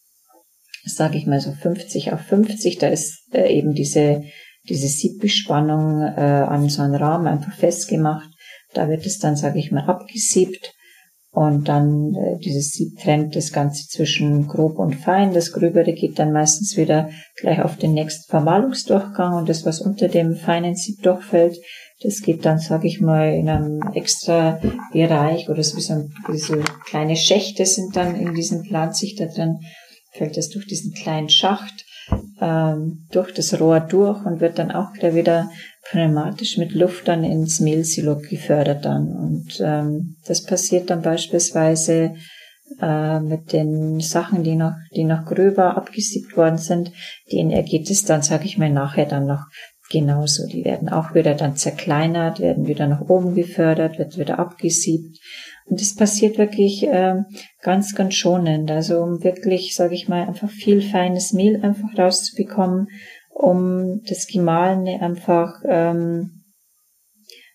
sage 0.83 1.17
ich 1.17 1.27
mal, 1.27 1.39
so 1.39 1.51
50 1.51 2.13
auf 2.13 2.21
50. 2.21 2.79
Da 2.79 2.87
ist 2.87 3.21
äh, 3.33 3.53
eben 3.55 3.73
diese, 3.73 4.23
diese 4.67 4.87
Siebbespannung 4.87 6.01
äh, 6.01 6.21
an 6.21 6.67
so 6.69 6.81
einem 6.81 6.95
Rahmen 6.95 7.27
einfach 7.27 7.53
festgemacht. 7.55 8.29
Da 8.73 8.89
wird 8.89 9.05
es 9.05 9.19
dann, 9.19 9.35
sage 9.35 9.59
ich 9.59 9.71
mal, 9.71 9.85
abgesiebt. 9.85 10.73
Und 11.31 11.67
dann 11.67 12.15
äh, 12.15 12.39
dieses 12.39 12.71
Sieb 12.71 12.97
trennt 12.99 13.35
das 13.35 13.51
Ganze 13.51 13.87
zwischen 13.87 14.47
grob 14.47 14.79
und 14.79 14.95
fein. 14.95 15.33
Das 15.33 15.51
Gröbere 15.51 15.93
geht 15.93 16.17
dann 16.17 16.31
meistens 16.31 16.77
wieder 16.77 17.09
gleich 17.35 17.61
auf 17.61 17.77
den 17.77 17.93
nächsten 17.93 18.27
Vermahlungsdurchgang 18.29 19.35
und 19.35 19.47
das, 19.47 19.63
was 19.63 19.79
unter 19.79 20.07
dem 20.07 20.35
feinen 20.35 20.75
Sieb 20.75 21.03
durchfällt, 21.03 21.57
das 22.01 22.21
geht 22.21 22.45
dann, 22.45 22.59
sage 22.59 22.87
ich 22.87 23.01
mal, 23.01 23.33
in 23.33 23.49
einem 23.49 23.81
extra 23.93 24.59
Bereich 24.93 25.49
oder 25.49 25.63
so, 25.63 25.77
wie 25.77 26.37
so 26.37 26.55
kleine 26.85 27.15
Schächte 27.15 27.65
sind 27.65 27.95
dann 27.95 28.15
in 28.15 28.33
diesem 28.33 28.63
Plansichter 28.63 29.27
drin, 29.27 29.59
fällt 30.13 30.37
das 30.37 30.49
durch 30.49 30.65
diesen 30.65 30.93
kleinen 30.93 31.29
Schacht 31.29 31.85
ähm, 32.39 33.07
durch 33.11 33.33
das 33.33 33.59
Rohr 33.59 33.79
durch 33.79 34.23
und 34.25 34.39
wird 34.39 34.59
dann 34.59 34.71
auch 34.71 34.93
wieder 34.93 35.49
pneumatisch 35.91 36.57
mit 36.57 36.73
Luft 36.73 37.07
dann 37.07 37.23
ins 37.23 37.59
Mehlsilo 37.59 38.17
gefördert 38.17 38.85
dann. 38.85 39.11
Und 39.11 39.59
ähm, 39.61 40.17
das 40.25 40.43
passiert 40.43 40.89
dann 40.89 41.01
beispielsweise 41.01 42.15
äh, 42.81 43.19
mit 43.19 43.53
den 43.53 43.99
Sachen, 43.99 44.43
die 44.43 44.55
noch, 44.55 44.73
die 44.95 45.05
noch 45.05 45.25
gröber 45.25 45.77
abgesiebt 45.77 46.35
worden 46.35 46.57
sind, 46.57 46.91
denen 47.31 47.51
ergeht 47.51 47.89
es 47.89 48.03
dann, 48.03 48.21
sage 48.21 48.45
ich 48.45 48.57
mal, 48.57 48.69
nachher 48.69 49.05
dann 49.05 49.25
noch 49.25 49.45
genauso. 49.89 50.45
Die 50.47 50.65
werden 50.65 50.89
auch 50.89 51.15
wieder 51.15 51.33
dann 51.33 51.55
zerkleinert, 51.55 52.39
werden 52.39 52.67
wieder 52.67 52.87
nach 52.87 53.01
oben 53.01 53.35
gefördert, 53.35 53.97
wird 53.97 54.17
wieder 54.17 54.39
abgesiebt. 54.39 55.17
Und 55.65 55.81
das 55.81 55.95
passiert 55.95 56.37
wirklich 56.37 56.83
äh, 56.83 57.15
ganz, 57.61 57.95
ganz 57.95 58.13
schonend. 58.13 58.71
Also 58.71 58.99
um 58.99 59.23
wirklich, 59.23 59.75
sage 59.75 59.95
ich 59.95 60.07
mal, 60.07 60.27
einfach 60.27 60.49
viel 60.49 60.81
feines 60.81 61.33
Mehl 61.33 61.61
einfach 61.61 61.97
rauszubekommen, 61.97 62.87
um 63.37 64.01
das 64.07 64.25
Gemahlene 64.25 65.01
einfach 65.01 65.61
ähm, 65.67 66.43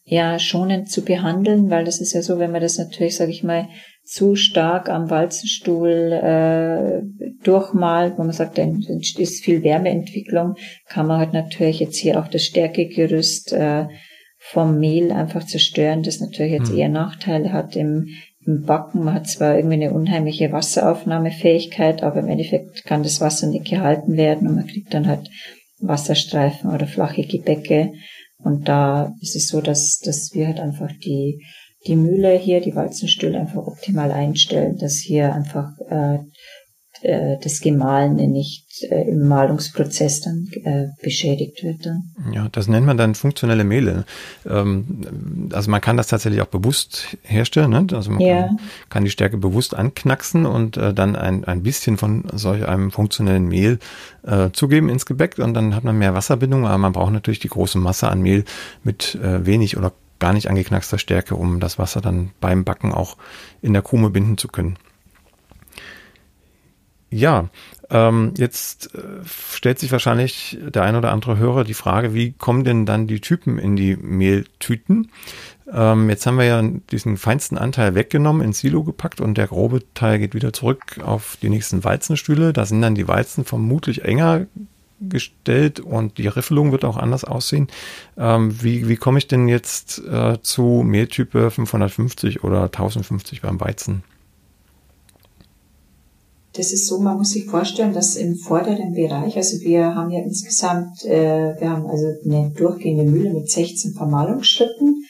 ja 0.05 0.39
schonend 0.39 0.91
zu 0.91 1.05
behandeln, 1.05 1.70
weil 1.70 1.85
das 1.85 2.01
ist 2.01 2.12
ja 2.12 2.22
so, 2.22 2.39
wenn 2.39 2.53
man 2.53 2.61
das 2.61 2.78
natürlich, 2.78 3.16
sage 3.16 3.33
ich 3.33 3.43
mal, 3.43 3.68
zu 4.05 4.37
stark 4.37 4.89
am 4.89 5.11
Walzenstuhl 5.11 6.12
äh, 6.12 7.03
durchmalt, 7.45 8.14
wo 8.16 8.22
man 8.22 8.33
sagt, 8.33 8.59
dann 8.59 8.80
ist 8.80 9.45
viel 9.45 9.62
Wärmeentwicklung, 9.62 10.55
kann 10.89 11.07
man 11.07 11.18
halt 11.18 11.33
natürlich 11.33 11.80
jetzt 11.80 11.97
hier 11.97 12.20
auch 12.20 12.28
das 12.28 12.45
Stärkegerüst 12.45 13.53
äh, 13.53 13.87
vom 14.39 14.78
Mehl 14.78 15.12
einfach 15.12 15.47
zerstören, 15.47 16.03
das 16.03 16.20
natürlich 16.20 16.53
jetzt 16.53 16.70
hm. 16.70 16.78
eher 16.78 16.89
Nachteile 16.89 17.53
hat 17.53 17.76
im, 17.76 18.09
im 18.45 18.64
Backen. 18.64 19.05
Man 19.05 19.14
hat 19.14 19.28
zwar 19.28 19.57
irgendwie 19.57 19.74
eine 19.74 19.93
unheimliche 19.93 20.51
Wasseraufnahmefähigkeit, 20.51 22.03
aber 22.03 22.20
im 22.20 22.28
Endeffekt 22.28 22.85
kann 22.85 23.05
das 23.05 23.20
Wasser 23.20 23.47
nicht 23.47 23.68
gehalten 23.68 24.16
werden 24.16 24.49
und 24.49 24.57
man 24.57 24.66
kriegt 24.66 24.93
dann 24.95 25.07
halt 25.07 25.28
Wasserstreifen 25.83 26.70
oder 26.70 26.87
flache 26.87 27.22
Gebäcke. 27.22 27.93
Und 28.39 28.68
da 28.68 29.14
ist 29.20 29.37
es 29.37 29.49
so, 29.49 29.61
dass, 29.61 29.99
dass 29.99 30.30
wir 30.33 30.47
halt 30.47 30.61
einfach 30.61 30.91
die 31.05 31.41
die 31.87 31.97
Mühle 31.97 32.37
hier, 32.37 32.61
die 32.61 32.74
Walzenstühle 32.74 33.39
einfach 33.39 33.66
optimal 33.66 34.12
einstellen, 34.12 34.76
dass 34.78 34.99
hier 34.99 35.35
einfach 35.35 35.72
äh, 35.89 36.18
äh, 37.03 37.36
das 37.42 37.61
Gemahlene 37.61 38.28
nicht 38.28 38.84
äh, 38.84 39.09
im 39.09 39.26
Mahlungsprozess 39.26 40.20
dann 40.20 40.48
äh, 40.64 40.88
beschädigt 41.03 41.62
wird. 41.62 41.84
Dann. 41.84 42.12
Ja, 42.32 42.48
das 42.50 42.68
nennt 42.68 42.86
man 42.86 42.96
dann 42.96 43.14
funktionelle 43.14 43.64
Mehle. 43.64 44.05
Ähm, 44.48 45.50
also 45.53 45.70
man 45.70 45.80
kann 45.80 45.96
das 45.96 46.07
tatsächlich 46.07 46.40
auch 46.42 46.46
bewusst 46.46 47.16
herstellen. 47.22 47.70
Ne? 47.70 47.86
Also 47.92 48.11
man 48.11 48.20
ja. 48.20 48.42
kann, 48.42 48.61
kann, 48.88 49.05
die 49.05 49.11
Stärke 49.11 49.36
bewusst 49.36 49.74
anknacksen 49.74 50.46
und 50.46 50.76
äh, 50.76 50.94
dann 50.94 51.16
ein, 51.16 51.44
ein 51.44 51.62
bisschen 51.62 51.96
von 51.96 52.24
solch 52.32 52.66
einem 52.66 52.90
funktionellen 52.90 53.48
Mehl 53.48 53.78
äh, 54.22 54.50
zugeben 54.53 54.88
ins 54.88 55.07
Gebäck 55.07 55.38
und 55.38 55.55
dann 55.55 55.74
hat 55.74 55.84
man 55.84 55.98
mehr 55.98 56.14
Wasserbindung, 56.14 56.66
aber 56.66 56.78
man 56.78 56.92
braucht 56.92 57.12
natürlich 57.12 57.40
die 57.40 57.48
große 57.48 57.78
Masse 57.78 58.09
an 58.09 58.20
Mehl 58.20 58.44
mit 58.84 59.18
wenig 59.22 59.76
oder 59.76 59.92
gar 60.18 60.32
nicht 60.32 60.48
angeknackster 60.48 60.98
Stärke, 60.98 61.34
um 61.34 61.59
das 61.59 61.78
Wasser 61.78 62.00
dann 62.00 62.30
beim 62.40 62.62
Backen 62.62 62.92
auch 62.92 63.16
in 63.61 63.72
der 63.72 63.82
Krume 63.82 64.11
binden 64.11 64.38
zu 64.38 64.46
können. 64.46 64.76
Ja, 67.12 67.50
ähm, 67.90 68.32
jetzt 68.38 68.94
äh, 68.94 69.00
stellt 69.26 69.78
sich 69.78 69.92
wahrscheinlich 69.92 70.56
der 70.62 70.82
ein 70.82 70.96
oder 70.96 71.12
andere 71.12 71.36
Hörer 71.36 71.62
die 71.62 71.74
Frage, 71.74 72.14
wie 72.14 72.32
kommen 72.32 72.64
denn 72.64 72.86
dann 72.86 73.06
die 73.06 73.20
Typen 73.20 73.58
in 73.58 73.76
die 73.76 73.96
Mehltüten? 73.96 75.10
Ähm, 75.70 76.08
jetzt 76.08 76.24
haben 76.24 76.38
wir 76.38 76.46
ja 76.46 76.62
diesen 76.90 77.18
feinsten 77.18 77.58
Anteil 77.58 77.94
weggenommen, 77.94 78.40
ins 78.40 78.60
Silo 78.60 78.82
gepackt 78.82 79.20
und 79.20 79.36
der 79.36 79.46
grobe 79.46 79.82
Teil 79.92 80.20
geht 80.20 80.34
wieder 80.34 80.54
zurück 80.54 81.00
auf 81.04 81.36
die 81.42 81.50
nächsten 81.50 81.84
Walzenstühle. 81.84 82.54
Da 82.54 82.64
sind 82.64 82.80
dann 82.80 82.94
die 82.94 83.08
Weizen 83.08 83.44
vermutlich 83.44 84.06
enger 84.06 84.46
gestellt 84.98 85.78
und 85.80 86.16
die 86.16 86.28
Riffelung 86.28 86.72
wird 86.72 86.86
auch 86.86 86.96
anders 86.96 87.24
aussehen. 87.24 87.68
Ähm, 88.16 88.62
wie, 88.62 88.88
wie 88.88 88.96
komme 88.96 89.18
ich 89.18 89.26
denn 89.26 89.48
jetzt 89.48 89.98
äh, 90.06 90.40
zu 90.40 90.82
Mehltype 90.82 91.50
550 91.50 92.42
oder 92.42 92.62
1050 92.62 93.42
beim 93.42 93.60
Weizen? 93.60 94.02
Das 96.55 96.72
ist 96.72 96.86
so, 96.86 97.00
man 97.00 97.16
muss 97.16 97.30
sich 97.30 97.46
vorstellen, 97.46 97.94
dass 97.94 98.16
im 98.16 98.36
vorderen 98.36 98.92
Bereich, 98.92 99.36
also 99.36 99.59
wir 99.61 99.94
haben 99.94 100.11
ja 100.11 100.20
insgesamt, 100.20 101.03
äh, 101.05 101.59
wir 101.59 101.70
haben 101.70 101.86
also 101.86 102.07
eine 102.24 102.50
durchgehende 102.50 103.05
Mühle 103.05 103.32
mit 103.32 103.50
16 103.50 103.94
Vermahlungsschritten 103.94 105.03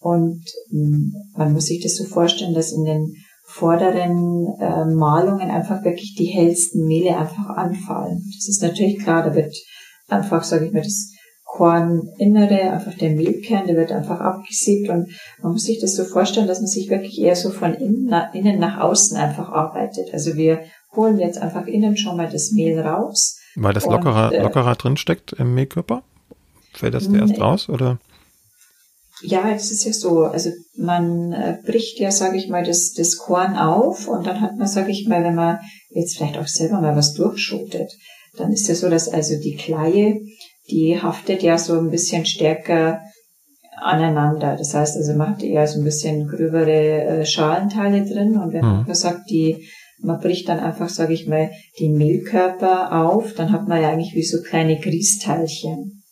und 0.00 0.42
mh, 0.70 0.96
hm, 0.96 1.14
man 1.36 1.52
muss 1.54 1.66
sich 1.66 1.82
das 1.82 1.96
so 1.96 2.04
vorstellen, 2.04 2.54
dass 2.54 2.72
in 2.72 2.84
den 2.84 3.14
vorderen 3.44 4.54
äh, 4.60 4.84
Malungen 4.86 5.50
einfach 5.50 5.84
wirklich 5.84 6.14
die 6.18 6.26
hellsten 6.26 6.86
Mehle 6.86 7.16
einfach 7.16 7.48
anfallen. 7.50 8.22
Das 8.34 8.48
ist 8.48 8.62
natürlich 8.62 8.98
klar, 8.98 9.22
da 9.22 9.34
wird 9.34 9.54
einfach, 10.08 10.44
sage 10.44 10.66
ich 10.66 10.72
mal, 10.72 10.82
das 10.82 11.12
Korninnere, 11.44 12.70
einfach 12.70 12.94
der 12.94 13.10
Mehlkern, 13.10 13.66
der 13.66 13.76
wird 13.76 13.92
einfach 13.92 14.20
abgesiebt 14.20 14.88
und 14.88 15.08
man 15.42 15.52
muss 15.52 15.64
sich 15.64 15.80
das 15.80 15.94
so 15.94 16.04
vorstellen, 16.04 16.46
dass 16.46 16.60
man 16.60 16.66
sich 16.66 16.88
wirklich 16.88 17.20
eher 17.20 17.36
so 17.36 17.50
von 17.50 17.74
innen 17.74 18.06
nach, 18.06 18.32
innen 18.32 18.58
nach 18.58 18.80
außen 18.80 19.18
einfach 19.18 19.50
arbeitet. 19.50 20.14
Also 20.14 20.34
wir 20.34 20.60
holen 20.94 21.18
jetzt 21.18 21.38
einfach 21.38 21.66
innen 21.66 21.96
schon 21.96 22.16
mal 22.16 22.28
das 22.28 22.52
Mehl 22.52 22.80
raus. 22.80 23.38
Weil 23.54 23.74
das 23.74 23.86
lockerer, 23.86 24.28
und, 24.28 24.34
äh, 24.34 24.42
lockerer 24.42 24.74
drin 24.76 24.96
steckt 24.96 25.32
im 25.32 25.54
Mehlkörper? 25.54 26.02
Fällt 26.72 26.94
das 26.94 27.06
erst 27.06 27.40
raus 27.40 27.68
oder? 27.68 27.98
Ja, 29.22 29.50
das 29.50 29.70
ist 29.70 29.84
ja 29.84 29.92
so. 29.92 30.24
Also 30.24 30.50
man 30.76 31.32
äh, 31.32 31.58
bricht 31.64 31.98
ja, 32.00 32.10
sage 32.10 32.36
ich 32.36 32.48
mal, 32.48 32.64
das, 32.64 32.92
das 32.92 33.18
Korn 33.18 33.56
auf 33.56 34.08
und 34.08 34.26
dann 34.26 34.40
hat 34.40 34.56
man, 34.56 34.66
sage 34.66 34.90
ich 34.90 35.06
mal, 35.06 35.22
wenn 35.22 35.34
man 35.34 35.58
jetzt 35.90 36.16
vielleicht 36.16 36.38
auch 36.38 36.46
selber 36.46 36.80
mal 36.80 36.96
was 36.96 37.14
durchschotet, 37.14 37.92
dann 38.36 38.52
ist 38.52 38.68
ja 38.68 38.74
so, 38.74 38.88
dass 38.88 39.08
also 39.08 39.38
die 39.38 39.56
Kleie, 39.56 40.20
die 40.70 41.00
haftet 41.00 41.42
ja 41.42 41.58
so 41.58 41.78
ein 41.78 41.90
bisschen 41.90 42.24
stärker 42.26 43.00
aneinander. 43.80 44.56
Das 44.56 44.74
heißt 44.74 44.96
also, 44.96 45.14
man 45.14 45.30
hat 45.30 45.42
eher 45.42 45.66
so 45.66 45.80
ein 45.80 45.84
bisschen 45.84 46.26
gröbere 46.26 47.02
äh, 47.02 47.26
Schalenteile 47.26 48.04
drin 48.04 48.38
und 48.38 48.52
wenn 48.52 48.64
mhm. 48.64 48.84
man 48.86 48.94
sagt, 48.94 49.30
die 49.30 49.68
man 50.02 50.20
bricht 50.20 50.48
dann 50.48 50.60
einfach, 50.60 50.88
sage 50.88 51.12
ich 51.12 51.26
mal, 51.26 51.50
die 51.78 51.88
Mehlkörper 51.88 53.04
auf, 53.04 53.34
dann 53.34 53.52
hat 53.52 53.68
man 53.68 53.80
ja 53.80 53.90
eigentlich 53.90 54.14
wie 54.14 54.22
so 54.22 54.42
kleine 54.42 54.78
Grießteilchen. 54.78 56.02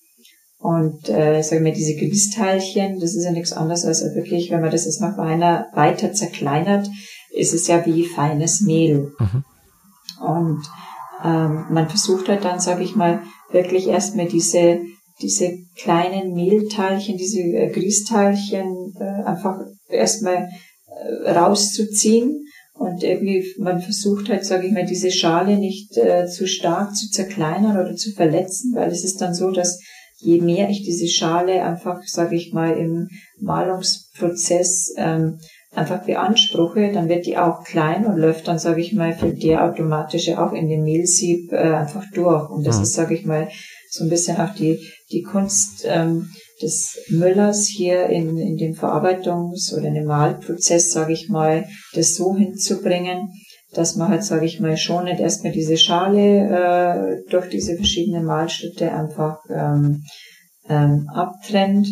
Und 0.58 1.08
äh, 1.08 1.42
sage 1.42 1.62
mal, 1.62 1.72
diese 1.72 1.96
Grießteilchen, 1.96 3.00
das 3.00 3.14
ist 3.14 3.24
ja 3.24 3.30
nichts 3.30 3.52
anderes 3.52 3.84
als 3.84 4.02
wirklich, 4.14 4.50
wenn 4.50 4.60
man 4.60 4.70
das 4.70 4.84
jetzt 4.84 5.00
noch 5.00 5.16
weiter, 5.16 5.66
weiter 5.74 6.12
zerkleinert, 6.12 6.88
ist 7.32 7.54
es 7.54 7.66
ja 7.66 7.84
wie 7.86 8.04
feines 8.04 8.60
Mehl. 8.60 9.12
Mhm. 9.18 9.44
Und 10.20 10.62
ähm, 11.24 11.66
man 11.70 11.88
versucht 11.88 12.28
halt 12.28 12.44
dann, 12.44 12.60
sage 12.60 12.82
ich 12.82 12.94
mal, 12.94 13.22
wirklich 13.50 13.88
erstmal 13.88 14.26
diese 14.26 14.80
diese 15.22 15.50
kleinen 15.76 16.34
Mehlteilchen, 16.34 17.16
diese 17.16 17.40
äh, 17.40 17.70
Grießteilchen 17.70 18.94
äh, 18.98 19.22
einfach 19.24 19.58
erstmal 19.88 20.48
äh, 20.86 21.30
rauszuziehen 21.30 22.46
und 22.80 23.02
irgendwie 23.02 23.44
man 23.58 23.82
versucht 23.82 24.30
halt, 24.30 24.46
sage 24.46 24.66
ich 24.66 24.72
mal, 24.72 24.86
diese 24.86 25.10
Schale 25.10 25.58
nicht 25.58 25.98
äh, 25.98 26.26
zu 26.26 26.46
stark 26.46 26.96
zu 26.96 27.10
zerkleinern 27.10 27.76
oder 27.76 27.94
zu 27.94 28.10
verletzen, 28.12 28.74
weil 28.74 28.90
es 28.90 29.04
ist 29.04 29.20
dann 29.20 29.34
so, 29.34 29.50
dass 29.50 29.82
je 30.16 30.40
mehr 30.40 30.70
ich 30.70 30.82
diese 30.82 31.06
Schale 31.06 31.62
einfach, 31.62 32.00
sage 32.06 32.36
ich 32.36 32.54
mal, 32.54 32.78
im 32.78 33.10
Malungsprozess 33.38 34.94
ähm, 34.96 35.40
einfach 35.74 36.06
beanspruche, 36.06 36.90
dann 36.90 37.10
wird 37.10 37.26
die 37.26 37.36
auch 37.36 37.64
klein 37.64 38.06
und 38.06 38.16
läuft 38.16 38.48
dann, 38.48 38.58
sage 38.58 38.80
ich 38.80 38.94
mal, 38.94 39.12
für 39.12 39.34
die 39.34 39.58
automatische 39.58 40.42
auch 40.42 40.54
in 40.54 40.70
den 40.70 40.82
Mehlsieb 40.82 41.52
äh, 41.52 41.74
einfach 41.74 42.04
durch. 42.14 42.48
Und 42.48 42.66
das 42.66 42.78
mhm. 42.78 42.84
ist, 42.84 42.94
sage 42.94 43.14
ich 43.14 43.26
mal, 43.26 43.50
so 43.90 44.04
ein 44.04 44.10
bisschen 44.10 44.38
auch 44.38 44.54
die, 44.54 44.80
die 45.12 45.20
Kunst 45.20 45.84
ähm, 45.86 46.30
des 46.62 46.98
Müllers 47.08 47.66
hier 47.66 48.06
in, 48.06 48.36
in 48.38 48.56
dem 48.56 48.74
Verarbeitungs- 48.74 49.74
oder 49.74 49.88
in 49.88 49.94
dem 49.94 50.06
Mahlprozess, 50.06 50.92
sage 50.92 51.12
ich 51.12 51.28
mal, 51.28 51.66
das 51.94 52.14
so 52.14 52.36
hinzubringen, 52.36 53.30
dass 53.72 53.96
man 53.96 54.08
halt, 54.08 54.24
sage 54.24 54.46
ich 54.46 54.60
mal, 54.60 54.76
schonend 54.76 55.20
erstmal 55.20 55.52
diese 55.52 55.76
Schale 55.76 57.20
äh, 57.24 57.30
durch 57.30 57.48
diese 57.48 57.76
verschiedenen 57.76 58.24
Malschritte 58.24 58.92
einfach 58.92 59.38
ähm, 59.48 60.02
ähm, 60.68 61.08
abtrennt. 61.12 61.88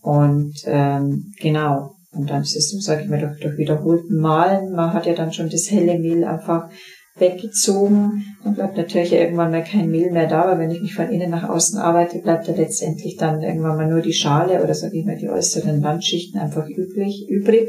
Und 0.00 0.54
ähm, 0.66 1.32
genau, 1.40 1.92
und 2.12 2.28
dann 2.28 2.42
ist 2.42 2.56
es 2.56 2.84
sage 2.84 3.02
ich 3.02 3.08
mal, 3.08 3.20
durch, 3.20 3.40
durch 3.40 3.56
wiederholten 3.56 4.16
Malen, 4.16 4.72
man 4.72 4.92
hat 4.92 5.06
ja 5.06 5.14
dann 5.14 5.32
schon 5.32 5.48
das 5.48 5.70
helle 5.70 5.98
Mehl 5.98 6.24
einfach 6.24 6.68
weggezogen. 7.16 8.24
Dann 8.42 8.54
bleibt 8.54 8.76
natürlich 8.76 9.12
irgendwann 9.12 9.50
mal 9.50 9.64
kein 9.64 9.90
Mehl 9.90 10.10
mehr 10.10 10.26
da, 10.26 10.42
aber 10.42 10.58
wenn 10.58 10.70
ich 10.70 10.80
mich 10.80 10.94
von 10.94 11.10
innen 11.10 11.30
nach 11.30 11.48
außen 11.48 11.78
arbeite, 11.78 12.20
bleibt 12.20 12.48
da 12.48 12.52
letztendlich 12.52 13.16
dann 13.16 13.42
irgendwann 13.42 13.76
mal 13.76 13.88
nur 13.88 14.00
die 14.00 14.14
Schale 14.14 14.62
oder 14.62 14.74
sage 14.74 14.98
ich 14.98 15.04
mal 15.04 15.18
die 15.18 15.28
äußeren 15.28 15.82
Wandschichten 15.82 16.40
einfach 16.40 16.66
übrig, 16.68 17.26
übrig. 17.28 17.68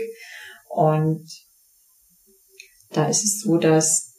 Und 0.69 1.25
da 2.93 3.07
ist 3.07 3.23
es 3.23 3.41
so, 3.41 3.57
dass 3.57 4.13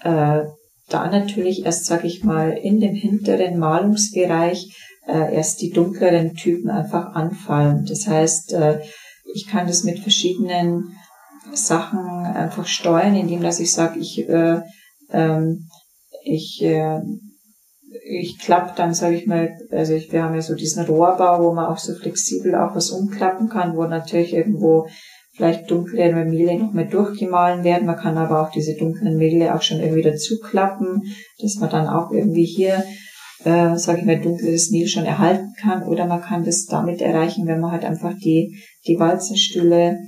äh, 0.00 0.42
da 0.88 1.10
natürlich 1.10 1.64
erst, 1.64 1.86
sage 1.86 2.06
ich 2.06 2.22
mal, 2.22 2.50
in 2.52 2.80
dem 2.80 2.94
hinteren 2.94 3.58
Malungsbereich 3.58 4.72
äh, 5.06 5.34
erst 5.34 5.60
die 5.62 5.70
dunkleren 5.70 6.34
Typen 6.34 6.70
einfach 6.70 7.14
anfallen. 7.14 7.86
Das 7.88 8.06
heißt, 8.06 8.52
äh, 8.52 8.80
ich 9.34 9.46
kann 9.46 9.66
das 9.66 9.84
mit 9.84 9.98
verschiedenen 9.98 10.96
Sachen 11.52 12.00
einfach 12.26 12.66
steuern, 12.66 13.14
indem 13.14 13.42
dass 13.42 13.60
ich 13.60 13.72
sage, 13.72 13.98
ich 13.98 14.28
äh, 14.28 14.60
ähm, 15.10 15.68
ich 16.24 16.62
äh, 16.62 17.00
ich 18.08 18.38
klappe 18.38 18.72
dann, 18.76 18.94
sage 18.94 19.16
ich 19.16 19.26
mal, 19.26 19.56
also 19.70 19.94
ich, 19.94 20.12
wir 20.12 20.22
haben 20.22 20.34
ja 20.34 20.42
so 20.42 20.54
diesen 20.54 20.84
Rohrbau, 20.84 21.42
wo 21.42 21.52
man 21.52 21.66
auch 21.66 21.78
so 21.78 21.94
flexibel 21.94 22.54
auch 22.54 22.74
was 22.74 22.90
umklappen 22.90 23.48
kann, 23.48 23.76
wo 23.76 23.84
natürlich 23.84 24.32
irgendwo 24.32 24.86
vielleicht 25.36 25.70
dunkle 25.70 26.24
Mehle 26.24 26.58
noch 26.58 26.72
mehr 26.72 26.86
durchgemahlen 26.86 27.62
werden. 27.64 27.86
Man 27.86 27.96
kann 27.96 28.16
aber 28.16 28.42
auch 28.42 28.50
diese 28.50 28.74
dunklen 28.74 29.16
Mehle 29.16 29.54
auch 29.54 29.62
schon 29.62 29.80
irgendwie 29.80 30.02
dazu 30.02 30.38
klappen, 30.40 31.02
dass 31.40 31.56
man 31.56 31.70
dann 31.70 31.88
auch 31.88 32.10
irgendwie 32.10 32.44
hier, 32.44 32.84
äh, 33.44 33.76
sage 33.76 34.00
ich 34.00 34.06
mal, 34.06 34.20
dunkles 34.20 34.70
Mehl 34.70 34.88
schon 34.88 35.04
erhalten 35.04 35.52
kann. 35.60 35.82
Oder 35.82 36.06
man 36.06 36.22
kann 36.22 36.44
das 36.44 36.64
damit 36.66 37.02
erreichen, 37.02 37.46
wenn 37.46 37.60
man 37.60 37.72
halt 37.72 37.84
einfach 37.84 38.14
die, 38.14 38.56
die 38.86 38.98
Walzenstühle 38.98 39.98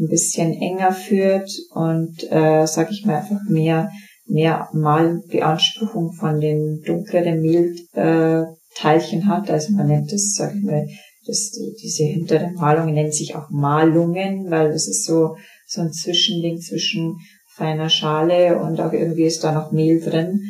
ein 0.00 0.08
bisschen 0.08 0.52
enger 0.52 0.92
führt 0.92 1.50
und, 1.72 2.30
äh, 2.30 2.66
sage 2.66 2.90
ich 2.92 3.04
mal, 3.04 3.16
einfach 3.16 3.40
mehr, 3.48 3.90
mehr 4.26 4.68
Malbeanspruchung 4.72 6.12
von 6.12 6.40
den 6.40 6.82
dunkleren 6.84 7.40
Mehlteilchen 7.40 9.20
äh, 9.20 9.24
hat. 9.24 9.50
Also 9.50 9.72
man 9.74 9.88
nennt 9.88 10.12
das, 10.12 10.34
sage 10.34 10.58
ich 10.58 10.64
mal, 10.64 10.86
das, 11.26 11.50
die, 11.50 11.74
diese 11.82 12.04
hinteren 12.04 12.54
Malungen 12.54 12.94
nennen 12.94 13.12
sich 13.12 13.36
auch 13.36 13.50
Malungen, 13.50 14.50
weil 14.50 14.72
das 14.72 14.88
ist 14.88 15.04
so, 15.04 15.36
so 15.66 15.82
ein 15.82 15.92
Zwischending 15.92 16.58
zwischen 16.58 17.16
feiner 17.54 17.90
Schale 17.90 18.58
und 18.58 18.80
auch 18.80 18.92
irgendwie 18.92 19.24
ist 19.24 19.44
da 19.44 19.52
noch 19.52 19.72
Mehl 19.72 20.00
drin. 20.00 20.40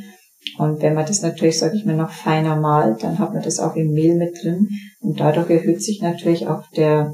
Und 0.56 0.82
wenn 0.82 0.94
man 0.94 1.06
das 1.06 1.22
natürlich, 1.22 1.58
sage 1.58 1.76
ich 1.76 1.84
mal, 1.84 1.96
noch 1.96 2.10
feiner 2.10 2.56
malt, 2.56 3.02
dann 3.02 3.18
hat 3.18 3.34
man 3.34 3.42
das 3.42 3.58
auch 3.58 3.74
im 3.74 3.90
Mehl 3.90 4.14
mit 4.14 4.42
drin. 4.42 4.68
Und 5.00 5.18
dadurch 5.20 5.50
erhöht 5.50 5.82
sich 5.82 6.00
natürlich 6.00 6.46
auch 6.46 6.62
der 6.76 7.12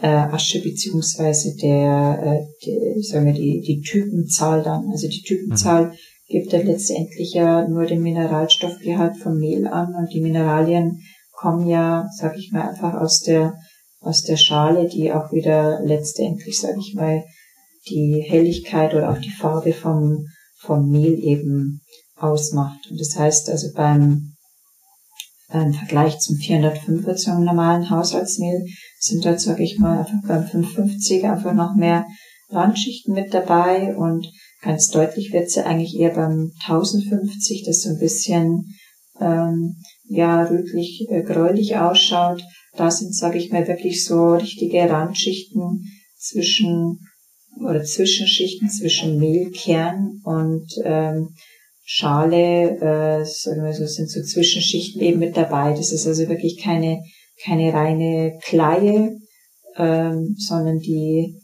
äh, 0.00 0.08
Asche 0.08 0.60
beziehungsweise 0.62 1.54
der, 1.56 2.22
äh, 2.22 2.64
die, 2.64 3.02
sagen 3.02 3.26
wir, 3.26 3.32
die, 3.32 3.60
die 3.60 3.80
Typenzahl 3.80 4.62
dann. 4.62 4.90
Also 4.90 5.08
die 5.08 5.22
Typenzahl 5.22 5.86
mhm. 5.86 5.92
gibt 6.28 6.52
ja 6.52 6.60
letztendlich 6.60 7.32
ja 7.32 7.66
nur 7.66 7.86
den 7.86 8.02
Mineralstoffgehalt 8.02 9.16
vom 9.16 9.38
Mehl 9.38 9.66
an 9.66 9.94
und 9.94 10.12
die 10.12 10.20
Mineralien 10.20 11.00
kommen 11.32 11.66
ja, 11.68 12.08
sag 12.16 12.36
ich 12.38 12.50
mal, 12.52 12.68
einfach 12.68 12.94
aus 12.94 13.20
der, 13.20 13.54
aus 14.00 14.22
der 14.22 14.36
Schale, 14.36 14.88
die 14.88 15.12
auch 15.12 15.32
wieder 15.32 15.80
letztendlich, 15.84 16.58
sag 16.58 16.76
ich 16.78 16.94
mal, 16.94 17.24
die 17.88 18.24
Helligkeit 18.26 18.94
oder 18.94 19.10
auch 19.10 19.18
die 19.18 19.30
Farbe 19.30 19.72
vom, 19.72 20.26
vom 20.60 20.90
Mehl 20.90 21.18
eben 21.18 21.80
ausmacht. 22.16 22.88
Und 22.90 22.98
das 23.00 23.16
heißt 23.16 23.50
also 23.50 23.68
beim, 23.74 24.32
beim 25.48 25.72
Vergleich 25.72 26.18
zum 26.18 26.36
405er 26.36 27.14
zum 27.16 27.44
normalen 27.44 27.90
Haushaltsmehl 27.90 28.64
sind 28.98 29.24
da, 29.24 29.38
sag 29.38 29.60
ich 29.60 29.78
mal, 29.78 30.06
beim 30.26 30.46
550 30.46 31.24
einfach 31.24 31.54
noch 31.54 31.74
mehr 31.74 32.06
Randschichten 32.50 33.14
mit 33.14 33.34
dabei 33.34 33.96
und 33.96 34.30
ganz 34.62 34.88
deutlich 34.88 35.32
wird 35.32 35.50
sie 35.50 35.64
eigentlich 35.64 35.96
eher 35.98 36.14
beim 36.14 36.52
1050, 36.66 37.64
das 37.66 37.82
so 37.82 37.90
ein 37.90 37.98
bisschen 37.98 38.74
ähm, 39.20 39.76
ja 40.08 40.44
rötlich, 40.44 41.06
äh, 41.08 41.22
gräulich 41.22 41.76
ausschaut. 41.76 42.42
Da 42.76 42.90
sind, 42.90 43.14
sage 43.14 43.38
ich 43.38 43.50
mal, 43.50 43.66
wirklich 43.66 44.04
so 44.04 44.34
richtige 44.34 44.88
Randschichten 44.88 45.84
zwischen 46.18 47.00
oder 47.64 47.82
Zwischenschichten 47.82 48.68
zwischen 48.68 49.18
Mehlkern 49.18 50.20
und 50.24 50.66
ähm, 50.84 51.30
Schale, 51.84 52.78
äh, 52.80 53.24
sagen 53.24 53.64
wir 53.64 53.72
so, 53.72 53.86
sind 53.86 54.10
so 54.10 54.20
Zwischenschichten 54.20 55.00
eben 55.00 55.20
mit 55.20 55.36
dabei. 55.36 55.72
Das 55.72 55.92
ist 55.92 56.06
also 56.06 56.28
wirklich 56.28 56.60
keine, 56.60 57.02
keine 57.44 57.72
reine 57.72 58.38
Kleie, 58.44 59.16
ähm, 59.76 60.34
sondern 60.38 60.78
die, 60.78 61.40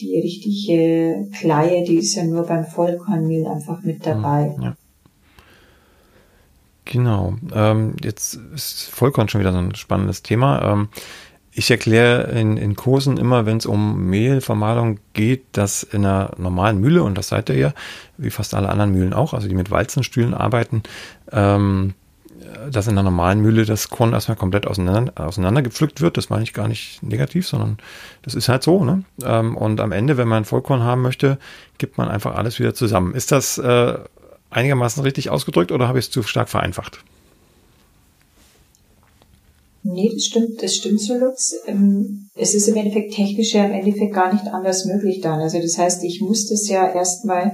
die 0.00 0.20
richtige 0.20 1.28
Kleie, 1.38 1.84
die 1.84 1.98
ist 1.98 2.14
ja 2.14 2.24
nur 2.24 2.44
beim 2.46 2.64
Vollkornmehl 2.64 3.46
einfach 3.46 3.82
mit 3.82 4.04
dabei. 4.06 4.54
Ja. 4.60 4.76
Genau. 6.84 7.34
Ähm, 7.52 7.96
jetzt 8.02 8.38
ist 8.54 8.84
Vollkorn 8.90 9.28
schon 9.28 9.40
wieder 9.40 9.52
so 9.52 9.58
ein 9.58 9.74
spannendes 9.74 10.22
Thema. 10.22 10.72
Ähm, 10.72 10.88
ich 11.58 11.70
erkläre 11.70 12.30
in, 12.38 12.58
in 12.58 12.76
Kursen 12.76 13.16
immer, 13.16 13.46
wenn 13.46 13.56
es 13.56 13.66
um 13.66 14.08
Mehlvermahlung 14.10 15.00
geht, 15.14 15.44
dass 15.52 15.82
in 15.82 16.04
einer 16.04 16.32
normalen 16.36 16.78
Mühle, 16.78 17.02
und 17.02 17.16
das 17.16 17.28
seid 17.28 17.48
ihr 17.48 17.56
ja, 17.56 17.74
wie 18.18 18.30
fast 18.30 18.54
alle 18.54 18.68
anderen 18.68 18.92
Mühlen 18.92 19.14
auch, 19.14 19.32
also 19.32 19.48
die 19.48 19.54
mit 19.54 19.70
Walzenstühlen 19.70 20.34
arbeiten, 20.34 20.82
ähm, 21.32 21.94
dass 22.70 22.86
in 22.86 22.92
einer 22.92 23.02
normalen 23.02 23.40
Mühle 23.40 23.64
das 23.64 23.90
Korn 23.90 24.12
erstmal 24.12 24.36
komplett 24.36 24.66
auseinander, 24.66 25.12
auseinandergepflückt 25.16 26.00
wird. 26.00 26.16
Das 26.16 26.30
meine 26.30 26.42
ich 26.42 26.52
gar 26.52 26.68
nicht 26.68 27.02
negativ, 27.02 27.46
sondern 27.46 27.78
das 28.22 28.34
ist 28.34 28.48
halt 28.48 28.62
so. 28.62 28.84
Ne? 28.84 29.04
Ähm, 29.24 29.56
und 29.56 29.80
am 29.80 29.92
Ende, 29.92 30.16
wenn 30.16 30.28
man 30.28 30.44
Vollkorn 30.44 30.82
haben 30.82 31.02
möchte, 31.02 31.38
gibt 31.78 31.98
man 31.98 32.08
einfach 32.08 32.34
alles 32.34 32.58
wieder 32.58 32.74
zusammen. 32.74 33.14
Ist 33.14 33.32
das 33.32 33.58
äh, 33.58 33.98
einigermaßen 34.50 35.02
richtig 35.02 35.30
ausgedrückt 35.30 35.72
oder 35.72 35.88
habe 35.88 35.98
ich 35.98 36.06
es 36.06 36.10
zu 36.10 36.22
stark 36.22 36.48
vereinfacht? 36.48 37.00
Nee, 39.82 40.10
das 40.12 40.24
stimmt, 40.24 40.62
das 40.62 40.74
stimmt 40.74 41.00
so, 41.00 41.14
Lutz. 41.16 41.54
Ähm, 41.66 42.28
es 42.34 42.54
ist 42.54 42.66
im 42.66 42.76
Endeffekt 42.76 43.14
technisch 43.14 43.54
ja 43.54 43.64
im 43.64 43.72
Endeffekt 43.72 44.14
gar 44.14 44.32
nicht 44.32 44.46
anders 44.48 44.84
möglich 44.84 45.20
dann. 45.20 45.40
Also 45.40 45.60
das 45.60 45.78
heißt, 45.78 46.02
ich 46.02 46.20
muss 46.20 46.48
das 46.48 46.68
ja 46.68 46.88
erstmal 46.88 47.52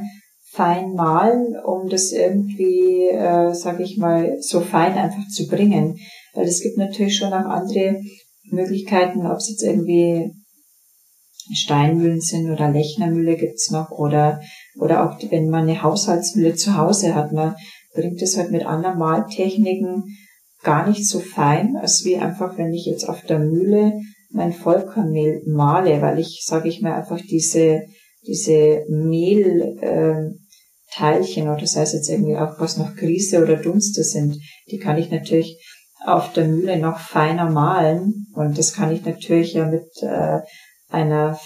fein 0.53 0.93
malen, 0.93 1.57
um 1.65 1.89
das 1.89 2.13
irgendwie, 2.13 3.09
äh, 3.09 3.55
sage 3.55 3.83
ich 3.83 3.97
mal, 3.97 4.37
so 4.41 4.61
fein 4.61 4.93
einfach 4.99 5.27
zu 5.29 5.47
bringen. 5.47 5.97
Weil 6.35 6.47
es 6.47 6.61
gibt 6.61 6.77
natürlich 6.77 7.17
schon 7.17 7.33
auch 7.33 7.47
andere 7.47 8.01
Möglichkeiten, 8.51 9.27
ob 9.27 9.39
es 9.39 9.49
jetzt 9.49 9.63
irgendwie 9.63 10.31
Steinmühlen 11.55 12.21
sind 12.21 12.51
oder 12.51 12.71
Lechnermühle 12.71 13.37
gibt's 13.37 13.71
noch 13.71 13.91
oder, 13.91 14.41
oder 14.79 15.05
auch 15.05 15.19
wenn 15.31 15.49
man 15.49 15.63
eine 15.63 15.83
Haushaltsmühle 15.83 16.55
zu 16.55 16.77
Hause 16.77 17.15
hat, 17.15 17.33
man 17.33 17.57
bringt 17.95 18.23
es 18.23 18.37
halt 18.37 18.51
mit 18.51 18.65
anderen 18.65 18.99
Maltechniken 18.99 20.05
gar 20.63 20.89
nicht 20.89 21.09
so 21.09 21.19
fein, 21.19 21.77
als 21.77 22.05
wie 22.05 22.17
einfach, 22.17 22.57
wenn 22.59 22.73
ich 22.73 22.87
jetzt 22.87 23.09
auf 23.09 23.23
der 23.23 23.39
Mühle 23.39 24.01
mein 24.31 24.53
Vollkornmehl 24.53 25.43
male, 25.47 26.01
weil 26.01 26.19
ich, 26.19 26.43
sage 26.45 26.69
ich 26.69 26.81
mal, 26.81 26.95
einfach 26.95 27.21
diese, 27.21 27.83
diese 28.27 28.85
Mehlteilchen, 28.89 29.79
äh, 29.83 30.42
oder 31.01 31.57
das 31.57 31.77
heißt 31.77 31.95
jetzt 31.95 32.09
irgendwie 32.09 32.37
auch 32.37 32.59
was 32.59 32.77
noch 32.77 32.95
Grieße 32.95 33.43
oder 33.43 33.57
Dunste 33.57 34.05
sind, 34.05 34.37
die 34.71 34.79
kann 34.79 34.99
ich 34.99 35.11
natürlich 35.11 35.59
auf 36.05 36.33
der 36.33 36.47
Mühle 36.47 36.79
noch 36.79 36.99
feiner 36.99 37.49
malen 37.49 38.27
und 38.35 38.59
das 38.59 38.73
kann 38.73 38.93
ich 38.93 39.05
natürlich 39.05 39.55
ja 39.55 39.67
mit 39.67 39.89
äh, 40.03 40.41
einer 40.89 41.39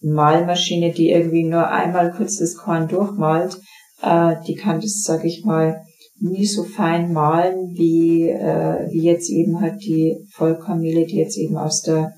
Malmaschine, 0.00 0.92
die 0.92 1.10
irgendwie 1.10 1.44
nur 1.44 1.68
einmal 1.68 2.12
kurz 2.12 2.38
das 2.38 2.56
Korn 2.56 2.88
durchmalt, 2.88 3.58
äh, 4.02 4.36
die 4.46 4.54
kann 4.54 4.80
das, 4.80 5.02
sag 5.02 5.24
ich 5.24 5.44
mal, 5.44 5.82
nie 6.20 6.46
so 6.46 6.64
fein 6.64 7.12
malen 7.12 7.74
wie, 7.74 8.28
äh, 8.28 8.88
wie 8.90 9.02
jetzt 9.02 9.30
eben 9.30 9.60
halt 9.60 9.82
die 9.82 10.16
Vollkornmehle, 10.34 11.06
die 11.06 11.16
jetzt 11.16 11.36
eben 11.36 11.56
aus 11.56 11.82
der, 11.82 12.12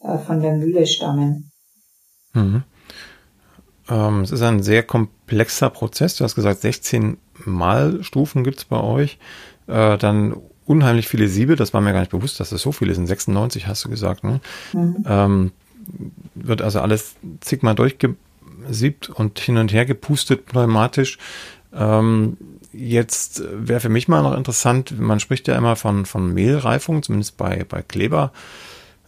äh, 0.00 0.18
von 0.18 0.40
der 0.40 0.56
Mühle 0.56 0.86
stammen. 0.86 1.50
Mhm. 2.34 2.62
Ähm, 3.88 4.20
es 4.20 4.30
ist 4.30 4.42
ein 4.42 4.62
sehr 4.62 4.82
komplexer 5.30 5.70
Prozess. 5.70 6.16
Du 6.16 6.24
hast 6.24 6.34
gesagt, 6.34 6.60
16 6.60 7.16
Malstufen 7.44 8.42
gibt's 8.42 8.64
bei 8.64 8.80
euch. 8.80 9.18
Äh, 9.68 9.96
dann 9.96 10.34
unheimlich 10.66 11.08
viele 11.08 11.28
Siebe, 11.28 11.56
das 11.56 11.72
war 11.72 11.80
mir 11.80 11.92
gar 11.92 12.00
nicht 12.00 12.10
bewusst, 12.10 12.40
dass 12.40 12.52
es 12.52 12.62
so 12.62 12.72
viele 12.72 12.94
sind. 12.94 13.06
96 13.06 13.68
hast 13.68 13.84
du 13.84 13.90
gesagt, 13.90 14.24
ne? 14.24 14.40
Mhm. 14.72 15.04
Ähm, 15.06 15.52
wird 16.34 16.62
also 16.62 16.80
alles 16.80 17.14
zigmal 17.40 17.74
durchgesiebt 17.76 19.08
und 19.08 19.38
hin 19.38 19.56
und 19.56 19.72
her 19.72 19.86
gepustet 19.86 20.46
pneumatisch. 20.46 21.18
Ähm, 21.72 22.36
jetzt 22.72 23.42
wäre 23.52 23.80
für 23.80 23.88
mich 23.88 24.08
mal 24.08 24.22
noch 24.22 24.36
interessant, 24.36 24.98
man 24.98 25.20
spricht 25.20 25.46
ja 25.46 25.56
immer 25.56 25.76
von, 25.76 26.06
von 26.06 26.34
Mehlreifung, 26.34 27.02
zumindest 27.04 27.36
bei, 27.36 27.64
bei 27.68 27.82
Kleber. 27.82 28.32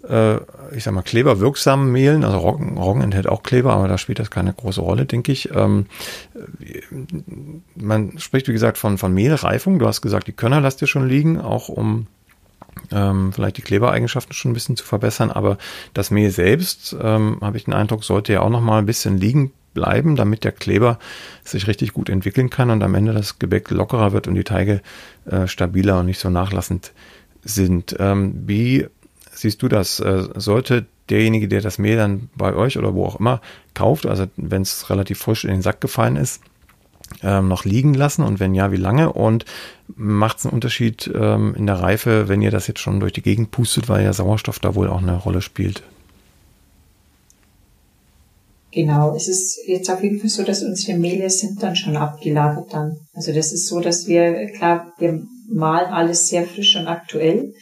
Äh, 0.08 0.36
ich 0.74 0.84
sag 0.84 0.94
mal, 0.94 1.02
kleberwirksamen 1.02 1.90
Mehlen, 1.90 2.24
also 2.24 2.38
Roggen, 2.38 2.76
Roggen 2.78 3.02
enthält 3.02 3.28
auch 3.28 3.42
Kleber, 3.42 3.72
aber 3.72 3.88
da 3.88 3.98
spielt 3.98 4.18
das 4.18 4.30
keine 4.30 4.52
große 4.52 4.80
Rolle, 4.80 5.06
denke 5.06 5.32
ich. 5.32 5.50
Ähm, 5.54 5.86
man 7.74 8.18
spricht, 8.18 8.48
wie 8.48 8.52
gesagt, 8.52 8.78
von, 8.78 8.98
von 8.98 9.12
Mehlreifung. 9.12 9.78
Du 9.78 9.86
hast 9.86 10.02
gesagt, 10.02 10.26
die 10.26 10.32
Körner 10.32 10.60
lasst 10.60 10.80
ihr 10.82 10.88
schon 10.88 11.08
liegen, 11.08 11.40
auch 11.40 11.68
um 11.68 12.06
ähm, 12.90 13.32
vielleicht 13.32 13.58
die 13.58 13.62
Klebereigenschaften 13.62 14.32
schon 14.32 14.50
ein 14.50 14.54
bisschen 14.54 14.76
zu 14.76 14.84
verbessern, 14.84 15.30
aber 15.30 15.58
das 15.94 16.10
Mehl 16.10 16.30
selbst, 16.30 16.96
ähm, 17.00 17.38
habe 17.40 17.56
ich 17.56 17.64
den 17.64 17.74
Eindruck, 17.74 18.04
sollte 18.04 18.32
ja 18.32 18.40
auch 18.40 18.50
noch 18.50 18.60
mal 18.60 18.78
ein 18.78 18.86
bisschen 18.86 19.18
liegen 19.18 19.52
bleiben, 19.74 20.16
damit 20.16 20.44
der 20.44 20.52
Kleber 20.52 20.98
sich 21.44 21.66
richtig 21.66 21.92
gut 21.92 22.08
entwickeln 22.08 22.50
kann 22.50 22.70
und 22.70 22.82
am 22.82 22.94
Ende 22.94 23.12
das 23.12 23.38
Gebäck 23.38 23.70
lockerer 23.70 24.12
wird 24.12 24.28
und 24.28 24.34
die 24.34 24.44
Teige 24.44 24.82
äh, 25.26 25.46
stabiler 25.46 26.00
und 26.00 26.06
nicht 26.06 26.18
so 26.18 26.30
nachlassend 26.30 26.92
sind. 27.42 27.96
Ähm, 27.98 28.34
wie 28.46 28.86
siehst 29.42 29.62
du 29.62 29.68
das? 29.68 30.00
Äh, 30.00 30.28
sollte 30.34 30.86
derjenige, 31.10 31.48
der 31.48 31.60
das 31.60 31.78
Mehl 31.78 31.96
dann 31.96 32.30
bei 32.34 32.54
euch 32.54 32.78
oder 32.78 32.94
wo 32.94 33.04
auch 33.04 33.20
immer 33.20 33.40
kauft, 33.74 34.06
also 34.06 34.26
wenn 34.36 34.62
es 34.62 34.88
relativ 34.88 35.18
frisch 35.18 35.44
in 35.44 35.50
den 35.50 35.62
Sack 35.62 35.80
gefallen 35.80 36.16
ist, 36.16 36.40
ähm, 37.22 37.48
noch 37.48 37.64
liegen 37.64 37.94
lassen 37.94 38.22
und 38.22 38.40
wenn 38.40 38.54
ja, 38.54 38.72
wie 38.72 38.76
lange? 38.76 39.12
Und 39.12 39.44
macht 39.94 40.38
es 40.38 40.46
einen 40.46 40.54
Unterschied 40.54 41.10
ähm, 41.14 41.54
in 41.54 41.66
der 41.66 41.76
Reife, 41.76 42.28
wenn 42.28 42.40
ihr 42.40 42.50
das 42.50 42.66
jetzt 42.66 42.80
schon 42.80 43.00
durch 43.00 43.12
die 43.12 43.22
Gegend 43.22 43.50
pustet, 43.50 43.88
weil 43.88 44.04
ja 44.04 44.12
Sauerstoff 44.12 44.58
da 44.58 44.74
wohl 44.74 44.88
auch 44.88 45.02
eine 45.02 45.16
Rolle 45.16 45.42
spielt? 45.42 45.82
Genau, 48.72 49.14
es 49.14 49.28
ist 49.28 49.58
jetzt 49.66 49.90
auf 49.90 50.02
jeden 50.02 50.18
Fall 50.18 50.30
so, 50.30 50.42
dass 50.44 50.62
unsere 50.62 50.96
Mehle 50.96 51.28
sind 51.28 51.62
dann 51.62 51.76
schon 51.76 51.96
abgelagert 51.96 52.72
dann. 52.72 52.96
Also 53.12 53.32
das 53.34 53.52
ist 53.52 53.68
so, 53.68 53.80
dass 53.80 54.06
wir, 54.06 54.46
klar, 54.52 54.94
wir 54.98 55.22
malen 55.46 55.92
alles 55.92 56.28
sehr 56.28 56.46
frisch 56.46 56.74
und 56.76 56.86
aktuell, 56.86 57.52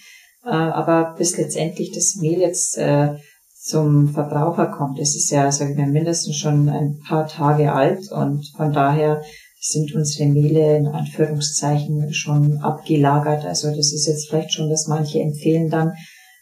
äh, 0.44 0.50
aber 0.50 1.14
bis 1.16 1.36
letztendlich 1.36 1.92
das 1.94 2.16
Mehl 2.16 2.40
jetzt 2.40 2.78
äh, 2.78 3.16
zum 3.62 4.08
Verbraucher 4.08 4.68
kommt, 4.68 4.98
ist 4.98 5.30
ja, 5.30 5.52
sagen 5.52 5.76
wir, 5.76 5.86
mindestens 5.86 6.36
schon 6.36 6.68
ein 6.68 6.98
paar 7.06 7.26
Tage 7.26 7.72
alt 7.72 8.10
und 8.10 8.44
von 8.56 8.72
daher 8.72 9.22
sind 9.60 9.94
unsere 9.94 10.28
Mehle 10.30 10.78
in 10.78 10.86
Anführungszeichen 10.86 12.12
schon 12.14 12.58
abgelagert. 12.62 13.44
Also 13.44 13.68
das 13.68 13.92
ist 13.92 14.06
jetzt 14.06 14.28
vielleicht 14.28 14.54
schon, 14.54 14.70
dass 14.70 14.86
manche 14.88 15.20
empfehlen 15.20 15.68
dann 15.68 15.92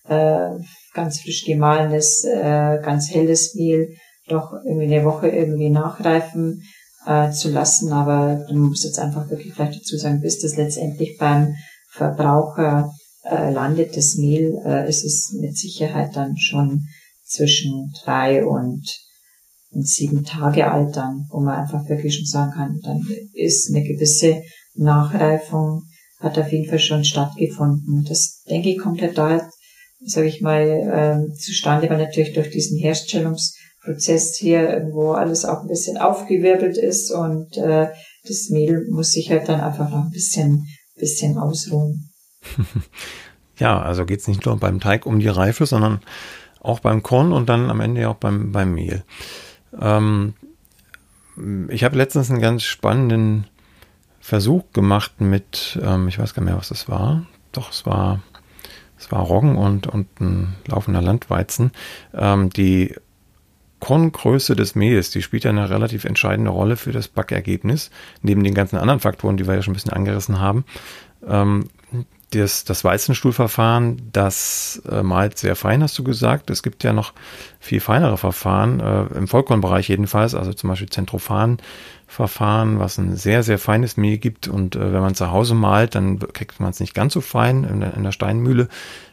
äh, 0.09 0.63
ganz 0.95 1.21
frisch 1.21 1.45
gemahlenes, 1.45 2.25
äh, 2.25 2.79
ganz 2.83 3.11
helles 3.11 3.55
Mehl 3.57 3.89
doch 4.29 4.53
irgendwie 4.65 4.95
eine 4.95 5.05
Woche 5.05 5.29
irgendwie 5.29 5.71
nachreifen 5.71 6.63
äh, 7.07 7.31
zu 7.31 7.51
lassen. 7.51 7.93
Aber 7.93 8.47
du 8.49 8.55
musst 8.55 8.85
jetzt 8.85 9.01
einfach 9.01 9.29
wirklich 9.29 9.53
vielleicht 9.53 9.81
dazu 9.81 9.97
sagen, 9.97 10.21
bis 10.21 10.41
das 10.41 10.57
letztendlich 10.57 11.17
beim 11.19 11.55
Verbraucher 11.91 12.93
äh, 13.31 13.53
landet, 13.53 13.97
das 13.97 14.17
Mehl, 14.17 14.61
äh, 14.65 14.89
ist 14.89 15.05
es 15.05 15.35
mit 15.39 15.57
Sicherheit 15.57 16.17
dann 16.17 16.37
schon 16.37 16.87
zwischen 17.25 17.93
drei 18.03 18.45
und, 18.45 18.85
und 19.71 19.87
sieben 19.87 20.25
Tage 20.25 20.71
alt 20.71 20.97
dann, 20.97 21.27
wo 21.31 21.41
man 21.41 21.61
einfach 21.61 21.89
wirklich 21.89 22.17
schon 22.17 22.27
sagen 22.27 22.53
kann, 22.53 22.81
dann 22.83 23.07
ist 23.35 23.71
eine 23.71 23.85
gewisse 23.85 24.43
Nachreifung 24.75 25.83
hat 26.21 26.39
auf 26.39 26.51
jeden 26.53 26.69
Fall 26.69 26.79
schon 26.79 27.05
stattgefunden. 27.05 28.05
Das 28.09 28.43
denke 28.49 28.71
ich 28.71 28.79
kommt 28.79 29.01
halt 29.01 29.17
da, 29.17 29.49
sage 30.05 30.27
ich 30.27 30.41
mal, 30.41 30.63
äh, 31.31 31.35
zustande, 31.35 31.89
weil 31.89 31.99
natürlich 31.99 32.33
durch 32.33 32.51
diesen 32.51 32.79
Herstellungs 32.79 33.57
Prozess 33.83 34.37
hier 34.37 34.69
irgendwo 34.69 35.13
alles 35.13 35.45
auch 35.45 35.63
ein 35.63 35.69
bisschen 35.69 35.97
aufgewirbelt 35.97 36.77
ist 36.77 37.11
und 37.11 37.57
äh, 37.57 37.89
das 38.27 38.49
Mehl 38.51 38.87
muss 38.91 39.13
sich 39.13 39.31
halt 39.31 39.49
dann 39.49 39.61
einfach 39.61 39.89
noch 39.91 40.05
ein 40.05 40.11
bisschen, 40.11 40.67
bisschen 40.97 41.39
ausruhen. 41.39 42.11
Ja, 43.59 43.81
also 43.81 44.07
geht 44.07 44.21
es 44.21 44.29
nicht 44.29 44.47
nur 44.47 44.57
beim 44.57 44.79
Teig 44.81 45.05
um 45.05 45.19
die 45.19 45.29
Reife, 45.29 45.67
sondern 45.67 46.01
auch 46.61 46.81
beim 46.81 47.03
Korn 47.03 47.33
und 47.33 47.49
dann 47.49 47.71
am 47.71 47.81
Ende 47.81 48.09
auch 48.09 48.15
beim, 48.15 48.53
beim 48.53 48.73
Mehl. 48.73 49.03
Ähm, 49.79 50.35
ich 51.69 51.85
habe 51.85 51.97
letztens 51.97 52.31
einen 52.31 52.41
ganz 52.41 52.63
spannenden 52.63 53.47
Versuch 54.21 54.65
gemacht 54.73 55.21
mit, 55.21 55.79
ähm, 55.83 56.09
ich 56.09 56.19
weiß 56.19 56.35
gar 56.35 56.43
nicht 56.43 56.51
mehr, 56.51 56.59
was 56.59 56.69
das 56.69 56.89
war. 56.89 57.27
Doch, 57.53 57.71
es 57.71 57.87
war, 57.87 58.21
es 58.99 59.11
war 59.11 59.21
Roggen 59.21 59.57
und, 59.57 59.87
und 59.87 60.21
ein 60.21 60.55
laufender 60.67 61.03
Landweizen. 61.03 61.73
Ähm, 62.15 62.51
die 62.51 62.95
Korngröße 63.81 64.57
des 64.57 64.75
Mehls, 64.75 65.11
die 65.11 65.23
spielt 65.23 65.45
ja 65.45 65.51
eine 65.51 65.71
relativ 65.71 66.05
entscheidende 66.05 66.51
Rolle 66.51 66.77
für 66.77 66.93
das 66.93 67.09
Backergebnis, 67.09 67.91
neben 68.23 68.43
den 68.43 68.55
ganzen 68.55 68.77
anderen 68.77 69.01
Faktoren, 69.01 69.37
die 69.37 69.47
wir 69.47 69.55
ja 69.55 69.63
schon 69.63 69.73
ein 69.73 69.75
bisschen 69.75 69.93
angerissen 69.93 70.41
haben. 70.41 70.65
Ähm, 71.27 71.69
das, 72.31 72.65
das 72.65 72.85
Weizenstuhlverfahren, 72.85 74.11
das 74.13 74.83
äh, 74.91 75.03
malt 75.03 75.39
sehr 75.39 75.57
fein, 75.57 75.83
hast 75.83 75.99
du 75.99 76.05
gesagt. 76.05 76.51
Es 76.51 76.63
gibt 76.63 76.85
ja 76.85 76.93
noch 76.93 77.15
viel 77.59 77.81
feinere 77.81 78.19
Verfahren, 78.19 78.81
äh, 78.81 79.05
im 79.17 79.29
Vollkornbereich 79.29 79.89
jedenfalls, 79.89 80.35
also 80.35 80.53
zum 80.53 80.69
Beispiel 80.69 80.91
Zentrofan-Verfahren, 80.91 82.79
was 82.79 82.99
ein 82.99 83.17
sehr, 83.17 83.43
sehr 83.43 83.59
feines 83.59 83.97
Mehl 83.97 84.19
gibt. 84.19 84.47
Und 84.47 84.77
äh, 84.77 84.93
wenn 84.93 85.01
man 85.01 85.15
zu 85.15 85.31
Hause 85.31 85.55
malt, 85.55 85.95
dann 85.95 86.19
kriegt 86.19 86.61
man 86.61 86.71
es 86.71 86.81
nicht 86.81 86.95
ganz 86.95 87.15
so 87.15 87.23
fein 87.23 87.65
in 87.65 87.81
der, 87.81 87.95
in 87.95 88.05
der 88.05 88.13
Steinmühle 88.13 88.69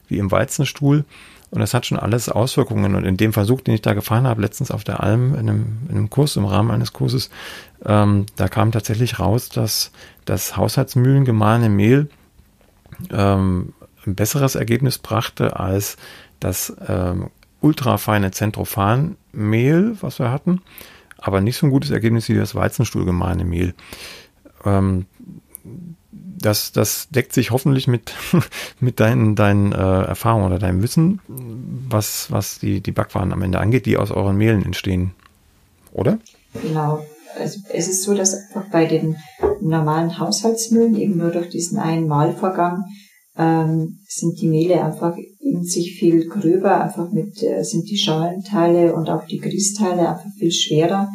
wie 0.07 0.17
im 0.17 0.29
Weizenstuhl. 0.29 1.05
Und 1.51 1.61
das 1.61 1.73
hat 1.73 1.85
schon 1.85 1.99
alles 1.99 2.27
Auswirkungen. 2.27 2.95
Und 2.95 3.05
in 3.05 3.15
dem 3.15 3.31
Versuch, 3.31 3.61
den 3.61 3.75
ich 3.75 3.81
da 3.81 3.93
gefahren 3.93 4.27
habe, 4.27 4.41
letztens 4.41 4.71
auf 4.71 4.83
der 4.83 5.01
Alm 5.01 5.35
in 5.35 5.49
einem, 5.49 5.77
in 5.87 5.95
einem 5.95 6.09
Kurs, 6.09 6.35
im 6.35 6.43
Rahmen 6.43 6.69
eines 6.69 6.91
Kurses, 6.91 7.29
ähm, 7.85 8.25
da 8.35 8.49
kam 8.49 8.73
tatsächlich 8.73 9.19
raus, 9.19 9.47
dass 9.47 9.91
das 10.25 10.57
Haushaltsmühlen 10.57 11.23
gemahlene 11.23 11.69
Mehl 11.69 12.09
ähm, 13.11 13.73
ein 14.05 14.15
besseres 14.15 14.55
Ergebnis 14.55 14.97
brachte 14.97 15.59
als 15.59 15.97
das 16.39 16.75
ähm, 16.87 17.29
ultrafeine 17.61 18.31
Zentrofan-Mehl, 18.31 19.97
was 20.01 20.19
wir 20.19 20.31
hatten, 20.31 20.61
aber 21.17 21.41
nicht 21.41 21.57
so 21.57 21.65
ein 21.65 21.71
gutes 21.71 21.91
Ergebnis 21.91 22.29
wie 22.29 22.35
das 22.35 22.55
Weizenstuhl 22.55 23.05
gemahlene 23.05 23.45
Mehl. 23.45 23.73
Ähm, 24.63 25.05
das, 26.37 26.71
das 26.71 27.09
deckt 27.09 27.33
sich 27.33 27.51
hoffentlich 27.51 27.87
mit, 27.87 28.13
mit 28.79 28.99
deinen, 28.99 29.35
deinen 29.35 29.71
äh, 29.71 29.75
Erfahrungen 30.03 30.45
oder 30.45 30.59
deinem 30.59 30.83
Wissen, 30.83 31.19
was, 31.27 32.31
was 32.31 32.59
die, 32.59 32.81
die 32.81 32.91
Backwaren 32.91 33.33
am 33.33 33.41
Ende 33.41 33.59
angeht, 33.59 33.85
die 33.85 33.97
aus 33.97 34.11
euren 34.11 34.37
Mehlen 34.37 34.63
entstehen. 34.63 35.11
Oder? 35.91 36.19
Genau. 36.61 37.05
Also 37.37 37.59
es 37.71 37.87
ist 37.87 38.03
so, 38.03 38.13
dass 38.13 38.33
einfach 38.33 38.69
bei 38.71 38.85
den 38.85 39.17
normalen 39.61 40.19
Haushaltsmühlen 40.19 40.95
eben 40.95 41.17
nur 41.17 41.31
durch 41.31 41.49
diesen 41.49 41.77
einen 41.77 42.07
Mahlvorgang 42.07 42.83
ähm, 43.37 43.99
sind 44.07 44.39
die 44.39 44.47
Mehle 44.47 44.83
einfach 44.83 45.15
in 45.39 45.63
sich 45.63 45.97
viel 45.99 46.27
gröber, 46.27 46.81
einfach 46.81 47.11
mit 47.11 47.41
äh, 47.43 47.63
sind 47.63 47.89
die 47.89 47.97
Schalenteile 47.97 48.93
und 48.95 49.09
auch 49.09 49.25
die 49.25 49.39
Grießteile 49.39 50.09
einfach 50.09 50.29
viel 50.37 50.51
schwerer. 50.51 51.09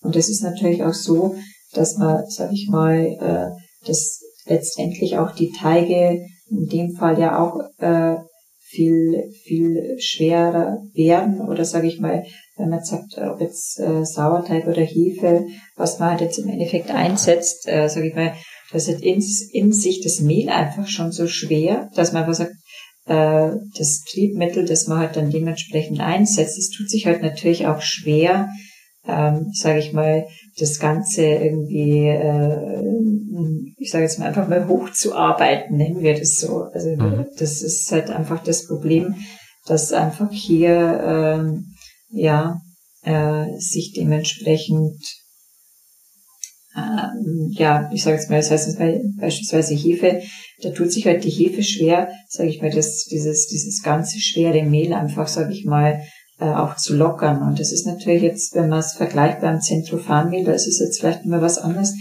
Und 0.00 0.16
das 0.16 0.28
ist 0.28 0.42
natürlich 0.42 0.82
auch 0.84 0.94
so, 0.94 1.34
dass 1.72 1.96
man, 1.96 2.22
sag 2.28 2.52
ich 2.52 2.68
mal, 2.70 3.04
äh, 3.20 3.86
das 3.86 4.20
letztendlich 4.46 5.18
auch 5.18 5.34
die 5.34 5.52
Teige 5.52 6.24
in 6.50 6.66
dem 6.66 6.94
Fall 6.94 7.18
ja 7.18 7.38
auch 7.42 7.58
äh, 7.78 8.16
viel 8.58 9.30
viel 9.44 9.96
schwerer 9.98 10.78
werden 10.94 11.40
oder 11.40 11.64
sage 11.64 11.86
ich 11.86 12.00
mal, 12.00 12.24
wenn 12.56 12.68
man 12.68 12.84
sagt, 12.84 13.18
ob 13.18 13.40
jetzt 13.40 13.80
äh, 13.80 14.04
Sauerteig 14.04 14.66
oder 14.66 14.82
Hefe, 14.82 15.46
was 15.76 15.98
man 15.98 16.10
halt 16.10 16.20
jetzt 16.20 16.38
im 16.38 16.48
Endeffekt 16.48 16.90
einsetzt, 16.90 17.66
äh, 17.66 17.88
sage 17.88 18.08
ich 18.08 18.14
mal, 18.14 18.34
das 18.72 18.88
ist 18.88 19.02
in, 19.02 19.22
in 19.52 19.72
sich 19.72 20.02
das 20.02 20.20
Mehl 20.20 20.48
einfach 20.48 20.86
schon 20.86 21.12
so 21.12 21.26
schwer, 21.26 21.90
dass 21.94 22.12
man 22.12 22.22
einfach 22.22 22.34
sagt, 22.34 22.52
äh, 23.06 23.50
das 23.76 24.04
Triebmittel, 24.10 24.64
das 24.64 24.86
man 24.86 24.98
halt 24.98 25.16
dann 25.16 25.30
dementsprechend 25.30 26.00
einsetzt, 26.00 26.56
das 26.56 26.68
tut 26.68 26.88
sich 26.88 27.06
halt 27.06 27.22
natürlich 27.22 27.66
auch 27.66 27.82
schwer, 27.82 28.48
ähm, 29.06 29.50
sage 29.52 29.80
ich 29.80 29.92
mal, 29.92 30.26
das 30.58 30.78
Ganze 30.78 31.24
irgendwie, 31.26 32.08
äh, 32.08 32.82
ich 33.78 33.90
sage 33.90 34.04
jetzt 34.04 34.18
mal 34.18 34.28
einfach 34.28 34.48
mal 34.48 34.68
hochzuarbeiten, 34.68 35.76
nennen 35.76 36.00
wir 36.00 36.18
das 36.18 36.36
so. 36.36 36.62
Also 36.72 36.90
mhm. 36.90 37.26
das 37.38 37.62
ist 37.62 37.90
halt 37.92 38.10
einfach 38.10 38.42
das 38.42 38.66
Problem, 38.66 39.14
dass 39.66 39.92
einfach 39.92 40.30
hier 40.30 41.00
ähm, 41.04 41.73
ja 42.14 42.60
äh, 43.02 43.46
sich 43.58 43.92
dementsprechend 43.96 44.96
ähm, 46.76 47.50
ja, 47.52 47.88
ich 47.92 48.02
sage 48.02 48.16
jetzt 48.16 48.30
mal, 48.30 48.36
das 48.36 48.50
heißt 48.50 48.78
beispielsweise 49.18 49.74
Hefe, 49.74 50.22
da 50.62 50.70
tut 50.70 50.90
sich 50.90 51.06
halt 51.06 51.22
die 51.24 51.30
Hefe 51.30 51.62
schwer, 51.62 52.08
sage 52.28 52.48
ich 52.48 52.60
mal, 52.60 52.70
das, 52.70 53.04
dieses, 53.04 53.46
dieses 53.46 53.82
ganze 53.82 54.18
schwere 54.18 54.64
Mehl 54.64 54.92
einfach, 54.92 55.28
sage 55.28 55.52
ich 55.52 55.64
mal, 55.64 56.02
äh, 56.40 56.46
auch 56.46 56.76
zu 56.76 56.96
lockern. 56.96 57.42
Und 57.42 57.60
das 57.60 57.70
ist 57.70 57.86
natürlich 57.86 58.22
jetzt, 58.22 58.54
wenn 58.56 58.68
man 58.68 58.80
es 58.80 58.94
vergleicht 58.94 59.40
beim 59.40 59.60
Zentrofanmehl, 59.60 60.44
da 60.44 60.52
ist 60.52 60.66
es 60.66 60.80
jetzt 60.80 61.00
vielleicht 61.00 61.24
immer 61.24 61.40
was 61.40 61.58
anderes. 61.58 61.94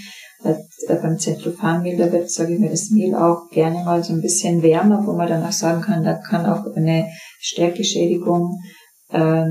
Äh, 0.44 0.56
beim 0.88 1.20
Zentrofanmehl, 1.20 1.98
da 1.98 2.12
wird, 2.12 2.32
sage 2.32 2.54
ich 2.54 2.60
mal, 2.60 2.70
das 2.70 2.90
Mehl 2.90 3.16
auch 3.16 3.50
gerne 3.52 3.84
mal 3.84 4.04
so 4.04 4.14
ein 4.14 4.22
bisschen 4.22 4.64
wärmer, 4.64 5.06
wo 5.06 5.14
man 5.14 5.30
dann 5.30 5.44
auch 5.44 5.52
sagen 5.52 5.82
kann, 5.82 6.04
da 6.04 6.16
kann 6.16 6.46
auch 6.46 6.66
eine 6.76 7.10
Stärkeschädigung 7.40 8.60
äh, 9.10 9.46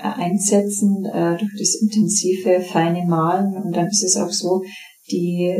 einsetzen 0.00 1.04
äh, 1.06 1.36
durch 1.36 1.52
das 1.58 1.74
intensive, 1.80 2.60
feine 2.60 3.04
Malen. 3.06 3.56
Und 3.56 3.76
dann 3.76 3.86
ist 3.86 4.04
es 4.04 4.16
auch 4.16 4.30
so, 4.30 4.62
die, 5.10 5.54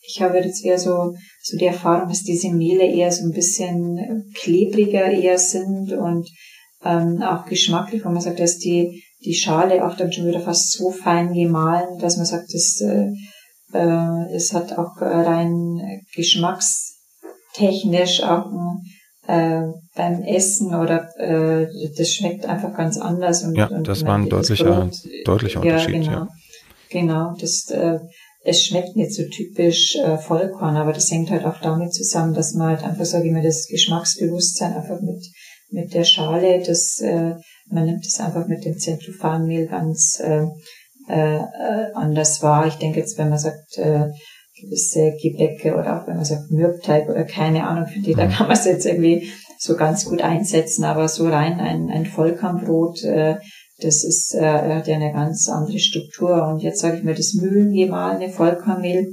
ich 0.00 0.22
habe 0.22 0.38
jetzt 0.38 0.64
eher 0.64 0.78
so, 0.78 1.14
so 1.42 1.56
die 1.56 1.66
Erfahrung, 1.66 2.08
dass 2.08 2.22
diese 2.22 2.50
Mehle 2.50 2.86
eher 2.86 3.10
so 3.12 3.24
ein 3.24 3.32
bisschen 3.32 4.30
klebriger 4.34 5.10
eher 5.10 5.38
sind 5.38 5.92
und 5.92 6.28
ähm, 6.84 7.22
auch 7.22 7.46
geschmacklich, 7.46 8.04
wo 8.04 8.10
man 8.10 8.20
sagt, 8.20 8.40
dass 8.40 8.58
die, 8.58 9.02
die 9.24 9.34
Schale 9.34 9.86
auch 9.86 9.96
dann 9.96 10.12
schon 10.12 10.26
wieder 10.26 10.40
fast 10.40 10.72
so 10.72 10.90
fein 10.90 11.32
gemahlen, 11.32 11.98
dass 11.98 12.16
man 12.16 12.26
sagt, 12.26 12.52
das, 12.52 12.80
äh, 12.80 13.12
äh, 13.72 14.34
es 14.34 14.52
hat 14.52 14.76
auch 14.78 15.00
rein 15.00 16.02
geschmackstechnisch 16.14 18.22
auch 18.22 18.46
ein, 18.46 18.82
äh, 19.26 19.62
beim 19.94 20.22
Essen 20.22 20.74
oder 20.74 21.07
äh, 21.18 21.66
das 21.96 22.12
schmeckt 22.12 22.46
einfach 22.46 22.74
ganz 22.76 22.98
anders. 22.98 23.42
Und, 23.42 23.56
ja, 23.56 23.66
und 23.66 23.88
das 23.88 24.04
war 24.04 24.16
ein 24.16 24.28
deutlicher, 24.28 24.82
Brot, 24.82 24.94
deutlicher 25.24 25.60
Unterschied. 25.60 25.94
Ja, 25.94 26.00
genau. 26.00 26.12
Ja. 26.12 26.28
Genau, 26.90 27.34
das, 27.38 27.70
äh, 27.70 27.98
es 28.44 28.64
schmeckt 28.64 28.96
nicht 28.96 29.12
so 29.12 29.24
typisch 29.24 29.96
äh, 29.96 30.16
Vollkorn, 30.16 30.76
aber 30.76 30.92
das 30.92 31.10
hängt 31.10 31.30
halt 31.30 31.44
auch 31.44 31.60
damit 31.60 31.92
zusammen, 31.92 32.34
dass 32.34 32.54
man 32.54 32.68
halt 32.68 32.84
einfach, 32.84 33.04
sage 33.04 33.26
ich 33.26 33.32
mal, 33.32 33.42
das 33.42 33.66
Geschmacksbewusstsein 33.66 34.74
einfach 34.74 35.00
mit, 35.00 35.22
mit 35.70 35.92
der 35.92 36.04
Schale, 36.04 36.62
das, 36.64 36.98
äh, 37.00 37.34
man 37.70 37.84
nimmt 37.84 38.06
es 38.06 38.20
einfach 38.20 38.46
mit 38.46 38.64
dem 38.64 38.78
Zentruphanmehl 38.78 39.66
ganz 39.66 40.20
äh, 40.20 40.46
äh, 41.08 41.40
anders 41.94 42.42
wahr. 42.42 42.66
Ich 42.66 42.74
denke 42.74 43.00
jetzt, 43.00 43.18
wenn 43.18 43.28
man 43.28 43.38
sagt, 43.38 43.76
äh, 43.76 44.06
gewisse 44.60 45.12
Gebäcke 45.22 45.74
oder 45.74 46.00
auch 46.00 46.06
wenn 46.06 46.16
man 46.16 46.24
sagt 46.24 46.50
Mürbteig 46.50 47.08
oder 47.08 47.24
keine 47.24 47.66
Ahnung, 47.66 47.86
für 47.86 48.00
die, 48.00 48.14
da 48.14 48.26
mhm. 48.26 48.30
kann 48.30 48.48
man 48.48 48.56
es 48.56 48.64
jetzt 48.64 48.86
irgendwie 48.86 49.28
so 49.58 49.76
ganz 49.76 50.04
gut 50.04 50.22
einsetzen, 50.22 50.84
aber 50.84 51.08
so 51.08 51.28
rein 51.28 51.60
ein, 51.60 51.90
ein 51.90 52.06
Vollkornbrot, 52.06 53.02
äh, 53.04 53.36
das 53.80 54.04
ist, 54.04 54.34
äh, 54.34 54.74
hat 54.76 54.88
ja 54.88 54.96
eine 54.96 55.12
ganz 55.12 55.48
andere 55.48 55.78
Struktur. 55.78 56.46
Und 56.48 56.62
jetzt 56.62 56.80
sage 56.80 56.98
ich 56.98 57.04
mal, 57.04 57.14
das 57.14 57.34
mühlengemahlene 57.34 58.30
Vollkornmehl 58.30 59.08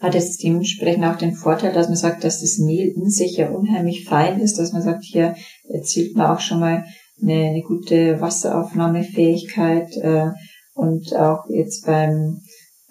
hat 0.00 0.14
jetzt 0.14 0.42
dementsprechend 0.42 1.04
auch 1.04 1.16
den 1.16 1.34
Vorteil, 1.34 1.72
dass 1.72 1.88
man 1.88 1.96
sagt, 1.96 2.24
dass 2.24 2.40
das 2.40 2.58
Mehl 2.58 2.92
in 2.96 3.10
sich 3.10 3.36
ja 3.36 3.50
unheimlich 3.50 4.04
fein 4.04 4.40
ist, 4.40 4.58
dass 4.58 4.72
man 4.72 4.82
sagt, 4.82 5.04
hier 5.04 5.34
erzielt 5.68 6.16
man 6.16 6.30
auch 6.30 6.40
schon 6.40 6.60
mal 6.60 6.84
eine, 7.20 7.50
eine 7.50 7.62
gute 7.62 8.20
Wasseraufnahmefähigkeit 8.20 9.94
äh, 9.98 10.30
und 10.74 11.14
auch 11.14 11.44
jetzt 11.50 11.84
beim 11.84 12.40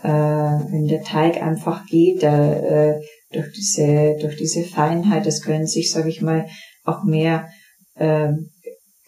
äh, 0.01 0.07
wenn 0.07 0.87
der 0.87 1.01
Teig 1.01 1.41
einfach 1.41 1.85
geht, 1.85 2.23
da, 2.23 2.53
äh, 2.53 3.01
durch 3.31 3.51
diese 3.53 4.17
durch 4.19 4.37
diese 4.37 4.63
Feinheit, 4.63 5.25
das 5.25 5.41
können 5.41 5.67
sich, 5.67 5.91
sage 5.91 6.09
ich 6.09 6.21
mal, 6.21 6.47
auch 6.83 7.03
mehr 7.03 7.47
äh, 7.95 8.29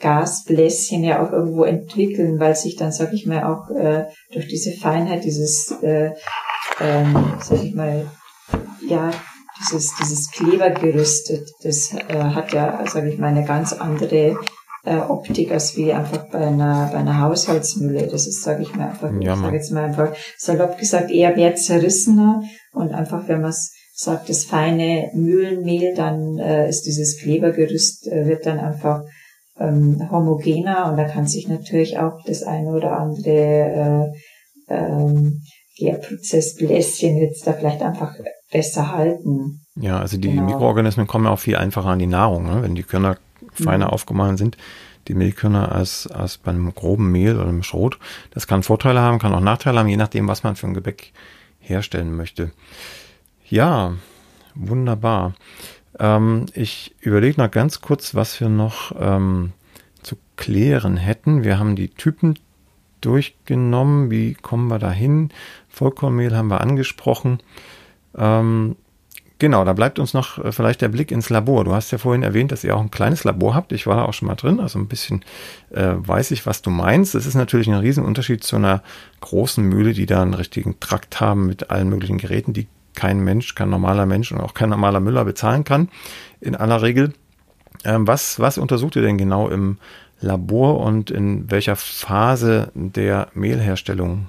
Gasbläschen 0.02 1.04
ja 1.04 1.26
auch 1.26 1.32
irgendwo 1.32 1.64
entwickeln, 1.64 2.40
weil 2.40 2.56
sich 2.56 2.76
dann, 2.76 2.92
sag 2.92 3.14
ich 3.14 3.26
mal, 3.26 3.44
auch 3.44 3.70
äh, 3.70 4.06
durch 4.34 4.48
diese 4.48 4.72
Feinheit, 4.72 5.24
dieses, 5.24 5.72
äh, 5.82 6.12
ähm, 6.80 7.34
sag 7.40 7.64
ich 7.64 7.74
mal, 7.74 8.08
ja, 8.88 9.12
dieses, 9.60 9.94
dieses 10.02 10.32
Klebergerüst, 10.32 11.32
das 11.64 11.94
äh, 11.94 12.18
hat 12.18 12.52
ja, 12.52 12.84
sag 12.88 13.06
ich 13.06 13.20
mal, 13.20 13.28
eine 13.28 13.46
ganz 13.46 13.74
andere 13.74 14.38
äh, 14.84 14.98
Optik 14.98 15.52
als 15.52 15.78
wie 15.78 15.94
einfach 15.94 16.30
bei 16.32 16.40
einer, 16.40 16.90
bei 16.92 16.98
einer 16.98 17.22
Haushaltsmühle. 17.22 18.08
Das 18.08 18.26
ist, 18.28 18.42
sage 18.42 18.64
ich 18.64 18.76
mal, 18.76 18.90
einfach, 18.90 19.12
ja, 19.20 19.36
ich 19.36 19.40
sage 19.40 19.56
jetzt 19.56 19.72
mal 19.72 19.86
einfach 19.86 20.14
salopp 20.38 20.80
gesagt, 20.80 21.12
eher 21.12 21.36
mehr 21.36 21.56
zerrissener 21.56 22.42
und 22.74 22.92
einfach, 22.92 23.28
wenn 23.28 23.42
man 23.42 23.52
es 23.52 23.72
sagt, 23.94 24.30
das 24.30 24.46
feine 24.46 25.12
Mühlenmehl, 25.14 25.94
dann 25.96 26.38
äh, 26.40 26.70
ist 26.70 26.86
dieses 26.86 27.20
Klebergerüst, 27.20 28.08
äh, 28.08 28.26
wird 28.28 28.46
dann 28.46 28.60
einfach 28.60 29.04
ähm, 29.60 30.10
homogener 30.10 30.90
und 30.90 30.98
da 30.98 31.06
kann 31.06 31.28
sich 31.28 31.48
natürlich 31.48 31.98
auch 32.00 32.20
das 32.26 32.44
eine 32.44 32.70
oder 32.70 32.98
andere 32.98 34.12
äh, 34.70 34.74
ähm, 34.74 35.42
Gärprozessbläschen 35.78 37.18
jetzt 37.18 37.46
da 37.46 37.54
vielleicht 37.54 37.82
einfach 37.82 38.14
besser 38.52 38.96
halten. 38.96 39.62
Ja, 39.76 40.00
also 40.00 40.18
die 40.18 40.30
genau. 40.30 40.44
Mikroorganismen 40.44 41.08
kommen 41.08 41.26
ja 41.26 41.32
auch 41.32 41.40
viel 41.40 41.56
einfacher 41.56 41.90
an 41.90 42.00
die 42.00 42.08
Nahrung, 42.08 42.46
ne? 42.46 42.62
wenn 42.62 42.76
die 42.76 42.84
Körner 42.84 43.18
feiner 43.54 43.88
mhm. 43.88 43.92
aufgemahlen 43.92 44.38
sind, 44.38 44.58
die 45.08 45.14
Mehlkörner 45.14 45.72
als, 45.72 46.08
als 46.08 46.38
bei 46.38 46.52
einem 46.52 46.74
groben 46.74 47.12
Mehl 47.12 47.36
oder 47.36 47.48
einem 47.48 47.64
Schrot. 47.64 47.98
Das 48.32 48.48
kann 48.48 48.64
Vorteile 48.64 49.00
haben, 49.00 49.20
kann 49.20 49.34
auch 49.34 49.42
Nachteile 49.42 49.80
haben, 49.80 49.88
je 49.88 49.98
nachdem, 49.98 50.28
was 50.28 50.44
man 50.44 50.56
für 50.56 50.68
ein 50.68 50.74
Gebäck 50.74 51.14
herstellen 51.60 52.16
möchte. 52.16 52.52
Ja, 53.52 53.96
wunderbar. 54.56 55.34
Ähm, 56.00 56.46
ich 56.54 56.96
überlege 57.02 57.42
noch 57.42 57.52
ganz 57.52 57.82
kurz, 57.82 58.16
was 58.16 58.40
wir 58.40 58.48
noch 58.48 58.94
ähm, 58.98 59.52
zu 60.02 60.16
klären 60.38 60.96
hätten. 60.96 61.44
Wir 61.44 61.60
haben 61.60 61.76
die 61.76 61.90
Typen 61.90 62.40
durchgenommen. 63.02 64.10
Wie 64.10 64.36
kommen 64.36 64.70
wir 64.70 64.80
dahin? 64.80 65.32
Vollkornmehl 65.68 66.34
haben 66.34 66.48
wir 66.48 66.62
angesprochen. 66.62 67.40
Ähm, 68.18 68.78
genau, 69.38 69.66
da 69.66 69.74
bleibt 69.74 70.00
uns 70.00 70.14
noch 70.14 70.38
äh, 70.38 70.54
vielleicht 70.54 70.80
der 70.80 70.88
Blick 70.88 71.12
ins 71.12 71.30
Labor. 71.30 71.66
Du 71.66 71.74
hast 71.74 71.92
ja 71.92 71.98
vorhin 71.98 72.24
erwähnt, 72.24 72.54
dass 72.54 72.64
ihr 72.64 72.74
auch 72.74 72.82
ein 72.82 72.90
kleines 72.90 73.26
Labor 73.26 73.54
habt. 73.54 73.74
Ich 73.74 73.86
war 73.86 73.98
da 73.98 74.06
auch 74.06 74.14
schon 74.14 74.30
mal 74.30 74.36
drin, 74.36 74.62
also 74.62 74.80
ein 74.80 74.88
bisschen 74.88 75.26
äh, 75.72 75.92
weiß 75.98 76.32
ich, 76.32 76.46
was 76.46 76.62
du 76.62 76.70
meinst. 76.70 77.16
Das 77.16 77.26
ist 77.26 77.36
natürlich 77.36 77.68
ein 77.68 77.74
Riesenunterschied 77.74 78.46
zu 78.46 78.56
einer 78.56 78.82
großen 79.20 79.62
Mühle, 79.62 79.92
die 79.92 80.06
da 80.06 80.22
einen 80.22 80.36
richtigen 80.36 80.80
Trakt 80.80 81.20
haben 81.20 81.48
mit 81.48 81.70
allen 81.70 81.90
möglichen 81.90 82.18
Geräten, 82.18 82.54
die 82.54 82.70
kein 82.96 83.20
Mensch, 83.20 83.56
kein 83.56 83.70
normaler 83.70 84.06
Mensch 84.06 84.32
und 84.32 84.40
auch 84.40 84.54
kein 84.54 84.70
normaler 84.70 85.00
Müller 85.00 85.26
bezahlen 85.26 85.64
kann, 85.64 85.90
in 86.40 86.56
aller 86.56 86.82
Regel. 86.82 87.14
Ähm, 87.84 88.08
was, 88.08 88.40
was 88.40 88.58
untersucht 88.58 88.96
ihr 88.96 89.02
denn 89.02 89.18
genau 89.18 89.50
im 89.50 89.78
Labor 90.20 90.80
und 90.80 91.10
in 91.10 91.50
welcher 91.50 91.76
Phase 91.76 92.72
der 92.76 93.30
Mehlherstellung? 93.34 94.28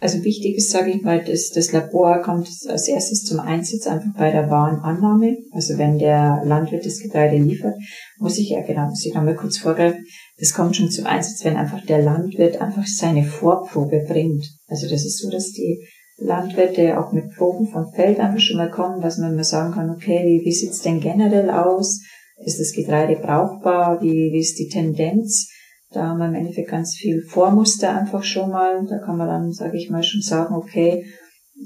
Also 0.00 0.22
wichtig 0.22 0.56
ist, 0.56 0.70
sage 0.70 0.90
ich 0.90 1.02
mal, 1.02 1.24
dass 1.24 1.50
das 1.50 1.72
Labor 1.72 2.22
kommt 2.22 2.48
als 2.68 2.86
erstes 2.86 3.24
zum 3.24 3.40
Einsatz 3.40 3.86
einfach 3.88 4.12
bei 4.16 4.30
der 4.30 4.48
Warenannahme. 4.48 5.38
Also 5.52 5.76
wenn 5.76 5.98
der 5.98 6.42
Landwirt 6.44 6.86
das 6.86 7.00
Getreide 7.00 7.36
liefert, 7.36 7.74
muss 8.18 8.38
ich 8.38 8.50
ja 8.50 8.62
genau, 8.62 8.88
muss 8.88 9.04
ich 9.04 9.14
nochmal 9.14 9.34
kurz 9.34 9.58
vorgreifen, 9.58 10.04
das 10.38 10.52
kommt 10.52 10.76
schon 10.76 10.90
zum 10.90 11.06
Einsatz, 11.06 11.44
wenn 11.44 11.56
einfach 11.56 11.84
der 11.84 12.02
Landwirt 12.02 12.60
einfach 12.60 12.86
seine 12.86 13.24
Vorprobe 13.24 14.04
bringt. 14.06 14.44
Also 14.68 14.88
das 14.88 15.04
ist 15.04 15.18
so, 15.18 15.30
dass 15.30 15.50
die 15.50 15.84
Landwirte 16.18 16.98
auch 16.98 17.12
mit 17.12 17.34
Proben 17.36 17.68
vom 17.68 17.92
Feld 17.92 18.18
einfach 18.20 18.40
schon 18.40 18.56
mal 18.56 18.70
kommen, 18.70 19.00
dass 19.00 19.18
man 19.18 19.34
mal 19.34 19.44
sagen 19.44 19.74
kann, 19.74 19.90
okay, 19.90 20.24
wie, 20.24 20.44
wie 20.44 20.52
sieht's 20.52 20.82
denn 20.82 21.00
generell 21.00 21.50
aus? 21.50 22.00
Ist 22.44 22.60
das 22.60 22.72
Getreide 22.72 23.16
brauchbar? 23.16 24.00
Wie, 24.00 24.30
wie 24.32 24.40
ist 24.40 24.58
die 24.58 24.68
Tendenz? 24.68 25.48
Da 25.90 26.08
haben 26.08 26.18
wir 26.18 26.26
im 26.26 26.34
Endeffekt 26.34 26.70
ganz 26.70 26.94
viel 26.94 27.22
Vormuster 27.22 27.96
einfach 27.96 28.22
schon 28.22 28.50
mal. 28.50 28.86
Da 28.88 28.98
kann 28.98 29.16
man 29.16 29.26
dann, 29.26 29.52
sage 29.52 29.76
ich 29.76 29.90
mal, 29.90 30.02
schon 30.02 30.20
sagen, 30.20 30.54
okay, 30.54 31.04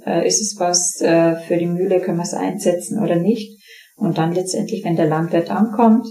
äh, 0.07 0.27
ist 0.27 0.41
es 0.41 0.59
was 0.59 1.01
äh, 1.01 1.37
für 1.37 1.57
die 1.57 1.67
Mühle, 1.67 2.01
können 2.01 2.19
wir 2.19 2.25
es 2.25 2.35
einsetzen 2.35 3.03
oder 3.03 3.17
nicht? 3.17 3.59
Und 3.97 4.19
dann 4.19 4.33
letztendlich, 4.33 4.85
wenn 4.85 4.97
der 4.97 5.09
Landwirt 5.09 5.51
ankommt, 5.51 6.07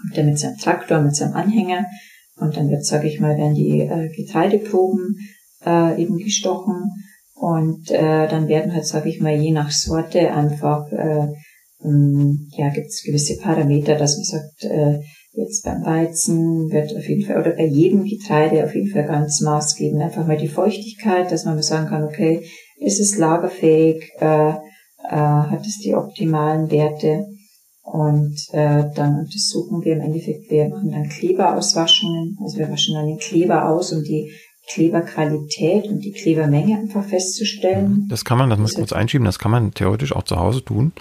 kommt 0.00 0.16
er 0.16 0.24
mit 0.24 0.38
seinem 0.38 0.56
Traktor, 0.56 1.00
mit 1.00 1.16
seinem 1.16 1.34
Anhänger. 1.34 1.84
Und 2.36 2.56
dann 2.56 2.68
wird, 2.70 2.84
sage 2.84 3.08
ich 3.08 3.20
mal, 3.20 3.36
werden 3.36 3.54
die 3.54 3.80
äh, 3.80 4.08
Getreideproben 4.14 5.16
äh, 5.64 6.00
eben 6.00 6.16
gestochen. 6.16 6.90
Und 7.34 7.90
äh, 7.90 8.28
dann 8.28 8.48
werden 8.48 8.72
halt, 8.72 8.86
sage 8.86 9.08
ich 9.08 9.20
mal, 9.20 9.34
je 9.34 9.52
nach 9.52 9.70
Sorte 9.70 10.32
einfach, 10.32 10.90
äh, 10.92 11.28
ähm, 11.84 12.48
ja, 12.56 12.70
gibt 12.70 12.86
es 12.86 13.02
gewisse 13.04 13.36
Parameter, 13.36 13.96
dass 13.96 14.16
man 14.16 14.24
sagt, 14.24 14.64
äh, 14.64 15.00
jetzt 15.32 15.64
beim 15.64 15.84
Weizen 15.84 16.70
wird 16.70 16.96
auf 16.96 17.08
jeden 17.08 17.26
Fall, 17.26 17.40
oder 17.40 17.50
bei 17.50 17.66
jedem 17.66 18.04
Getreide 18.04 18.64
auf 18.64 18.74
jeden 18.74 18.90
Fall 18.90 19.04
ganz 19.04 19.40
maßgebend 19.40 20.00
einfach 20.00 20.26
mal 20.26 20.36
die 20.36 20.48
Feuchtigkeit, 20.48 21.30
dass 21.30 21.44
man 21.44 21.56
mal 21.56 21.62
sagen 21.62 21.88
kann, 21.88 22.04
okay, 22.04 22.46
ist 22.78 23.00
es 23.00 23.18
lagerfähig, 23.18 24.10
äh, 24.20 24.50
äh, 24.50 24.54
hat 25.10 25.66
es 25.66 25.78
die 25.78 25.94
optimalen 25.94 26.70
Werte 26.70 27.26
und 27.84 28.34
äh, 28.52 28.84
dann 28.94 29.18
untersuchen 29.20 29.84
wir 29.84 29.92
im 29.92 30.00
Endeffekt, 30.00 30.50
wir 30.50 30.70
machen 30.70 30.90
dann 30.90 31.08
Kleberauswaschungen, 31.08 32.38
also 32.42 32.58
wir 32.58 32.70
waschen 32.70 32.94
dann 32.94 33.06
den 33.06 33.18
Kleber 33.18 33.68
aus, 33.68 33.92
um 33.92 34.02
die 34.02 34.32
Kleberqualität 34.72 35.86
und 35.88 36.00
die 36.00 36.12
Klebermenge 36.12 36.78
einfach 36.78 37.04
festzustellen. 37.04 38.06
Das 38.08 38.24
kann 38.24 38.38
man, 38.38 38.48
das 38.48 38.58
muss 38.58 38.72
ich 38.72 38.78
kurz 38.78 38.94
einschieben, 38.94 39.26
das 39.26 39.38
kann 39.38 39.50
man 39.50 39.74
theoretisch 39.74 40.16
auch 40.16 40.22
zu 40.22 40.36
Hause 40.36 40.64
tun. 40.64 40.92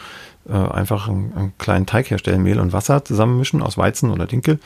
Äh, 0.47 0.51
einfach 0.51 1.07
einen, 1.07 1.34
einen, 1.34 1.53
kleinen 1.57 1.85
Teig 1.85 2.11
herstellen, 2.11 2.43
Mehl 2.43 2.60
und 2.60 2.73
Wasser 2.73 3.05
zusammenmischen 3.05 3.61
aus 3.61 3.77
Weizen 3.77 4.11
oder 4.11 4.27
Dinkel 4.27 4.60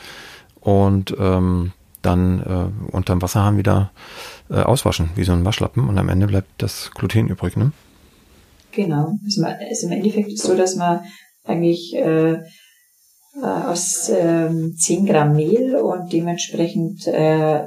und 0.60 1.14
ähm, 1.20 1.72
dann 2.02 2.40
äh, 2.40 2.92
unterm 2.92 3.22
Wasserhahn 3.22 3.58
wieder 3.58 3.92
äh, 4.50 4.54
auswaschen, 4.54 5.10
wie 5.14 5.22
so 5.22 5.32
ein 5.32 5.44
Waschlappen 5.44 5.88
und 5.88 5.96
am 5.96 6.08
Ende 6.08 6.26
bleibt 6.26 6.50
das 6.58 6.90
Gluten 6.90 7.28
übrig, 7.28 7.56
ne? 7.56 7.70
Genau. 8.72 9.18
Also, 9.24 9.44
also 9.44 9.86
im 9.86 9.92
Endeffekt 9.92 10.28
ist 10.28 10.42
es 10.42 10.46
so, 10.46 10.56
dass 10.56 10.74
man 10.74 11.00
eigentlich 11.48 11.94
äh, 11.94 12.32
äh 12.32 12.40
aus 13.42 14.10
ähm, 14.14 14.74
10 14.76 15.06
Gramm 15.06 15.36
Mehl 15.36 15.76
und 15.76 16.12
dementsprechend, 16.12 17.06
äh, 17.06 17.66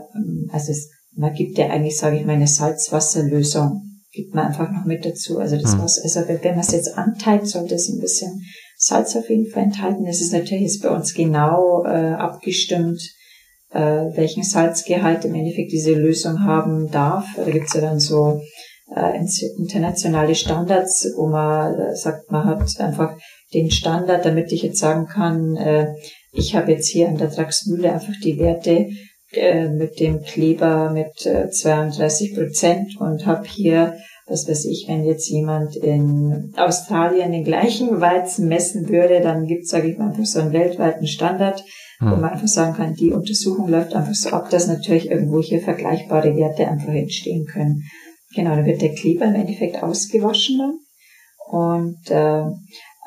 also 0.52 0.72
es 0.72 0.90
man 1.16 1.34
gibt 1.34 1.58
ja 1.58 1.68
eigentlich, 1.68 1.98
sage 1.98 2.18
ich 2.18 2.26
mal, 2.26 2.34
eine 2.34 2.48
Salzwasserlösung, 2.48 3.82
gibt 4.12 4.34
man 4.34 4.48
einfach 4.48 4.72
noch 4.72 4.86
mit 4.86 5.06
dazu. 5.06 5.40
Also 5.40 5.58
das 5.58 5.76
mhm. 5.76 5.82
Wasser, 5.82 6.02
also 6.03 6.22
wenn 6.28 6.52
man 6.52 6.60
es 6.60 6.72
jetzt 6.72 6.98
anteilt, 6.98 7.48
sollte 7.48 7.76
es 7.76 7.90
ein 7.90 7.99
bisschen 7.99 8.44
Salz 8.78 9.16
auf 9.16 9.30
jeden 9.30 9.49
Fall 9.49 9.64
enthalten. 9.64 10.06
Es 10.08 10.22
ist 10.22 10.34
natürlich 10.34 10.64
jetzt 10.64 10.82
bei 10.82 10.90
uns 10.90 11.14
genau 11.14 11.86
äh, 11.86 12.14
abgestimmt, 12.14 13.02
äh, 13.72 13.80
welchen 13.80 14.44
Salzgehalt 14.44 15.24
im 15.26 15.36
Endeffekt 15.36 15.72
diese 15.72 15.94
Lösung 15.94 16.44
haben 16.44 16.90
darf. 16.90 17.26
Da 17.36 17.49
gibt's 17.49 17.74
ja 17.74 17.82
dann 17.82 17.99
so 17.99 18.41
äh, 18.95 19.24
internationale 19.58 20.36
Standards, 20.36 21.08
wo 21.16 21.28
man 21.28 21.80
äh, 21.80 21.95
sagt, 21.95 22.32
man 22.32 22.45
hat 22.45 22.80
einfach 22.80 23.16
den 23.53 23.72
Standard, 23.72 24.26
damit 24.26 24.52
ich 24.52 24.61
jetzt 24.64 24.80
sagen 24.80 25.07
kann, 25.07 25.56
äh, 25.57 25.88
ich 26.32 26.56
habe 26.56 26.72
jetzt 26.72 26.88
hier 26.88 27.10
an 27.10 27.18
der 27.18 27.28
Draxmühle 27.28 27.91
einfach 27.91 28.14
die 28.23 28.40
Werte 28.40 28.90
äh, 29.34 29.69
mit 29.69 29.99
dem 29.99 30.22
Kleber 30.22 30.91
mit 30.91 31.26
äh, 31.26 31.49
32 31.49 32.36
Prozent 32.36 32.99
und 32.99 33.26
habe 33.26 33.48
hier, 33.48 33.98
was 34.28 34.48
weiß 34.48 34.65
ich, 34.65 34.86
wenn 34.88 35.06
jetzt 35.06 35.30
jemand 35.30 35.76
in 35.76 36.53
Australien 36.57 37.32
den 37.32 37.44
gleichen 37.44 37.99
Weizen 37.99 38.48
messen 38.48 38.90
würde, 38.90 39.22
dann 39.22 39.48
gibt 39.48 39.64
es, 39.64 39.69
sage 39.69 39.90
ich 39.90 39.98
mal, 39.98 40.10
einfach 40.10 40.26
so 40.26 40.40
einen 40.40 40.53
weltweiten 40.53 41.07
Standard, 41.07 41.64
hm. 41.99 42.11
wo 42.11 42.15
man 42.15 42.32
einfach 42.32 42.48
sagen 42.48 42.76
kann, 42.76 42.94
die 42.94 43.11
Untersuchung 43.11 43.69
läuft 43.69 43.94
einfach 43.94 44.15
so 44.15 44.30
ab, 44.30 44.49
dass 44.49 44.68
natürlich 44.68 45.10
irgendwo 45.10 45.41
hier 45.41 45.61
vergleichbare 45.61 46.36
Werte 46.36 46.68
einfach 46.68 46.94
entstehen 46.94 47.45
können. 47.45 47.84
Genau, 48.36 48.56
dann 48.56 48.65
wird 48.65 48.82
der 48.82 48.94
Kleber 48.94 49.26
im 49.26 49.36
Endeffekt 49.36 49.84
ausgewaschen 49.84 50.57
dann. 50.57 50.80
Und 51.49 52.10
äh, 52.10 52.44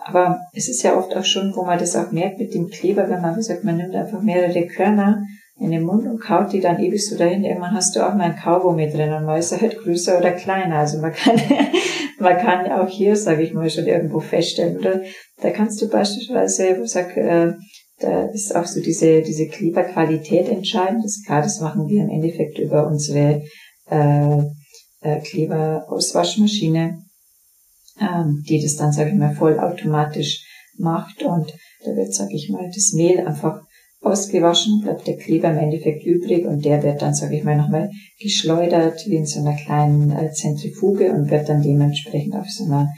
aber 0.05 0.40
es 0.52 0.68
ist 0.68 0.82
ja 0.82 0.97
oft 0.97 1.16
auch 1.16 1.24
schon, 1.24 1.55
wo 1.56 1.64
man 1.64 1.78
das 1.78 1.97
auch 1.97 2.12
merkt 2.12 2.39
mit 2.39 2.55
dem 2.55 2.68
Kleber, 2.68 3.09
wenn 3.09 3.22
man 3.22 3.40
sagt, 3.43 3.64
man 3.64 3.76
nimmt 3.76 3.94
einfach 3.94 4.20
mehrere 4.20 4.66
Körner 4.66 5.24
in 5.59 5.70
den 5.70 5.85
Mund 5.85 6.06
und 6.06 6.20
kaut 6.20 6.52
die 6.52 6.60
dann 6.60 6.81
ewig 6.81 7.06
so 7.06 7.16
dahin. 7.16 7.44
Irgendwann 7.44 7.74
hast 7.74 7.94
du 7.94 8.06
auch 8.06 8.14
mal 8.14 8.24
ein 8.24 8.36
Kaugummi 8.36 8.90
drin 8.90 9.12
und 9.12 9.24
man 9.24 9.39
ist 9.39 9.59
halt 9.59 9.78
größer 9.78 10.18
oder 10.18 10.32
kleiner. 10.32 10.78
Also 10.78 10.98
man 10.98 11.12
kann, 11.12 11.40
man 12.18 12.36
kann 12.36 12.70
auch 12.72 12.89
hier, 12.89 13.16
sage 13.16 13.43
ich 13.43 13.55
mal, 13.55 13.70
schon 13.70 13.86
irgendwo 13.86 14.20
feststellen. 14.20 14.76
Oder 14.76 15.02
da 15.40 15.51
kannst 15.51 15.81
du 15.81 15.89
beispielsweise, 15.89 16.76
wo 16.81 16.85
sag, 16.85 17.16
äh, 17.16 17.52
da 18.01 18.26
ist 18.26 18.55
auch 18.55 18.66
so 18.66 18.81
diese, 18.81 19.22
diese 19.22 19.47
Kleberqualität 19.47 20.48
entscheidend. 20.48 21.05
Das 21.05 21.22
klar, 21.24 21.43
das 21.43 21.60
machen 21.60 21.89
wir 21.89 22.02
im 22.02 22.10
Endeffekt 22.10 22.59
über 22.59 22.86
unsere 22.89 23.43
äh, 23.89 24.39
äh, 25.01 25.20
Kleberauswaschmaschine 25.20 27.03
ähm, 28.01 28.43
die 28.49 28.62
das 28.62 28.77
dann, 28.77 28.93
sage 28.93 29.11
ich 29.11 29.16
mal, 29.16 29.35
vollautomatisch 29.35 30.45
macht. 30.77 31.23
Und 31.23 31.53
da 31.85 31.97
wird, 31.97 32.15
sage 32.15 32.35
ich 32.35 32.51
mal, 32.51 32.71
das 32.75 32.93
Mehl 32.93 33.27
einfach 33.27 33.61
ausgewaschen, 34.01 34.81
bleibt 34.83 35.07
der 35.07 35.16
Kleber 35.16 35.51
im 35.51 35.59
Endeffekt 35.59 36.05
übrig 36.05 36.47
und 36.47 36.65
der 36.65 36.83
wird 36.83 37.01
dann, 37.01 37.15
sage 37.15 37.37
ich 37.37 37.45
mal, 37.45 37.57
nochmal 37.57 37.91
geschleudert 38.21 39.07
wie 39.07 39.16
in 39.16 39.27
so 39.27 39.41
einer 39.41 39.57
kleinen 39.57 40.11
äh, 40.11 40.31
Zentrifuge 40.31 41.11
und 41.12 41.31
wird 41.31 41.49
dann 41.49 41.62
dementsprechend 41.62 42.35
auf 42.37 42.47
so 42.49 42.65
einer 42.65 42.93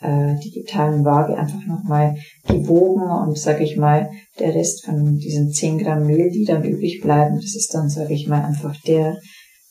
äh, 0.00 0.34
digitalen 0.42 1.04
Waage 1.04 1.36
einfach 1.36 1.64
nochmal 1.66 2.16
gewogen 2.46 3.02
und, 3.02 3.38
sage 3.38 3.64
ich 3.64 3.76
mal, 3.76 4.10
der 4.38 4.54
Rest 4.54 4.84
von 4.84 5.16
diesen 5.16 5.50
10 5.50 5.78
Gramm 5.78 6.06
Mehl, 6.06 6.30
die 6.30 6.44
dann 6.44 6.64
übrig 6.64 7.00
bleiben, 7.02 7.36
das 7.36 7.54
ist 7.54 7.72
dann, 7.74 7.88
sage 7.88 8.14
ich 8.14 8.26
mal, 8.26 8.44
einfach 8.44 8.76
der, 8.82 9.18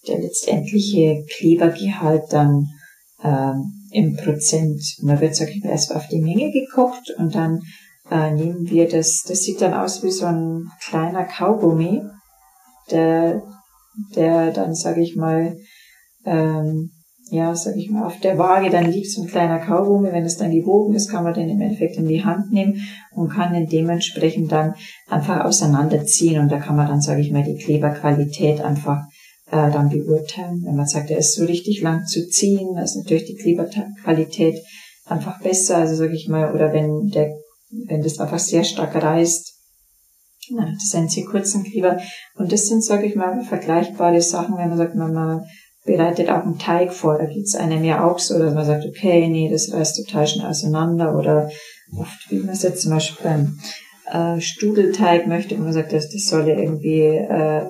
der 0.07 0.19
letztendliche 0.19 1.23
Klebergehalt 1.37 2.23
dann 2.31 2.67
ähm, 3.23 3.78
im 3.91 4.15
Prozent. 4.15 4.81
Und 5.01 5.07
da 5.07 5.19
wird, 5.19 5.35
sag 5.35 5.49
ich 5.49 5.63
mal, 5.63 5.71
erst 5.71 5.95
auf 5.95 6.07
die 6.07 6.21
Menge 6.21 6.51
gekocht 6.51 7.13
und 7.17 7.35
dann 7.35 7.61
äh, 8.11 8.31
nehmen 8.31 8.69
wir 8.69 8.87
das, 8.87 9.23
das 9.27 9.43
sieht 9.43 9.61
dann 9.61 9.73
aus 9.73 10.03
wie 10.03 10.11
so 10.11 10.25
ein 10.25 10.67
kleiner 10.81 11.25
Kaugummi, 11.25 12.01
der, 12.91 13.41
der 14.15 14.51
dann, 14.51 14.73
sag 14.73 14.97
ich 14.97 15.15
mal, 15.15 15.57
ähm, 16.25 16.91
ja, 17.31 17.55
sag 17.55 17.75
ich 17.75 17.91
mal, 17.91 18.05
auf 18.05 18.19
der 18.19 18.39
Waage 18.39 18.71
dann 18.71 18.91
liegt 18.91 19.11
so 19.11 19.21
ein 19.21 19.27
kleiner 19.27 19.59
Kaugummi. 19.59 20.11
Wenn 20.11 20.25
es 20.25 20.37
dann 20.37 20.51
gewogen 20.51 20.95
ist, 20.95 21.11
kann 21.11 21.23
man 21.23 21.35
den 21.35 21.49
im 21.49 21.61
Endeffekt 21.61 21.97
in 21.97 22.07
die 22.07 22.23
Hand 22.25 22.51
nehmen 22.51 22.81
und 23.11 23.29
kann 23.29 23.53
den 23.53 23.67
dementsprechend 23.67 24.51
dann 24.51 24.73
einfach 25.07 25.45
auseinanderziehen 25.45 26.41
und 26.41 26.51
da 26.51 26.57
kann 26.57 26.75
man 26.75 26.87
dann, 26.87 27.01
sage 27.01 27.21
ich 27.21 27.31
mal, 27.31 27.43
die 27.43 27.57
Kleberqualität 27.57 28.61
einfach 28.61 29.03
äh, 29.51 29.71
dann 29.71 29.89
beurteilen. 29.89 30.63
Wenn 30.65 30.75
man 30.75 30.87
sagt, 30.87 31.09
er 31.09 31.17
ist 31.17 31.35
so 31.35 31.45
richtig 31.45 31.81
lang 31.81 32.05
zu 32.05 32.27
ziehen, 32.29 32.77
ist 32.77 32.95
natürlich 32.95 33.25
die 33.25 33.35
Kleberqualität 33.35 34.55
einfach 35.05 35.41
besser. 35.41 35.77
Also 35.77 35.95
sage 35.95 36.15
ich 36.15 36.27
mal, 36.27 36.53
oder 36.53 36.73
wenn 36.73 37.09
der, 37.09 37.35
wenn 37.87 38.01
das 38.01 38.19
einfach 38.19 38.39
sehr 38.39 38.63
stark 38.63 38.95
reißt, 38.95 39.55
na, 40.51 40.65
das 40.65 40.89
sind 40.89 41.11
sehr 41.11 41.25
kurzen 41.25 41.63
Kleber. 41.63 41.99
Und 42.35 42.51
das 42.51 42.67
sind, 42.67 42.83
sage 42.83 43.05
ich 43.05 43.15
mal, 43.15 43.43
vergleichbare 43.43 44.21
Sachen, 44.21 44.57
wenn 44.57 44.69
man 44.69 44.77
sagt, 44.77 44.95
man 44.95 45.13
mal 45.13 45.45
bereitet 45.85 46.29
auch 46.29 46.43
einen 46.43 46.59
Teig 46.59 46.93
vor, 46.93 47.17
da 47.17 47.25
geht's 47.25 47.55
einem 47.55 47.83
ja 47.83 48.07
auch 48.07 48.19
so, 48.19 48.37
dass 48.37 48.53
man 48.53 48.65
sagt, 48.65 48.85
okay, 48.85 49.27
nee, 49.27 49.49
das 49.49 49.71
reißt 49.71 50.05
total 50.05 50.27
schnell 50.27 50.47
auseinander 50.47 51.17
oder 51.17 51.49
oft, 51.97 52.29
wie 52.29 52.39
man 52.39 52.49
es 52.49 52.63
jetzt 52.63 52.81
zum 52.81 52.91
Beispiel 52.91 53.23
beim 53.23 53.59
äh, 54.11 54.41
Studelteig 54.41 55.27
möchte, 55.27 55.55
wenn 55.55 55.63
man 55.63 55.73
sagt, 55.73 55.93
das, 55.93 56.09
das 56.09 56.25
soll 56.25 56.47
ja 56.47 56.57
irgendwie 56.57 57.01
äh, 57.01 57.65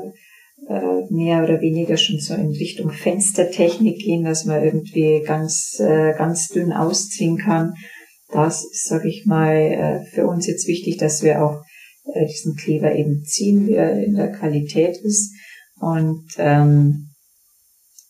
äh, 0.70 1.12
mehr 1.12 1.44
oder 1.44 1.62
weniger 1.62 1.98
schon 1.98 2.20
so 2.20 2.36
in 2.36 2.52
Richtung 2.52 2.92
Fenstertechnik 2.92 3.98
gehen, 3.98 4.24
dass 4.24 4.46
man 4.46 4.64
irgendwie 4.64 5.24
ganz, 5.26 5.80
äh, 5.80 6.14
ganz 6.16 6.50
dünn 6.50 6.72
ausziehen 6.72 7.38
kann. 7.38 7.74
Das 8.32 8.64
ist, 8.64 8.88
sage 8.88 9.10
ich 9.10 9.26
mal, 9.26 9.56
äh, 9.56 10.06
für 10.12 10.28
uns 10.28 10.46
jetzt 10.46 10.68
wichtig, 10.68 10.98
dass 10.98 11.24
wir 11.24 11.44
auch 11.44 11.64
äh, 12.14 12.28
diesen 12.28 12.56
Kleber 12.56 12.94
eben 12.96 13.24
ziehen, 13.24 13.68
wie 13.68 13.74
er 13.74 14.04
in 14.04 14.14
der 14.14 14.32
Qualität 14.32 14.98
ist. 14.98 15.34
Und 15.80 16.28
ähm, 16.38 17.10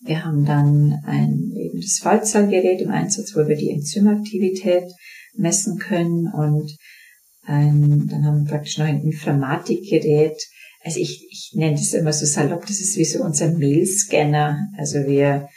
wir 0.02 0.26
haben 0.26 0.44
dann 0.44 1.00
ein 1.06 1.54
eben 1.56 1.80
das 1.80 2.00
Fallzahlgerät 2.02 2.82
im 2.82 2.92
Einsatz, 2.92 3.34
wo 3.36 3.48
wir 3.48 3.56
die 3.56 3.70
Enzymaktivität 3.70 4.92
messen 5.34 5.78
können 5.78 6.28
und 6.34 6.76
ein, 7.46 8.08
dann 8.08 8.26
haben 8.26 8.44
wir 8.44 8.50
praktisch 8.52 8.78
noch 8.78 8.86
ein 8.86 9.02
Informatikgerät, 9.02 10.38
also 10.84 11.00
ich, 11.00 11.28
ich 11.30 11.52
nenne 11.56 11.76
das 11.76 11.94
immer 11.94 12.14
so 12.14 12.26
salopp, 12.26 12.62
das 12.62 12.80
ist 12.80 12.98
wie 12.98 13.06
so 13.06 13.24
unser 13.24 13.52
Mail-Scanner. 13.52 14.58
Also 14.78 15.00
wir, 15.06 15.50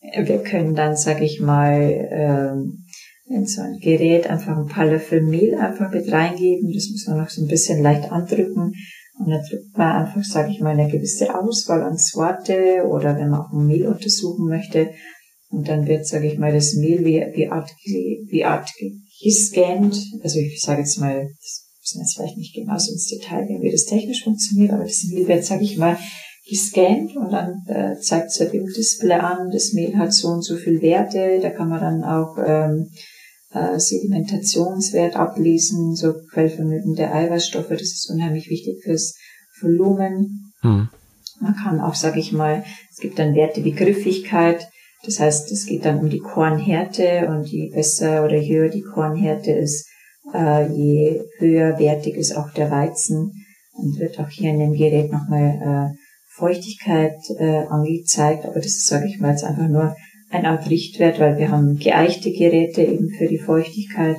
wir 0.00 0.42
können 0.42 0.74
dann, 0.74 0.96
sage 0.96 1.24
ich 1.24 1.40
mal, 1.40 2.08
ähm, 2.10 2.84
in 3.30 3.46
so 3.46 3.62
ein 3.62 3.78
Gerät 3.80 4.28
einfach 4.28 4.56
ein 4.56 4.66
paar 4.66 4.86
Löffel 4.86 5.22
Mehl 5.22 5.54
einfach 5.54 5.92
mit 5.92 6.10
reingeben. 6.10 6.72
Das 6.72 6.88
muss 6.90 7.06
man 7.06 7.18
noch 7.18 7.30
so 7.30 7.42
ein 7.42 7.48
bisschen 7.48 7.82
leicht 7.82 8.10
andrücken. 8.10 8.72
Und 9.18 9.30
dann 9.30 9.42
drückt 9.48 9.76
man 9.76 10.04
einfach, 10.06 10.24
sage 10.24 10.50
ich 10.50 10.60
mal, 10.60 10.70
eine 10.70 10.90
gewisse 10.90 11.34
Auswahl 11.38 11.82
an 11.82 11.96
Sorte 11.96 12.84
oder 12.88 13.16
wenn 13.16 13.28
man 13.28 13.40
auch 13.40 13.52
ein 13.52 13.66
Mehl 13.66 13.86
untersuchen 13.86 14.48
möchte. 14.48 14.90
Und 15.50 15.68
dann 15.68 15.86
wird, 15.86 16.06
sage 16.06 16.26
ich 16.26 16.38
mal, 16.38 16.52
das 16.52 16.74
Mehl 16.74 17.04
wie, 17.04 17.24
wie 17.34 17.48
Art, 17.48 17.70
wie 17.84 18.44
Art 18.44 18.68
gescannt. 19.22 19.96
Also 20.22 20.38
ich 20.38 20.60
sage 20.60 20.80
jetzt 20.80 20.98
mal, 20.98 21.28
müssen 21.90 22.00
jetzt 22.00 22.16
vielleicht 22.16 22.36
nicht 22.36 22.54
genau 22.54 22.78
so 22.78 22.92
ins 22.92 23.06
Detail 23.06 23.46
gehen, 23.46 23.62
wie 23.62 23.70
das 23.70 23.84
technisch 23.84 24.24
funktioniert, 24.24 24.72
aber 24.72 24.84
das 24.84 25.04
Mehl 25.04 25.26
wird, 25.26 25.44
sage 25.44 25.64
ich 25.64 25.76
mal, 25.76 25.96
gescannt 26.48 27.16
und 27.16 27.30
dann 27.30 27.62
äh, 27.66 27.98
zeigt 28.00 28.28
es 28.28 28.40
halt 28.40 28.54
im 28.54 28.66
Display 28.66 29.14
an, 29.14 29.50
das 29.52 29.72
Mehl 29.72 29.96
hat 29.96 30.12
so 30.12 30.28
und 30.28 30.42
so 30.42 30.56
viel 30.56 30.82
Werte, 30.82 31.38
da 31.40 31.50
kann 31.50 31.68
man 31.68 31.80
dann 31.80 32.04
auch 32.04 32.36
ähm, 32.44 32.90
äh, 33.52 33.78
Sedimentationswert 33.78 35.16
ablesen, 35.16 35.94
so 35.94 36.14
quellvermögende 36.32 37.12
Eiweißstoffe, 37.12 37.68
das 37.68 37.82
ist 37.82 38.10
unheimlich 38.10 38.48
wichtig 38.50 38.82
fürs 38.82 39.16
Volumen. 39.60 40.52
Hm. 40.62 40.88
Man 41.40 41.56
kann 41.56 41.80
auch, 41.80 41.94
sage 41.94 42.20
ich 42.20 42.32
mal, 42.32 42.64
es 42.90 42.98
gibt 42.98 43.18
dann 43.18 43.34
Werte 43.34 43.64
wie 43.64 43.72
Griffigkeit, 43.72 44.68
das 45.04 45.20
heißt, 45.20 45.50
es 45.52 45.66
geht 45.66 45.84
dann 45.84 45.98
um 45.98 46.10
die 46.10 46.18
Kornhärte 46.18 47.28
und 47.28 47.46
je 47.46 47.70
besser 47.70 48.24
oder 48.24 48.36
je 48.36 48.58
höher 48.58 48.68
die 48.68 48.82
Kornhärte 48.82 49.52
ist, 49.52 49.86
äh, 50.34 50.66
je 50.72 51.22
höherwertig 51.38 52.14
ist 52.14 52.36
auch 52.36 52.50
der 52.52 52.70
Weizen 52.70 53.32
und 53.72 53.98
wird 53.98 54.18
auch 54.20 54.28
hier 54.28 54.50
in 54.50 54.58
dem 54.58 54.72
Gerät 54.72 55.12
nochmal 55.12 55.92
äh, 55.92 55.96
Feuchtigkeit 56.36 57.18
äh, 57.38 57.66
angezeigt, 57.68 58.44
aber 58.44 58.56
das 58.56 58.66
ist, 58.66 58.86
sage 58.86 59.06
ich 59.06 59.20
mal, 59.20 59.32
jetzt 59.32 59.44
einfach 59.44 59.68
nur 59.68 59.94
ein 60.30 60.46
Art 60.46 60.70
Richtwert, 60.70 61.18
weil 61.18 61.38
wir 61.38 61.50
haben 61.50 61.78
geeichte 61.78 62.30
Geräte 62.30 62.82
eben 62.82 63.10
für 63.10 63.26
die 63.26 63.38
Feuchtigkeit 63.38 64.18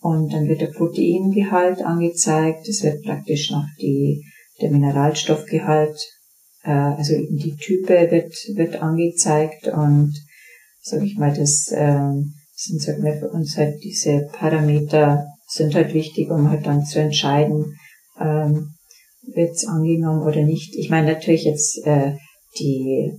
und 0.00 0.32
dann 0.32 0.48
wird 0.48 0.60
der 0.60 0.72
Proteingehalt 0.72 1.80
angezeigt, 1.82 2.68
es 2.68 2.82
wird 2.82 3.02
praktisch 3.04 3.50
noch 3.50 3.64
die, 3.80 4.24
der 4.60 4.70
Mineralstoffgehalt, 4.70 5.96
äh, 6.64 6.70
also 6.70 7.14
eben 7.14 7.36
die 7.36 7.56
Type 7.56 8.10
wird, 8.10 8.34
wird 8.54 8.82
angezeigt 8.82 9.68
und 9.68 10.12
sage 10.82 11.06
ich 11.06 11.16
mal, 11.16 11.32
das 11.32 11.68
äh, 11.72 12.12
sind 12.54 12.82
sag 12.82 12.98
mal, 12.98 13.18
für 13.18 13.30
uns 13.30 13.56
halt 13.56 13.82
diese 13.82 14.28
Parameter 14.32 15.24
sind 15.54 15.74
halt 15.74 15.94
wichtig, 15.94 16.30
um 16.30 16.50
halt 16.50 16.66
dann 16.66 16.84
zu 16.84 17.00
entscheiden, 17.00 17.76
ähm, 18.20 18.74
wird 19.34 19.52
es 19.52 19.66
angenommen 19.66 20.22
oder 20.22 20.42
nicht. 20.42 20.74
Ich 20.76 20.90
meine 20.90 21.12
natürlich 21.12 21.44
jetzt 21.44 21.84
äh, 21.86 22.14
die 22.58 23.12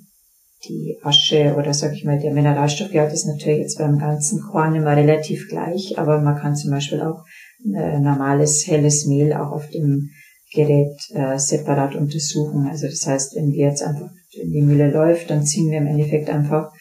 die 0.67 0.97
Asche 1.03 1.55
oder 1.57 1.73
sag 1.73 1.93
ich 1.93 2.05
mal 2.05 2.19
der 2.19 2.33
Mineralstoffgehalt 2.33 3.13
ist 3.13 3.27
natürlich 3.27 3.59
jetzt 3.59 3.77
beim 3.77 3.99
ganzen 3.99 4.41
Korn 4.41 4.75
immer 4.75 4.95
relativ 4.95 5.47
gleich, 5.47 5.97
aber 5.97 6.21
man 6.21 6.37
kann 6.37 6.55
zum 6.55 6.71
Beispiel 6.71 7.01
auch 7.01 7.23
äh, 7.63 7.99
normales 7.99 8.65
helles 8.67 9.05
Mehl 9.05 9.33
auch 9.33 9.51
auf 9.51 9.69
dem 9.69 10.09
Gerät 10.53 10.95
äh, 11.13 11.37
separat 11.37 11.95
untersuchen. 11.95 12.67
Also 12.67 12.87
das 12.87 13.05
heißt, 13.05 13.35
wenn 13.35 13.51
wir 13.51 13.67
jetzt 13.67 13.83
einfach, 13.83 14.09
wenn 14.37 14.51
die 14.51 14.61
Mühle 14.61 14.89
läuft, 14.89 15.29
dann 15.29 15.45
ziehen 15.45 15.69
wir 15.69 15.79
im 15.79 15.87
Endeffekt 15.87 16.29
einfach 16.29 16.71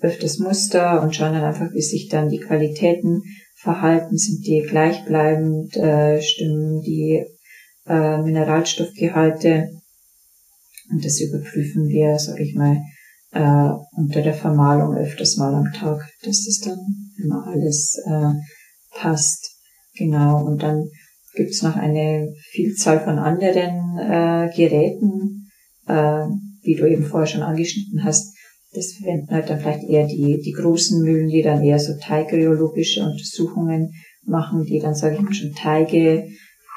öfters 0.00 0.38
Muster 0.38 1.02
und 1.02 1.14
schauen 1.14 1.32
dann 1.32 1.44
einfach, 1.44 1.72
wie 1.72 1.82
sich 1.82 2.08
dann 2.08 2.28
die 2.28 2.38
Qualitäten 2.38 3.22
verhalten, 3.60 4.16
sind 4.16 4.46
die 4.46 4.64
gleichbleibend, 4.68 5.76
äh, 5.76 6.20
stimmen 6.22 6.80
die 6.82 7.24
äh, 7.86 8.18
Mineralstoffgehalte 8.18 9.70
und 10.90 11.04
das 11.04 11.20
überprüfen 11.20 11.88
wir, 11.88 12.18
sag 12.18 12.40
ich 12.40 12.54
mal, 12.54 12.78
äh, 13.32 13.70
unter 13.96 14.22
der 14.22 14.34
Vermahlung 14.34 14.96
öfters 14.96 15.36
mal 15.36 15.54
am 15.54 15.72
Tag, 15.72 16.08
dass 16.22 16.44
das 16.44 16.60
dann 16.64 16.78
immer 17.22 17.46
alles 17.46 18.00
äh, 18.06 18.32
passt. 18.92 19.56
Genau, 19.96 20.44
und 20.44 20.62
dann 20.62 20.88
gibt's 21.34 21.62
noch 21.62 21.76
eine 21.76 22.32
Vielzahl 22.50 23.00
von 23.00 23.18
anderen 23.18 23.98
äh, 23.98 24.50
Geräten, 24.54 25.50
äh, 25.86 26.24
wie 26.62 26.74
du 26.74 26.86
eben 26.86 27.04
vorher 27.04 27.26
schon 27.26 27.42
angeschnitten 27.42 28.04
hast. 28.04 28.34
Das 28.78 28.92
verwenden 28.92 29.30
halt 29.30 29.50
dann 29.50 29.58
vielleicht 29.58 29.88
eher 29.88 30.06
die, 30.06 30.40
die 30.40 30.52
großen 30.52 31.02
Mühlen, 31.02 31.28
die 31.28 31.42
dann 31.42 31.62
eher 31.62 31.78
so 31.78 31.94
teigreologische 32.00 33.02
Untersuchungen 33.02 33.92
machen, 34.24 34.64
die 34.64 34.78
dann, 34.78 34.94
sage 34.94 35.16
ich 35.16 35.22
mal, 35.22 35.34
schon 35.34 35.54
Teige 35.54 36.28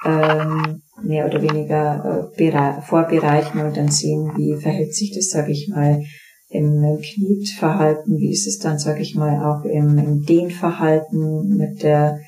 ähm, 0.03 0.81
mehr 1.03 1.27
oder 1.27 1.41
weniger 1.41 2.31
äh, 2.35 2.81
vorbereiten 2.81 3.59
und 3.59 3.77
dann 3.77 3.91
sehen, 3.91 4.31
wie 4.35 4.59
verhält 4.59 4.95
sich 4.95 5.13
das, 5.13 5.29
sage 5.29 5.51
ich 5.51 5.69
mal, 5.69 6.01
im 6.49 6.99
Knietverhalten, 7.01 8.17
wie 8.17 8.31
ist 8.31 8.47
es 8.47 8.57
dann, 8.57 8.77
sage 8.77 9.01
ich 9.01 9.15
mal, 9.15 9.45
auch 9.45 9.63
im, 9.63 9.97
im 9.97 10.25
Dehnverhalten 10.25 11.55
mit 11.55 11.81
der 11.83 12.19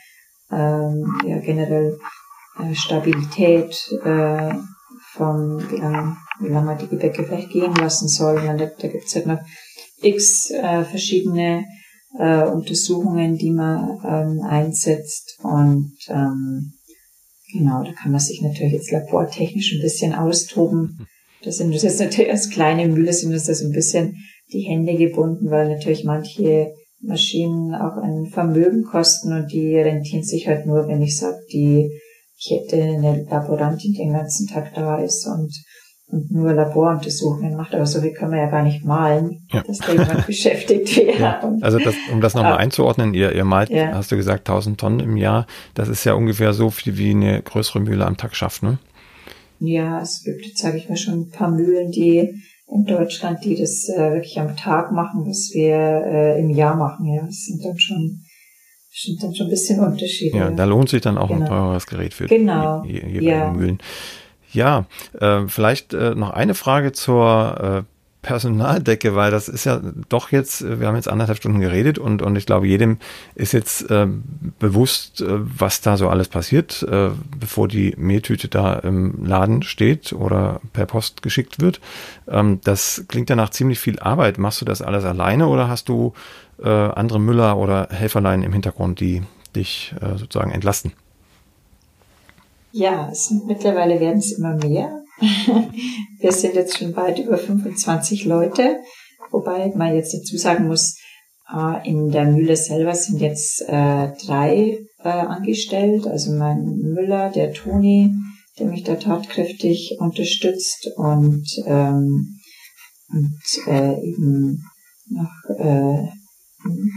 ähm, 0.52 1.06
ja, 1.26 1.40
generell 1.40 1.98
äh, 2.60 2.74
Stabilität 2.74 3.76
äh, 4.04 4.54
von 5.14 5.62
wie 5.70 5.78
lange, 5.78 6.16
wie 6.40 6.50
lange 6.50 6.66
man 6.66 6.78
die 6.78 6.88
Gebäcke 6.88 7.24
vielleicht 7.24 7.50
gehen 7.50 7.76
lassen 7.76 8.08
soll. 8.08 8.38
Und 8.38 8.60
da, 8.60 8.66
da 8.66 8.88
gibt 8.88 9.06
es 9.06 9.16
halt 9.16 9.28
noch 9.28 9.40
x 10.04 10.52
äh, 10.52 10.84
verschiedene 10.84 11.66
äh, 12.20 12.44
Untersuchungen, 12.44 13.38
die 13.38 13.52
man 13.52 14.00
ähm, 14.06 14.42
einsetzt 14.42 15.40
und 15.42 15.94
ähm, 16.10 16.74
Genau, 17.54 17.84
da 17.84 17.92
kann 17.92 18.12
man 18.12 18.20
sich 18.20 18.42
natürlich 18.42 18.74
jetzt 18.74 18.92
labortechnisch 18.92 19.74
ein 19.74 19.82
bisschen 19.82 20.14
austoben. 20.14 21.06
Das 21.44 21.58
sind 21.58 21.74
das 21.74 21.84
jetzt 21.84 22.00
natürlich 22.00 22.32
als 22.32 22.50
kleine 22.50 22.88
Mühle 22.88 23.14
sind 23.14 23.32
uns 23.32 23.46
das 23.46 23.62
ein 23.62 23.72
bisschen 23.72 24.16
die 24.52 24.62
Hände 24.62 24.96
gebunden, 24.96 25.52
weil 25.52 25.70
natürlich 25.70 26.04
manche 26.04 26.74
Maschinen 27.00 27.76
auch 27.76 27.98
ein 27.98 28.26
Vermögen 28.26 28.84
kosten 28.84 29.34
und 29.34 29.52
die 29.52 29.76
rentieren 29.78 30.24
sich 30.24 30.48
halt 30.48 30.66
nur, 30.66 30.88
wenn 30.88 31.02
ich 31.04 31.16
sage, 31.18 31.38
die 31.52 31.92
hätte 32.48 32.82
eine 32.82 33.24
Laborantin, 33.30 33.92
die 33.92 34.00
den 34.00 34.14
ganzen 34.14 34.48
Tag 34.48 34.74
da 34.74 34.98
ist 34.98 35.28
und 35.28 35.54
und 36.08 36.32
nur 36.32 36.54
Laboruntersuchungen 36.54 37.56
macht, 37.56 37.74
aber 37.74 37.86
so 37.86 38.02
viel 38.02 38.14
können 38.14 38.32
wir 38.32 38.40
ja 38.40 38.50
gar 38.50 38.64
nicht 38.64 38.86
malen, 38.86 39.48
ja. 39.52 39.64
dass 39.66 39.80
da 39.80 39.94
jemand 39.94 40.26
beschäftigt 40.28 40.96
wäre. 40.98 41.20
Ja. 41.20 41.54
Also 41.62 41.80
das, 41.80 41.96
um 42.12 42.22
das 42.22 42.36
nochmal 42.36 42.58
einzuordnen, 42.58 43.14
ihr, 43.14 43.32
ihr 43.34 43.46
malt, 43.46 43.70
ja. 43.70 43.94
hast 43.94 44.12
du 44.12 44.16
gesagt, 44.16 44.48
1000 44.48 44.80
Tonnen 44.80 45.00
im 45.00 45.18
Jahr, 45.18 45.48
das 45.74 45.90
ist 45.90 46.04
ja 46.04 46.14
ungefähr 46.14 46.54
so 46.54 46.70
viel, 46.70 46.98
wie 46.98 47.12
eine 47.12 47.42
größere 47.42 47.80
Mühle 47.80 48.06
am 48.06 48.18
Tag 48.18 48.36
schafft, 48.36 48.64
ne? 48.64 48.80
Ja, 49.60 50.02
es 50.02 50.24
gibt 50.24 50.46
jetzt, 50.46 50.60
sage 50.60 50.78
ich 50.78 50.90
mal, 50.90 50.98
schon 50.98 51.22
ein 51.22 51.30
paar 51.30 51.50
Mühlen, 51.50 51.92
die 51.92 52.44
in 52.68 52.86
Deutschland, 52.86 53.46
die 53.46 53.56
das 53.56 53.88
äh, 53.88 54.12
wirklich 54.12 54.40
am 54.40 54.58
Tag 54.58 54.92
machen, 54.92 55.26
was 55.26 55.52
wir 55.54 55.76
äh, 55.76 56.40
im 56.40 56.50
Jahr 56.50 56.76
machen. 56.76 57.06
Ja, 57.14 57.26
das 57.26 57.46
sind 57.46 57.64
dann 57.64 57.80
schon 57.80 58.24
sind 58.96 59.24
dann 59.24 59.34
schon 59.34 59.48
ein 59.48 59.50
bisschen 59.50 59.80
Unterschiede. 59.80 60.38
Ja, 60.38 60.52
da 60.52 60.66
lohnt 60.66 60.90
sich 60.90 61.02
dann 61.02 61.18
auch 61.18 61.30
genau. 61.30 61.42
ein 61.42 61.48
teureres 61.48 61.88
Gerät 61.88 62.14
für 62.14 62.28
genau. 62.28 62.84
die, 62.84 63.02
die, 63.02 63.20
die 63.20 63.26
ja. 63.26 63.52
Mühlen. 63.52 63.80
Ja, 64.54 64.86
äh, 65.20 65.48
vielleicht 65.48 65.94
äh, 65.94 66.16
noch 66.16 66.30
eine 66.30 66.54
Frage 66.54 66.92
zur 66.92 67.84
äh, 67.86 67.94
Personaldecke, 68.24 69.16
weil 69.16 69.32
das 69.32 69.50
ist 69.50 69.66
ja 69.66 69.82
doch 70.10 70.32
jetzt, 70.32 70.62
äh, 70.62 70.80
wir 70.80 70.88
haben 70.88 70.96
jetzt 70.96 71.08
anderthalb 71.08 71.38
Stunden 71.38 71.60
geredet 71.60 72.00
und, 72.00 72.24
und 72.24 72.36
ich 72.36 72.48
glaube, 72.48 72.68
jedem 72.68 72.98
ist 73.36 73.52
jetzt 73.52 73.92
äh, 73.92 74.08
bewusst, 74.58 75.22
äh, 75.22 75.28
was 75.30 75.82
da 75.82 75.98
so 75.98 76.10
alles 76.10 76.30
passiert, 76.30 76.82
äh, 76.84 77.10
bevor 77.38 77.68
die 77.68 77.94
Mehltüte 77.98 78.48
da 78.48 78.76
im 78.76 79.26
Laden 79.26 79.62
steht 79.62 80.14
oder 80.14 80.62
per 80.72 80.88
Post 80.88 81.22
geschickt 81.22 81.62
wird. 81.62 81.82
Ähm, 82.28 82.62
das 82.64 83.06
klingt 83.08 83.30
ja 83.30 83.36
nach 83.36 83.50
ziemlich 83.50 83.80
viel 83.80 84.00
Arbeit. 84.00 84.40
Machst 84.40 84.62
du 84.62 84.66
das 84.66 84.82
alles 84.82 85.04
alleine 85.04 85.48
oder 85.48 85.68
hast 85.68 85.90
du 85.90 86.14
äh, 86.64 86.70
andere 86.70 87.20
Müller 87.20 87.58
oder 87.58 87.90
Helferlein 87.92 88.42
im 88.42 88.54
Hintergrund, 88.54 89.00
die 89.00 89.22
dich 89.56 89.94
äh, 90.02 90.18
sozusagen 90.18 90.52
entlasten? 90.52 90.94
Ja, 92.76 93.10
es 93.12 93.28
sind 93.28 93.46
mittlerweile 93.46 94.00
werden 94.00 94.18
es 94.18 94.32
immer 94.32 94.56
mehr. 94.56 95.04
Wir 96.20 96.32
sind 96.32 96.56
jetzt 96.56 96.76
schon 96.76 96.96
weit 96.96 97.20
über 97.20 97.38
25 97.38 98.26
Leute, 98.26 98.80
wobei 99.30 99.72
man 99.76 99.94
jetzt 99.94 100.16
dazu 100.16 100.38
sagen 100.38 100.68
muss, 100.68 100.98
äh, 101.56 101.88
in 101.88 102.10
der 102.10 102.26
Mühle 102.26 102.56
selber 102.56 102.96
sind 102.96 103.22
jetzt 103.22 103.62
äh, 103.68 104.12
drei 104.26 104.80
äh, 105.04 105.08
angestellt, 105.08 106.08
also 106.08 106.32
mein 106.32 106.64
Müller, 106.64 107.30
der 107.30 107.54
Toni, 107.54 108.16
der 108.58 108.66
mich 108.66 108.82
da 108.82 108.96
tatkräftig 108.96 109.98
unterstützt 110.00 110.90
und, 110.96 111.46
ähm, 111.68 112.40
und 113.10 113.68
äh, 113.68 114.02
eben 114.02 114.64
noch 115.10 115.60
äh, 115.60 116.08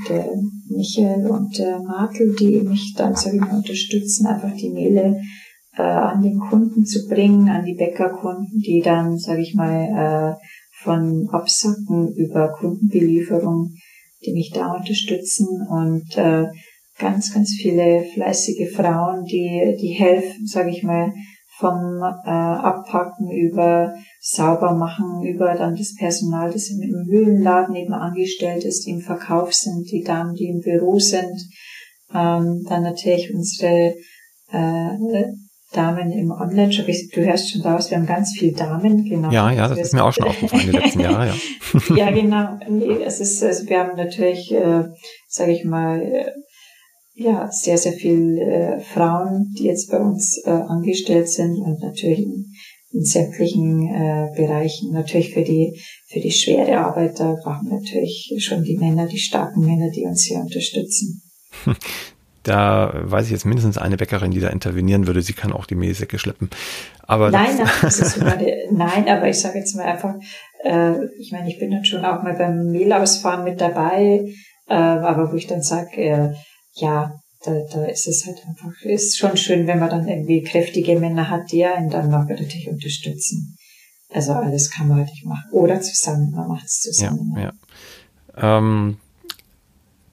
der 0.09 0.31
Michael 0.71 1.27
und 1.27 1.59
der 1.59 1.81
Martel, 1.81 2.35
die 2.35 2.63
mich 2.63 2.95
dann 2.97 3.13
mal, 3.13 3.57
unterstützen, 3.57 4.27
einfach 4.27 4.57
die 4.57 4.71
Mehle 4.71 5.21
äh, 5.77 5.83
an 5.83 6.23
den 6.23 6.39
Kunden 6.39 6.85
zu 6.85 7.07
bringen, 7.09 7.49
an 7.49 7.65
die 7.65 7.75
Bäckerkunden, 7.75 8.61
die 8.61 8.81
dann, 8.81 9.19
sage 9.19 9.43
ich 9.43 9.55
mal, 9.55 10.37
äh, 10.39 10.47
von 10.83 11.29
Absacken 11.33 12.15
über 12.15 12.53
Kundenbelieferung, 12.53 13.73
die 14.25 14.33
mich 14.33 14.51
da 14.55 14.73
unterstützen. 14.73 15.67
Und 15.69 16.17
äh, 16.17 16.47
ganz, 16.99 17.33
ganz 17.33 17.55
viele 17.61 18.05
fleißige 18.15 18.73
Frauen, 18.75 19.25
die, 19.25 19.77
die 19.81 19.93
helfen, 19.93 20.47
sage 20.47 20.71
ich 20.71 20.83
mal, 20.83 21.13
vom 21.59 22.03
äh, 22.03 22.29
Abpacken 22.29 23.31
über 23.31 23.95
sauber 24.21 24.75
machen, 24.75 25.23
über 25.25 25.55
dann 25.55 25.75
das 25.75 25.95
Personal, 25.95 26.53
das 26.53 26.69
im, 26.69 26.83
im 26.83 27.07
Mühlenladen 27.07 27.75
eben 27.75 27.95
angestellt 27.95 28.65
ist, 28.65 28.85
die 28.87 28.91
im 28.91 29.01
Verkauf 29.01 29.55
sind, 29.55 29.91
die 29.91 30.03
Damen, 30.03 30.35
die 30.35 30.49
im 30.49 30.61
Büro 30.61 30.99
sind, 30.99 31.35
ähm, 32.13 32.63
dann 32.69 32.83
natürlich 32.83 33.35
unsere 33.35 33.95
äh, 34.53 35.33
Damen 35.73 36.13
im 36.13 36.31
Online-Shop. 36.31 36.87
Du 37.13 37.25
hörst 37.25 37.51
schon 37.51 37.63
raus, 37.63 37.91
wir 37.91 37.99
haben 37.99 38.07
ganz 38.07 38.33
viele 38.39 38.53
Damen, 38.53 39.05
genau. 39.05 39.31
Ja, 39.31 39.51
ja, 39.51 39.69
das 39.69 39.79
ist 39.79 39.95
mir 39.95 40.05
auch 40.05 40.13
schon 40.13 40.27
aufgefallen 40.27 40.71
die 40.71 40.77
letzten 40.79 41.01
Jahre, 41.01 41.27
ja. 41.27 41.97
ja, 41.97 42.11
genau. 42.11 42.59
Nee, 42.69 43.03
es 43.05 43.21
ist, 43.21 43.43
also 43.43 43.69
wir 43.69 43.81
haben 43.81 43.97
natürlich, 43.97 44.53
äh, 44.53 44.85
sage 45.29 45.53
ich 45.53 45.65
mal, 45.65 46.01
äh, 46.01 46.31
ja, 47.17 47.51
sehr, 47.51 47.79
sehr 47.79 47.95
viele 47.95 48.41
äh, 48.41 48.81
Frauen, 48.81 49.53
die 49.59 49.65
jetzt 49.65 49.91
bei 49.91 49.99
uns 49.99 50.41
äh, 50.45 50.51
angestellt 50.51 51.29
sind 51.29 51.57
und 51.57 51.81
natürlich 51.81 52.21
in, 52.21 52.47
in 52.93 53.05
sämtlichen 53.05 53.89
äh, 53.89 54.29
Bereichen. 54.37 54.93
Natürlich 54.93 55.33
für 55.33 55.43
die, 55.43 55.81
für 56.09 56.21
die 56.21 56.31
schwere 56.31 56.79
Arbeit, 56.79 57.19
da 57.19 57.35
brauchen 57.43 57.71
wir 57.71 57.81
natürlich 57.81 58.35
schon 58.39 58.63
die 58.63 58.77
Männer, 58.77 59.07
die 59.07 59.19
starken 59.19 59.65
Männer, 59.65 59.91
die 59.91 60.05
uns 60.05 60.25
hier 60.25 60.39
unterstützen. 60.39 61.23
Da 62.47 62.93
weiß 62.95 63.27
ich 63.27 63.33
jetzt 63.33 63.45
mindestens 63.45 63.77
eine 63.77 63.97
Bäckerin, 63.97 64.31
die 64.31 64.39
da 64.39 64.51
intervenieren 64.51 65.09
würde. 65.09 65.21
Sie 65.21 65.33
kann 65.33 65.53
auch 65.53 65.67
die 65.67 65.75
Mehlsäcke 65.75 66.17
schleppen. 66.17 66.49
Aber 67.03 67.33
nein, 67.33 67.57
nein, 67.57 67.69
das 67.83 67.99
ist 67.99 68.21
gerade, 68.21 68.69
nein, 68.71 69.09
aber 69.09 69.29
ich 69.29 69.41
sage 69.41 69.59
jetzt 69.59 69.75
mal 69.75 69.85
einfach, 69.85 70.15
äh, 70.63 70.93
ich 71.19 71.33
meine, 71.33 71.49
ich 71.49 71.59
bin 71.59 71.73
dann 71.73 71.85
schon 71.85 72.05
auch 72.05 72.23
mal 72.23 72.35
beim 72.35 72.71
Mehlausfahren 72.71 73.43
mit 73.43 73.61
dabei, 73.61 74.33
äh, 74.69 74.75
aber 74.75 75.33
wo 75.33 75.35
ich 75.35 75.49
dann 75.49 75.61
sage, 75.61 75.97
äh, 75.97 76.35
ja, 76.75 77.17
da, 77.45 77.53
da 77.73 77.85
ist 77.87 78.07
es 78.07 78.25
halt 78.27 78.41
einfach, 78.47 78.81
ist 78.83 79.19
schon 79.19 79.37
schön, 79.37 79.67
wenn 79.67 79.81
man 79.81 79.91
dann 79.91 80.07
irgendwie 80.07 80.45
kräftige 80.45 81.01
Männer 81.01 81.29
hat, 81.29 81.51
die 81.51 81.65
einen 81.65 81.91
dann 81.91 82.11
noch 82.11 82.29
natürlich 82.29 82.69
unterstützen. 82.69 83.57
Also 84.09 84.35
alles 84.35 84.71
kann 84.71 84.87
man 84.87 84.99
halt 84.99 85.09
nicht 85.09 85.27
machen. 85.27 85.51
Oder 85.51 85.81
zusammen, 85.81 86.31
man 86.31 86.47
macht 86.47 86.67
es 86.67 86.79
zusammen. 86.79 87.35
Ja, 87.37 87.53
ja. 88.37 88.59
Ähm, 88.59 88.99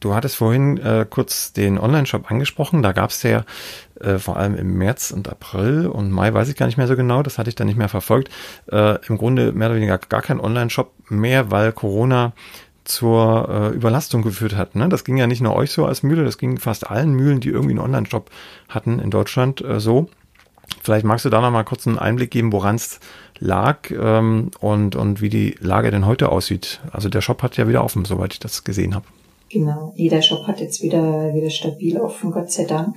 Du 0.04 0.14
hattest 0.14 0.36
vorhin 0.36 0.78
äh, 0.80 1.06
kurz 1.10 1.54
den 1.54 1.80
Online-Shop 1.80 2.30
angesprochen. 2.30 2.84
Da 2.84 2.92
gab 2.92 3.12
es 3.12 3.24
ja 3.24 3.46
äh, 4.02 4.18
vor 4.18 4.36
allem 4.36 4.58
im 4.58 4.78
März 4.78 5.12
und 5.12 5.30
April 5.30 5.88
und 5.88 6.12
Mai, 6.12 6.34
weiß 6.34 6.50
ich 6.50 6.58
gar 6.58 6.66
nicht 6.66 6.76
mehr 6.76 6.88
so 6.88 6.98
genau, 6.98 7.24
das 7.24 7.38
hatte 7.38 7.48
ich 7.48 7.56
dann 7.56 7.68
nicht 7.68 7.78
mehr 7.78 7.88
verfolgt, 7.88 8.30
äh, 8.70 8.98
im 9.08 9.18
Grunde 9.18 9.54
mehr 9.54 9.70
oder 9.70 9.78
weniger 9.78 9.98
gar 9.98 10.22
kein 10.22 10.42
Online-Shop 10.42 10.92
mehr, 11.08 11.52
weil 11.52 11.72
Corona 11.72 12.34
zur 12.84 13.48
äh, 13.48 13.74
Überlastung 13.74 14.24
geführt 14.24 14.58
hat. 14.58 14.76
Ne? 14.76 14.90
Das 14.90 15.06
ging 15.06 15.16
ja 15.16 15.26
nicht 15.26 15.40
nur 15.40 15.56
euch 15.56 15.72
so 15.72 15.86
als 15.86 16.04
Mühle, 16.04 16.26
das 16.26 16.38
ging 16.38 16.58
fast 16.58 16.92
allen 16.92 17.14
Mühlen, 17.14 17.40
die 17.40 17.52
irgendwie 17.52 17.72
einen 17.72 17.86
Online-Shop 17.86 18.30
hatten 18.68 19.00
in 19.00 19.10
Deutschland 19.10 19.62
äh, 19.62 19.80
so. 19.80 20.10
Vielleicht 20.82 21.06
magst 21.06 21.24
du 21.24 21.30
da 21.30 21.40
noch 21.40 21.52
mal 21.52 21.64
kurz 21.64 21.88
einen 21.88 21.98
Einblick 21.98 22.32
geben, 22.32 22.52
woran 22.52 22.76
es 22.76 23.00
lag 23.40 23.90
ähm, 23.90 24.52
und, 24.60 24.98
und 24.98 25.22
wie 25.22 25.30
die 25.30 25.56
Lage 25.62 25.92
denn 25.92 26.06
heute 26.06 26.28
aussieht. 26.28 26.82
Also 26.92 27.08
der 27.08 27.22
Shop 27.22 27.42
hat 27.42 27.56
ja 27.56 27.70
wieder 27.70 27.86
offen, 27.86 28.04
soweit 28.04 28.34
ich 28.34 28.40
das 28.40 28.66
gesehen 28.66 28.96
habe. 28.96 29.06
Genau, 29.54 29.94
jeder 29.96 30.24
Shop 30.24 30.48
hat 30.48 30.60
jetzt 30.60 30.82
wieder, 30.82 31.32
wieder 31.36 31.52
stabil 31.52 32.00
offen, 32.00 32.32
Gott 32.32 32.52
sei 32.52 32.66
Dank. 32.66 32.96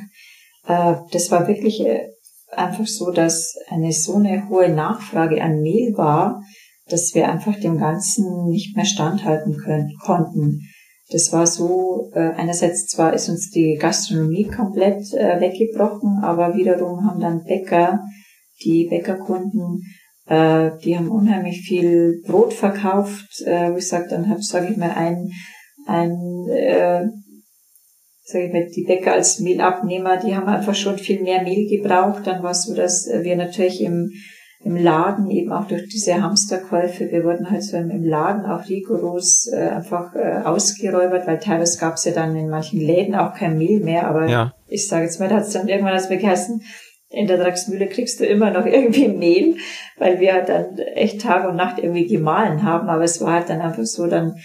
Äh, 0.66 0.94
das 1.12 1.30
war 1.30 1.46
wirklich 1.48 1.84
äh, 1.84 2.08
einfach 2.50 2.86
so, 2.86 3.10
dass 3.10 3.56
eine 3.68 3.92
so 3.92 4.14
eine 4.14 4.48
hohe 4.48 4.70
Nachfrage 4.70 5.42
an 5.42 5.60
Mehl 5.60 5.92
war, 5.98 6.42
dass 6.88 7.14
wir 7.14 7.28
einfach 7.28 7.60
dem 7.60 7.76
Ganzen 7.76 8.48
nicht 8.48 8.74
mehr 8.74 8.86
standhalten 8.86 9.58
können, 9.58 9.92
konnten. 10.02 10.62
Das 11.10 11.30
war 11.30 11.46
so, 11.46 12.10
äh, 12.14 12.30
einerseits 12.30 12.86
zwar 12.86 13.12
ist 13.12 13.28
uns 13.28 13.50
die 13.50 13.76
Gastronomie 13.78 14.46
komplett 14.46 15.02
weggebrochen, 15.12 16.20
aber 16.22 16.56
wiederum 16.56 17.04
haben 17.04 17.20
dann 17.20 17.44
Bäcker, 17.44 18.00
die 18.64 18.86
Bäckerkunden, 18.88 19.82
die 20.28 20.96
haben 20.96 21.08
unheimlich 21.08 21.60
viel 21.60 22.20
Brot 22.26 22.52
verkauft, 22.52 23.44
wo 23.44 23.76
ich 23.76 23.86
sage, 23.86 24.08
dann 24.10 24.28
habe, 24.28 24.42
sage 24.42 24.66
ich 24.72 24.76
mal, 24.76 24.90
ein 24.90 25.30
ein, 25.86 26.48
äh, 26.50 27.06
sage 28.24 28.46
ich 28.46 28.52
mal, 28.52 28.66
die 28.74 28.84
Bäcker 28.84 29.12
als 29.12 29.40
Mehlabnehmer, 29.40 30.16
die 30.16 30.34
haben 30.34 30.48
einfach 30.48 30.74
schon 30.74 30.98
viel 30.98 31.22
mehr 31.22 31.42
Mehl 31.42 31.68
gebraucht. 31.68 32.26
Dann 32.26 32.42
war 32.42 32.50
es 32.50 32.64
so, 32.64 32.74
dass 32.74 33.08
wir 33.08 33.36
natürlich 33.36 33.80
im, 33.80 34.10
im 34.60 34.76
Laden 34.76 35.30
eben 35.30 35.52
auch 35.52 35.68
durch 35.68 35.88
diese 35.88 36.20
Hamsterkäufe, 36.20 37.10
wir 37.10 37.22
wurden 37.22 37.50
halt 37.50 37.62
so 37.62 37.76
im, 37.76 38.04
Laden 38.04 38.46
auch 38.46 38.68
rigoros 38.68 39.48
äh, 39.52 39.68
einfach 39.68 40.14
äh, 40.14 40.42
ausgeräubert, 40.44 41.26
weil 41.26 41.38
teilweise 41.38 41.78
gab 41.78 41.94
es 41.94 42.04
ja 42.04 42.12
dann 42.12 42.34
in 42.34 42.48
manchen 42.48 42.80
Läden 42.80 43.14
auch 43.14 43.34
kein 43.34 43.58
Mehl 43.58 43.80
mehr, 43.80 44.08
aber 44.08 44.28
ja. 44.28 44.52
ich 44.66 44.88
sage 44.88 45.04
jetzt 45.04 45.20
mal, 45.20 45.28
da 45.28 45.36
hat 45.36 45.44
es 45.44 45.52
dann 45.52 45.68
irgendwann 45.68 45.92
als 45.92 46.08
geheißen, 46.08 46.60
in 47.10 47.28
der 47.28 47.38
Draxmühle 47.38 47.86
kriegst 47.86 48.18
du 48.18 48.26
immer 48.26 48.50
noch 48.50 48.66
irgendwie 48.66 49.08
Mehl, 49.08 49.56
weil 49.98 50.20
wir 50.20 50.42
dann 50.42 50.78
echt 50.78 51.20
Tag 51.20 51.48
und 51.48 51.56
Nacht 51.56 51.78
irgendwie 51.78 52.06
gemahlen 52.06 52.62
haben, 52.62 52.88
aber 52.88 53.04
es 53.04 53.20
war 53.20 53.34
halt 53.34 53.50
dann 53.50 53.60
einfach 53.60 53.84
so 53.84 54.06
dann 54.06 54.36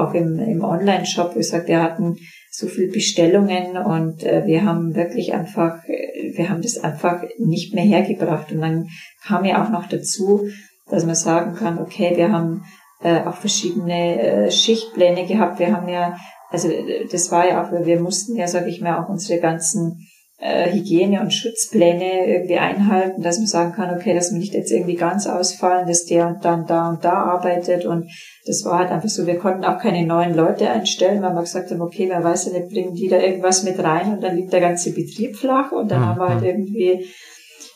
auch 0.00 0.14
im, 0.14 0.38
im 0.38 0.64
Online-Shop, 0.64 1.34
wie 1.34 1.40
gesagt, 1.40 1.68
wir 1.68 1.82
hatten 1.82 2.16
so 2.50 2.66
viel 2.66 2.90
Bestellungen 2.90 3.76
und 3.76 4.24
äh, 4.24 4.44
wir 4.46 4.64
haben 4.64 4.94
wirklich 4.94 5.32
einfach, 5.32 5.84
äh, 5.86 6.36
wir 6.36 6.48
haben 6.48 6.62
das 6.62 6.78
einfach 6.78 7.22
nicht 7.38 7.74
mehr 7.74 7.84
hergebracht. 7.84 8.50
Und 8.52 8.60
dann 8.60 8.88
kam 9.24 9.44
ja 9.44 9.64
auch 9.64 9.70
noch 9.70 9.88
dazu, 9.88 10.48
dass 10.90 11.04
man 11.04 11.14
sagen 11.14 11.54
kann, 11.54 11.78
okay, 11.78 12.16
wir 12.16 12.32
haben 12.32 12.64
äh, 13.02 13.20
auch 13.20 13.36
verschiedene 13.36 14.20
äh, 14.20 14.50
Schichtpläne 14.50 15.26
gehabt. 15.26 15.58
Wir 15.58 15.74
haben 15.74 15.88
ja, 15.88 16.16
also 16.50 16.68
äh, 16.68 17.06
das 17.10 17.30
war 17.30 17.48
ja 17.48 17.62
auch, 17.62 17.70
wir 17.70 18.00
mussten 18.00 18.36
ja, 18.36 18.48
sage 18.48 18.70
ich 18.70 18.80
mal, 18.80 19.02
auch 19.02 19.08
unsere 19.08 19.40
ganzen 19.40 20.07
äh, 20.40 20.70
Hygiene- 20.70 21.20
und 21.20 21.34
Schutzpläne 21.34 22.26
irgendwie 22.26 22.58
einhalten, 22.58 23.22
dass 23.22 23.38
man 23.38 23.48
sagen 23.48 23.72
kann, 23.72 23.94
okay, 23.94 24.14
dass 24.14 24.30
wir 24.30 24.38
nicht 24.38 24.54
jetzt 24.54 24.70
irgendwie 24.70 24.94
ganz 24.94 25.26
ausfallen, 25.26 25.88
dass 25.88 26.04
der 26.04 26.28
und 26.28 26.44
dann 26.44 26.66
da 26.66 26.90
und 26.90 27.04
da 27.04 27.14
arbeitet. 27.14 27.86
Und 27.86 28.08
das 28.46 28.64
war 28.64 28.78
halt 28.78 28.90
einfach 28.90 29.08
so, 29.08 29.26
wir 29.26 29.38
konnten 29.38 29.64
auch 29.64 29.78
keine 29.78 30.06
neuen 30.06 30.34
Leute 30.34 30.70
einstellen, 30.70 31.22
weil 31.22 31.34
wir 31.34 31.40
gesagt 31.40 31.70
haben, 31.70 31.82
okay, 31.82 32.06
wer 32.08 32.22
weiß 32.22 32.46
ja 32.46 32.52
nicht, 32.52 32.68
bringen 32.68 32.94
die 32.94 33.08
da 33.08 33.18
irgendwas 33.18 33.64
mit 33.64 33.82
rein 33.82 34.14
und 34.14 34.22
dann 34.22 34.36
liegt 34.36 34.52
der 34.52 34.60
ganze 34.60 34.92
Betrieb 34.92 35.36
flach. 35.36 35.72
Und 35.72 35.90
dann 35.90 36.02
mhm. 36.02 36.06
haben 36.06 36.20
wir 36.20 36.28
halt 36.28 36.44
irgendwie 36.44 37.06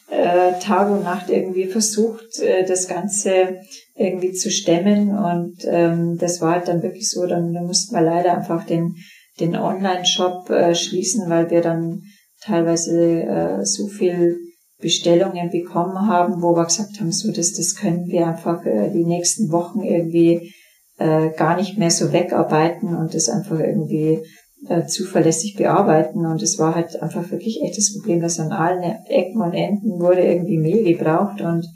äh, 0.09 0.61
Tag 0.61 0.89
und 0.89 1.03
Nacht 1.03 1.31
irgendwie 1.31 1.67
versucht, 1.67 2.39
äh, 2.39 2.65
das 2.65 2.87
Ganze 2.87 3.57
irgendwie 3.97 4.33
zu 4.33 4.53
stemmen. 4.53 5.11
Und 5.11 5.65
ähm, 5.67 6.17
das 6.17 6.41
war 6.41 6.53
halt 6.53 6.69
dann 6.69 6.85
wirklich 6.85 7.11
so, 7.11 7.27
dann, 7.27 7.53
dann 7.53 7.67
mussten 7.67 7.93
wir 7.93 8.03
leider 8.03 8.37
einfach 8.37 8.65
den, 8.65 8.95
den 9.41 9.57
Online-Shop 9.57 10.49
äh, 10.51 10.77
schließen, 10.77 11.29
weil 11.29 11.51
wir 11.51 11.61
dann 11.61 12.03
teilweise 12.45 13.23
äh, 13.23 13.65
so 13.65 13.87
viel 13.87 14.39
Bestellungen 14.81 15.51
bekommen 15.51 16.09
haben, 16.09 16.43
wo 16.43 16.55
wir 16.55 16.65
gesagt 16.65 16.99
haben, 17.01 17.13
so 17.13 17.33
das, 17.33 17.53
das 17.53 17.77
können 17.77 18.09
wir 18.09 18.27
einfach 18.27 18.65
äh, 18.67 18.91
die 18.91 19.05
nächsten 19.05 19.51
Wochen 19.53 19.83
irgendwie 19.83 20.53
äh, 20.99 21.31
gar 21.31 21.57
nicht 21.57 21.79
mehr 21.79 21.91
so 21.91 22.13
wegarbeiten 22.13 22.97
und 22.97 23.15
das 23.15 23.29
einfach 23.29 23.59
irgendwie 23.59 24.23
äh, 24.69 24.87
zuverlässig 24.87 25.55
bearbeiten. 25.57 26.27
Und 26.27 26.43
es 26.43 26.59
war 26.59 26.75
halt 26.75 27.01
einfach 27.01 27.31
wirklich 27.31 27.61
echt 27.63 27.79
das 27.79 27.95
Problem, 27.95 28.21
dass 28.21 28.41
an 28.41 28.53
allen 28.53 28.83
Ecken 29.07 29.41
und 29.41 29.55
Enden 29.55 30.01
wurde 30.01 30.23
irgendwie 30.23 30.59
Mehl 30.59 30.85
gebraucht 30.85 31.41
und 31.41 31.67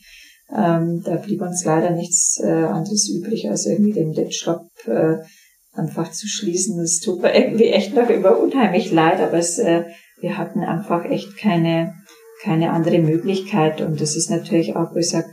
ähm, 0.55 1.03
da 1.05 1.17
blieb 1.17 1.43
uns 1.43 1.65
leider 1.65 1.91
nichts 1.91 2.41
äh, 2.41 2.47
anderes 2.47 3.09
übrig, 3.09 3.51
als 3.51 3.67
irgendwie 3.67 3.93
den, 3.93 4.13
den 4.13 4.31
Shop 4.31 4.69
äh, 4.87 5.17
einfach 5.73 6.13
zu 6.13 6.29
schließen. 6.29 6.79
Das 6.79 7.01
tut 7.01 7.23
mir 7.23 7.35
irgendwie 7.37 7.71
echt 7.71 7.95
noch 7.95 8.09
immer 8.09 8.39
unheimlich 8.39 8.93
leid, 8.93 9.21
aber 9.21 9.39
es 9.39 9.59
äh, 9.59 9.85
wir 10.21 10.39
hatten 10.39 10.61
einfach 10.61 11.05
echt 11.05 11.37
keine, 11.37 11.95
keine 12.43 12.73
andere 12.73 12.99
Möglichkeit. 12.99 13.81
Und 13.81 14.01
das 14.01 14.17
ist 14.17 14.31
natürlich 14.31 14.77
auch, 14.77 14.93
wie 14.93 15.01
gesagt, 15.01 15.29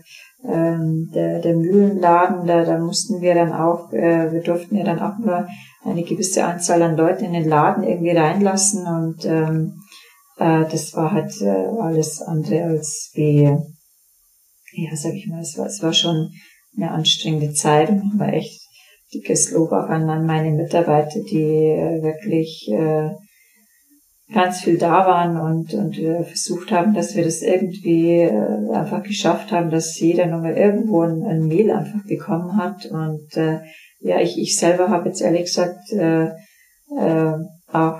ähm, 0.45 1.09
der, 1.13 1.39
der 1.39 1.55
Mühlenladen, 1.55 2.45
da, 2.45 2.65
da 2.65 2.77
mussten 2.77 3.21
wir 3.21 3.33
dann 3.33 3.53
auch, 3.53 3.93
äh, 3.93 4.31
wir 4.31 4.41
durften 4.41 4.75
ja 4.75 4.83
dann 4.83 4.99
auch 4.99 5.17
nur 5.17 5.47
eine 5.85 6.03
gewisse 6.03 6.43
Anzahl 6.43 6.81
an 6.81 6.97
Leuten 6.97 7.25
in 7.25 7.33
den 7.33 7.47
Laden 7.47 7.83
irgendwie 7.83 8.11
reinlassen 8.11 8.85
und 8.85 9.25
ähm, 9.25 9.73
äh, 10.37 10.65
das 10.69 10.93
war 10.95 11.11
halt 11.11 11.41
äh, 11.41 11.49
alles 11.81 12.21
andere 12.21 12.63
als 12.63 13.11
wie, 13.13 13.43
ja, 14.73 14.95
sag 14.95 15.13
ich 15.13 15.27
mal, 15.27 15.41
es 15.41 15.57
war, 15.57 15.67
es 15.67 15.81
war 15.81 15.93
schon 15.93 16.31
eine 16.75 16.91
anstrengende 16.91 17.53
Zeit 17.53 17.89
und 17.89 18.19
war 18.19 18.33
echt 18.33 18.61
dickes 19.13 19.51
Lob 19.51 19.71
auch 19.71 19.89
an, 19.89 20.09
an 20.09 20.25
meine 20.25 20.51
Mitarbeiter, 20.51 21.19
die 21.31 21.43
äh, 21.43 22.01
wirklich 22.01 22.67
äh, 22.71 23.11
ganz 24.31 24.61
viel 24.61 24.77
da 24.77 25.05
waren 25.05 25.37
und, 25.37 25.73
und 25.73 25.97
wir 25.97 26.23
versucht 26.23 26.71
haben, 26.71 26.93
dass 26.93 27.15
wir 27.15 27.23
das 27.23 27.41
irgendwie 27.41 28.21
äh, 28.21 28.71
einfach 28.73 29.03
geschafft 29.03 29.51
haben, 29.51 29.69
dass 29.69 29.99
jeder 29.99 30.27
nochmal 30.27 30.57
irgendwo 30.57 31.01
ein, 31.01 31.23
ein 31.23 31.47
Mail 31.47 31.71
einfach 31.71 32.03
bekommen 32.07 32.55
hat. 32.57 32.85
Und 32.85 33.35
äh, 33.35 33.59
ja, 33.99 34.19
ich, 34.21 34.39
ich 34.39 34.57
selber 34.57 34.89
habe 34.89 35.09
jetzt 35.09 35.21
ehrlich 35.21 35.43
gesagt 35.45 35.91
äh, 35.91 36.27
äh, 36.97 37.33
auch 37.71 37.99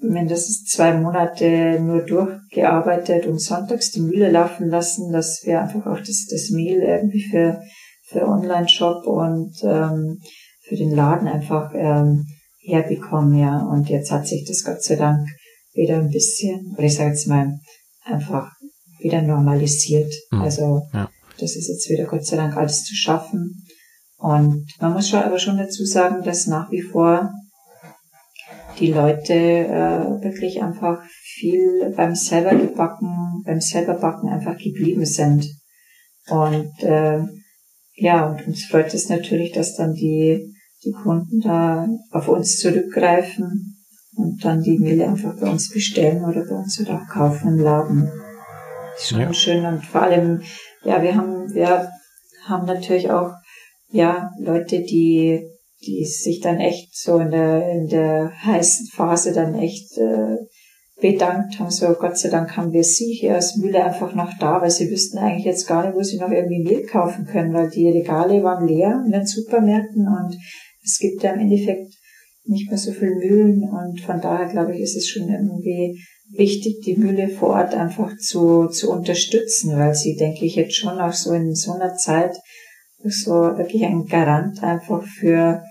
mindestens 0.00 0.64
zwei 0.64 0.94
Monate 0.94 1.80
nur 1.80 2.02
durchgearbeitet 2.02 3.26
und 3.26 3.40
sonntags 3.40 3.90
die 3.90 4.02
Mühle 4.02 4.30
laufen 4.30 4.68
lassen, 4.68 5.12
dass 5.12 5.42
wir 5.44 5.60
einfach 5.60 5.86
auch 5.86 5.98
das, 5.98 6.26
das 6.30 6.50
Mehl 6.50 6.80
irgendwie 6.80 7.22
für, 7.22 7.60
für 8.08 8.26
Online-Shop 8.26 9.06
und 9.06 9.54
ähm, 9.64 10.20
für 10.62 10.76
den 10.76 10.94
Laden 10.94 11.28
einfach 11.28 11.72
ähm, 11.74 12.26
herbekommen, 12.66 13.38
ja. 13.38 13.58
Und 13.60 13.88
jetzt 13.88 14.10
hat 14.10 14.26
sich 14.26 14.44
das 14.44 14.64
Gott 14.64 14.82
sei 14.82 14.96
Dank 14.96 15.28
wieder 15.74 15.98
ein 15.98 16.10
bisschen, 16.10 16.74
oder 16.74 16.84
ich 16.84 16.94
sage 16.94 17.10
jetzt 17.10 17.28
mal, 17.28 17.58
einfach 18.04 18.50
wieder 19.00 19.22
normalisiert. 19.22 20.12
Mhm. 20.30 20.40
Also 20.40 20.82
ja. 20.92 21.10
das 21.38 21.56
ist 21.56 21.68
jetzt 21.68 21.88
wieder 21.88 22.04
Gott 22.04 22.24
sei 22.24 22.36
Dank 22.36 22.56
alles 22.56 22.84
zu 22.84 22.94
schaffen. 22.94 23.62
Und 24.18 24.66
man 24.80 24.92
muss 24.92 25.08
schon 25.08 25.22
aber 25.22 25.38
schon 25.38 25.58
dazu 25.58 25.84
sagen, 25.84 26.22
dass 26.24 26.46
nach 26.46 26.70
wie 26.70 26.82
vor 26.82 27.30
die 28.78 28.92
Leute 28.92 29.34
äh, 29.34 30.22
wirklich 30.22 30.62
einfach 30.62 31.02
viel 31.22 31.92
beim 31.96 32.14
selber 32.14 32.54
gebacken, 32.54 33.42
beim 33.44 33.60
selber 33.60 33.94
backen 33.94 34.28
einfach 34.28 34.56
geblieben 34.58 35.04
sind. 35.04 35.46
Und 36.28 36.82
äh, 36.82 37.20
ja, 37.94 38.26
und 38.26 38.46
uns 38.46 38.64
freut 38.64 38.92
es 38.92 39.08
natürlich, 39.08 39.52
dass 39.52 39.76
dann 39.76 39.94
die 39.94 40.54
die 40.86 40.92
Kunden 40.92 41.40
da 41.40 41.86
auf 42.10 42.28
uns 42.28 42.58
zurückgreifen 42.58 43.76
und 44.16 44.44
dann 44.44 44.62
die 44.62 44.78
Mehle 44.78 45.08
einfach 45.08 45.38
bei 45.38 45.50
uns 45.50 45.70
bestellen 45.70 46.24
oder 46.24 46.44
bei 46.48 46.56
uns 46.56 46.80
oder 46.80 47.02
auch 47.02 47.12
kaufen 47.12 47.48
im 47.48 47.58
Laden. 47.58 48.10
Ist 48.96 49.08
schon 49.08 49.20
ja. 49.20 49.32
schön 49.32 49.64
und 49.66 49.84
vor 49.84 50.02
allem, 50.02 50.40
ja, 50.84 51.02
wir 51.02 51.14
haben, 51.14 51.52
wir 51.52 51.90
haben 52.46 52.66
natürlich 52.66 53.10
auch, 53.10 53.32
ja, 53.90 54.30
Leute, 54.38 54.80
die, 54.80 55.46
die 55.86 56.04
sich 56.04 56.40
dann 56.40 56.58
echt 56.58 56.96
so 56.96 57.18
in 57.18 57.30
der, 57.30 57.68
in 57.70 57.88
der 57.88 58.32
heißen 58.44 58.86
Phase 58.86 59.32
dann 59.32 59.54
echt 59.54 59.98
äh, 59.98 60.36
bedankt 61.00 61.60
haben, 61.60 61.70
so 61.70 61.88
Gott 61.92 62.16
sei 62.16 62.30
Dank 62.30 62.56
haben 62.56 62.72
wir 62.72 62.82
sie 62.82 63.12
hier 63.12 63.34
als 63.34 63.56
Mühle 63.56 63.84
einfach 63.84 64.14
noch 64.14 64.32
da, 64.40 64.62
weil 64.62 64.70
sie 64.70 64.90
wüssten 64.90 65.18
eigentlich 65.18 65.44
jetzt 65.44 65.66
gar 65.66 65.84
nicht, 65.84 65.94
wo 65.94 66.02
sie 66.02 66.18
noch 66.18 66.30
irgendwie 66.30 66.62
Mehl 66.62 66.86
kaufen 66.86 67.26
können, 67.26 67.52
weil 67.52 67.68
die 67.68 67.90
Regale 67.90 68.42
waren 68.42 68.66
leer 68.66 69.02
in 69.04 69.12
den 69.12 69.26
Supermärkten 69.26 70.08
und 70.08 70.38
es 70.86 70.98
gibt 70.98 71.22
ja 71.22 71.32
im 71.32 71.40
Endeffekt 71.40 71.92
nicht 72.44 72.70
mehr 72.70 72.78
so 72.78 72.92
viel 72.92 73.14
Mühlen 73.16 73.68
und 73.68 74.00
von 74.00 74.20
daher 74.20 74.46
glaube 74.46 74.74
ich, 74.74 74.80
ist 74.80 74.96
es 74.96 75.08
schon 75.08 75.28
irgendwie 75.28 76.00
wichtig, 76.30 76.80
die 76.84 76.96
Mühle 76.96 77.28
vor 77.28 77.50
Ort 77.50 77.74
einfach 77.74 78.16
zu, 78.18 78.68
zu 78.68 78.90
unterstützen, 78.90 79.76
weil 79.76 79.94
sie, 79.94 80.16
denke 80.16 80.46
ich, 80.46 80.54
jetzt 80.54 80.76
schon 80.76 80.98
auch 80.98 81.12
so 81.12 81.32
in 81.32 81.54
so 81.54 81.72
einer 81.72 81.94
Zeit 81.96 82.36
so 83.04 83.32
wirklich 83.32 83.84
ein 83.84 84.06
Garant 84.06 84.62
einfach 84.62 85.04
für 85.06 85.62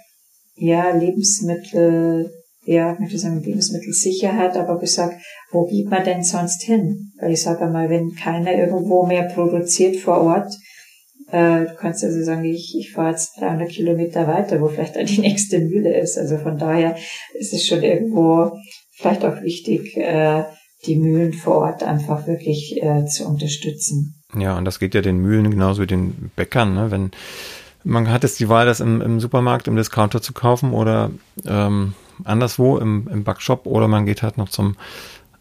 ja 0.56 0.96
Lebensmittel, 0.96 2.32
ja, 2.66 2.94
ich 2.94 3.00
möchte 3.00 3.18
sagen 3.18 3.44
Lebensmittelsicherheit, 3.44 4.56
aber 4.56 4.80
gesagt, 4.80 5.22
wo 5.52 5.66
geht 5.66 5.90
man 5.90 6.04
denn 6.04 6.24
sonst 6.24 6.64
hin? 6.64 7.12
Weil 7.20 7.34
ich 7.34 7.42
sage 7.42 7.66
einmal, 7.66 7.90
wenn 7.90 8.16
keiner 8.16 8.54
irgendwo 8.54 9.06
mehr 9.06 9.24
produziert 9.24 9.98
vor 9.98 10.22
Ort, 10.22 10.54
äh, 11.36 11.66
du 11.66 11.76
kannst 11.76 12.02
also 12.04 12.24
sagen, 12.24 12.46
ich, 12.46 12.78
ich 12.78 12.94
fahre 12.94 13.12
jetzt 13.12 13.42
300 13.42 13.70
Kilometer 13.70 14.26
weiter, 14.26 14.62
wo 14.62 14.70
vielleicht 14.70 14.96
dann 14.96 15.06
die 15.06 15.20
nächste 15.20 15.60
Mühle 15.60 16.00
ist. 16.00 16.18
Also 16.18 16.38
von 16.38 16.58
daher 16.58 16.96
ist 17.34 17.54
es 17.54 17.68
schon 17.68 17.84
irgendwo 17.84 18.58
vielleicht 18.94 19.26
auch 19.26 19.42
wichtig, 19.42 19.98
äh, 19.98 20.44
die 20.86 20.96
Mühlen 20.96 21.34
vor 21.34 21.56
Ort 21.56 21.84
einfach 21.84 22.26
wirklich 22.26 22.82
äh, 22.82 23.06
zu 23.06 23.28
unterstützen. 23.28 24.24
Ja, 24.38 24.58
und 24.58 24.64
das 24.64 24.80
geht 24.80 24.96
ja 24.96 25.02
den 25.02 25.18
Mühlen 25.18 25.52
genauso 25.52 25.82
wie 25.82 25.88
den 25.88 26.32
Bäckern. 26.36 26.74
Ne? 26.74 26.92
Wenn 26.92 27.12
man 27.84 28.10
hat 28.10 28.24
jetzt 28.24 28.40
die 28.40 28.48
Wahl, 28.48 28.66
das 28.66 28.80
im, 28.80 29.02
im 29.02 29.20
Supermarkt, 29.20 29.68
im 29.68 29.76
Discounter 29.76 30.22
zu 30.22 30.32
kaufen 30.32 30.74
oder 30.74 31.12
ähm, 31.46 31.96
anderswo 32.24 32.78
im, 32.78 33.10
im 33.12 33.26
Backshop 33.26 33.66
oder 33.66 33.90
man 33.90 34.06
geht 34.06 34.24
halt 34.24 34.38
noch 34.38 34.50
zum 34.50 34.78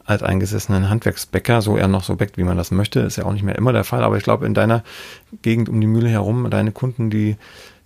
alteingesessenen 0.04 0.90
Handwerksbäcker, 0.90 1.62
so 1.62 1.76
er 1.76 1.88
noch 1.88 2.04
so 2.04 2.16
bäckt, 2.16 2.36
wie 2.36 2.44
man 2.44 2.56
das 2.56 2.70
möchte. 2.70 3.00
Ist 3.00 3.16
ja 3.16 3.24
auch 3.24 3.32
nicht 3.32 3.42
mehr 3.42 3.56
immer 3.56 3.72
der 3.72 3.84
Fall, 3.84 4.02
aber 4.04 4.16
ich 4.16 4.24
glaube, 4.24 4.46
in 4.46 4.54
deiner 4.54 4.84
Gegend 5.42 5.68
um 5.68 5.80
die 5.80 5.86
Mühle 5.86 6.08
herum, 6.08 6.48
deine 6.50 6.72
Kunden, 6.72 7.10
die 7.10 7.36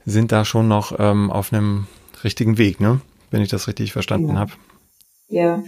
sind 0.04 0.32
da 0.32 0.44
schon 0.44 0.68
noch 0.68 0.98
ähm, 0.98 1.30
auf 1.30 1.52
einem 1.52 1.86
richtigen 2.24 2.58
Weg, 2.58 2.80
ne? 2.80 3.00
Wenn 3.30 3.42
ich 3.42 3.50
das 3.50 3.68
richtig 3.68 3.92
verstanden 3.92 4.30
ja. 4.30 4.36
habe. 4.36 4.52
Ja, 5.28 5.62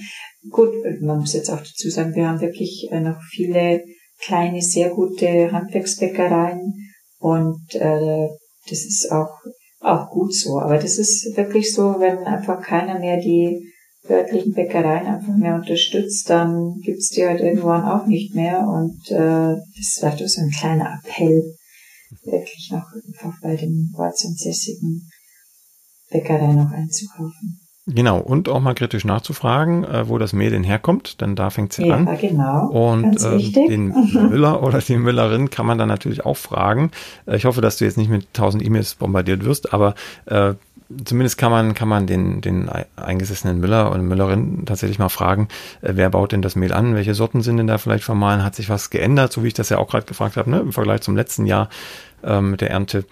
gut, 0.50 0.70
man 1.02 1.18
muss 1.18 1.34
jetzt 1.34 1.50
auch 1.50 1.58
dazu 1.58 1.90
sagen, 1.90 2.14
wir 2.14 2.26
haben 2.26 2.40
wirklich 2.40 2.88
äh, 2.90 3.00
noch 3.00 3.20
viele 3.30 3.82
kleine, 4.22 4.62
sehr 4.62 4.90
gute 4.90 5.52
Handwerksbäckereien 5.52 6.72
und 7.18 7.74
äh, 7.74 8.28
das 8.68 8.84
ist 8.84 9.10
auch, 9.12 9.30
auch 9.80 10.10
gut 10.10 10.34
so. 10.34 10.58
Aber 10.60 10.78
das 10.78 10.98
ist 10.98 11.36
wirklich 11.36 11.74
so, 11.74 11.96
wenn 11.98 12.18
einfach 12.24 12.62
keiner 12.62 12.98
mehr 12.98 13.18
die 13.18 13.69
örtlichen 14.10 14.52
Bäckereien 14.52 15.06
einfach 15.06 15.36
mehr 15.36 15.54
unterstützt, 15.54 16.28
dann 16.28 16.80
gibt's 16.82 17.10
die 17.10 17.26
halt 17.26 17.40
irgendwann 17.40 17.84
auch 17.84 18.06
nicht 18.06 18.34
mehr. 18.34 18.66
Und 18.66 19.10
äh, 19.10 19.56
das 19.76 19.98
war 20.02 20.10
doch 20.10 20.26
so 20.26 20.40
ein 20.40 20.50
kleiner 20.50 20.98
Appell, 20.98 21.54
wirklich 22.24 22.70
noch 22.72 22.84
einfach 23.06 23.40
bei 23.40 23.56
den 23.56 23.92
ortsansässigen 23.96 25.08
Bäckereien 26.10 26.56
noch 26.56 26.72
einzukaufen. 26.72 27.60
Genau, 27.86 28.18
und 28.18 28.48
auch 28.48 28.60
mal 28.60 28.74
kritisch 28.74 29.04
nachzufragen, 29.04 29.84
äh, 29.84 30.08
wo 30.08 30.18
das 30.18 30.32
Mehl 30.32 30.50
denn 30.50 30.64
herkommt, 30.64 31.20
denn 31.20 31.34
da 31.34 31.50
fängt 31.50 31.72
es 31.72 31.78
ja, 31.78 31.94
an. 31.94 32.06
Ja, 32.06 32.14
genau. 32.14 32.68
Und 32.68 33.22
äh, 33.22 33.68
den 33.68 33.88
Müller 34.28 34.62
oder 34.62 34.78
die 34.80 34.96
Müllerin 34.96 35.50
kann 35.50 35.66
man 35.66 35.78
dann 35.78 35.88
natürlich 35.88 36.24
auch 36.24 36.36
fragen. 36.36 36.90
Äh, 37.26 37.36
ich 37.36 37.46
hoffe, 37.46 37.60
dass 37.60 37.78
du 37.78 37.84
jetzt 37.84 37.96
nicht 37.96 38.10
mit 38.10 38.32
tausend 38.34 38.64
E-Mails 38.64 38.94
bombardiert 38.94 39.44
wirst, 39.44 39.72
aber 39.72 39.94
äh, 40.26 40.54
zumindest 41.04 41.38
kann 41.38 41.50
man, 41.50 41.74
kann 41.74 41.88
man 41.88 42.06
den, 42.06 42.40
den 42.40 42.68
eingesessenen 42.96 43.60
Müller 43.60 43.90
oder 43.90 44.02
Müllerin 44.02 44.64
tatsächlich 44.66 44.98
mal 44.98 45.08
fragen, 45.08 45.48
äh, 45.82 45.92
wer 45.94 46.10
baut 46.10 46.32
denn 46.32 46.42
das 46.42 46.56
Mehl 46.56 46.72
an, 46.72 46.94
welche 46.94 47.14
Sorten 47.14 47.42
sind 47.42 47.56
denn 47.56 47.66
da 47.66 47.78
vielleicht 47.78 48.04
vermahlen, 48.04 48.44
hat 48.44 48.54
sich 48.54 48.68
was 48.68 48.90
geändert, 48.90 49.32
so 49.32 49.42
wie 49.42 49.48
ich 49.48 49.54
das 49.54 49.68
ja 49.68 49.78
auch 49.78 49.88
gerade 49.88 50.06
gefragt 50.06 50.36
habe, 50.36 50.50
ne, 50.50 50.60
im 50.60 50.72
Vergleich 50.72 51.02
zum 51.02 51.16
letzten 51.16 51.46
Jahr 51.46 51.68
ähm, 52.22 52.52
mit 52.52 52.60
der 52.60 52.70
Ernte. 52.70 53.04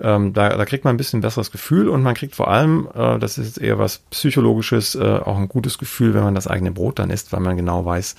Ähm, 0.00 0.32
da, 0.32 0.50
da 0.50 0.64
kriegt 0.64 0.84
man 0.84 0.94
ein 0.94 0.98
bisschen 0.98 1.20
besseres 1.20 1.50
Gefühl 1.50 1.88
und 1.88 2.02
man 2.02 2.14
kriegt 2.14 2.34
vor 2.34 2.48
allem, 2.48 2.88
äh, 2.94 3.18
das 3.18 3.38
ist 3.38 3.58
eher 3.58 3.78
was 3.78 3.98
Psychologisches, 4.10 4.94
äh, 4.94 5.00
auch 5.02 5.38
ein 5.38 5.48
gutes 5.48 5.78
Gefühl, 5.78 6.14
wenn 6.14 6.24
man 6.24 6.34
das 6.34 6.46
eigene 6.46 6.72
Brot 6.72 6.98
dann 6.98 7.10
isst, 7.10 7.32
weil 7.32 7.40
man 7.40 7.56
genau 7.56 7.84
weiß, 7.84 8.16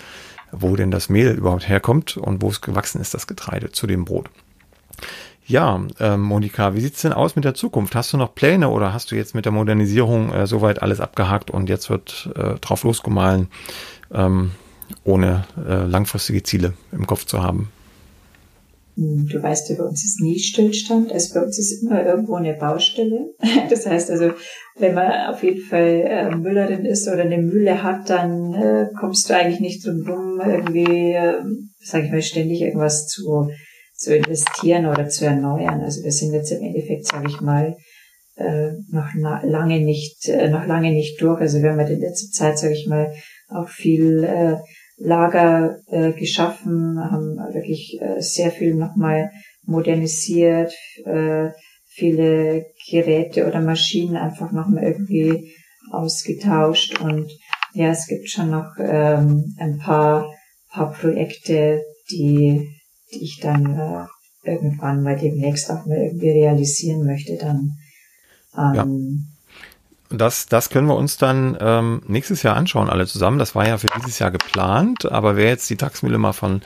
wo 0.52 0.76
denn 0.76 0.91
das 0.91 1.10
Mehl 1.10 1.31
überhaupt 1.31 1.68
herkommt 1.68 2.18
und 2.18 2.41
wo 2.41 2.49
es 2.49 2.61
gewachsen 2.61 3.02
ist, 3.02 3.14
das 3.14 3.27
Getreide 3.27 3.72
zu 3.72 3.88
dem 3.88 4.06
Brot. 4.06 4.30
Ja, 5.45 5.86
äh, 5.99 6.15
Monika, 6.15 6.74
wie 6.74 6.80
sieht's 6.80 7.02
denn 7.02 7.11
aus 7.11 7.36
mit 7.36 7.44
der 7.44 7.53
Zukunft? 7.53 7.95
Hast 7.95 8.14
du 8.14 8.18
noch 8.18 8.34
Pläne 8.34 8.70
oder 8.70 8.94
hast 8.94 9.11
du 9.11 9.15
jetzt 9.15 9.36
mit 9.36 9.45
der 9.45 9.52
Modernisierung 9.52 10.32
äh, 10.32 10.48
soweit 10.48 10.82
alles 10.82 11.02
abgehakt 11.02 11.52
und 11.52 11.68
jetzt 11.68 11.90
wird 11.90 12.30
äh, 12.36 12.56
drauf 12.60 12.84
losgemahlen, 12.84 13.49
ähm, 14.14 14.52
ohne 15.03 15.45
äh, 15.57 15.86
langfristige 15.86 16.44
Ziele 16.44 16.74
im 16.94 17.07
Kopf 17.07 17.26
zu 17.26 17.44
haben? 17.44 17.70
Hm, 18.95 19.28
du 19.28 19.41
weißt, 19.41 19.78
bei 19.78 19.84
uns 19.84 20.06
ist 20.06 20.22
nie 20.22 20.40
Stillstand. 20.40 21.11
Also 21.11 21.34
bei 21.34 21.45
uns 21.45 21.60
ist 21.60 21.84
immer 21.84 22.06
irgendwo 22.06 22.36
eine 22.36 22.53
Baustelle. 22.53 23.34
Das 23.70 23.86
heißt 23.86 24.11
also, 24.11 24.32
wenn 24.78 24.94
man 24.94 25.34
auf 25.34 25.44
jeden 25.44 25.61
Fall 25.61 26.03
äh, 26.06 26.36
Müllerin 26.36 26.86
ist 26.86 27.07
oder 27.07 27.24
eine 27.24 27.38
Mühle 27.38 27.84
hat, 27.84 28.10
dann 28.10 28.53
äh, 28.53 28.88
kommst 28.98 29.30
du 29.30 29.36
eigentlich 29.36 29.60
nicht 29.60 29.86
drum 29.86 30.06
rum, 30.07 30.41
irgendwie, 30.45 31.14
äh, 31.14 31.41
sag 31.82 32.06
ich 32.06 32.11
mal, 32.11 32.22
ständig 32.22 32.61
irgendwas 32.61 33.07
zu, 33.07 33.49
zu 34.03 34.15
investieren 34.15 34.85
oder 34.85 35.07
zu 35.07 35.25
erneuern. 35.25 35.81
Also 35.81 36.03
wir 36.03 36.11
sind 36.11 36.34
jetzt 36.34 36.51
im 36.51 36.61
Endeffekt, 36.61 37.07
sage 37.07 37.27
ich 37.27 37.41
mal, 37.41 37.75
äh, 38.35 38.71
noch 38.91 39.13
lange 39.13 39.80
nicht, 39.80 40.27
äh, 40.27 40.49
noch 40.49 40.65
lange 40.65 40.91
nicht 40.91 41.21
durch. 41.21 41.39
Also 41.41 41.61
wir 41.61 41.71
haben 41.71 41.80
in 41.80 41.99
letzter 41.99 42.31
Zeit, 42.31 42.57
sage 42.57 42.73
ich 42.73 42.88
mal, 42.88 43.13
auch 43.49 43.69
viel 43.69 44.23
äh, 44.23 44.57
Lager 44.97 45.80
äh, 45.88 46.11
geschaffen, 46.11 46.99
haben 46.99 47.38
wirklich 47.53 47.97
äh, 47.99 48.21
sehr 48.21 48.51
viel 48.51 48.75
nochmal 48.75 49.31
modernisiert, 49.63 50.73
äh, 51.05 51.49
viele 51.88 52.65
Geräte 52.89 53.47
oder 53.47 53.59
Maschinen 53.59 54.15
einfach 54.15 54.51
nochmal 54.51 54.84
irgendwie 54.84 55.53
ausgetauscht 55.91 56.99
und 57.01 57.27
ja, 57.73 57.89
es 57.89 58.05
gibt 58.07 58.30
schon 58.30 58.51
noch 58.51 58.75
ähm, 58.77 59.55
ein 59.57 59.80
paar, 59.80 60.31
paar 60.69 60.91
Projekte, 60.91 61.81
die, 62.11 62.69
die 63.14 63.23
ich 63.23 63.40
dann 63.40 63.77
äh, 63.77 64.52
irgendwann 64.52 65.03
mal 65.03 65.18
demnächst 65.18 65.69
auch 65.72 65.85
mal 65.85 65.98
irgendwie 65.98 66.31
realisieren 66.31 67.06
möchte 67.06 67.38
dann. 67.38 67.77
Ähm, 68.57 68.73
ja 68.76 68.85
das, 70.18 70.45
das 70.45 70.69
können 70.69 70.88
wir 70.88 70.95
uns 70.95 71.18
dann 71.18 71.57
ähm, 71.60 72.02
nächstes 72.07 72.44
Jahr 72.44 72.56
anschauen, 72.56 72.90
alle 72.90 73.07
zusammen. 73.07 73.40
Das 73.40 73.56
war 73.56 73.68
ja 73.68 73.77
für 73.77 73.88
dieses 73.98 74.19
Jahr 74.19 74.31
geplant, 74.31 75.11
aber 75.11 75.35
wer 75.35 75.49
jetzt 75.49 75.69
die 75.69 75.76
Taxmühle 75.76 76.18
mal 76.18 76.34
von 76.34 76.61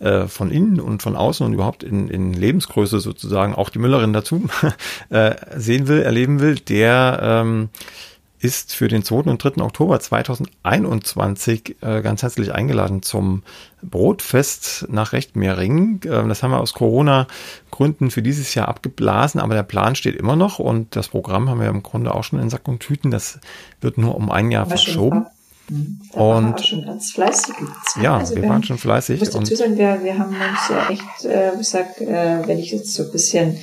äh, 0.00 0.26
von 0.26 0.50
innen 0.50 0.80
und 0.80 1.02
von 1.02 1.16
außen 1.16 1.46
und 1.46 1.52
überhaupt 1.52 1.82
in, 1.82 2.08
in 2.08 2.32
Lebensgröße 2.32 3.00
sozusagen, 3.00 3.54
auch 3.54 3.68
die 3.68 3.78
Müllerin 3.78 4.12
dazu, 4.12 4.42
äh, 5.10 5.34
sehen 5.56 5.86
will, 5.88 6.02
erleben 6.02 6.40
will, 6.40 6.56
der 6.56 7.20
ähm, 7.22 7.68
ist 8.44 8.74
für 8.74 8.88
den 8.88 9.02
2. 9.02 9.30
und 9.30 9.42
3. 9.42 9.62
Oktober 9.62 9.98
2021 9.98 11.76
äh, 11.80 12.02
ganz 12.02 12.22
herzlich 12.22 12.52
eingeladen 12.52 13.00
zum 13.00 13.42
Brotfest 13.82 14.86
nach 14.90 15.14
Rechtmehringen. 15.14 16.02
Äh, 16.04 16.28
das 16.28 16.42
haben 16.42 16.50
wir 16.50 16.60
aus 16.60 16.74
Corona-Gründen 16.74 18.10
für 18.10 18.20
dieses 18.20 18.54
Jahr 18.54 18.68
abgeblasen, 18.68 19.40
aber 19.40 19.54
der 19.54 19.62
Plan 19.62 19.96
steht 19.96 20.16
immer 20.16 20.36
noch 20.36 20.58
und 20.58 20.94
das 20.94 21.08
Programm 21.08 21.48
haben 21.48 21.58
wir 21.58 21.68
im 21.68 21.82
Grunde 21.82 22.14
auch 22.14 22.22
schon 22.22 22.38
in 22.38 22.50
Sack 22.50 22.68
und 22.68 22.80
Tüten. 22.80 23.10
Das 23.10 23.40
wird 23.80 23.96
nur 23.96 24.14
um 24.14 24.30
ein 24.30 24.50
Jahr 24.50 24.66
verschoben. 24.66 25.24
Hm, 25.68 26.02
da 26.12 26.20
und 26.20 26.60
schon 26.60 26.84
ganz 26.84 27.12
fleißig. 27.12 27.54
Ja, 28.02 28.18
also 28.18 28.34
wir, 28.34 28.42
wir 28.42 28.50
waren 28.50 28.62
schon 28.62 28.76
fleißig. 28.76 29.14
Ich 29.14 29.20
muss 29.20 29.30
dazu 29.30 29.56
sagen, 29.56 29.78
wir, 29.78 30.04
wir 30.04 30.18
haben 30.18 30.36
uns 30.36 30.68
ja 30.68 30.90
echt, 30.90 31.24
äh, 31.24 31.56
gesagt, 31.56 32.02
äh, 32.02 32.46
wenn 32.46 32.58
ich 32.58 32.72
jetzt 32.72 32.92
so 32.92 33.04
ein 33.04 33.12
bisschen 33.12 33.58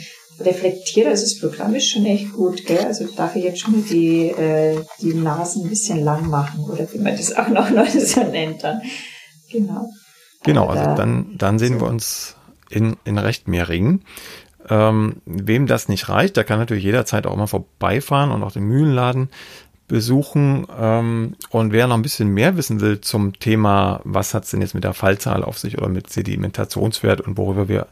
reflektiere. 0.46 1.10
Also 1.10 1.24
das 1.24 1.40
Programm 1.40 1.76
ist 1.76 1.90
schon 1.90 2.06
echt 2.06 2.34
gut, 2.34 2.66
gell? 2.66 2.86
Also 2.86 3.08
darf 3.16 3.36
ich 3.36 3.44
jetzt 3.44 3.60
schon 3.60 3.84
die, 3.86 4.30
äh, 4.30 4.78
die 5.02 5.14
Nasen 5.14 5.64
ein 5.64 5.70
bisschen 5.70 6.04
lang 6.04 6.30
machen 6.30 6.66
oder 6.70 6.92
wie 6.92 7.00
man 7.00 7.16
das 7.16 7.36
auch 7.36 7.48
noch 7.50 7.70
neu 7.72 7.88
so 7.88 8.24
nennt 8.24 8.64
dann. 8.64 8.82
Genau. 9.52 9.90
Genau, 10.44 10.68
also 10.68 10.96
dann, 10.96 11.38
dann 11.38 11.60
sehen 11.60 11.76
so. 11.76 11.82
wir 11.82 11.90
uns 11.90 12.36
in, 12.70 12.98
in 13.04 13.18
Rechtmehringen. 13.18 14.04
Ähm, 14.70 15.18
wem 15.26 15.68
das 15.68 15.90
nicht 15.90 16.10
reicht, 16.10 16.38
der 16.38 16.44
kann 16.44 16.60
natürlich 16.60 16.84
jederzeit 16.84 17.26
auch 17.26 17.36
mal 17.36 17.48
vorbeifahren 17.48 18.32
und 18.32 18.44
auch 18.44 18.52
den 18.52 18.64
Mühlenladen 18.64 19.30
besuchen. 19.92 20.66
Ähm, 20.80 21.36
und 21.50 21.74
wer 21.74 21.86
noch 21.86 21.96
ein 21.96 22.02
bisschen 22.02 22.30
mehr 22.30 22.56
wissen 22.56 22.80
will 22.80 23.02
zum 23.02 23.38
Thema, 23.38 24.00
was 24.06 24.34
hat 24.34 24.46
es 24.46 24.52
denn 24.52 24.62
jetzt 24.62 24.74
mit 24.74 24.86
der 24.86 24.94
Fallzahl 24.94 25.44
auf 25.44 25.60
sich 25.60 25.78
oder 25.78 25.90
mit 25.90 26.10
Sedimentationswert 26.10 27.20
und 27.20 27.38
worüber 27.38 27.68
wir 27.68 27.88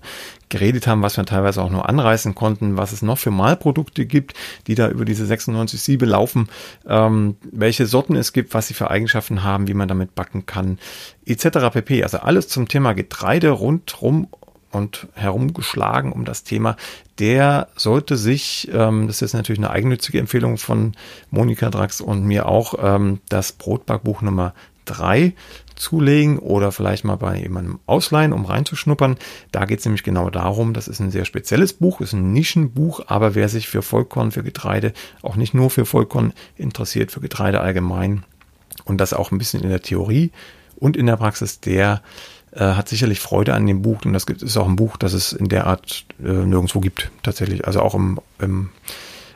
geredet 0.48 0.88
haben, 0.88 1.02
was 1.02 1.18
wir 1.18 1.26
teilweise 1.26 1.62
auch 1.62 1.70
nur 1.70 1.88
anreißen 1.88 2.36
konnten, 2.36 2.78
was 2.78 2.94
es 2.94 3.02
noch 3.02 3.18
für 3.18 3.32
Malprodukte 3.32 4.06
gibt, 4.06 4.34
die 4.66 4.76
da 4.76 4.90
über 4.90 5.04
diese 5.04 5.26
96 5.26 5.82
Siebe 5.82 6.06
laufen, 6.06 6.48
ähm, 6.88 7.36
welche 7.52 7.86
Sorten 7.86 8.16
es 8.16 8.32
gibt, 8.32 8.54
was 8.54 8.68
sie 8.68 8.74
für 8.74 8.90
Eigenschaften 8.90 9.44
haben, 9.44 9.68
wie 9.68 9.74
man 9.74 9.90
damit 9.90 10.16
backen 10.16 10.46
kann, 10.46 10.80
etc. 11.26 11.70
pp. 11.72 12.02
Also 12.04 12.20
alles 12.20 12.48
zum 12.48 12.70
Thema 12.70 12.94
Getreide 12.94 13.50
rundrum 13.50 14.30
und 14.72 15.08
herumgeschlagen 15.14 16.12
um 16.12 16.26
das 16.26 16.44
Thema, 16.44 16.78
der 17.18 17.68
sollte 17.76 18.18
sich, 18.18 18.70
ähm, 18.74 19.08
das 19.08 19.22
ist 19.22 19.34
natürlich 19.34 19.60
eine 19.60 19.72
eigennützige 19.72 20.20
Empfehlung 20.20 20.58
von 20.58 20.94
Monika 21.32 21.70
Drax 21.70 22.02
und 22.02 22.24
mir 22.24 22.48
auch, 22.48 22.76
ähm, 22.82 23.20
das 23.30 23.52
Brotbackbuch 23.52 24.22
Nummer 24.22 24.54
drei 24.86 25.34
zulegen 25.76 26.40
oder 26.40 26.72
vielleicht 26.72 27.06
mal 27.06 27.16
bei 27.16 27.38
jemandem 27.38 27.80
ausleihen, 27.86 28.34
um 28.34 28.46
reinzuschnuppern. 28.46 29.18
Da 29.52 29.66
geht 29.66 29.80
es 29.80 29.86
nämlich 29.86 30.04
genau 30.04 30.30
darum, 30.30 30.74
das 30.74 30.88
ist 30.88 31.00
ein 31.00 31.12
sehr 31.12 31.26
spezielles 31.26 31.74
Buch, 31.74 32.02
ist 32.02 32.14
ein 32.14 32.34
Nischenbuch, 32.34 33.02
aber 33.08 33.34
wer 33.34 33.48
sich 33.50 33.70
für 33.70 33.82
Vollkorn, 33.82 34.32
für 34.32 34.44
Getreide, 34.44 34.94
auch 35.22 35.36
nicht 35.36 35.54
nur 35.54 35.70
für 35.70 35.86
Vollkorn 35.86 36.34
interessiert, 36.58 37.12
für 37.12 37.22
Getreide 37.22 37.62
allgemein 37.62 38.24
und 38.86 39.00
das 39.00 39.14
auch 39.14 39.32
ein 39.32 39.38
bisschen 39.38 39.64
in 39.64 39.70
der 39.70 39.82
Theorie 39.82 40.32
und 40.76 40.98
in 40.98 41.06
der 41.06 41.18
Praxis, 41.18 41.60
der 41.62 42.02
äh, 42.52 42.60
hat 42.60 42.90
sicherlich 42.90 43.20
Freude 43.20 43.54
an 43.54 43.66
dem 43.68 43.82
Buch 43.82 44.06
und 44.06 44.14
das 44.14 44.26
ist 44.26 44.58
auch 44.58 44.68
ein 44.68 44.76
Buch, 44.76 44.98
das 44.98 45.14
es 45.14 45.34
in 45.34 45.50
der 45.50 45.68
Art 45.68 46.06
äh, 46.20 46.28
nirgendwo 46.28 46.80
gibt, 46.80 47.12
tatsächlich. 47.24 47.66
Also 47.66 47.82
auch 47.82 47.96
im, 47.96 48.20
im 48.40 48.70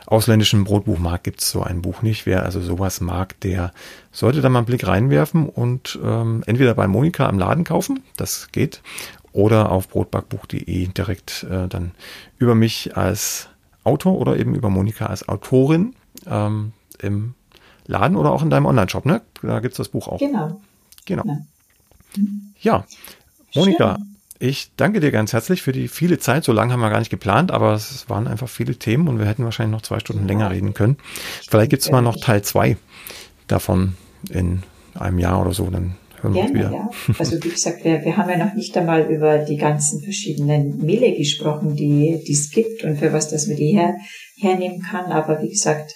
ausländischen 0.06 0.64
Brotbuchmarkt 0.64 1.24
gibt 1.24 1.40
es 1.40 1.50
so 1.50 1.62
ein 1.62 1.82
Buch 1.82 2.02
nicht. 2.02 2.26
Wer 2.26 2.42
also 2.42 2.60
sowas 2.60 3.00
mag, 3.00 3.38
der 3.40 3.72
sollte 4.12 4.40
da 4.40 4.48
mal 4.48 4.60
einen 4.60 4.66
Blick 4.66 4.86
reinwerfen 4.86 5.48
und 5.48 5.98
ähm, 6.02 6.42
entweder 6.46 6.74
bei 6.74 6.86
Monika 6.86 7.28
im 7.28 7.38
Laden 7.38 7.64
kaufen, 7.64 8.02
das 8.16 8.48
geht, 8.52 8.82
oder 9.32 9.72
auf 9.72 9.88
brotbackbuch.de 9.88 10.86
direkt 10.88 11.44
äh, 11.50 11.68
dann 11.68 11.92
über 12.38 12.54
mich 12.54 12.96
als 12.96 13.48
Autor 13.82 14.18
oder 14.18 14.36
eben 14.36 14.54
über 14.54 14.70
Monika 14.70 15.06
als 15.06 15.28
Autorin 15.28 15.94
ähm, 16.26 16.72
im 17.00 17.34
Laden 17.86 18.16
oder 18.16 18.32
auch 18.32 18.42
in 18.42 18.50
deinem 18.50 18.66
Online-Shop, 18.66 19.04
ne? 19.04 19.22
Da 19.42 19.60
gibt's 19.60 19.76
das 19.76 19.88
Buch 19.88 20.08
auch. 20.08 20.18
Genau. 20.18 20.60
Genau. 21.04 21.24
Ja. 21.26 21.38
Ja, 22.60 22.84
Monika, 23.54 23.96
Schön. 23.96 24.16
ich 24.38 24.70
danke 24.76 25.00
dir 25.00 25.10
ganz 25.10 25.32
herzlich 25.32 25.62
für 25.62 25.72
die 25.72 25.88
viele 25.88 26.18
Zeit. 26.18 26.44
So 26.44 26.52
lange 26.52 26.72
haben 26.72 26.80
wir 26.80 26.90
gar 26.90 26.98
nicht 26.98 27.10
geplant, 27.10 27.50
aber 27.50 27.74
es 27.74 28.08
waren 28.08 28.26
einfach 28.26 28.48
viele 28.48 28.76
Themen 28.76 29.08
und 29.08 29.18
wir 29.18 29.26
hätten 29.26 29.44
wahrscheinlich 29.44 29.72
noch 29.72 29.82
zwei 29.82 30.00
Stunden 30.00 30.26
länger 30.26 30.50
reden 30.50 30.74
können. 30.74 30.96
Vielleicht 31.48 31.70
gibt 31.70 31.82
es 31.82 31.90
mal 31.90 32.02
noch 32.02 32.16
Teil 32.16 32.42
zwei 32.42 32.76
davon 33.46 33.94
in 34.30 34.62
einem 34.94 35.18
Jahr 35.18 35.40
oder 35.40 35.52
so, 35.52 35.68
dann 35.70 35.96
hören 36.20 36.34
wir 36.34 36.42
uns 36.42 36.54
wieder. 36.54 36.72
Ja. 36.72 36.90
Also 37.18 37.42
wie 37.42 37.50
gesagt, 37.50 37.84
wir, 37.84 38.04
wir 38.04 38.16
haben 38.16 38.30
ja 38.30 38.38
noch 38.38 38.54
nicht 38.54 38.76
einmal 38.76 39.10
über 39.10 39.38
die 39.38 39.56
ganzen 39.56 40.02
verschiedenen 40.02 40.78
Mehle 40.78 41.14
gesprochen, 41.16 41.76
die 41.76 42.20
es 42.30 42.50
gibt 42.50 42.82
und 42.84 42.96
für 42.96 43.12
was 43.12 43.28
das 43.28 43.46
man 43.46 43.56
die 43.56 43.72
her, 43.72 43.94
hernehmen 44.38 44.80
kann. 44.82 45.12
Aber 45.12 45.42
wie 45.42 45.50
gesagt, 45.50 45.94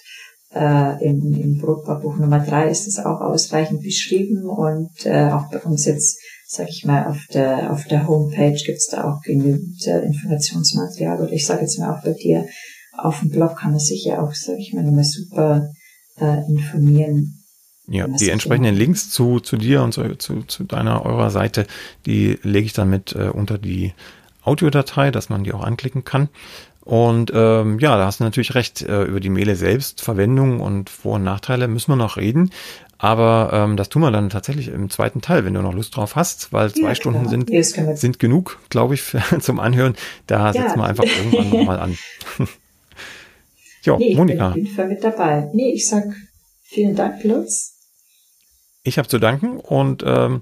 äh, 0.53 1.05
im, 1.05 1.33
im 1.33 1.57
Brotbarbuch 1.59 2.17
Nummer 2.17 2.39
drei 2.39 2.69
ist 2.69 2.87
es 2.87 2.99
auch 2.99 3.21
ausreichend 3.21 3.81
beschrieben 3.81 4.43
und 4.45 5.05
äh, 5.05 5.29
auch 5.31 5.49
bei 5.51 5.59
uns 5.59 5.85
jetzt, 5.85 6.19
sage 6.47 6.69
ich 6.71 6.85
mal, 6.85 7.05
auf 7.07 7.25
der 7.33 7.71
auf 7.71 7.85
der 7.85 8.07
Homepage 8.07 8.57
gibt's 8.65 8.87
da 8.87 9.03
auch 9.03 9.21
genügend 9.21 9.85
äh, 9.87 10.01
Informationsmaterial 10.01 11.21
oder 11.21 11.31
ich 11.31 11.45
sage 11.45 11.61
jetzt 11.61 11.77
mal 11.77 11.93
auch 11.95 12.03
bei 12.03 12.13
dir 12.13 12.47
auf 12.97 13.19
dem 13.19 13.29
Blog 13.29 13.57
kann 13.57 13.71
man 13.71 13.79
sich 13.79 14.05
ja 14.05 14.21
auch, 14.21 14.33
sage 14.33 14.59
ich 14.59 14.73
mal, 14.73 14.83
nochmal 14.83 15.03
super 15.03 15.69
äh, 16.19 16.45
informieren, 16.49 17.43
Ja, 17.87 18.07
die 18.07 18.29
entsprechenden 18.29 18.75
Links 18.75 19.09
zu, 19.09 19.39
zu 19.39 19.57
dir 19.57 19.83
und 19.83 19.93
zu, 19.93 20.15
zu, 20.17 20.43
zu 20.43 20.63
deiner, 20.63 21.05
eurer 21.05 21.29
Seite, 21.29 21.65
die 22.05 22.37
lege 22.43 22.65
ich 22.65 22.73
dann 22.73 22.89
mit 22.89 23.13
äh, 23.15 23.29
unter 23.29 23.57
die 23.57 23.93
Audiodatei, 24.43 25.11
dass 25.11 25.29
man 25.29 25.43
die 25.43 25.53
auch 25.53 25.63
anklicken 25.63 26.03
kann. 26.03 26.29
Und 26.89 27.31
ähm, 27.35 27.77
ja, 27.77 27.97
da 27.97 28.07
hast 28.07 28.19
du 28.19 28.23
natürlich 28.23 28.55
recht, 28.55 28.81
äh, 28.81 29.03
über 29.03 29.19
die 29.19 29.29
Mehle 29.29 29.55
selbst, 29.55 30.01
Verwendung 30.01 30.59
und 30.59 30.89
Vor- 30.89 31.17
und 31.17 31.23
Nachteile 31.23 31.67
müssen 31.67 31.91
wir 31.91 31.95
noch 31.95 32.17
reden. 32.17 32.49
Aber 32.97 33.51
ähm, 33.53 33.77
das 33.77 33.89
tun 33.89 34.01
wir 34.01 34.09
dann 34.09 34.31
tatsächlich 34.31 34.69
im 34.69 34.89
zweiten 34.89 35.21
Teil, 35.21 35.45
wenn 35.45 35.53
du 35.53 35.61
noch 35.61 35.75
Lust 35.75 35.95
drauf 35.95 36.15
hast, 36.15 36.51
weil 36.51 36.73
zwei 36.73 36.87
ja, 36.87 36.95
Stunden 36.95 37.29
sind, 37.29 37.51
sind 37.95 38.17
genug, 38.17 38.57
glaube 38.69 38.95
ich, 38.95 39.03
für, 39.03 39.21
zum 39.39 39.59
Anhören. 39.59 39.95
Da 40.25 40.51
ja. 40.51 40.63
setzen 40.63 40.79
wir 40.79 40.85
einfach 40.85 41.03
irgendwann 41.03 41.49
nochmal 41.51 41.79
an. 41.79 41.95
ja, 43.83 43.95
nee, 43.95 44.15
Monika. 44.15 44.47
Ich 44.47 44.53
bin, 44.55 44.63
bin 44.63 44.73
voll 44.73 44.87
mit 44.87 45.03
dabei. 45.03 45.47
Nee, 45.53 45.73
ich 45.73 45.87
sag 45.87 46.05
vielen 46.63 46.95
Dank, 46.95 47.23
Lutz. 47.23 47.75
Ich 48.81 48.97
habe 48.97 49.07
zu 49.07 49.19
danken 49.19 49.59
und 49.59 50.03
ähm, 50.07 50.41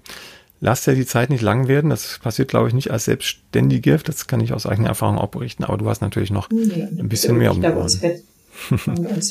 lass 0.59 0.83
dir 0.83 0.95
die 0.95 1.05
Zeit 1.05 1.29
nicht 1.29 1.41
lang 1.41 1.67
werden. 1.67 1.89
Das 1.89 2.19
passiert, 2.19 2.49
glaube 2.49 2.67
ich, 2.67 2.73
nicht 2.73 2.91
als 2.91 3.05
Selbstständige. 3.05 3.97
Das 3.97 4.27
kann 4.27 4.39
ich 4.39 4.53
aus 4.53 4.65
eigener 4.65 4.89
Erfahrung 4.89 5.17
auch 5.17 5.29
berichten. 5.29 5.63
Aber 5.63 5.77
du 5.77 5.89
hast 5.89 6.01
natürlich 6.01 6.31
noch 6.31 6.49
nee, 6.49 6.83
ein 6.83 7.09
bisschen 7.09 7.37
mehr 7.37 7.51
um 7.51 7.61
die 7.61 7.67
Ohren. 7.67 7.77
Uns 7.77 8.01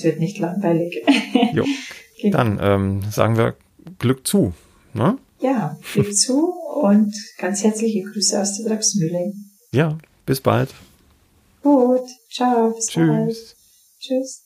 wird, 0.05 0.21
nicht 0.21 0.39
langweilig. 0.39 1.03
jo. 1.53 1.65
Genau. 2.21 2.37
Dann 2.37 2.59
ähm, 2.63 3.03
sagen 3.11 3.37
wir 3.37 3.57
Glück 3.99 4.27
zu. 4.27 4.55
Ne? 4.95 5.19
Ja, 5.41 5.79
Glück 5.93 6.17
zu 6.17 6.53
und 6.83 7.15
ganz 7.39 7.63
herzliche 7.63 8.03
Grüße 8.03 8.41
aus 8.41 8.57
der 8.57 8.67
Draxmühle. 8.67 9.33
Ja, 9.73 9.99
bis 10.25 10.41
bald. 10.41 10.73
Gut, 11.63 12.09
ciao, 12.31 12.71
bis 12.71 12.87
Tschüss. 12.87 13.07
bald. 13.09 13.57
Tschüss. 14.01 14.46